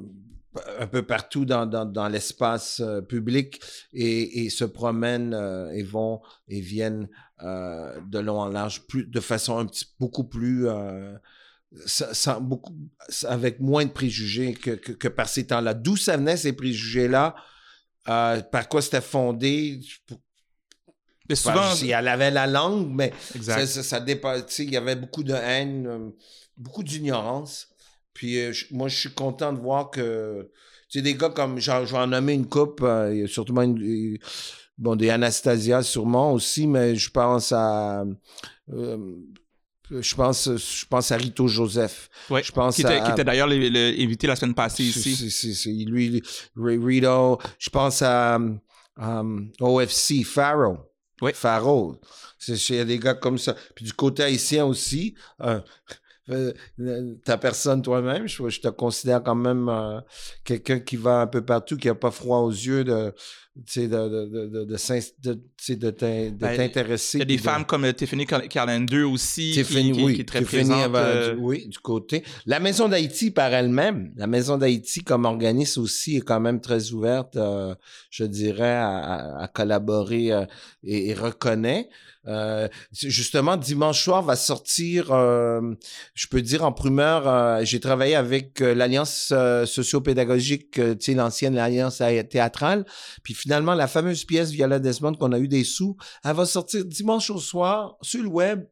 un 0.79 0.87
peu 0.87 1.03
partout 1.03 1.45
dans, 1.47 1.65
dans, 1.65 1.87
dans 1.87 2.09
l'espace 2.09 2.81
euh, 2.81 3.01
public 3.01 3.59
et, 3.95 4.45
et 4.45 4.51
se 4.51 4.65
promènent 4.67 5.35
et 5.73 5.83
vont 5.83 6.21
et 6.49 6.61
viennent 6.61 7.09
euh, 7.45 8.01
de 8.07 8.19
long 8.19 8.41
en 8.41 8.49
large, 8.49 8.83
plus, 8.87 9.05
de 9.07 9.21
façon 9.21 9.59
un 9.59 9.67
petit, 9.67 9.87
beaucoup 9.99 10.25
plus, 10.25 10.69
euh, 10.69 11.15
sans, 11.87 12.13
sans- 12.15 12.41
beaucoup, 12.41 12.77
avec 13.25 13.61
moins 13.61 13.85
de 13.85 13.91
préjugés 13.91 14.55
que, 14.55 14.73
que, 14.73 14.93
que 14.93 15.09
par 15.09 15.29
ces 15.29 15.47
temps-là. 15.47 15.75
D'où 15.75 15.97
ça 15.97 16.17
venait 16.17 16.37
ces 16.37 16.53
préjugés-là? 16.53 17.35
Euh, 18.09 18.41
par 18.43 18.69
quoi 18.69 18.83
c'était 18.83 19.01
fondé? 19.01 19.81
mais 21.29 21.35
Souvent, 21.37 21.75
si 21.75 21.91
elle 21.91 22.09
avait 22.09 22.31
la 22.31 22.47
langue, 22.47 22.89
mais 22.93 23.13
exact. 23.35 23.67
ça, 23.67 23.83
ça, 23.83 24.05
il 24.59 24.71
y 24.71 24.77
avait 24.77 24.97
beaucoup 24.97 25.23
de 25.23 25.33
haine, 25.35 26.13
beaucoup 26.57 26.83
d'ignorance. 26.83 27.69
Puis 28.13 28.53
je- 28.53 28.67
moi, 28.75 28.89
je 28.89 28.99
suis 28.99 29.15
content 29.15 29.53
de 29.53 29.59
voir 29.61 29.91
que, 29.91 30.51
tu 30.89 30.99
sais, 30.99 31.03
des 31.03 31.15
gars 31.15 31.31
comme, 31.31 31.59
genre, 31.59 31.87
je 31.87 31.93
vais 31.93 31.99
en 31.99 32.09
nommer 32.09 32.35
une 32.35 32.49
coupe, 32.49 32.85
surtout 33.29 33.55
une, 33.61 34.19
bon, 34.83 34.97
des 34.97 35.11
Anastasia 35.11 35.83
sûrement 35.83 36.33
aussi, 36.33 36.67
mais 36.67 36.95
je 36.97 37.11
pense 37.11 37.53
à, 37.53 38.05
euh, 38.73 39.15
je 39.91 40.15
pense, 40.15 40.49
je 40.57 40.87
pense 40.87 41.13
à 41.13 41.17
Rito 41.17 41.47
Joseph. 41.49 42.09
Ouais, 42.31 42.43
Je 42.43 42.53
pense 42.53 42.77
qui 42.77 42.83
était, 42.83 42.99
était 43.11 43.25
d'ailleurs 43.25 43.47
le- 43.49 43.69
le- 43.69 43.95
invité 44.03 44.27
la 44.27 44.37
semaine 44.37 44.55
passée 44.55 44.85
ici. 44.85 45.15
c'est- 45.15 45.31
c'est- 45.31 45.55
c'est- 45.55 45.71
lui, 45.71 46.23
Ray 46.57 46.79
Rito, 46.79 47.39
je 47.59 47.71
pense 47.71 48.03
à 48.03 48.39
um, 48.99 49.51
OFC, 49.61 50.25
Pharaoh. 50.25 50.79
Oui. 51.23 51.31
Pharaoh. 51.35 51.97
C'est- 52.39 52.69
Il 52.71 52.77
y 52.77 52.81
a 52.81 52.85
des 52.85 52.99
gars 52.99 53.15
comme 53.15 53.39
ça. 53.39 53.55
Puis 53.75 53.85
du 53.85 53.93
côté 53.93 54.23
haïtien 54.25 54.65
aussi, 54.67 55.15
euh, 55.43 55.61
euh, 56.31 56.53
ta 57.25 57.37
personne 57.39 57.83
toi-même. 57.83 58.27
Je, 58.27 58.49
je, 58.49 58.61
te 58.61 58.69
considère 58.69 59.23
quand 59.23 59.35
même 59.35 59.69
euh, 59.69 60.01
quelqu'un 60.45 60.81
qui 60.81 60.97
va 60.97 61.21
un 61.23 61.27
peu 61.27 61.45
partout, 61.45 61.77
qui 61.77 61.89
n'a 61.89 61.95
pas 61.95 62.11
froid 62.11 62.39
aux 62.39 62.51
yeux 62.51 62.85
de, 62.85 63.13
de, 63.55 63.87
de, 63.87 64.65
de, 64.65 64.65
de, 65.75 66.31
ben, 66.31 66.57
t'intéresser. 66.57 67.19
Il 67.19 67.21
y 67.21 67.23
a 67.23 67.27
des 67.27 67.39
femmes 67.39 67.67
comme 67.67 67.85
euh, 67.85 67.93
Tiffany 67.93 68.27
Carlander 68.27 69.03
aussi 69.03 69.53
Tiffany, 69.53 69.93
qui, 69.93 70.03
oui, 70.03 70.15
qui, 70.15 70.21
est 70.23 70.25
très 70.25 70.39
Tiffany 70.39 70.71
présente. 70.71 70.95
Euh... 70.97 71.35
oui, 71.39 71.69
du 71.69 71.79
côté. 71.79 72.25
La 72.47 72.61
Maison 72.61 72.89
d'Haïti 72.89 73.31
par 73.31 73.53
elle-même, 73.53 74.13
la 74.17 74.27
Maison 74.27 74.57
d'Haïti 74.57 75.05
comme 75.05 75.27
organisme 75.27 75.83
aussi 75.83 76.17
est 76.17 76.23
quand 76.23 76.41
même 76.41 76.61
très 76.61 76.93
ouverte, 76.93 77.37
euh, 77.37 77.75
je 78.11 78.25
dirais, 78.25 78.77
à, 78.77 79.37
à, 79.39 79.49
collaborer 79.49 80.33
euh, 80.33 80.47
et, 80.83 81.09
et, 81.11 81.15
reconnaît. 81.15 81.91
Euh, 82.29 82.69
justement, 82.93 83.57
dimanche 83.57 84.05
soir 84.05 84.23
va 84.23 84.37
sortir, 84.37 85.11
euh, 85.11 85.61
je 86.15 86.29
peux 86.29 86.41
dire 86.41 86.65
en 86.65 86.71
primeur, 86.71 87.27
euh, 87.27 87.65
j'ai 87.65 87.81
travaillé 87.81 88.15
avec 88.15 88.61
l'Alliance 88.61 89.33
socio-pédagogique, 89.67 90.73
tu 90.73 90.97
sais, 91.01 91.15
l'ancienne 91.15 91.59
Alliance 91.59 92.01
théâtrale. 92.31 92.85
Puis 93.25 93.35
finalement, 93.43 93.75
la 93.75 93.89
fameuse 93.89 94.25
pièce 94.25 94.51
Viola 94.51 94.79
Desmond 94.79 95.15
qu'on 95.15 95.33
a 95.33 95.39
eu 95.41 95.49
des 95.49 95.65
sous, 95.65 95.97
elle 96.25 96.37
va 96.37 96.47
sortir 96.47 96.85
dimanche 96.85 97.29
au 97.31 97.39
soir 97.39 97.97
sur 98.01 98.23
le 98.23 98.29
web. 98.29 98.65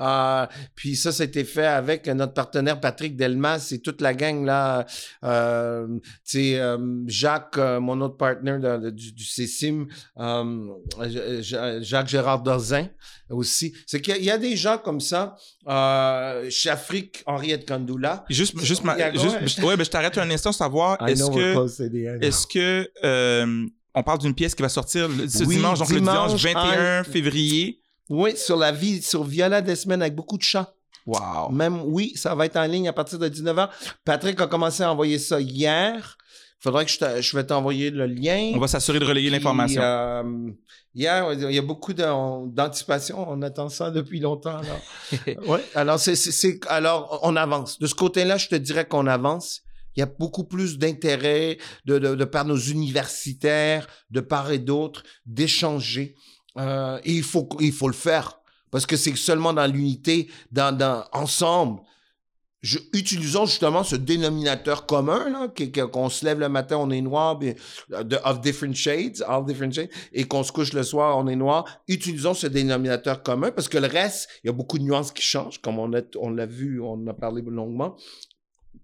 Euh, 0.00 0.46
puis 0.74 0.96
ça, 0.96 1.12
c'était 1.12 1.44
fait 1.44 1.66
avec 1.66 2.06
notre 2.08 2.34
partenaire 2.34 2.80
Patrick 2.80 3.16
Delmas 3.16 3.68
et 3.72 3.80
toute 3.80 4.00
la 4.00 4.12
gang 4.12 4.44
là. 4.44 4.86
Euh, 5.22 5.86
tu 6.02 6.10
sais, 6.24 6.58
euh, 6.58 7.02
Jacques, 7.06 7.58
euh, 7.58 7.78
mon 7.78 8.00
autre 8.00 8.16
partenaire 8.16 8.58
de, 8.58 8.90
du, 8.90 9.12
du 9.12 9.24
CECIM, 9.24 9.86
Jacques 11.80 12.08
Gérard 12.08 12.42
Dorzin 12.42 12.88
aussi. 13.30 13.72
C'est 13.86 14.00
qu'il 14.00 14.24
y, 14.24 14.30
a 14.30 14.38
des 14.38 14.56
gens 14.56 14.78
comme 14.78 15.00
ça. 15.00 15.36
chez 16.50 16.70
Afrique, 16.70 17.22
Henriette 17.26 17.68
Kandoula. 17.68 18.24
Juste, 18.28 18.58
juste, 18.60 18.82
juste, 19.42 19.62
ouais, 19.62 19.76
ben, 19.76 19.84
je 19.84 19.90
t'arrête 19.90 20.18
un 20.18 20.30
instant, 20.30 20.52
savoir 20.52 21.06
est-ce 21.06 21.30
que, 21.30 22.24
est-ce 22.24 22.46
que 22.46 23.70
on 23.94 24.02
parle 24.02 24.18
d'une 24.18 24.34
pièce 24.34 24.54
qui 24.54 24.62
va 24.62 24.68
sortir 24.68 25.08
ce 25.28 25.44
dimanche, 25.44 25.78
donc 25.78 25.88
le 25.90 26.00
dimanche 26.00 26.42
21 26.42 27.04
février. 27.04 27.80
Oui, 28.10 28.36
sur 28.36 28.56
la 28.56 28.72
vie, 28.72 29.00
sur 29.02 29.24
Viola 29.24 29.62
Desmond 29.62 30.00
avec 30.00 30.14
beaucoup 30.14 30.36
de 30.36 30.42
chats. 30.42 30.74
Wow. 31.06 31.50
Même, 31.50 31.80
oui, 31.84 32.12
ça 32.16 32.34
va 32.34 32.46
être 32.46 32.56
en 32.56 32.64
ligne 32.64 32.88
à 32.88 32.92
partir 32.92 33.18
de 33.18 33.28
19h. 33.28 33.68
Patrick 34.04 34.40
a 34.40 34.46
commencé 34.46 34.82
à 34.82 34.90
envoyer 34.90 35.18
ça 35.18 35.40
hier. 35.40 36.16
Faudrait 36.60 36.86
que 36.86 36.90
je, 36.90 37.20
je 37.20 37.36
vais 37.36 37.44
t'envoyer 37.44 37.90
le 37.90 38.06
lien. 38.06 38.52
On 38.54 38.58
va 38.58 38.68
s'assurer 38.68 38.98
de 38.98 39.04
relayer 39.04 39.28
l'information. 39.28 39.82
Euh, 39.82 40.22
hier, 40.94 41.30
il 41.34 41.52
y 41.52 41.58
a 41.58 41.62
beaucoup 41.62 41.92
d'anticipation. 41.92 43.26
On 43.28 43.42
attend 43.42 43.68
ça 43.68 43.90
depuis 43.90 44.18
longtemps. 44.18 44.56
Alors, 44.56 45.46
ouais. 45.48 45.64
alors, 45.74 45.98
c'est, 45.98 46.16
c'est, 46.16 46.60
alors, 46.68 47.20
on 47.22 47.36
avance. 47.36 47.78
De 47.78 47.86
ce 47.86 47.94
côté-là, 47.94 48.38
je 48.38 48.48
te 48.48 48.54
dirais 48.54 48.86
qu'on 48.86 49.06
avance. 49.06 49.60
Il 49.96 50.00
y 50.00 50.02
a 50.02 50.06
beaucoup 50.06 50.44
plus 50.44 50.78
d'intérêt 50.78 51.58
de, 51.84 51.98
de, 51.98 52.14
de 52.14 52.24
par 52.24 52.44
nos 52.44 52.56
universitaires, 52.56 53.86
de 54.10 54.20
part 54.20 54.50
et 54.50 54.58
d'autre, 54.58 55.02
d'échanger. 55.26 56.14
Euh, 56.56 56.98
et 57.04 57.12
il 57.12 57.22
faut, 57.22 57.48
il 57.60 57.72
faut 57.72 57.88
le 57.88 57.94
faire. 57.94 58.40
Parce 58.70 58.86
que 58.86 58.96
c'est 58.96 59.14
seulement 59.16 59.52
dans 59.52 59.70
l'unité, 59.70 60.28
dans, 60.50 60.76
dans, 60.76 61.04
ensemble. 61.12 61.80
Utilisons 62.94 63.44
justement 63.44 63.84
ce 63.84 63.94
dénominateur 63.94 64.86
commun, 64.86 65.28
là, 65.28 65.86
qu'on 65.86 66.08
se 66.08 66.24
lève 66.24 66.40
le 66.40 66.48
matin, 66.48 66.78
on 66.78 66.90
est 66.90 67.02
noir, 67.02 67.38
de, 67.38 68.16
of 68.24 68.40
different 68.40 68.74
shades, 68.74 69.22
all 69.28 69.44
different 69.44 69.70
shades, 69.70 69.90
et 70.14 70.24
qu'on 70.24 70.42
se 70.42 70.50
couche 70.50 70.72
le 70.72 70.82
soir, 70.82 71.18
on 71.18 71.26
est 71.28 71.36
noir. 71.36 71.66
Utilisons 71.88 72.32
ce 72.32 72.46
dénominateur 72.46 73.22
commun, 73.22 73.50
parce 73.50 73.68
que 73.68 73.76
le 73.76 73.86
reste, 73.86 74.30
il 74.42 74.46
y 74.46 74.50
a 74.50 74.54
beaucoup 74.54 74.78
de 74.78 74.84
nuances 74.84 75.12
qui 75.12 75.22
changent, 75.22 75.60
comme 75.60 75.78
on, 75.78 75.92
a, 75.92 76.00
on 76.18 76.30
l'a 76.30 76.46
vu, 76.46 76.80
on 76.80 77.06
a 77.06 77.12
parlé 77.12 77.42
longuement, 77.42 77.96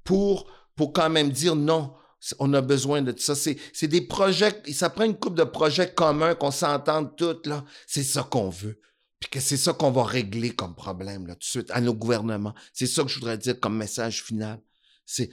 pour, 0.04 0.46
pour 0.80 0.94
quand 0.94 1.10
même 1.10 1.28
dire 1.28 1.54
non, 1.56 1.92
on 2.38 2.54
a 2.54 2.62
besoin 2.62 3.02
de 3.02 3.12
ça. 3.18 3.34
C'est, 3.34 3.58
c'est 3.74 3.86
des 3.86 4.00
projets, 4.00 4.62
ça 4.72 4.88
prend 4.88 5.04
une 5.04 5.14
coupe 5.14 5.34
de 5.34 5.44
projets 5.44 5.92
communs 5.92 6.34
qu'on 6.34 6.50
s'entende 6.50 7.14
toutes, 7.18 7.46
là. 7.46 7.66
C'est 7.86 8.02
ça 8.02 8.22
qu'on 8.22 8.48
veut. 8.48 8.80
Puis 9.18 9.28
que 9.28 9.40
c'est 9.40 9.58
ça 9.58 9.74
qu'on 9.74 9.90
va 9.90 10.04
régler 10.04 10.48
comme 10.48 10.74
problème, 10.74 11.26
là, 11.26 11.34
tout 11.34 11.40
de 11.40 11.44
suite, 11.44 11.70
à 11.70 11.82
nos 11.82 11.92
gouvernements. 11.92 12.54
C'est 12.72 12.86
ça 12.86 13.02
que 13.02 13.10
je 13.10 13.16
voudrais 13.16 13.36
dire 13.36 13.60
comme 13.60 13.76
message 13.76 14.22
final. 14.22 14.58
C'est 15.04 15.28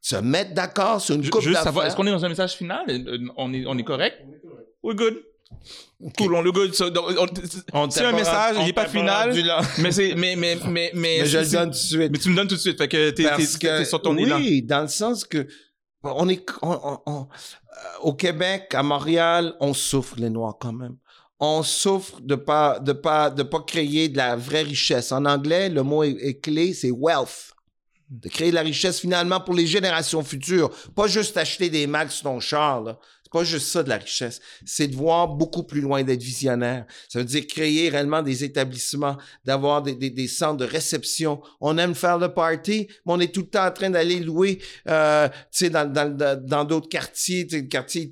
se 0.00 0.16
mettre 0.16 0.52
d'accord 0.52 1.00
sur 1.00 1.14
une 1.14 1.30
coupe 1.30 1.42
Juste 1.42 1.62
savoir, 1.62 1.86
est-ce 1.86 1.94
qu'on 1.94 2.08
est 2.08 2.10
dans 2.10 2.24
un 2.24 2.30
message 2.30 2.54
final? 2.54 2.84
Euh, 2.88 3.18
on 3.36 3.54
est, 3.54 3.64
on 3.66 3.78
est 3.78 3.84
correct? 3.84 4.20
We're 4.82 4.96
good. 4.96 5.22
Cool, 6.18 6.34
on 6.34 6.42
le 6.42 6.50
c'est 7.90 8.04
un 8.04 8.12
message, 8.12 8.56
il 8.58 8.66
n'est 8.66 8.72
pas 8.72 8.88
final, 8.88 9.32
mais 9.78 9.92
c'est, 9.92 10.14
mais, 10.16 10.34
mais, 10.34 10.56
mais, 10.56 10.60
mais, 10.66 10.90
mais 10.94 11.26
je 11.26 11.38
le 11.38 11.48
donne 11.48 11.70
tout 11.70 11.70
de 11.70 11.74
suite. 11.76 12.10
Mais 12.10 12.18
tu 12.18 12.28
me 12.28 12.34
donnes 12.34 12.48
tout 12.48 12.56
de 12.56 12.60
suite, 12.60 12.76
fait 12.76 12.88
que 12.88 13.10
t'es, 13.10 13.24
t'es, 13.36 13.84
sur 13.84 14.02
ton 14.02 14.16
Oui, 14.16 14.62
dans 14.62 14.82
le 14.82 14.88
sens 14.88 15.24
que 15.24 15.46
on 16.02 16.28
est 16.28 16.44
on, 16.62 17.00
on, 17.06 17.20
euh, 17.20 17.24
au 18.00 18.14
Québec, 18.14 18.74
à 18.74 18.82
Montréal, 18.82 19.54
on 19.60 19.74
souffre 19.74 20.16
les 20.18 20.28
Noirs 20.28 20.56
quand 20.60 20.72
même. 20.72 20.96
On 21.38 21.62
souffre 21.62 22.20
de 22.20 22.34
pas 22.34 22.80
de 22.80 22.92
pas 22.92 23.30
de 23.30 23.44
pas 23.44 23.60
créer 23.60 24.08
de 24.08 24.16
la 24.16 24.34
vraie 24.34 24.62
richesse. 24.62 25.12
En 25.12 25.24
anglais, 25.24 25.68
le 25.68 25.84
mot 25.84 26.02
est, 26.02 26.40
clé, 26.40 26.74
c'est 26.74 26.90
wealth. 26.90 27.52
De 28.08 28.28
créer 28.28 28.50
de 28.50 28.56
la 28.56 28.62
richesse 28.62 29.00
finalement 29.00 29.40
pour 29.40 29.54
les 29.54 29.66
générations 29.66 30.22
futures, 30.22 30.70
pas 30.94 31.06
juste 31.06 31.36
acheter 31.36 31.70
des 31.70 31.86
max 31.86 32.16
sur 32.16 32.24
ton 32.24 32.40
char. 32.40 32.82
Là 32.82 32.98
pas 33.32 33.44
juste 33.44 33.66
ça 33.66 33.82
de 33.82 33.88
la 33.88 33.96
richesse, 33.96 34.40
c'est 34.64 34.88
de 34.88 34.94
voir 34.94 35.28
beaucoup 35.28 35.62
plus 35.62 35.80
loin 35.80 36.02
d'être 36.02 36.22
visionnaire. 36.22 36.84
Ça 37.08 37.18
veut 37.18 37.24
dire 37.24 37.46
créer 37.46 37.88
réellement 37.88 38.22
des 38.22 38.44
établissements, 38.44 39.16
d'avoir 39.44 39.82
des, 39.82 39.94
des, 39.94 40.10
des, 40.10 40.28
centres 40.28 40.58
de 40.58 40.64
réception. 40.64 41.40
On 41.60 41.78
aime 41.78 41.94
faire 41.94 42.18
le 42.18 42.32
party, 42.32 42.88
mais 43.06 43.12
on 43.12 43.20
est 43.20 43.32
tout 43.34 43.40
le 43.40 43.46
temps 43.46 43.66
en 43.66 43.70
train 43.70 43.90
d'aller 43.90 44.20
louer, 44.20 44.60
euh, 44.88 45.28
tu 45.28 45.36
sais, 45.50 45.70
dans 45.70 45.90
dans 45.90 46.40
dans 46.40 46.64
d'autres 46.64 46.88
quartiers, 46.88 47.46
tu 47.46 47.58
sais, 47.58 47.66
quartiers 47.66 48.10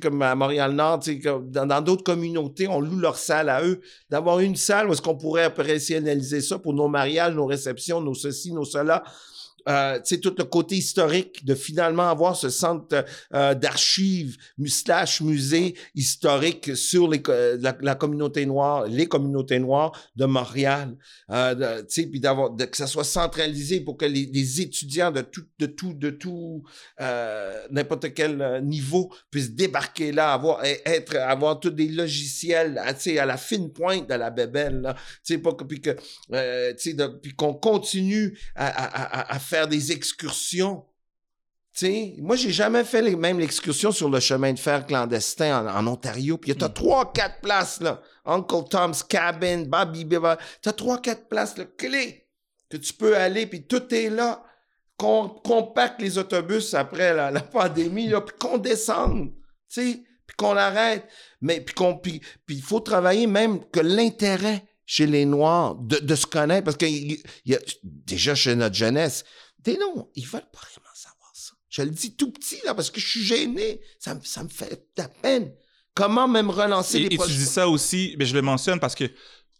comme 0.00 0.22
à 0.22 0.34
Montréal-Nord, 0.34 1.00
tu 1.00 1.20
sais, 1.20 1.28
dans 1.50 1.80
d'autres 1.82 2.04
communautés, 2.04 2.68
on 2.68 2.80
loue 2.80 2.98
leur 2.98 3.18
salle 3.18 3.48
à 3.48 3.64
eux. 3.64 3.80
D'avoir 4.10 4.40
une 4.40 4.56
salle 4.56 4.88
où 4.88 4.92
est-ce 4.92 5.02
qu'on 5.02 5.16
pourrait 5.16 5.46
opérationnaliser 5.46 6.40
ça 6.40 6.58
pour 6.58 6.74
nos 6.74 6.88
mariages, 6.88 7.34
nos 7.34 7.46
réceptions, 7.46 8.00
nos 8.00 8.14
ceci, 8.14 8.52
nos 8.52 8.64
cela 8.64 9.02
euh, 9.68 9.98
tout 10.22 10.34
le 10.36 10.44
côté 10.44 10.76
historique 10.76 11.44
de 11.44 11.54
finalement 11.54 12.08
avoir 12.08 12.36
ce 12.36 12.50
centre 12.50 13.04
euh, 13.34 13.54
d'archives, 13.54 14.36
slash 14.66 15.20
musée 15.20 15.74
historique 15.94 16.76
sur 16.76 17.08
les, 17.08 17.22
la, 17.60 17.76
la, 17.80 17.94
communauté 17.94 18.46
noire, 18.46 18.86
les 18.86 19.06
communautés 19.06 19.58
noires 19.58 19.92
de 20.16 20.24
Montréal, 20.24 20.96
euh, 21.30 21.82
puis 22.10 22.20
d'avoir 22.20 22.54
que 22.56 22.76
ça 22.76 22.86
soit 22.86 23.04
centralisé 23.04 23.80
pour 23.80 23.96
que 23.96 24.04
les, 24.04 24.26
les 24.26 24.60
étudiants 24.60 25.10
de 25.10 25.20
tout, 25.20 25.44
de 25.58 25.66
tout, 25.66 25.94
de 25.94 26.10
tout 26.10 26.62
euh, 27.00 27.66
n'importe 27.70 28.14
quel 28.14 28.40
euh, 28.40 28.60
niveau 28.60 29.12
puissent 29.30 29.54
débarquer 29.54 30.12
là, 30.12 30.32
avoir 30.32 30.64
être, 30.64 31.16
avoir 31.16 31.60
tous 31.60 31.70
des 31.70 31.88
logiciels, 31.88 32.78
à, 32.78 32.92
à 33.20 33.26
la 33.26 33.36
fine 33.36 33.72
pointe 33.72 34.08
de 34.08 34.14
la 34.14 34.30
bébelle, 34.30 34.80
là, 34.80 34.96
pas 35.42 35.52
que 35.52 35.64
puis 35.64 35.80
que, 35.80 35.96
euh, 36.32 36.72
puis 37.22 37.34
qu'on 37.34 37.54
continue 37.54 38.38
à, 38.54 38.66
à, 38.66 39.30
à, 39.30 39.34
à 39.34 39.38
faire 39.52 39.68
des 39.68 39.92
excursions. 39.92 40.82
sais, 41.72 42.14
moi, 42.18 42.36
j'ai 42.36 42.52
jamais 42.52 42.84
fait 42.84 43.02
les, 43.02 43.14
même 43.16 43.38
l'excursion 43.38 43.92
sur 43.92 44.08
le 44.08 44.18
chemin 44.18 44.54
de 44.54 44.58
fer 44.58 44.86
clandestin 44.86 45.66
en, 45.66 45.86
Ontario. 45.86 46.38
Puis 46.38 46.54
tu 46.56 46.64
as 46.64 46.68
mm. 46.68 46.74
trois, 46.74 47.12
quatre 47.12 47.40
places, 47.40 47.80
là. 47.82 48.00
Uncle 48.24 48.64
Tom's 48.70 49.02
Cabin, 49.02 49.64
Bobby 49.66 50.06
Biba. 50.06 50.38
Tu 50.62 50.70
as 50.70 50.72
trois, 50.72 50.98
quatre 51.02 51.28
places, 51.28 51.58
là, 51.58 51.66
clés, 51.76 52.26
que 52.70 52.78
tu 52.78 52.94
peux 52.94 53.14
aller, 53.14 53.46
puis 53.46 53.66
tout 53.66 53.92
est 53.94 54.08
là. 54.08 54.42
Qu'on 54.96 55.28
compacte 55.28 56.00
les 56.00 56.16
autobus 56.16 56.72
après 56.72 57.12
la, 57.12 57.40
pandémie, 57.40 58.08
là, 58.08 58.20
puis 58.20 58.36
qu'on 58.38 58.56
descende, 58.56 59.32
tu 59.68 59.92
sais, 59.92 60.02
puis 60.26 60.36
qu'on 60.36 60.56
arrête. 60.56 61.06
Mais 61.40 61.60
puis 61.60 61.74
qu'on 61.74 61.96
puis 61.98 62.22
il 62.48 62.62
faut 62.62 62.80
travailler 62.80 63.26
même 63.26 63.64
que 63.70 63.80
l'intérêt 63.80 64.64
chez 64.92 65.06
les 65.06 65.24
Noirs 65.24 65.74
de, 65.76 66.00
de 66.00 66.14
se 66.14 66.26
connaître, 66.26 66.66
parce 66.66 66.76
que 66.76 66.84
y, 66.84 67.18
y 67.46 67.54
a, 67.54 67.58
déjà 67.82 68.34
chez 68.34 68.54
notre 68.54 68.74
jeunesse, 68.74 69.24
des 69.58 69.78
non, 69.78 70.10
ils 70.14 70.26
veulent 70.26 70.42
pas 70.52 70.60
vraiment 70.70 70.94
savoir 70.94 71.30
ça. 71.32 71.54
Je 71.70 71.80
le 71.80 71.88
dis 71.88 72.14
tout 72.14 72.30
petit, 72.30 72.58
là, 72.66 72.74
parce 72.74 72.90
que 72.90 73.00
je 73.00 73.08
suis 73.08 73.24
gêné. 73.24 73.80
Ça, 73.98 74.20
ça 74.22 74.44
me 74.44 74.50
fait 74.50 74.70
de 74.70 75.02
la 75.02 75.08
peine. 75.08 75.50
Comment 75.94 76.28
même 76.28 76.50
relancer 76.50 76.98
les 76.98 77.06
Et 77.06 77.16
tu 77.16 77.30
dis 77.30 77.46
ça 77.46 77.70
aussi, 77.70 78.16
mais 78.18 78.26
je 78.26 78.34
le 78.34 78.42
mentionne 78.42 78.80
parce 78.80 78.94
que 78.94 79.04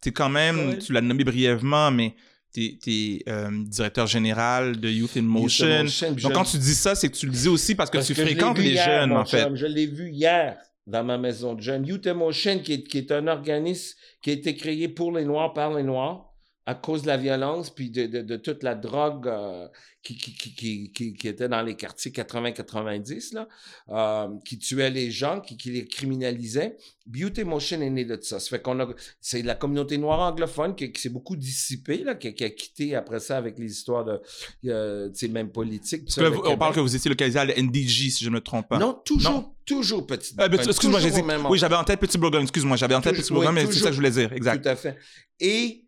tu 0.03 0.11
es 0.11 0.13
quand 0.13 0.29
même, 0.29 0.77
tu 0.77 0.93
l'as 0.93 1.01
nommé 1.01 1.25
brièvement, 1.25 1.91
mais 1.91 2.15
tu 2.53 2.79
es, 2.87 3.23
euh, 3.27 3.49
directeur 3.65 4.07
général 4.07 4.79
de 4.79 4.91
Youth 4.91 5.17
in 5.17 5.23
Motion. 5.23 5.87
Donc, 6.21 6.35
quand 6.35 6.45
tu 6.45 6.59
dis 6.59 6.75
ça, 6.75 6.95
c'est 6.95 7.09
que 7.09 7.17
tu 7.17 7.25
le 7.25 7.33
dis 7.33 7.49
aussi 7.49 7.75
parce 7.75 7.89
que 7.89 8.05
tu 8.05 8.15
fréquentes 8.15 8.59
les 8.59 8.77
jeunes, 8.77 9.13
en 9.13 9.25
fait. 9.25 9.49
Je 9.55 9.65
l'ai 9.65 9.87
vu 9.87 10.11
hier 10.11 10.59
dans 10.87 11.05
ma 11.05 11.19
maison 11.19 11.55
de 11.55 11.61
jeunes. 11.61 11.87
Youth 11.87 12.07
in 12.07 12.15
Motion, 12.15 12.59
qui 12.59 12.75
est, 12.75 12.83
qui 12.83 12.99
est 12.99 13.13
un 13.13 13.29
organisme 13.29 13.97
qui 14.23 14.31
a 14.31 14.33
été 14.33 14.57
créé 14.57 14.89
pour 14.89 15.13
les 15.13 15.25
Noirs, 15.25 15.53
par 15.53 15.73
les 15.75 15.83
Noirs, 15.83 16.32
à 16.67 16.75
cause 16.75 17.03
de 17.03 17.09
la 17.09 17.17
violence 17.17 17.71
puis 17.71 17.91
de, 17.91 18.07
de, 18.07 18.23
de 18.23 18.37
toute 18.37 18.63
la 18.63 18.75
drogue 18.75 19.27
euh, 19.27 19.67
qui, 20.03 20.17
qui, 20.17 20.35
qui, 20.35 20.93
qui, 20.93 21.15
qui, 21.15 21.29
était 21.29 21.49
dans 21.49 21.63
les 21.63 21.77
quartiers 21.77 22.11
80-90, 22.11 23.35
là, 23.35 23.49
euh, 23.91 24.29
qui 24.45 24.59
tuait 24.59 24.91
les 24.91 25.11
gens, 25.11 25.41
qui, 25.41 25.57
qui 25.57 25.71
les 25.71 25.85
criminalisait. 25.87 26.77
Beauty 27.07 27.45
Motion 27.45 27.81
est 27.81 27.91
né 27.91 28.05
de 28.05 28.19
ça. 28.21 28.41
ça 28.41 28.49
fait 28.49 28.61
qu'on 28.61 28.79
a, 28.81 28.89
c'est 29.21 29.43
la 29.43 29.55
communauté 29.55 29.99
noire 29.99 30.21
anglophone 30.21 30.75
qui, 30.75 30.93
s'est 30.97 31.09
beaucoup 31.09 31.37
dissipée, 31.37 31.99
là, 31.99 32.17
qui, 32.17 32.29
a 32.29 32.51
quitté 32.51 32.97
après 32.97 33.21
ça 33.21 33.37
avec 33.37 33.59
les 33.59 33.71
histoires 33.71 34.05
de, 34.05 34.21
euh, 34.67 35.11
même 35.31 35.51
politiques. 35.51 36.09
on 36.45 36.57
parle 36.57 36.75
que 36.75 36.81
vous 36.81 36.95
étiez 36.97 37.09
localisé 37.09 37.39
à 37.39 37.45
l'NDJ, 37.45 38.11
si 38.11 38.25
je 38.25 38.29
ne 38.29 38.35
me 38.35 38.41
trompe 38.41 38.69
pas. 38.69 38.79
Non, 38.79 39.01
toujours, 39.05 39.55
toujours 39.65 40.07
Petit 40.07 40.35
euh, 40.41 40.49
Excuse-moi, 40.49 40.99
j'ai 40.99 41.11
dit, 41.11 41.23
oui, 41.49 41.59
j'avais 41.59 41.77
en 41.77 41.85
tête 41.85 42.01
Petit 42.01 42.19
Bourgogne, 42.19 42.43
excuse-moi, 42.43 42.77
j'avais 42.77 42.97
en 42.97 43.01
tête 43.01 43.17
Petit 43.17 43.33
Bourgogne, 43.33 43.55
mais 43.55 43.67
c'est 43.67 43.79
ça 43.79 43.87
que 43.87 43.93
je 43.93 43.99
voulais 43.99 44.11
dire, 44.11 44.33
exact. 44.33 44.63
Tout 44.63 44.69
à 44.69 44.77
fait. 44.77 44.97
Et 45.39 45.85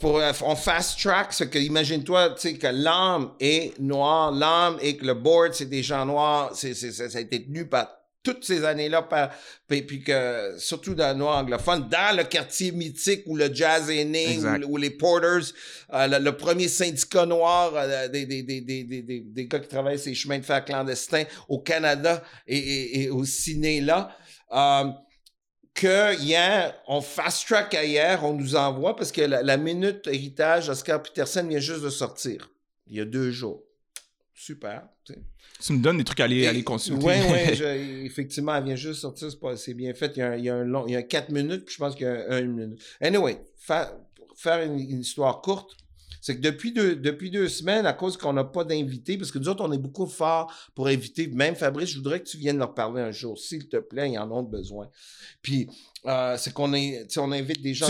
pour, 0.00 0.20
on 0.42 0.56
fast 0.56 1.00
track, 1.00 1.32
ce 1.32 1.44
que 1.44 1.58
imagine-toi, 1.58 2.30
tu 2.30 2.40
sais, 2.40 2.54
que 2.54 2.66
l'âme 2.66 3.32
est 3.38 3.78
noire, 3.78 4.32
l'âme 4.32 4.78
et 4.80 4.96
que 4.96 5.04
le 5.04 5.14
board, 5.14 5.54
c'est 5.54 5.66
des 5.66 5.82
gens 5.82 6.04
noirs, 6.04 6.50
c'est, 6.54 6.74
c'est, 6.74 6.92
ça 6.92 7.16
a 7.16 7.20
été 7.20 7.44
tenu 7.44 7.66
par 7.66 7.88
toutes 8.22 8.44
ces 8.44 8.64
années-là, 8.64 9.02
par, 9.02 9.30
puis, 9.68 10.02
que, 10.02 10.54
surtout 10.58 10.94
dans 10.94 11.12
le 11.12 11.18
noir 11.18 11.38
anglophone, 11.38 11.88
dans 11.88 12.16
le 12.16 12.24
quartier 12.24 12.72
mythique 12.72 13.22
où 13.26 13.36
le 13.36 13.52
jazz 13.54 13.88
est 13.88 14.04
né, 14.04 14.38
où, 14.66 14.76
les 14.76 14.90
Porters, 14.90 15.52
euh, 15.94 16.18
le, 16.18 16.36
premier 16.36 16.68
syndicat 16.68 17.24
noir 17.24 17.72
euh, 17.74 18.08
des, 18.08 18.26
des, 18.26 18.42
des, 18.42 18.60
des, 18.60 18.82
des, 18.84 19.02
des, 19.02 19.46
gars 19.46 19.60
qui 19.60 19.68
travaillent 19.68 19.98
ces 19.98 20.14
chemins 20.14 20.38
de 20.38 20.44
fer 20.44 20.64
clandestins 20.64 21.24
au 21.48 21.60
Canada 21.60 22.22
et, 22.46 23.04
et, 23.04 23.10
aussi 23.10 23.56
né 23.56 23.80
là. 23.80 24.10
Euh, 24.52 24.90
que 25.78 26.20
hier, 26.20 26.74
on 26.88 27.00
fast 27.00 27.46
track 27.46 27.72
hier, 27.72 28.24
on 28.24 28.34
nous 28.34 28.56
envoie 28.56 28.96
parce 28.96 29.12
que 29.12 29.22
la, 29.22 29.56
minute 29.56 30.08
héritage 30.08 30.68
Oscar 30.68 31.00
Peterson 31.02 31.46
vient 31.46 31.60
juste 31.60 31.82
de 31.82 31.90
sortir. 31.90 32.50
Il 32.88 32.96
y 32.96 33.00
a 33.00 33.04
deux 33.04 33.30
jours. 33.30 33.62
Super. 34.34 34.88
Tu 35.04 35.72
me 35.72 35.82
donnes 35.82 35.98
des 35.98 36.04
trucs 36.04 36.20
à 36.20 36.24
aller, 36.24 36.46
aller 36.46 36.64
consulter. 36.64 37.04
Oui, 37.04 37.14
oui, 37.30 38.04
effectivement, 38.06 38.54
elle 38.56 38.64
vient 38.64 38.76
juste 38.76 39.04
de 39.04 39.12
sortir, 39.18 39.56
c'est 39.56 39.74
bien 39.74 39.94
fait. 39.94 40.12
Il 40.16 40.20
y, 40.20 40.22
a 40.22 40.30
un, 40.30 40.36
il 40.36 40.44
y 40.44 40.50
a 40.50 40.54
un 40.54 40.64
long, 40.64 40.84
il 40.86 40.92
y 40.92 40.96
a 40.96 41.02
quatre 41.02 41.30
minutes, 41.30 41.64
puis 41.64 41.74
je 41.74 41.78
pense 41.78 41.94
qu'il 41.94 42.06
y 42.06 42.10
a 42.10 42.38
une 42.38 42.52
minute. 42.52 42.82
Anyway, 43.00 43.40
faire 43.58 44.62
une, 44.62 44.78
histoire 44.78 45.40
courte, 45.40 45.76
c'est 46.20 46.36
que 46.36 46.40
depuis 46.40 46.72
deux, 46.72 46.96
depuis 46.96 47.30
deux 47.30 47.48
semaines, 47.48 47.86
à 47.86 47.92
cause 47.92 48.16
qu'on 48.16 48.32
n'a 48.32 48.44
pas 48.44 48.64
d'invités, 48.64 49.16
parce 49.16 49.30
que 49.30 49.38
nous 49.38 49.48
autres, 49.48 49.64
on 49.64 49.72
est 49.72 49.78
beaucoup 49.78 50.06
fort 50.06 50.52
pour 50.74 50.88
inviter. 50.88 51.26
Même 51.28 51.54
Fabrice, 51.54 51.90
je 51.90 51.96
voudrais 51.96 52.20
que 52.20 52.28
tu 52.28 52.36
viennes 52.36 52.58
leur 52.58 52.74
parler 52.74 53.02
un 53.02 53.12
jour, 53.12 53.38
s'il 53.38 53.68
te 53.68 53.76
plaît, 53.76 54.10
ils 54.10 54.18
en 54.18 54.30
ont 54.30 54.42
besoin. 54.42 54.88
Puis, 55.42 55.68
euh, 56.06 56.36
c'est 56.38 56.52
qu'on 56.52 56.72
on 56.72 57.32
invite 57.32 57.62
des 57.62 57.74
gens 57.74 57.86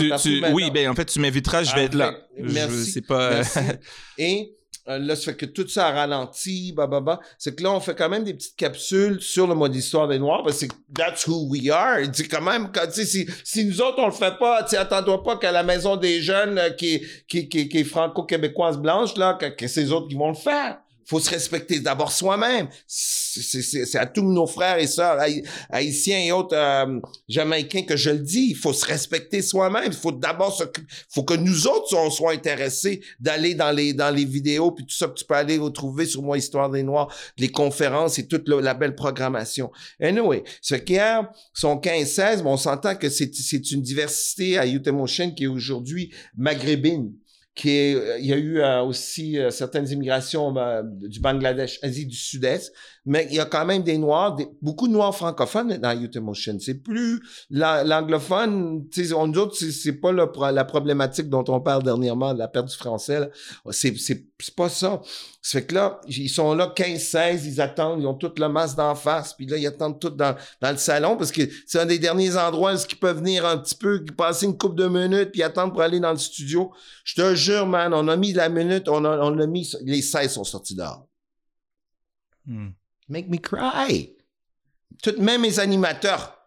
Oui, 0.53 0.71
ben 0.71 0.89
en 0.89 0.95
fait, 0.95 1.05
tu 1.05 1.19
m'inviteras, 1.19 1.63
je 1.63 1.75
vais 1.75 1.85
être 1.85 1.95
là. 1.95 2.15
Merci. 2.37 3.01
Je. 3.07 3.77
Et 4.17 4.51
euh, 4.51 4.58
là, 4.97 5.15
ça 5.15 5.25
fait 5.25 5.37
que 5.37 5.45
tout 5.45 5.67
ça 5.67 5.87
a 5.87 5.91
ralenti, 5.91 6.73
bah, 6.75 6.87
bah. 6.87 7.19
C'est 7.37 7.55
que 7.55 7.63
là, 7.63 7.71
on 7.71 7.79
fait 7.79 7.95
quand 7.95 8.09
même 8.09 8.23
des 8.23 8.33
petites 8.33 8.55
capsules 8.55 9.21
sur 9.21 9.45
le 9.45 9.53
mode 9.53 9.75
histoire 9.75 10.07
des 10.07 10.17
Noirs, 10.17 10.43
parce 10.43 10.65
que 10.65 10.73
that's 10.93 11.27
who 11.27 11.47
we 11.49 11.69
are. 11.69 11.99
C'est 12.11 12.27
quand 12.27 12.41
même, 12.41 12.71
si, 12.91 13.27
si 13.43 13.65
nous 13.65 13.81
autres, 13.81 13.99
on 13.99 14.07
le 14.07 14.11
fait 14.11 14.37
pas, 14.39 14.63
tu 14.63 14.75
attends-toi 14.75 15.23
pas 15.23 15.37
qu'à 15.37 15.51
la 15.51 15.63
maison 15.63 15.95
des 15.95 16.21
jeunes 16.21 16.57
euh, 16.57 16.69
qui, 16.71 17.03
qui, 17.27 17.47
qui, 17.47 17.69
qui 17.69 17.77
est 17.79 17.83
franco-québécoise 17.83 18.77
blanche, 18.77 19.15
là, 19.17 19.35
que, 19.35 19.45
que 19.47 19.67
c'est 19.67 19.91
autres 19.91 20.07
qui 20.07 20.15
vont 20.15 20.29
le 20.29 20.35
faire 20.35 20.79
faut 21.09 21.19
se 21.19 21.31
respecter 21.31 21.79
d'abord 21.79 22.11
soi-même. 22.11 22.67
C'est 22.85 23.97
à 23.97 24.05
tous 24.05 24.21
nos 24.21 24.45
frères 24.45 24.77
et 24.77 24.85
sœurs 24.85 25.17
haïtiens 25.71 26.19
et 26.19 26.31
autres 26.31 26.55
euh, 26.55 26.99
jamaïcains 27.27 27.81
que 27.81 27.97
je 27.97 28.11
le 28.11 28.19
dis. 28.19 28.49
Il 28.51 28.55
faut 28.55 28.73
se 28.73 28.85
respecter 28.85 29.41
soi-même. 29.41 29.85
Il 29.87 29.93
faut 29.93 30.11
d'abord 30.11 30.55
se, 30.55 30.65
faut 31.09 31.23
que 31.23 31.33
nous 31.33 31.65
autres 31.65 31.95
on 31.97 32.11
soit 32.11 32.33
intéressés 32.33 33.01
d'aller 33.19 33.55
dans 33.55 33.71
les 33.71 33.93
dans 33.93 34.13
les 34.13 34.23
vidéos 34.23 34.69
puis 34.69 34.85
tout 34.85 34.93
ça 34.93 35.07
que 35.07 35.15
tu 35.15 35.25
peux 35.25 35.33
aller 35.33 35.57
retrouver 35.57 36.05
sur 36.05 36.21
moi 36.21 36.37
Histoire 36.37 36.69
des 36.69 36.83
Noirs, 36.83 37.11
les 37.39 37.49
conférences 37.49 38.19
et 38.19 38.27
toute 38.27 38.47
la 38.47 38.75
belle 38.75 38.93
programmation. 38.93 39.71
Anyway, 39.99 40.43
ce 40.61 40.75
qu'hier 40.75 41.27
son 41.53 41.77
15-16, 41.77 42.43
on 42.45 42.55
s'entend 42.55 42.95
que 42.95 43.09
c'est 43.09 43.33
c'est 43.33 43.71
une 43.71 43.81
diversité 43.81 44.59
à 44.59 44.65
Youtemotion 44.67 45.31
qui 45.31 45.45
est 45.45 45.47
aujourd'hui 45.47 46.13
maghrébine 46.37 47.11
qui 47.59 47.93
euh, 47.93 48.17
il 48.19 48.25
y 48.25 48.31
a 48.31 48.37
eu 48.37 48.59
euh, 48.59 48.81
aussi 48.83 49.37
euh, 49.37 49.51
certaines 49.51 49.89
immigrations 49.89 50.53
du 51.01 51.19
Bangladesh, 51.19 51.79
Asie 51.83 52.05
du 52.05 52.15
Sud-Est, 52.15 52.71
mais 53.05 53.27
il 53.29 53.35
y 53.35 53.39
a 53.39 53.45
quand 53.45 53.65
même 53.65 53.83
des 53.83 53.97
Noirs, 53.97 54.37
beaucoup 54.61 54.87
de 54.87 54.93
Noirs 54.93 55.13
francophones 55.13 55.75
dans 55.77 55.91
Youth 55.91 56.15
Emotion. 56.15 56.57
C'est 56.59 56.75
plus 56.75 57.19
l'anglophone, 57.49 58.87
on 59.13 59.33
autres, 59.33 59.55
c'est 59.57 59.99
pas 59.99 60.13
la 60.13 60.63
problématique 60.63 61.27
dont 61.27 61.43
on 61.49 61.59
parle 61.59 61.83
dernièrement, 61.83 62.31
la 62.31 62.47
perte 62.47 62.69
du 62.69 62.75
français. 62.75 63.29
C'est 63.71 64.28
pas 64.55 64.69
ça. 64.69 65.01
Ça 65.41 65.59
fait 65.59 65.65
que 65.65 65.75
là, 65.75 65.99
ils 66.07 66.29
sont 66.29 66.53
là 66.53 66.73
15-16, 66.75 67.45
ils 67.45 67.61
attendent, 67.61 68.01
ils 68.01 68.07
ont 68.07 68.13
toute 68.13 68.39
la 68.39 68.49
masse 68.49 68.75
d'en 68.75 68.95
face, 68.95 69.33
puis 69.33 69.45
là, 69.45 69.57
ils 69.57 69.67
attendent 69.67 69.99
tout 69.99 70.09
dans, 70.09 70.35
dans 70.61 70.71
le 70.71 70.77
salon 70.77 71.17
parce 71.17 71.31
que 71.31 71.41
c'est 71.67 71.79
un 71.79 71.85
des 71.85 71.99
derniers 71.99 72.37
endroits 72.37 72.73
où 72.73 72.77
ils 72.77 72.95
peuvent 72.97 73.17
venir 73.17 73.45
un 73.45 73.57
petit 73.57 73.75
peu, 73.75 74.03
passer 74.17 74.45
une 74.45 74.57
couple 74.57 74.75
de 74.75 74.87
minutes, 74.87 75.31
puis 75.31 75.43
attendre 75.43 75.73
pour 75.73 75.81
aller 75.81 75.99
dans 75.99 76.11
le 76.11 76.17
studio. 76.17 76.71
Je 77.03 77.15
te 77.15 77.35
jure, 77.35 77.67
man, 77.67 77.93
on 77.93 78.07
a 78.07 78.15
mis 78.15 78.33
la 78.33 78.49
minute, 78.49 78.87
on 78.87 79.03
a, 79.05 79.17
on 79.17 79.37
a 79.39 79.47
mis, 79.47 79.69
les 79.81 80.01
16 80.01 80.31
sont 80.31 80.43
sortis 80.43 80.75
dehors. 80.75 81.07
Hmm. 82.45 82.69
Make 83.07 83.29
me 83.29 83.37
cry. 83.37 84.15
Tout, 85.03 85.15
même 85.19 85.41
mes 85.41 85.59
animateurs, 85.59 86.37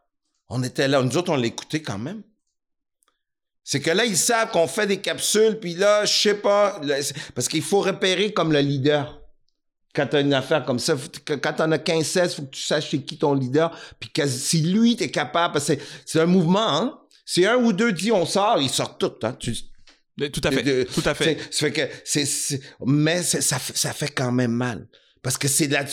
on 0.48 0.62
était 0.62 0.89
là. 0.89 1.02
Nous 1.02 1.16
autres, 1.16 1.32
on 1.32 1.36
l'écoutait 1.36 1.82
quand 1.82 1.98
même. 1.98 2.23
C'est 3.64 3.80
que 3.80 3.90
là, 3.90 4.05
ils 4.05 4.16
savent 4.16 4.51
qu'on 4.51 4.66
fait 4.66 4.86
des 4.86 5.01
capsules, 5.01 5.59
puis 5.60 5.74
là, 5.74 6.05
je 6.05 6.12
sais 6.12 6.34
pas, 6.34 6.80
parce 7.34 7.48
qu'il 7.48 7.62
faut 7.62 7.80
repérer 7.80 8.32
comme 8.32 8.52
le 8.52 8.60
leader. 8.60 9.20
Quand 9.94 10.06
tu 10.06 10.16
as 10.16 10.20
une 10.20 10.34
affaire 10.34 10.64
comme 10.64 10.78
ça, 10.78 10.97
quand 11.26 11.52
t'en 11.52 11.70
as 11.70 11.78
15-16, 11.78 12.34
faut 12.34 12.43
que 12.43 12.51
tu 12.51 12.62
saches 12.62 12.90
c'est 12.90 13.02
qui 13.02 13.18
ton 13.18 13.34
leader, 13.34 13.78
puis 14.01 14.10
si 14.26 14.62
lui, 14.62 14.97
t'es 14.97 15.10
capable, 15.10 15.52
parce 15.52 15.66
que 15.66 15.74
c'est 16.05 16.20
un 16.20 16.26
mouvement, 16.26 16.76
hein. 16.76 16.98
C'est 17.24 17.47
un 17.47 17.56
ou 17.56 17.72
deux 17.72 17.93
dit 17.93 18.10
on 18.10 18.26
sort, 18.26 18.60
ils 18.60 18.68
sortent 18.68 18.98
tous, 18.98 19.12
hein. 19.22 19.36
tout 19.39 20.40
à 20.44 20.51
fait, 20.51 20.84
tout 20.86 21.02
à 21.05 21.14
fait. 21.14 21.39
Ça 21.52 21.66
fait 21.66 21.72
que 21.72 21.82
c'est, 22.05 22.60
mais 22.84 23.22
ça, 23.22 23.59
ça 23.59 23.93
fait 23.93 24.09
quand 24.09 24.32
même 24.32 24.52
mal. 24.52 24.89
Parce 25.23 25.39
que 25.39 25.47
c'est 25.47 25.69
là, 25.69 25.85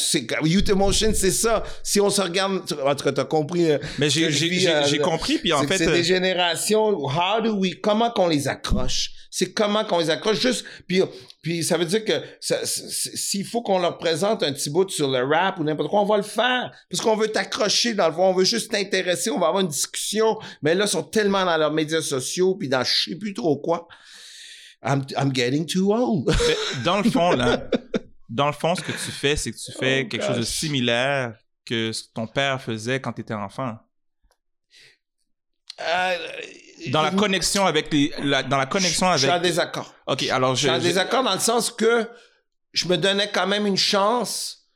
Youth 0.44 0.70
Emotion, 0.70 1.12
c'est 1.14 1.30
ça. 1.30 1.64
Si 1.84 2.02
on 2.02 2.10
se 2.10 2.20
regarde, 2.20 2.64
en 2.84 2.96
tout 2.96 3.04
cas, 3.04 3.12
t'as 3.12 3.26
compris. 3.26 3.70
Euh, 3.70 3.78
Mais 4.00 4.10
j'ai, 4.10 4.32
j'ai, 4.32 4.50
j'ai 4.88 4.98
compris, 4.98 5.38
puis 5.38 5.54
en 5.54 5.62
fait. 5.68 5.78
C'est 5.78 5.86
des 5.86 6.00
euh, 6.00 6.04
générations, 6.04 6.98
how 7.06 7.40
do 7.40 7.52
we, 7.52 7.76
comment 7.80 8.10
qu'on 8.10 8.28
les 8.28 8.48
accroche? 8.48 9.12
C'est 9.30 9.54
comment 9.54 9.86
qu'on 9.86 10.00
les 10.00 10.10
accroche, 10.10 10.40
juste, 10.40 10.66
puis, 10.88 11.04
puis 11.44 11.64
ça 11.64 11.78
veut 11.78 11.86
dire 11.86 12.04
que 12.04 12.14
s'il 12.40 13.46
faut 13.46 13.62
qu'on 13.62 13.78
leur 13.78 14.00
présente 14.00 14.42
un 14.42 14.52
petit 14.52 14.72
bout 14.72 14.90
sur 14.90 15.08
le 15.08 15.24
rap 15.24 15.60
ou 15.60 15.64
n'importe 15.64 15.92
quoi, 15.92 16.02
on 16.02 16.06
va 16.06 16.18
le 16.18 16.24
faire. 16.24 16.72
Parce 16.90 17.00
qu'on 17.00 17.16
veut 17.16 17.28
t'accrocher, 17.28 17.94
dans 17.94 18.08
le 18.08 18.14
fond, 18.16 18.30
on 18.30 18.34
veut 18.34 18.46
juste 18.46 18.72
t'intéresser, 18.72 19.30
on 19.30 19.38
va 19.38 19.50
avoir 19.50 19.62
une 19.62 19.70
discussion. 19.70 20.40
Mais 20.64 20.74
là, 20.74 20.86
ils 20.86 20.90
sont 20.90 21.04
tellement 21.04 21.46
dans 21.46 21.58
leurs 21.58 21.72
médias 21.72 22.02
sociaux, 22.02 22.56
puis 22.56 22.68
dans 22.68 22.84
je 22.84 23.12
sais 23.12 23.16
plus 23.16 23.36
trop 23.36 23.58
quoi. 23.58 23.88
I'm, 24.84 25.06
I'm 25.16 25.32
getting 25.32 25.68
too 25.68 25.94
old. 25.94 26.34
dans 26.84 27.02
le 27.02 27.12
fond, 27.12 27.32
là, 27.34 27.70
dans 28.30 28.48
le 28.48 28.54
fond, 28.54 28.76
ce 28.76 28.82
que 28.82 28.92
tu 28.92 29.12
fais, 29.12 29.36
c'est 29.36 29.52
que 29.52 29.58
tu 29.58 29.72
fais 29.72 30.04
oh, 30.06 30.10
quelque 30.10 30.26
chose 30.26 30.38
de 30.38 30.44
similaire 30.44 31.34
que 31.66 31.92
ce 31.92 32.04
que 32.04 32.10
ton 32.14 32.28
père 32.28 32.62
faisait 32.62 33.00
quand 33.00 33.14
tu 33.14 33.22
étais 33.22 33.34
enfant. 33.34 33.78
Euh, 35.82 36.18
dans 36.88 37.02
la 37.02 37.12
connexion 37.12 37.66
avec 37.66 37.92
les, 37.92 38.12
dans 38.50 38.58
la 38.58 38.66
connexion 38.66 39.08
avec. 39.08 39.22
Je 39.22 39.26
suis 39.28 39.36
en 39.36 39.42
désaccord. 39.42 39.94
Ok, 40.08 40.24
alors 40.24 40.56
je. 40.56 40.62
Je 40.62 40.68
suis 40.68 40.78
en 40.78 40.80
désaccord 40.80 41.24
dans 41.24 41.34
le 41.34 41.40
sens 41.40 41.72
que 41.72 42.08
je 42.74 42.88
me 42.88 42.98
donnais 42.98 43.32
quand 43.32 43.48
même 43.48 43.66
une 43.66 43.78
chance 43.78 44.70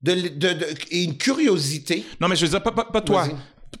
de, 0.00 0.14
de, 0.14 0.52
de 0.52 0.66
et 0.90 1.04
une 1.04 1.18
curiosité. 1.18 2.04
Non, 2.20 2.28
mais 2.28 2.36
je 2.36 2.46
veux 2.46 2.50
dire 2.50 2.62
pas, 2.62 2.70
pas, 2.70 3.00
toi, 3.00 3.26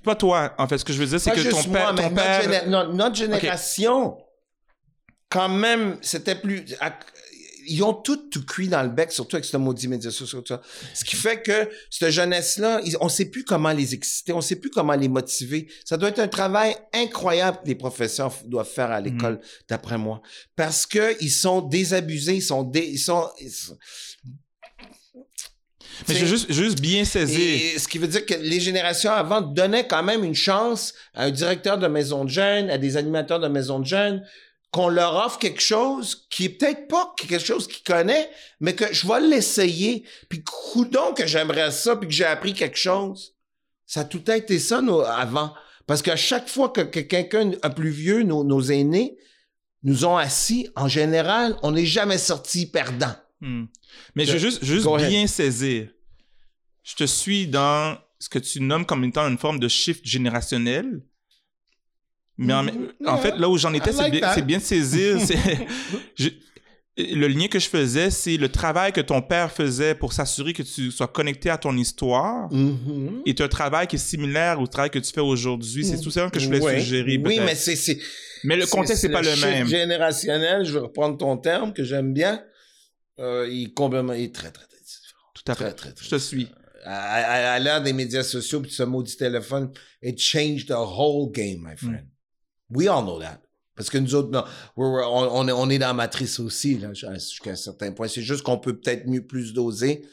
pas 0.02 0.14
toi. 0.14 0.54
En 0.58 0.66
fait, 0.66 0.78
ce 0.78 0.84
que 0.84 0.92
je 0.92 0.98
veux 0.98 1.06
dire, 1.06 1.20
c'est 1.20 1.30
que 1.30 1.48
ton 1.48 1.62
père, 1.64 1.94
ton 1.94 2.10
père... 2.10 2.68
Notre, 2.68 3.14
génération, 3.14 4.18
quand 5.28 5.48
même, 5.48 5.98
c'était 6.02 6.34
plus 6.34 6.64
ils 7.66 7.82
ont 7.82 7.94
tout, 7.94 8.16
tout 8.16 8.44
cuit 8.44 8.68
dans 8.68 8.82
le 8.82 8.88
bec, 8.88 9.12
surtout 9.12 9.36
avec 9.36 9.44
ce 9.44 9.56
maudit 9.56 9.88
média 9.88 10.10
social. 10.10 10.42
Ce 10.94 11.04
qui 11.04 11.16
fait 11.16 11.42
que 11.42 11.68
cette 11.90 12.10
jeunesse-là, 12.10 12.80
on 13.00 13.08
sait 13.08 13.26
plus 13.26 13.44
comment 13.44 13.72
les 13.72 13.94
exciter, 13.94 14.32
on 14.32 14.40
sait 14.40 14.56
plus 14.56 14.70
comment 14.70 14.94
les 14.94 15.08
motiver. 15.08 15.68
Ça 15.84 15.96
doit 15.96 16.08
être 16.08 16.18
un 16.18 16.28
travail 16.28 16.74
incroyable 16.92 17.58
que 17.62 17.68
les 17.68 17.74
professeurs 17.74 18.32
doivent 18.46 18.68
faire 18.68 18.90
à 18.90 19.00
l'école, 19.00 19.34
mm-hmm. 19.34 19.68
d'après 19.68 19.98
moi. 19.98 20.22
Parce 20.56 20.86
que 20.86 21.16
ils 21.20 21.30
sont 21.30 21.60
désabusés, 21.60 22.36
ils 22.36 22.42
sont, 22.42 22.70
ils 22.72 22.98
sont, 22.98 23.28
mais 26.08 26.14
je 26.14 26.26
juste, 26.26 26.52
juste 26.52 26.80
bien 26.80 27.04
saisir. 27.04 27.78
ce 27.78 27.86
qui 27.86 27.98
veut 27.98 28.08
dire 28.08 28.24
que 28.26 28.34
les 28.34 28.60
générations 28.60 29.12
avant 29.12 29.40
donnaient 29.40 29.86
quand 29.86 30.02
même 30.02 30.24
une 30.24 30.34
chance 30.34 30.94
à 31.14 31.24
un 31.24 31.30
directeur 31.30 31.78
de 31.78 31.86
maison 31.86 32.24
de 32.24 32.30
jeunes, 32.30 32.70
à 32.70 32.78
des 32.78 32.96
animateurs 32.96 33.40
de 33.40 33.48
maison 33.48 33.78
de 33.78 33.86
jeunes, 33.86 34.24
qu'on 34.72 34.88
leur 34.88 35.14
offre 35.14 35.38
quelque 35.38 35.60
chose 35.60 36.26
qui 36.30 36.46
est 36.46 36.48
peut-être 36.48 36.88
pas 36.88 37.14
quelque 37.16 37.38
chose 37.38 37.68
qu'ils 37.68 37.84
connaissent, 37.84 38.28
mais 38.58 38.74
que 38.74 38.92
je 38.92 39.06
vais 39.06 39.20
l'essayer, 39.20 40.04
puis 40.30 40.42
coudon 40.42 41.12
que 41.14 41.26
j'aimerais 41.26 41.70
ça, 41.70 41.94
puis 41.94 42.08
que 42.08 42.14
j'ai 42.14 42.24
appris 42.24 42.54
quelque 42.54 42.78
chose. 42.78 43.36
Ça 43.86 44.00
a 44.00 44.04
tout 44.04 44.28
été 44.30 44.58
ça 44.58 44.80
nous, 44.80 45.00
avant. 45.00 45.52
Parce 45.86 46.00
qu'à 46.00 46.16
chaque 46.16 46.48
fois 46.48 46.70
que, 46.70 46.80
quelqu'un, 46.80 47.52
un 47.62 47.70
plus 47.70 47.90
vieux, 47.90 48.22
nos, 48.22 48.44
nos 48.44 48.62
aînés, 48.62 49.18
nous 49.82 50.06
ont 50.06 50.16
assis, 50.16 50.68
en 50.74 50.88
général, 50.88 51.56
on 51.62 51.72
n'est 51.72 51.86
jamais 51.86 52.18
sorti 52.18 52.66
perdant. 52.66 53.14
Hmm. 53.42 53.64
Mais 54.14 54.24
je 54.24 54.38
juste, 54.38 54.60
je 54.62 54.70
veux 54.70 54.80
juste 54.80 54.88
ahead. 54.88 55.08
bien 55.10 55.26
saisir. 55.26 55.90
Je 56.82 56.94
te 56.94 57.04
suis 57.04 57.46
dans 57.46 57.98
ce 58.18 58.30
que 58.30 58.38
tu 58.38 58.60
nommes 58.60 58.86
comme 58.86 59.04
étant 59.04 59.28
une 59.28 59.38
forme 59.38 59.58
de 59.58 59.68
shift 59.68 60.06
générationnel. 60.06 61.02
Mais 62.38 62.52
en, 62.54 62.64
Mhm. 62.64 62.88
en 63.06 63.18
fait, 63.18 63.36
là 63.36 63.48
où 63.48 63.56
j'en 63.58 63.72
étais, 63.74 63.92
c'est 63.92 64.10
bien, 64.10 64.34
bien 64.42 64.58
de 64.58 64.62
saisir. 64.62 65.18
je- 66.16 66.30
le 66.98 67.26
lien 67.26 67.46
que 67.48 67.58
je 67.58 67.68
faisais, 67.70 68.10
c'est 68.10 68.36
le 68.36 68.50
travail 68.50 68.92
que 68.92 69.00
ton 69.00 69.22
père 69.22 69.50
faisait 69.50 69.94
pour 69.94 70.12
s'assurer 70.12 70.52
que 70.52 70.62
tu 70.62 70.90
sois 70.90 71.08
connecté 71.08 71.48
à 71.48 71.56
ton 71.56 71.74
histoire. 71.76 72.52
Mhm. 72.52 73.22
est 73.24 73.40
un 73.40 73.48
travail 73.48 73.86
qui 73.86 73.96
est 73.96 73.98
similaire 73.98 74.60
au 74.60 74.66
travail 74.66 74.90
que 74.90 74.98
tu 74.98 75.10
fais 75.12 75.20
aujourd'hui. 75.22 75.84
C'est 75.86 76.00
tout 76.00 76.10
ça 76.10 76.28
que 76.28 76.38
je 76.38 76.46
voulais 76.46 76.60
suggérer. 76.80 77.18
Oui, 77.24 77.40
mais 77.44 77.54
c'est... 77.54 77.98
Mais 78.44 78.56
le 78.56 78.66
contexte 78.66 79.04
n'est 79.04 79.10
pas 79.10 79.22
le 79.22 79.30
shift 79.30 79.44
même. 79.46 79.66
générationnel, 79.68 80.64
je 80.64 80.72
vais 80.74 80.80
reprendre 80.80 81.16
ton 81.16 81.36
terme 81.38 81.72
que 81.72 81.82
j'aime 81.84 82.12
bien. 82.12 82.42
Euh, 83.20 83.46
il 83.50 83.68
est 83.68 83.72
complètement... 83.72 84.12
Il 84.14 84.24
est 84.24 84.34
très, 84.34 84.50
très, 84.50 84.66
très 84.66 84.78
différent. 84.80 85.22
Tout 85.34 85.52
à 85.52 85.54
fait. 85.54 85.72
très, 85.72 85.92
très 85.92 86.04
Je 86.04 86.10
te 86.10 86.16
suis. 86.18 86.48
À, 86.84 86.96
à- 86.96 87.52
à 87.52 87.58
l'ère 87.60 87.80
des 87.82 87.92
médias 87.92 88.24
sociaux 88.24 88.60
puis 88.60 88.72
ce 88.72 88.82
maudit 88.82 89.16
téléphone, 89.16 89.70
it 90.02 90.18
changed 90.20 90.66
the 90.68 90.72
whole 90.76 91.30
game, 91.30 91.60
my 91.62 91.76
friend. 91.76 92.04
We 92.74 92.88
all 92.88 93.02
know 93.02 93.20
that. 93.20 93.40
Parce 93.74 93.88
que 93.88 93.98
nous 93.98 94.14
autres, 94.14 94.30
non, 94.30 94.44
on, 94.76 95.48
on 95.48 95.70
est, 95.70 95.78
dans 95.78 95.86
la 95.88 95.92
matrice 95.94 96.38
aussi, 96.40 96.78
là, 96.78 96.92
jusqu'à 96.92 97.50
un 97.50 97.56
certain 97.56 97.92
point. 97.92 98.06
C'est 98.06 98.22
juste 98.22 98.42
qu'on 98.42 98.58
peut 98.58 98.78
peut-être 98.78 99.06
mieux 99.06 99.26
plus 99.26 99.54
doser, 99.54 100.04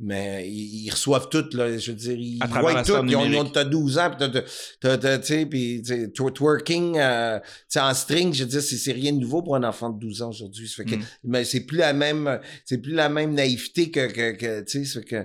mais 0.00 0.48
ils, 0.50 0.86
ils 0.86 0.90
reçoivent 0.90 1.28
tout, 1.28 1.44
là, 1.52 1.78
je 1.78 1.92
veux 1.92 1.96
dire, 1.96 2.16
ils 2.18 2.42
À 2.42 2.46
voient 2.48 2.82
tout. 2.82 2.92
Ils 3.06 3.16
ont, 3.16 3.44
t'as 3.44 3.64
12 3.64 3.98
ans, 3.98 4.10
puis 4.10 4.42
t'as- 4.80 5.18
tu 5.18 5.26
sais, 5.26 5.46
puis 5.46 5.82
twerking, 6.12 6.98
euh, 6.98 7.38
en 7.76 7.94
string, 7.94 8.34
je 8.34 8.42
veux 8.42 8.50
dire, 8.50 8.62
c'est, 8.62 8.76
c'est 8.76 8.92
rien 8.92 9.12
de 9.12 9.18
nouveau 9.18 9.42
pour 9.42 9.54
un 9.54 9.62
enfant 9.62 9.90
de 9.90 9.98
12 10.00 10.22
ans 10.22 10.30
aujourd'hui. 10.30 10.68
Mm. 10.76 10.96
mais 11.22 11.44
c'est 11.44 11.60
plus 11.60 11.78
la 11.78 11.92
même, 11.92 12.40
c'est 12.64 12.78
plus 12.78 12.94
la 12.94 13.08
même 13.08 13.32
naïveté 13.34 13.92
que, 13.92 14.08
que, 14.10 14.32
que 14.32 14.62
tu 14.62 14.84
sais, 14.84 15.02
que, 15.02 15.24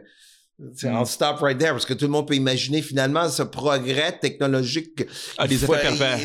tu 0.59 0.77
sais, 0.77 0.89
Mm. 0.89 0.97
I'll 0.97 1.05
stop 1.07 1.39
right 1.39 1.57
there 1.57 1.71
parce 1.71 1.85
que 1.85 1.93
tout 1.93 2.05
le 2.05 2.11
monde 2.11 2.27
peut 2.27 2.35
imaginer 2.35 2.81
finalement 2.81 3.29
ce 3.29 3.43
progrès 3.43 4.19
technologique. 4.19 4.97
Des 4.97 5.57
faut- 5.57 5.73
effets 5.73 5.81
pervers. 5.81 6.19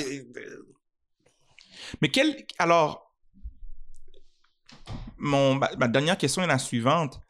Mais 2.03 2.09
quel. 2.09 2.45
Alors. 2.59 3.03
Mon, 5.17 5.55
ma, 5.55 5.89
dernière 5.89 6.19
question 6.19 6.43
est 6.43 6.47
la 6.47 6.59
suivante. 6.59 7.21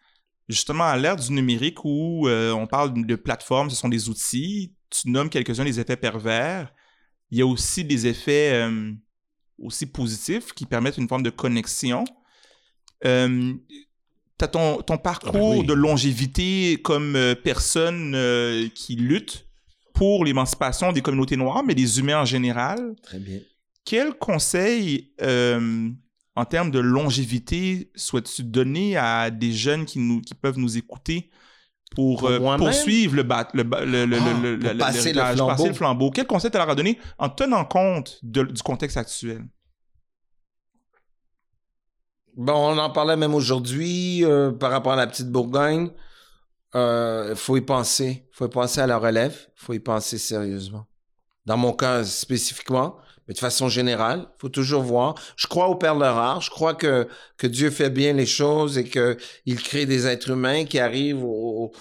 Justement, 0.48 0.84
à 0.84 0.96
l'ère 0.96 1.16
du 1.16 1.32
numérique 1.32 1.84
où 1.84 2.28
euh, 2.28 2.52
on 2.52 2.66
parle 2.66 3.06
de 3.06 3.14
plateformes, 3.16 3.70
ce 3.70 3.76
sont 3.76 3.88
des 3.88 4.08
outils, 4.08 4.74
tu 4.90 5.10
nommes 5.10 5.30
quelques-uns 5.30 5.64
des 5.64 5.78
effets 5.80 5.96
pervers. 5.96 6.72
Il 7.30 7.38
y 7.38 7.42
a 7.42 7.46
aussi 7.46 7.84
des 7.84 8.06
effets 8.06 8.52
euh, 8.54 8.92
aussi 9.58 9.86
positifs 9.86 10.52
qui 10.52 10.66
permettent 10.66 10.98
une 10.98 11.08
forme 11.08 11.22
de 11.22 11.30
connexion. 11.30 12.04
Euh, 13.04 13.54
as 14.42 14.48
ton, 14.48 14.82
ton 14.82 14.98
parcours 14.98 15.52
Ah, 15.54 15.58
oui. 15.60 15.66
de 15.66 15.72
longévité 15.72 16.78
comme 16.82 17.14
euh, 17.16 17.34
personne 17.34 18.14
euh, 18.14 18.68
qui 18.74 18.96
lutte 18.96 19.46
pour 19.94 20.24
l'émancipation 20.24 20.92
des 20.92 21.02
communautés 21.02 21.36
noires, 21.36 21.62
mais 21.64 21.74
des 21.74 21.98
humains 22.00 22.20
en 22.20 22.24
général. 22.24 22.94
Très 23.02 23.18
bien. 23.18 23.38
Quel 23.84 24.14
conseil 24.14 25.12
euh, 25.22 25.88
en 26.34 26.44
termes 26.44 26.70
de 26.72 26.80
longévité 26.80 27.90
souhaites-tu 27.94 28.42
donner 28.42 28.96
à 28.96 29.30
des 29.30 29.52
jeunes 29.52 29.84
qui, 29.84 29.98
nous, 30.00 30.20
qui 30.20 30.34
peuvent 30.34 30.58
nous 30.58 30.76
écouter 30.76 31.30
pour, 31.94 32.28
poursuivre 32.58 33.14
le, 33.14 33.22
bat, 33.22 33.46
le, 33.54 33.62
ba- 33.62 33.84
le, 33.84 34.04
le, 34.04 34.16
Ah, 34.20 34.40
le- 34.42 34.58
pour 34.58 34.70
le- 34.72 34.78
passer 34.78 35.12
le 35.12 35.20
l'héritage, 35.20 35.36
flambeau. 35.36 35.50
passer 35.52 35.68
le 35.68 35.74
flambeau? 35.74 36.10
Quel 36.10 36.26
conseil 36.26 36.50
tu 36.50 36.56
leur 36.56 36.68
as 36.68 36.74
donné 36.74 36.98
en 37.18 37.28
tenant 37.28 37.64
compte 37.64 38.18
de- 38.24 38.42
du 38.42 38.62
contexte 38.62 38.96
actuel? 38.96 39.44
Bon, 42.36 42.54
on 42.54 42.78
en 42.78 42.90
parlait 42.90 43.16
même 43.16 43.34
aujourd'hui 43.34 44.24
euh, 44.24 44.50
par 44.50 44.70
rapport 44.70 44.92
à 44.92 44.96
la 44.96 45.06
petite 45.06 45.30
Bourgogne. 45.30 45.90
Il 46.74 47.34
faut 47.36 47.56
y 47.56 47.60
penser. 47.60 48.28
faut 48.32 48.46
y 48.46 48.50
penser 48.50 48.80
à 48.80 48.86
la 48.86 48.98
relève. 48.98 49.48
faut 49.54 49.72
y 49.72 49.78
penser 49.78 50.18
sérieusement. 50.18 50.86
Dans 51.46 51.56
mon 51.56 51.72
cas 51.72 52.02
spécifiquement, 52.02 52.96
mais 53.26 53.34
de 53.34 53.38
façon 53.38 53.68
générale, 53.68 54.26
faut 54.38 54.48
toujours 54.48 54.82
voir. 54.82 55.14
Je 55.36 55.46
crois 55.46 55.68
aux 55.68 55.76
perles 55.76 56.02
rares. 56.02 56.40
Je 56.40 56.50
crois 56.50 56.74
que, 56.74 57.08
Dieu 57.42 57.70
fait 57.70 57.90
bien 57.90 58.12
les 58.12 58.26
choses 58.26 58.76
et 58.76 58.84
que 58.84 59.16
il 59.46 59.62
crée 59.62 59.86
des 59.86 60.06
êtres 60.06 60.30
humains 60.30 60.64
qui 60.64 60.78
arrivent 60.78 61.24
au, 61.24 61.72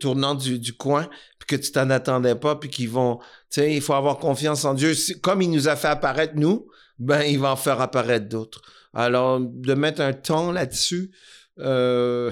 tournant 0.00 0.34
du, 0.34 0.58
du 0.58 0.74
coin, 0.74 1.08
puis 1.38 1.46
que 1.48 1.56
tu 1.56 1.72
t'en 1.72 1.90
attendais 1.90 2.34
pas, 2.34 2.56
puis 2.56 2.70
qui 2.70 2.86
vont... 2.86 3.16
Tu 3.50 3.60
sais, 3.60 3.74
il 3.74 3.82
faut 3.82 3.94
avoir 3.94 4.18
confiance 4.18 4.64
en 4.64 4.74
Dieu. 4.74 4.94
Comme 5.22 5.42
il 5.42 5.50
nous 5.50 5.68
a 5.68 5.76
fait 5.76 5.88
apparaître, 5.88 6.34
nous, 6.36 6.66
ben, 6.98 7.22
il 7.22 7.38
va 7.38 7.52
en 7.52 7.56
faire 7.56 7.80
apparaître 7.80 8.28
d'autres. 8.28 8.62
Alors, 8.94 9.40
de 9.40 9.74
mettre 9.74 10.00
un 10.00 10.12
ton 10.12 10.52
là-dessus, 10.52 11.10
euh, 11.58 12.30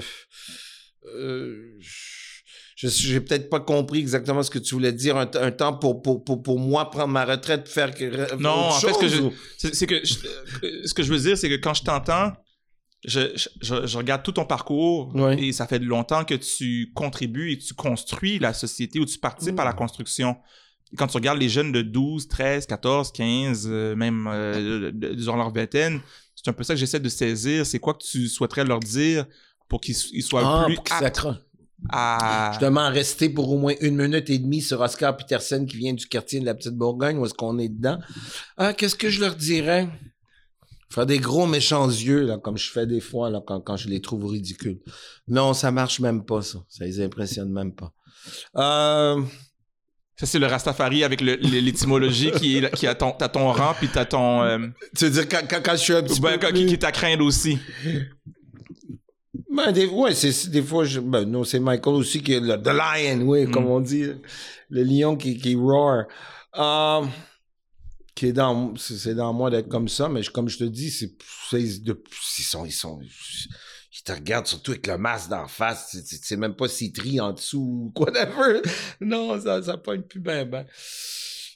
euh, 1.15 1.77
je 1.79 2.87
j'ai 2.87 3.21
peut-être 3.21 3.49
pas 3.49 3.59
compris 3.59 3.99
exactement 3.99 4.41
ce 4.41 4.49
que 4.49 4.57
tu 4.57 4.73
voulais 4.73 4.91
dire, 4.93 5.15
un, 5.17 5.27
temps 5.51 5.73
pour, 5.73 6.01
pour, 6.01 6.23
pour, 6.23 6.41
pour 6.41 6.59
moi 6.59 6.89
prendre 6.89 7.13
ma 7.13 7.25
retraite, 7.25 7.67
faire 7.69 7.91
Non, 8.39 8.49
autre 8.69 8.75
en 8.75 8.79
fait, 8.79 8.93
ce 8.93 8.99
que 8.99 9.07
je- 9.07 9.21
C'est 9.57 9.75
c'est 9.75 9.85
que 9.87 10.03
je- 10.03 10.15
euh, 10.63 10.81
ce 10.85 10.93
que 10.95 11.03
je 11.03 11.13
veux 11.13 11.19
dire, 11.19 11.37
c'est 11.37 11.49
que 11.49 11.55
quand 11.57 11.75
je 11.75 11.83
t'entends, 11.83 12.31
je, 13.05 13.19
je- 13.61 13.97
regarde 13.97 14.23
tout 14.23 14.31
ton 14.31 14.45
parcours 14.45 15.13
et 15.37 15.51
ça 15.51 15.67
fait 15.67 15.77
longtemps 15.79 16.23
que 16.25 16.33
tu 16.35 16.91
contribues 16.95 17.51
et 17.51 17.57
tu 17.59 17.73
construis 17.75 18.39
la 18.39 18.53
société 18.53 18.99
ou 18.99 19.05
tu 19.05 19.19
participes 19.19 19.55
Mm. 19.57 19.59
à 19.59 19.65
la 19.65 19.73
construction. 19.73 20.37
Et 20.91 20.95
quand 20.95 21.07
tu 21.07 21.17
regardes 21.17 21.39
les 21.39 21.49
jeunes 21.49 21.71
de 21.71 21.81
12, 21.83 22.27
13, 22.27 22.65
14, 22.65 23.11
15, 23.11 23.67
euh, 23.69 23.95
même 23.95 24.27
euh, 24.27 24.91
durant 24.91 25.37
leur 25.37 25.53
vingtaine, 25.53 26.01
c'est 26.43 26.49
un 26.49 26.53
peu 26.53 26.63
ça 26.63 26.73
que 26.73 26.79
j'essaie 26.79 26.99
de 26.99 27.09
saisir. 27.09 27.65
C'est 27.65 27.79
quoi 27.79 27.93
que 27.93 28.03
tu 28.03 28.27
souhaiterais 28.27 28.63
leur 28.65 28.79
dire 28.79 29.25
pour 29.69 29.81
qu'ils 29.81 29.95
soient 29.95 30.41
Ah, 30.43 30.63
plus 30.65 30.75
pour 30.75 30.83
qu'ils 30.83 30.95
s'accrochent. 30.95 31.35
à... 31.89 32.49
Justement, 32.53 32.89
rester 32.89 33.29
pour 33.29 33.51
au 33.51 33.57
moins 33.57 33.73
une 33.81 33.95
minute 33.95 34.29
et 34.29 34.37
demie 34.39 34.61
sur 34.61 34.81
Oscar 34.81 35.15
Peterson 35.17 35.65
qui 35.67 35.77
vient 35.77 35.93
du 35.93 36.07
quartier 36.07 36.39
de 36.39 36.45
la 36.45 36.53
Petite 36.55 36.75
Bourgogne, 36.75 37.17
où 37.17 37.25
est-ce 37.25 37.33
qu'on 37.33 37.57
est 37.59 37.69
dedans. 37.69 37.99
Ah, 38.57 38.73
qu'est-ce 38.73 38.95
que 38.95 39.09
je 39.09 39.19
leur 39.21 39.35
dirais? 39.35 39.87
Faire 40.89 41.05
des 41.05 41.19
gros 41.19 41.47
méchants 41.47 41.87
yeux, 41.87 42.25
là, 42.25 42.37
comme 42.37 42.57
je 42.57 42.69
fais 42.69 42.85
des 42.85 42.99
fois, 42.99 43.29
là, 43.29 43.41
quand, 43.45 43.61
quand 43.61 43.77
je 43.77 43.87
les 43.87 44.01
trouve 44.01 44.25
ridicules. 44.25 44.81
Non, 45.27 45.53
ça 45.53 45.71
marche 45.71 46.01
même 46.01 46.25
pas, 46.25 46.41
ça. 46.41 46.59
Ça 46.67 46.83
les 46.85 46.99
impressionne 47.01 47.49
même 47.51 47.73
pas. 47.73 47.93
Euh, 48.57 49.21
Ça, 50.21 50.27
c'est 50.27 50.37
le 50.37 50.45
Rastafari 50.45 51.03
avec 51.03 51.19
l'étymologie 51.19 52.29
qui 52.31 52.57
est 52.57 52.71
qui 52.75 52.85
a 52.85 52.93
ton, 52.93 53.11
t'as 53.11 53.27
ton 53.27 53.51
rang 53.51 53.73
puis 53.75 53.87
t'as 53.91 54.05
ton... 54.05 54.43
euh, 54.43 54.59
tu 54.95 55.05
veux 55.05 55.09
dire, 55.09 55.27
quand, 55.27 55.41
quand, 55.49 55.61
quand 55.65 55.71
je 55.71 55.77
suis 55.77 55.93
un 55.95 56.03
petit 56.03 56.21
ben, 56.21 56.37
peu 56.37 56.45
qui, 56.47 56.53
plus- 56.53 56.65
qui 56.67 56.73
est 56.73 56.83
à 56.83 56.91
craindre 56.91 57.25
aussi. 57.25 57.57
Ben, 59.49 59.71
des, 59.71 59.85
ouais, 59.87 60.13
c'est, 60.13 60.49
des 60.49 60.61
fois, 60.61 60.85
je, 60.85 60.99
ben, 60.99 61.25
non, 61.25 61.43
c'est 61.43 61.59
Michael 61.59 61.95
aussi 61.95 62.21
qui 62.21 62.33
est 62.33 62.39
le, 62.39 62.55
The 62.61 62.67
Lion, 62.67 63.21
oui, 63.27 63.47
Mm. 63.47 63.51
comme 63.51 63.65
on 63.65 63.79
dit. 63.79 64.05
Le 64.69 64.83
lion 64.83 65.17
qui, 65.17 65.37
qui 65.37 65.55
roar. 65.55 66.05
Euh, 66.57 67.05
qui 68.15 68.27
est 68.27 68.33
dans, 68.33 68.75
c'est, 68.77 69.15
dans 69.15 69.33
moi 69.33 69.49
d'être 69.49 69.69
comme 69.69 69.87
ça, 69.89 70.07
mais 70.07 70.21
je- 70.21 70.29
comme 70.29 70.49
je 70.49 70.57
te 70.59 70.63
dis, 70.65 70.91
c'est, 70.91 71.11
ils 71.53 71.81
sont, 72.43 72.65
ils 72.65 72.71
sont, 72.71 72.99
ils 73.93 74.03
te 74.03 74.11
regardent 74.11 74.47
surtout 74.47 74.71
avec 74.71 74.87
le 74.87 74.97
masque 74.97 75.29
d'en 75.29 75.47
face, 75.47 75.89
c'est, 75.91 76.23
c'est 76.23 76.37
même 76.37 76.55
pas 76.55 76.69
s'ils 76.69 76.93
trient 76.93 77.19
en 77.19 77.33
dessous 77.33 77.91
ou 77.95 77.99
whatever. 77.99 78.61
Non, 79.01 79.39
ça, 79.39 79.61
ça 79.61 79.77
pointe 79.77 80.07
plus 80.07 80.19
ben, 80.19 80.49
ben. 80.49 80.65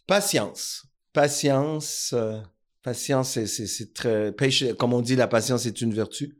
Patience. 0.06 0.86
Patience, 1.14 2.14
euh, 2.14 2.40
patience, 2.84 3.40
c'est, 3.45 3.94
très, 3.94 4.36
comme 4.78 4.94
on 4.94 5.02
dit, 5.02 5.16
la 5.16 5.28
patience 5.28 5.66
est 5.66 5.80
une 5.82 5.94
vertu. 5.94 6.38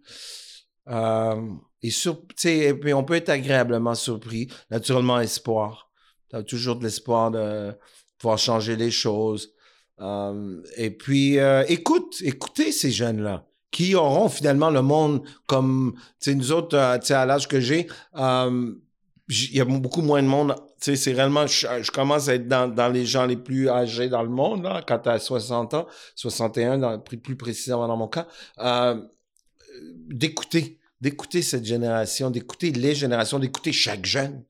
Euh, 0.90 1.50
et 1.82 1.92
sur, 1.92 2.22
tu 2.28 2.34
sais, 2.36 2.58
et 2.58 2.74
puis 2.74 2.94
on 2.94 3.06
peut 3.06 3.16
être 3.16 3.30
agréablement 3.30 3.96
surpris. 3.96 4.50
Naturellement, 4.70 5.22
espoir. 5.22 5.90
Tu 6.30 6.36
as 6.36 6.44
toujours 6.44 6.76
de 6.76 6.84
l'espoir 6.84 7.32
de 7.32 7.74
pouvoir 8.18 8.38
changer 8.38 8.76
les 8.76 8.92
choses. 8.92 9.54
Euh, 10.02 10.62
et 10.76 10.92
puis, 10.92 11.38
écoute, 11.70 12.18
écoutez 12.22 12.74
ces 12.74 12.92
jeunes-là 12.92 13.48
qui 13.72 13.96
auront 13.96 14.30
finalement 14.30 14.70
le 14.70 14.82
monde 14.82 15.22
comme, 15.48 15.94
tu 16.20 16.32
sais, 16.32 16.36
nous 16.36 16.52
autres, 16.52 16.78
euh, 16.78 16.98
tu 16.98 17.08
sais, 17.08 17.14
à 17.14 17.26
l'âge 17.26 17.48
que 17.48 17.60
j'ai, 17.60 17.88
euh, 18.16 18.74
il 19.28 19.56
y 19.56 19.62
a 19.62 19.66
beaucoup 19.66 20.02
moins 20.02 20.22
de 20.22 20.28
monde. 20.28 20.56
Tu 20.80 20.92
sais, 20.92 20.96
c'est 20.96 21.14
réellement, 21.14 21.48
je, 21.48 21.92
commence 21.92 22.30
à 22.30 22.36
être 22.36 22.48
dans, 22.48 22.68
dans 22.68 22.90
les 22.90 23.06
gens 23.06 23.26
les 23.26 23.38
plus 23.38 23.70
âgés 23.70 24.08
dans 24.08 24.24
le 24.24 24.30
monde, 24.30 24.64
là, 24.64 24.84
quand 24.88 25.00
tu 25.00 25.10
as 25.10 25.20
60 25.20 25.74
ans, 25.74 25.88
61, 26.16 26.78
dans, 26.78 27.00
plus 27.00 27.36
précisément 27.36 27.88
dans 27.88 27.98
mon 27.98 28.08
cas. 28.08 28.28
Euh, 28.60 29.02
d'écouter, 30.08 30.80
d'écouter 31.02 31.42
cette 31.42 31.66
génération, 31.66 32.30
d'écouter 32.30 32.72
les 32.72 32.96
générations, 32.96 33.40
d'écouter 33.40 33.72
chaque 33.72 34.06
jeune. 34.06 34.44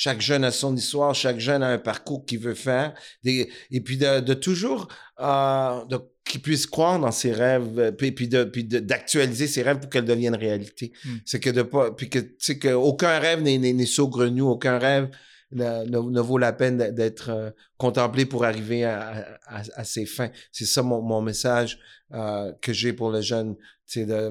Chaque 0.00 0.20
jeune 0.20 0.44
a 0.44 0.52
son 0.52 0.76
histoire, 0.76 1.12
chaque 1.12 1.40
jeune 1.40 1.60
a 1.60 1.70
un 1.70 1.78
parcours 1.78 2.24
qu'il 2.24 2.38
veut 2.38 2.54
faire, 2.54 2.94
des- 3.24 3.50
et 3.72 3.80
puis 3.80 3.96
de, 3.96 4.20
de 4.20 4.32
toujours 4.32 4.86
euh, 5.18 5.80
qu'il 6.24 6.40
puisse 6.40 6.66
croire 6.66 7.00
dans 7.00 7.10
ses 7.10 7.32
rêves, 7.32 7.76
euh, 7.80 7.90
puis, 7.90 8.12
puis 8.12 8.28
de, 8.28 8.44
puis 8.44 8.62
de- 8.62 8.78
d'actualiser 8.78 9.48
ses 9.48 9.62
rêves 9.62 9.80
pour 9.80 9.90
qu'elles 9.90 10.04
deviennent 10.04 10.36
réalité. 10.36 10.92
Mm. 11.04 11.08
C'est 11.24 11.40
que 11.40 11.50
de 11.50 11.62
pas, 11.62 11.90
puis 11.90 12.08
que 12.08 12.20
tu 12.20 12.32
sais 12.38 12.58
que 12.60 12.68
aucun 12.68 13.18
rêve 13.18 13.42
n'est, 13.42 13.58
n'est, 13.58 13.72
n'est 13.72 13.86
saugrenu, 13.86 14.42
aucun 14.42 14.78
rêve 14.78 15.08
ne, 15.52 15.84
ne, 15.84 16.20
vaut 16.20 16.38
la 16.38 16.52
peine 16.52 16.76
d'être 16.92 17.30
euh, 17.30 17.50
contemplé 17.76 18.26
pour 18.26 18.44
arriver 18.44 18.84
à, 18.84 19.38
à, 19.46 19.62
à 19.74 19.84
ses 19.84 20.06
fins. 20.06 20.30
C'est 20.52 20.66
ça 20.66 20.82
mon, 20.82 21.00
mon 21.02 21.22
message 21.22 21.78
euh, 22.12 22.52
que 22.60 22.72
j'ai 22.72 22.92
pour 22.92 23.10
les 23.10 23.22
jeunes. 23.22 23.56
De, 23.96 24.30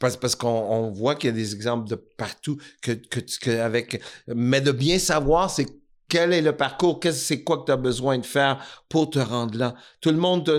parce, 0.00 0.16
parce 0.16 0.34
qu'on 0.34 0.48
on 0.48 0.90
voit 0.90 1.14
qu'il 1.14 1.30
y 1.30 1.32
a 1.32 1.36
des 1.36 1.54
exemples 1.54 1.88
de 1.88 1.94
partout 1.94 2.58
que, 2.82 2.90
que, 2.90 3.20
que 3.20 3.60
avec 3.60 4.02
mais 4.26 4.60
de 4.60 4.72
bien 4.72 4.98
savoir 4.98 5.50
c'est 5.52 5.68
quel 6.08 6.32
est 6.32 6.40
le 6.40 6.56
parcours, 6.56 7.00
qu'est-ce 7.00 7.18
c'est 7.18 7.42
quoi 7.42 7.58
que 7.58 7.66
tu 7.66 7.72
as 7.72 7.76
besoin 7.76 8.18
de 8.18 8.24
faire 8.24 8.64
pour 8.88 9.10
te 9.10 9.18
rendre 9.18 9.58
là. 9.58 9.74
Tout 10.00 10.10
le 10.10 10.16
monde, 10.16 10.44
tu 10.44 10.52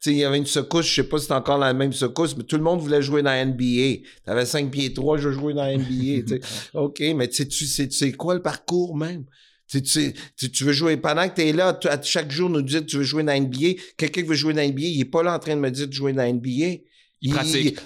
sais, 0.00 0.10
il 0.10 0.18
y 0.18 0.24
avait 0.24 0.36
une 0.36 0.46
secousse, 0.46 0.86
je 0.86 0.94
sais 0.96 1.08
pas 1.08 1.18
si 1.18 1.26
c'est 1.26 1.32
encore 1.32 1.58
la 1.58 1.72
même 1.72 1.92
secousse, 1.92 2.36
mais 2.36 2.44
tout 2.44 2.56
le 2.56 2.62
monde 2.62 2.80
voulait 2.80 3.00
jouer 3.00 3.22
dans 3.22 3.30
la 3.30 3.44
NBA. 3.44 4.02
T'avais 4.24 4.44
5 4.44 4.70
pieds 4.70 4.92
3, 4.92 5.16
je 5.16 5.30
jouer 5.30 5.54
dans 5.54 5.64
la 5.64 5.76
NBA, 5.78 6.36
OK, 6.74 7.00
mais 7.16 7.28
tu 7.28 7.50
sais, 7.50 7.88
tu 7.88 7.96
sais 7.96 8.12
quoi 8.12 8.34
le 8.34 8.42
parcours 8.42 8.96
même? 8.96 9.24
Tu, 9.66 9.80
tu, 9.80 10.12
tu, 10.50 10.64
veux 10.64 10.72
jouer 10.72 10.98
pendant 10.98 11.26
que 11.30 11.36
tu 11.36 11.48
es 11.48 11.52
là, 11.54 11.78
à 11.84 12.02
chaque 12.02 12.30
jour 12.30 12.50
nous 12.50 12.60
dire 12.60 12.80
que 12.80 12.86
tu 12.86 12.98
veux 12.98 13.04
jouer 13.04 13.22
dans 13.22 13.32
la 13.32 13.40
NBA. 13.40 13.80
Quelqu'un 13.96 14.20
qui 14.20 14.28
veut 14.28 14.34
jouer 14.34 14.52
dans 14.52 14.60
la 14.60 14.68
NBA, 14.68 14.82
il 14.82 15.00
est 15.00 15.06
pas 15.06 15.22
là 15.22 15.34
en 15.34 15.38
train 15.38 15.56
de 15.56 15.60
me 15.60 15.70
dire 15.70 15.88
de 15.88 15.92
jouer 15.92 16.12
dans 16.12 16.22
la 16.22 16.30
NBA. 16.30 16.82
Il, 17.22 17.36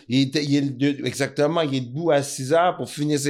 il, 0.08 0.30
il, 0.34 1.02
exactement, 1.04 1.60
il 1.60 1.74
est 1.74 1.80
debout 1.80 2.10
à 2.10 2.22
6 2.22 2.52
heures 2.54 2.76
pour 2.76 2.88
finir, 2.88 3.20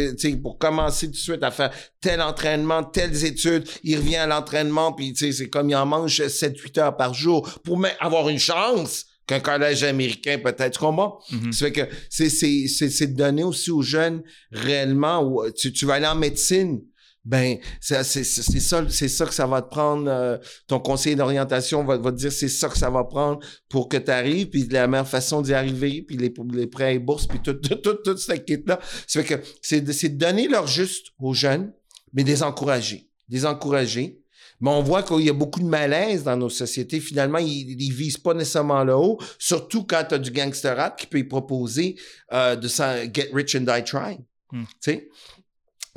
pour 0.40 0.56
commencer 0.56 1.06
tout 1.06 1.12
de 1.12 1.16
suite 1.16 1.42
à 1.42 1.50
faire 1.50 1.70
tel 2.00 2.22
entraînement, 2.22 2.84
telles 2.84 3.24
études. 3.24 3.68
Il 3.82 3.96
revient 3.96 4.16
à 4.16 4.26
l'entraînement, 4.26 4.92
puis 4.92 5.14
c'est 5.16 5.48
comme 5.48 5.68
il 5.68 5.74
en 5.74 5.84
mange 5.84 6.20
7-8 6.20 6.80
heures 6.80 6.96
par 6.96 7.12
jour 7.12 7.60
pour 7.64 7.76
même 7.76 7.92
avoir 7.98 8.28
une 8.28 8.38
chance 8.38 9.06
qu'un 9.26 9.40
collège 9.40 9.82
américain 9.82 10.38
peut-être. 10.38 10.78
comment 10.78 11.18
mm 11.30 11.52
Ça 11.52 11.66
fait 11.66 11.72
que 11.72 11.80
c'est, 12.08 12.30
c'est, 12.30 12.68
c'est, 12.68 13.08
de 13.08 13.16
donner 13.16 13.42
aussi 13.42 13.70
aux 13.72 13.82
jeunes 13.82 14.22
réellement, 14.52 15.22
où 15.22 15.50
tu, 15.50 15.72
tu 15.72 15.86
vas 15.86 15.94
aller 15.94 16.06
en 16.06 16.14
médecine, 16.14 16.80
ben 17.26 17.58
c'est 17.80 18.04
ça 18.04 18.84
c'est 18.88 19.08
ça 19.08 19.26
que 19.26 19.34
ça 19.34 19.46
va 19.46 19.60
te 19.60 19.68
prendre 19.68 20.08
euh, 20.08 20.38
ton 20.68 20.78
conseiller 20.78 21.16
d'orientation 21.16 21.84
va, 21.84 21.98
va 21.98 22.12
te 22.12 22.16
dire 22.16 22.30
c'est 22.30 22.48
ça 22.48 22.68
que 22.68 22.78
ça 22.78 22.88
va 22.88 23.02
prendre 23.02 23.40
pour 23.68 23.88
que 23.88 23.96
tu 23.96 24.12
arrives 24.12 24.48
puis 24.48 24.66
la 24.68 24.86
meilleure 24.86 25.08
façon 25.08 25.42
d'y 25.42 25.52
arriver 25.52 26.02
puis 26.02 26.16
les, 26.16 26.32
les 26.52 26.66
prêts 26.68 26.94
et 26.94 26.98
bourses 27.00 27.26
puis 27.26 27.40
tout 27.40 27.54
tout 27.68 27.74
tout, 27.74 27.94
toute 27.94 28.18
cette 28.18 28.44
kit 28.44 28.62
là 28.64 28.78
c'est 29.08 29.24
que 29.24 29.34
c'est 29.60 29.80
de, 29.80 30.16
donner 30.16 30.46
leur 30.46 30.68
juste 30.68 31.08
aux 31.18 31.34
jeunes 31.34 31.72
mais 32.12 32.22
des 32.22 32.44
encourager 32.44 33.10
des 33.28 33.44
encourager 33.44 34.22
mais 34.60 34.70
on 34.70 34.82
voit 34.82 35.02
qu'il 35.02 35.22
y 35.22 35.28
a 35.28 35.34
beaucoup 35.34 35.60
de 35.60 35.66
malaise 35.66 36.24
dans 36.24 36.34
nos 36.34 36.48
sociétés. 36.48 36.98
Finalement, 36.98 37.36
ils, 37.36 37.76
ils 37.78 37.92
visent 37.92 38.16
pas 38.16 38.32
nécessairement 38.32 38.84
le 38.84 38.94
haut, 38.94 39.18
surtout 39.38 39.84
quand 39.84 40.02
tu 40.08 40.14
as 40.14 40.18
du 40.18 40.30
gangster 40.30 40.74
rap 40.74 40.98
qui 40.98 41.06
peut 41.06 41.18
y 41.18 41.24
proposer 41.24 41.96
euh, 42.32 42.56
de 42.56 42.66
get 42.66 43.28
rich 43.34 43.54
and 43.54 43.66
die 43.70 43.84
trying. 43.84 44.24
Hmm. 44.50 44.64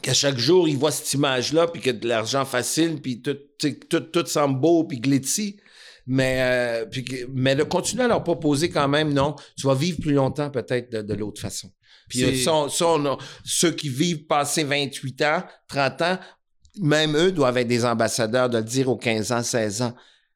Qu'à 0.01 0.13
chaque 0.13 0.37
jour, 0.37 0.67
ils 0.67 0.77
voient 0.77 0.91
cette 0.91 1.13
image-là, 1.13 1.67
puis 1.67 1.81
que 1.81 1.89
de 1.89 2.07
l'argent 2.07 2.45
facile, 2.45 3.01
puis 3.01 3.21
tout, 3.21 3.37
tout, 3.57 3.99
tout 3.99 4.25
semble 4.25 4.59
beau, 4.59 4.83
puis 4.83 4.99
glitzy. 4.99 5.57
Mais, 6.07 6.37
euh, 6.41 6.85
puis, 6.85 7.05
mais 7.31 7.53
le 7.53 7.65
continuer 7.65 8.03
à 8.03 8.07
leur 8.07 8.23
proposer 8.23 8.69
quand 8.69 8.87
même, 8.87 9.13
non, 9.13 9.35
tu 9.55 9.67
vas 9.67 9.75
vivre 9.75 9.99
plus 10.01 10.13
longtemps 10.13 10.49
peut-être 10.49 10.91
de, 10.91 11.13
l'autre 11.13 11.39
façon. 11.39 11.71
Puis 12.07 12.23
euh, 12.23 13.15
ceux 13.45 13.71
qui 13.71 13.89
vivent 13.89 14.25
passé 14.25 14.63
28 14.63 15.21
ans, 15.21 15.43
30 15.67 16.01
ans, 16.01 16.19
même 16.81 17.15
eux 17.15 17.31
doivent 17.31 17.57
être 17.57 17.67
des 17.67 17.85
ambassadeurs 17.85 18.49
de 18.49 18.57
le 18.57 18.63
dire 18.63 18.89
aux 18.89 18.97
15 18.97 19.31
ans, 19.31 19.43
16 19.43 19.83
ans. 19.83 19.95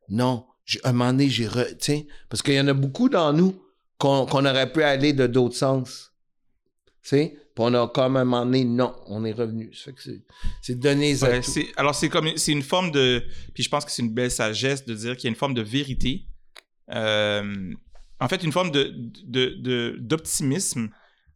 Non, 0.09 0.45
à 0.83 0.89
un 0.89 0.93
moment 0.93 1.11
donné, 1.11 1.29
j'ai... 1.29 1.47
Re, 1.47 1.65
parce 2.29 2.43
qu'il 2.43 2.53
y 2.53 2.59
en 2.59 2.67
a 2.67 2.73
beaucoup 2.73 3.09
dans 3.09 3.33
nous 3.33 3.59
qu'on 3.97 4.45
aurait 4.45 4.71
pu 4.71 4.83
aller 4.83 5.13
de 5.13 5.25
d'autres 5.25 5.55
sens. 5.55 6.11
Tu 7.01 7.09
sais? 7.09 7.37
Puis 7.55 7.63
on 7.63 7.73
a 7.75 7.87
comme 7.87 8.17
un 8.17 8.23
moment 8.25 8.45
donné, 8.45 8.63
non, 8.63 8.95
on 9.05 9.23
est 9.25 9.31
revenu. 9.31 9.71
C'est 10.61 10.79
donner 10.79 11.15
ouais, 11.21 11.41
Alors, 11.77 11.93
c'est 11.93 12.09
comme 12.09 12.35
c'est 12.35 12.51
une 12.51 12.63
forme 12.63 12.89
de. 12.89 13.23
Puis 13.53 13.63
je 13.63 13.69
pense 13.69 13.85
que 13.85 13.91
c'est 13.91 14.01
une 14.01 14.13
belle 14.13 14.31
sagesse 14.31 14.85
de 14.85 14.95
dire 14.95 15.15
qu'il 15.15 15.25
y 15.25 15.27
a 15.27 15.29
une 15.29 15.35
forme 15.35 15.53
de 15.53 15.61
vérité. 15.61 16.25
Euh, 16.89 17.73
en 18.19 18.27
fait, 18.27 18.43
une 18.43 18.51
forme 18.51 18.71
de, 18.71 18.91
de, 19.25 19.97
d'optimisme 19.99 20.89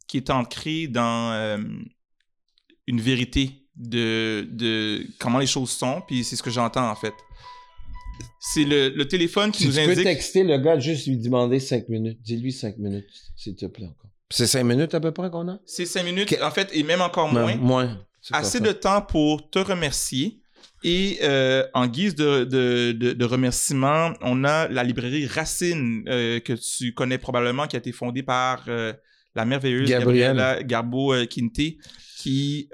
qui 0.07 0.17
est 0.17 0.29
ancrée 0.31 0.87
dans 0.87 1.31
euh, 1.33 1.57
une 2.87 3.01
vérité 3.01 3.67
de, 3.75 4.47
de 4.49 5.05
comment 5.19 5.37
les 5.37 5.47
choses 5.47 5.69
sont. 5.69 6.01
Puis 6.07 6.23
c'est 6.23 6.35
ce 6.35 6.41
que 6.41 6.49
j'entends 6.49 6.89
en 6.89 6.95
fait. 6.95 7.13
C'est 8.39 8.63
le, 8.63 8.89
le 8.89 9.07
téléphone 9.07 9.51
qui 9.51 9.67
nous 9.67 9.77
indique. 9.77 9.91
Tu 9.91 9.95
peux 9.97 10.03
texter 10.03 10.43
le 10.43 10.57
gars, 10.57 10.79
juste 10.79 11.05
lui 11.05 11.17
demander 11.17 11.59
cinq 11.59 11.87
minutes. 11.89 12.19
Dis-lui 12.23 12.51
cinq 12.51 12.77
minutes, 12.79 13.05
s'il 13.35 13.55
te 13.55 13.67
plaît 13.67 13.85
encore. 13.85 14.06
C'est 14.29 14.47
cinq 14.47 14.63
minutes 14.63 14.93
à 14.93 14.99
peu 14.99 15.11
près 15.11 15.29
qu'on 15.29 15.47
a? 15.47 15.59
C'est 15.65 15.85
cinq 15.85 16.03
minutes, 16.03 16.35
en 16.41 16.51
fait, 16.51 16.69
et 16.73 16.83
même 16.83 17.01
encore 17.01 17.31
moins. 17.31 17.55
moins. 17.55 17.97
Assez 18.31 18.59
de 18.59 18.71
temps 18.71 19.01
pour 19.01 19.49
te 19.49 19.59
remercier. 19.59 20.41
Et 20.83 21.19
euh, 21.23 21.65
en 21.73 21.87
guise 21.87 22.15
de, 22.15 22.43
de, 22.43 22.91
de, 22.91 23.25
remerciement, 23.25 24.13
on 24.21 24.43
a 24.43 24.67
la 24.67 24.83
librairie 24.83 25.25
Racine, 25.25 26.03
euh, 26.07 26.39
que 26.39 26.53
tu 26.53 26.93
connais 26.93 27.17
probablement, 27.17 27.67
qui 27.67 27.75
a 27.75 27.79
été 27.79 27.91
fondée 27.91 28.21
par 28.21 28.63
euh, 28.67 28.93
la 29.35 29.45
merveilleuse 29.45 29.89
Gabriella 29.89 30.61
Garbo-Quinte, 30.61 31.77
qui 32.17 32.69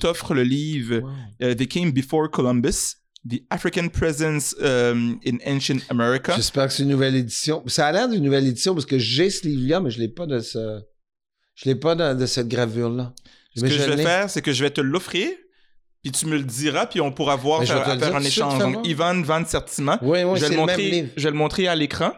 t'offre 0.00 0.34
le 0.34 0.42
livre 0.42 1.02
They 1.40 1.66
Came 1.68 1.92
Before 1.92 2.30
Columbus, 2.30 2.96
The 3.28 3.44
African 3.50 3.88
Presence 3.88 4.54
um, 4.60 5.20
in 5.24 5.38
Ancient 5.46 5.78
America. 5.90 6.34
J'espère 6.34 6.66
que 6.66 6.72
c'est 6.72 6.82
une 6.82 6.88
nouvelle 6.88 7.14
édition. 7.14 7.62
Ça 7.66 7.86
a 7.86 7.92
l'air 7.92 8.08
d'une 8.08 8.22
nouvelle 8.22 8.46
édition 8.46 8.74
parce 8.74 8.86
que 8.86 8.98
j'ai 8.98 9.30
ce 9.30 9.46
livre-là, 9.46 9.80
mais 9.80 9.90
je 9.90 10.00
l'ai 10.00 10.08
pas 10.08 10.26
de 10.26 10.40
ce, 10.40 10.80
je 11.54 11.68
l'ai 11.68 11.76
pas 11.76 11.94
de, 11.94 12.26
cette 12.26 12.48
gravure-là. 12.48 13.14
Ce 13.54 13.60
que 13.60 13.68
je, 13.68 13.82
vais 13.82 14.02
faire, 14.02 14.30
c'est 14.30 14.42
que 14.42 14.52
je 14.52 14.64
vais 14.64 14.70
te 14.70 14.80
l'offrir, 14.80 15.28
puis 16.02 16.10
tu 16.10 16.26
me 16.26 16.36
le 16.36 16.42
diras, 16.42 16.86
puis 16.86 17.00
on 17.00 17.12
pourra 17.12 17.36
voir 17.36 17.62
faire, 17.64 17.98
faire 17.98 18.16
un 18.16 18.22
échange. 18.22 18.58
Donc, 18.58 18.86
Ivan 18.86 19.22
Van 19.22 19.44
Sertima. 19.44 19.98
Oui, 20.02 20.24
oui, 20.24 20.40
je 20.40 20.46
vais 20.46 20.50
le 20.50 20.56
montrer, 20.56 21.12
Je 21.16 21.22
vais 21.22 21.30
le 21.30 21.36
montrer 21.36 21.68
à 21.68 21.76
l'écran. 21.76 22.12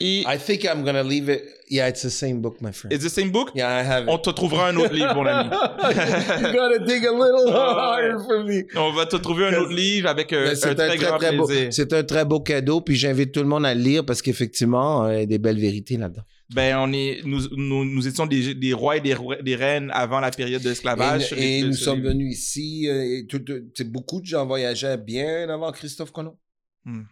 Et 0.00 0.24
I 0.26 0.38
think 0.38 0.64
I'm 0.64 0.84
gonna 0.84 1.02
leave 1.02 1.28
it. 1.28 1.42
Yeah, 1.68 1.88
it's 1.88 2.02
the 2.02 2.10
same 2.10 2.40
book, 2.40 2.60
my 2.60 2.72
friend. 2.72 2.92
It's 2.92 3.04
the 3.04 3.10
same 3.10 3.30
book? 3.30 3.52
Yeah, 3.54 3.68
I 3.68 3.82
have 3.82 4.04
it. 4.04 4.08
On 4.10 4.18
te 4.18 4.30
trouvera 4.30 4.68
un 4.68 4.76
autre 4.76 4.92
livre, 4.92 5.14
mon 5.14 5.26
ami. 5.26 5.44
you 5.50 6.52
gotta 6.52 6.78
dig 6.84 7.06
a 7.06 7.12
little 7.12 7.50
harder 7.50 8.18
for 8.18 8.44
me. 8.44 8.64
On 8.76 8.92
va 8.92 9.06
te 9.06 9.16
trouver 9.16 9.46
un 9.46 9.54
autre 9.54 9.72
livre 9.72 10.08
avec 10.08 10.32
euh, 10.32 10.54
un, 10.54 10.74
très, 10.74 10.96
grand 10.96 11.18
très 11.18 11.36
plaisir. 11.36 11.72
C'est 11.72 11.92
un 11.92 12.02
très 12.04 12.24
beau 12.24 12.40
cadeau, 12.40 12.80
puis 12.80 12.96
j'invite 12.96 13.32
tout 13.32 13.40
le 13.40 13.46
monde 13.46 13.64
à 13.64 13.74
le 13.74 13.80
lire 13.80 14.04
parce 14.04 14.22
qu'effectivement, 14.22 15.04
euh, 15.04 15.14
il 15.14 15.20
y 15.20 15.22
a 15.22 15.26
des 15.26 15.38
belles 15.38 15.60
vérités 15.60 15.96
là-dedans. 15.96 16.22
Ben, 16.54 16.76
on 16.78 16.92
est, 16.92 17.20
nous, 17.24 17.40
nous, 17.56 17.84
nous 17.84 18.08
étions 18.08 18.26
des, 18.26 18.54
des, 18.54 18.72
rois 18.74 18.98
et 18.98 19.00
des, 19.00 19.16
des, 19.42 19.56
reines 19.56 19.90
avant 19.94 20.20
la 20.20 20.30
période 20.30 20.62
de 20.62 20.68
l'esclavage. 20.68 21.32
Et, 21.32 21.62
nous 21.62 21.72
sommes 21.72 22.02
venus 22.02 22.36
ici. 22.36 22.88
Euh, 22.88 23.18
et 23.18 23.26
tout, 23.26 23.42
beaucoup 23.86 24.20
de 24.20 24.26
gens 24.26 24.44
voyageaient 24.44 24.98
bien 24.98 25.48
avant 25.48 25.72
Christophe 25.72 26.12
Colomb. 26.12 26.36
Hmm. 26.84 27.02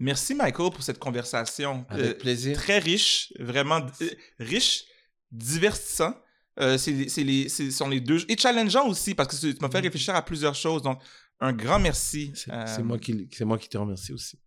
Merci, 0.00 0.34
Michael, 0.34 0.70
pour 0.70 0.82
cette 0.82 0.98
conversation. 0.98 1.84
Avec 1.88 2.06
euh, 2.06 2.14
plaisir. 2.14 2.56
Très 2.56 2.78
riche, 2.78 3.32
vraiment 3.38 3.84
euh, 4.00 4.10
riche, 4.38 4.84
divertissant. 5.32 6.14
Euh, 6.60 6.78
c'est 6.78 6.92
les, 6.92 7.48
sont 7.48 7.88
les 7.88 8.00
deux. 8.00 8.24
Et 8.28 8.36
challengeant 8.36 8.86
aussi, 8.86 9.14
parce 9.14 9.38
que 9.38 9.52
tu 9.52 9.58
m'as 9.60 9.70
fait 9.70 9.80
mm. 9.80 9.84
réfléchir 9.84 10.14
à 10.14 10.24
plusieurs 10.24 10.54
choses. 10.54 10.82
Donc, 10.82 11.00
un 11.40 11.52
grand 11.52 11.78
merci. 11.78 12.32
C'est 12.34 12.82
moi, 12.82 12.98
qui, 12.98 13.28
moi 13.40 13.58
qui 13.58 13.68
te 13.68 13.78
remercie 13.78 14.12
aussi. 14.12 14.38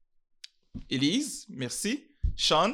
Elise, 0.89 1.45
merci. 1.49 2.07
Sean, 2.35 2.73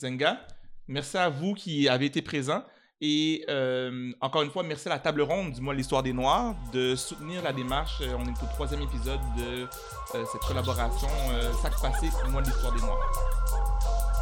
Zenga, 0.00 0.46
merci 0.86 1.16
à 1.16 1.28
vous 1.28 1.54
qui 1.54 1.88
avez 1.88 2.06
été 2.06 2.22
présents. 2.22 2.64
Et 3.02 3.44
euh, 3.50 4.12
encore 4.22 4.42
une 4.42 4.50
fois, 4.50 4.62
merci 4.62 4.88
à 4.88 4.92
la 4.92 4.98
table 4.98 5.20
ronde 5.20 5.52
du 5.52 5.60
mois 5.60 5.74
L'Histoire 5.74 6.02
des 6.02 6.14
Noirs 6.14 6.54
de 6.72 6.96
soutenir 6.96 7.42
la 7.42 7.52
démarche. 7.52 7.98
Euh, 8.00 8.16
on 8.18 8.24
est 8.24 8.42
au 8.42 8.46
troisième 8.54 8.80
épisode 8.80 9.20
de 9.36 9.66
euh, 10.14 10.24
cette 10.32 10.40
collaboration 10.40 11.08
Sac 11.60 11.74
Passé, 11.80 12.08
mois 12.30 12.40
L'Histoire 12.40 12.72
des 12.72 12.80
Noirs. 12.80 14.15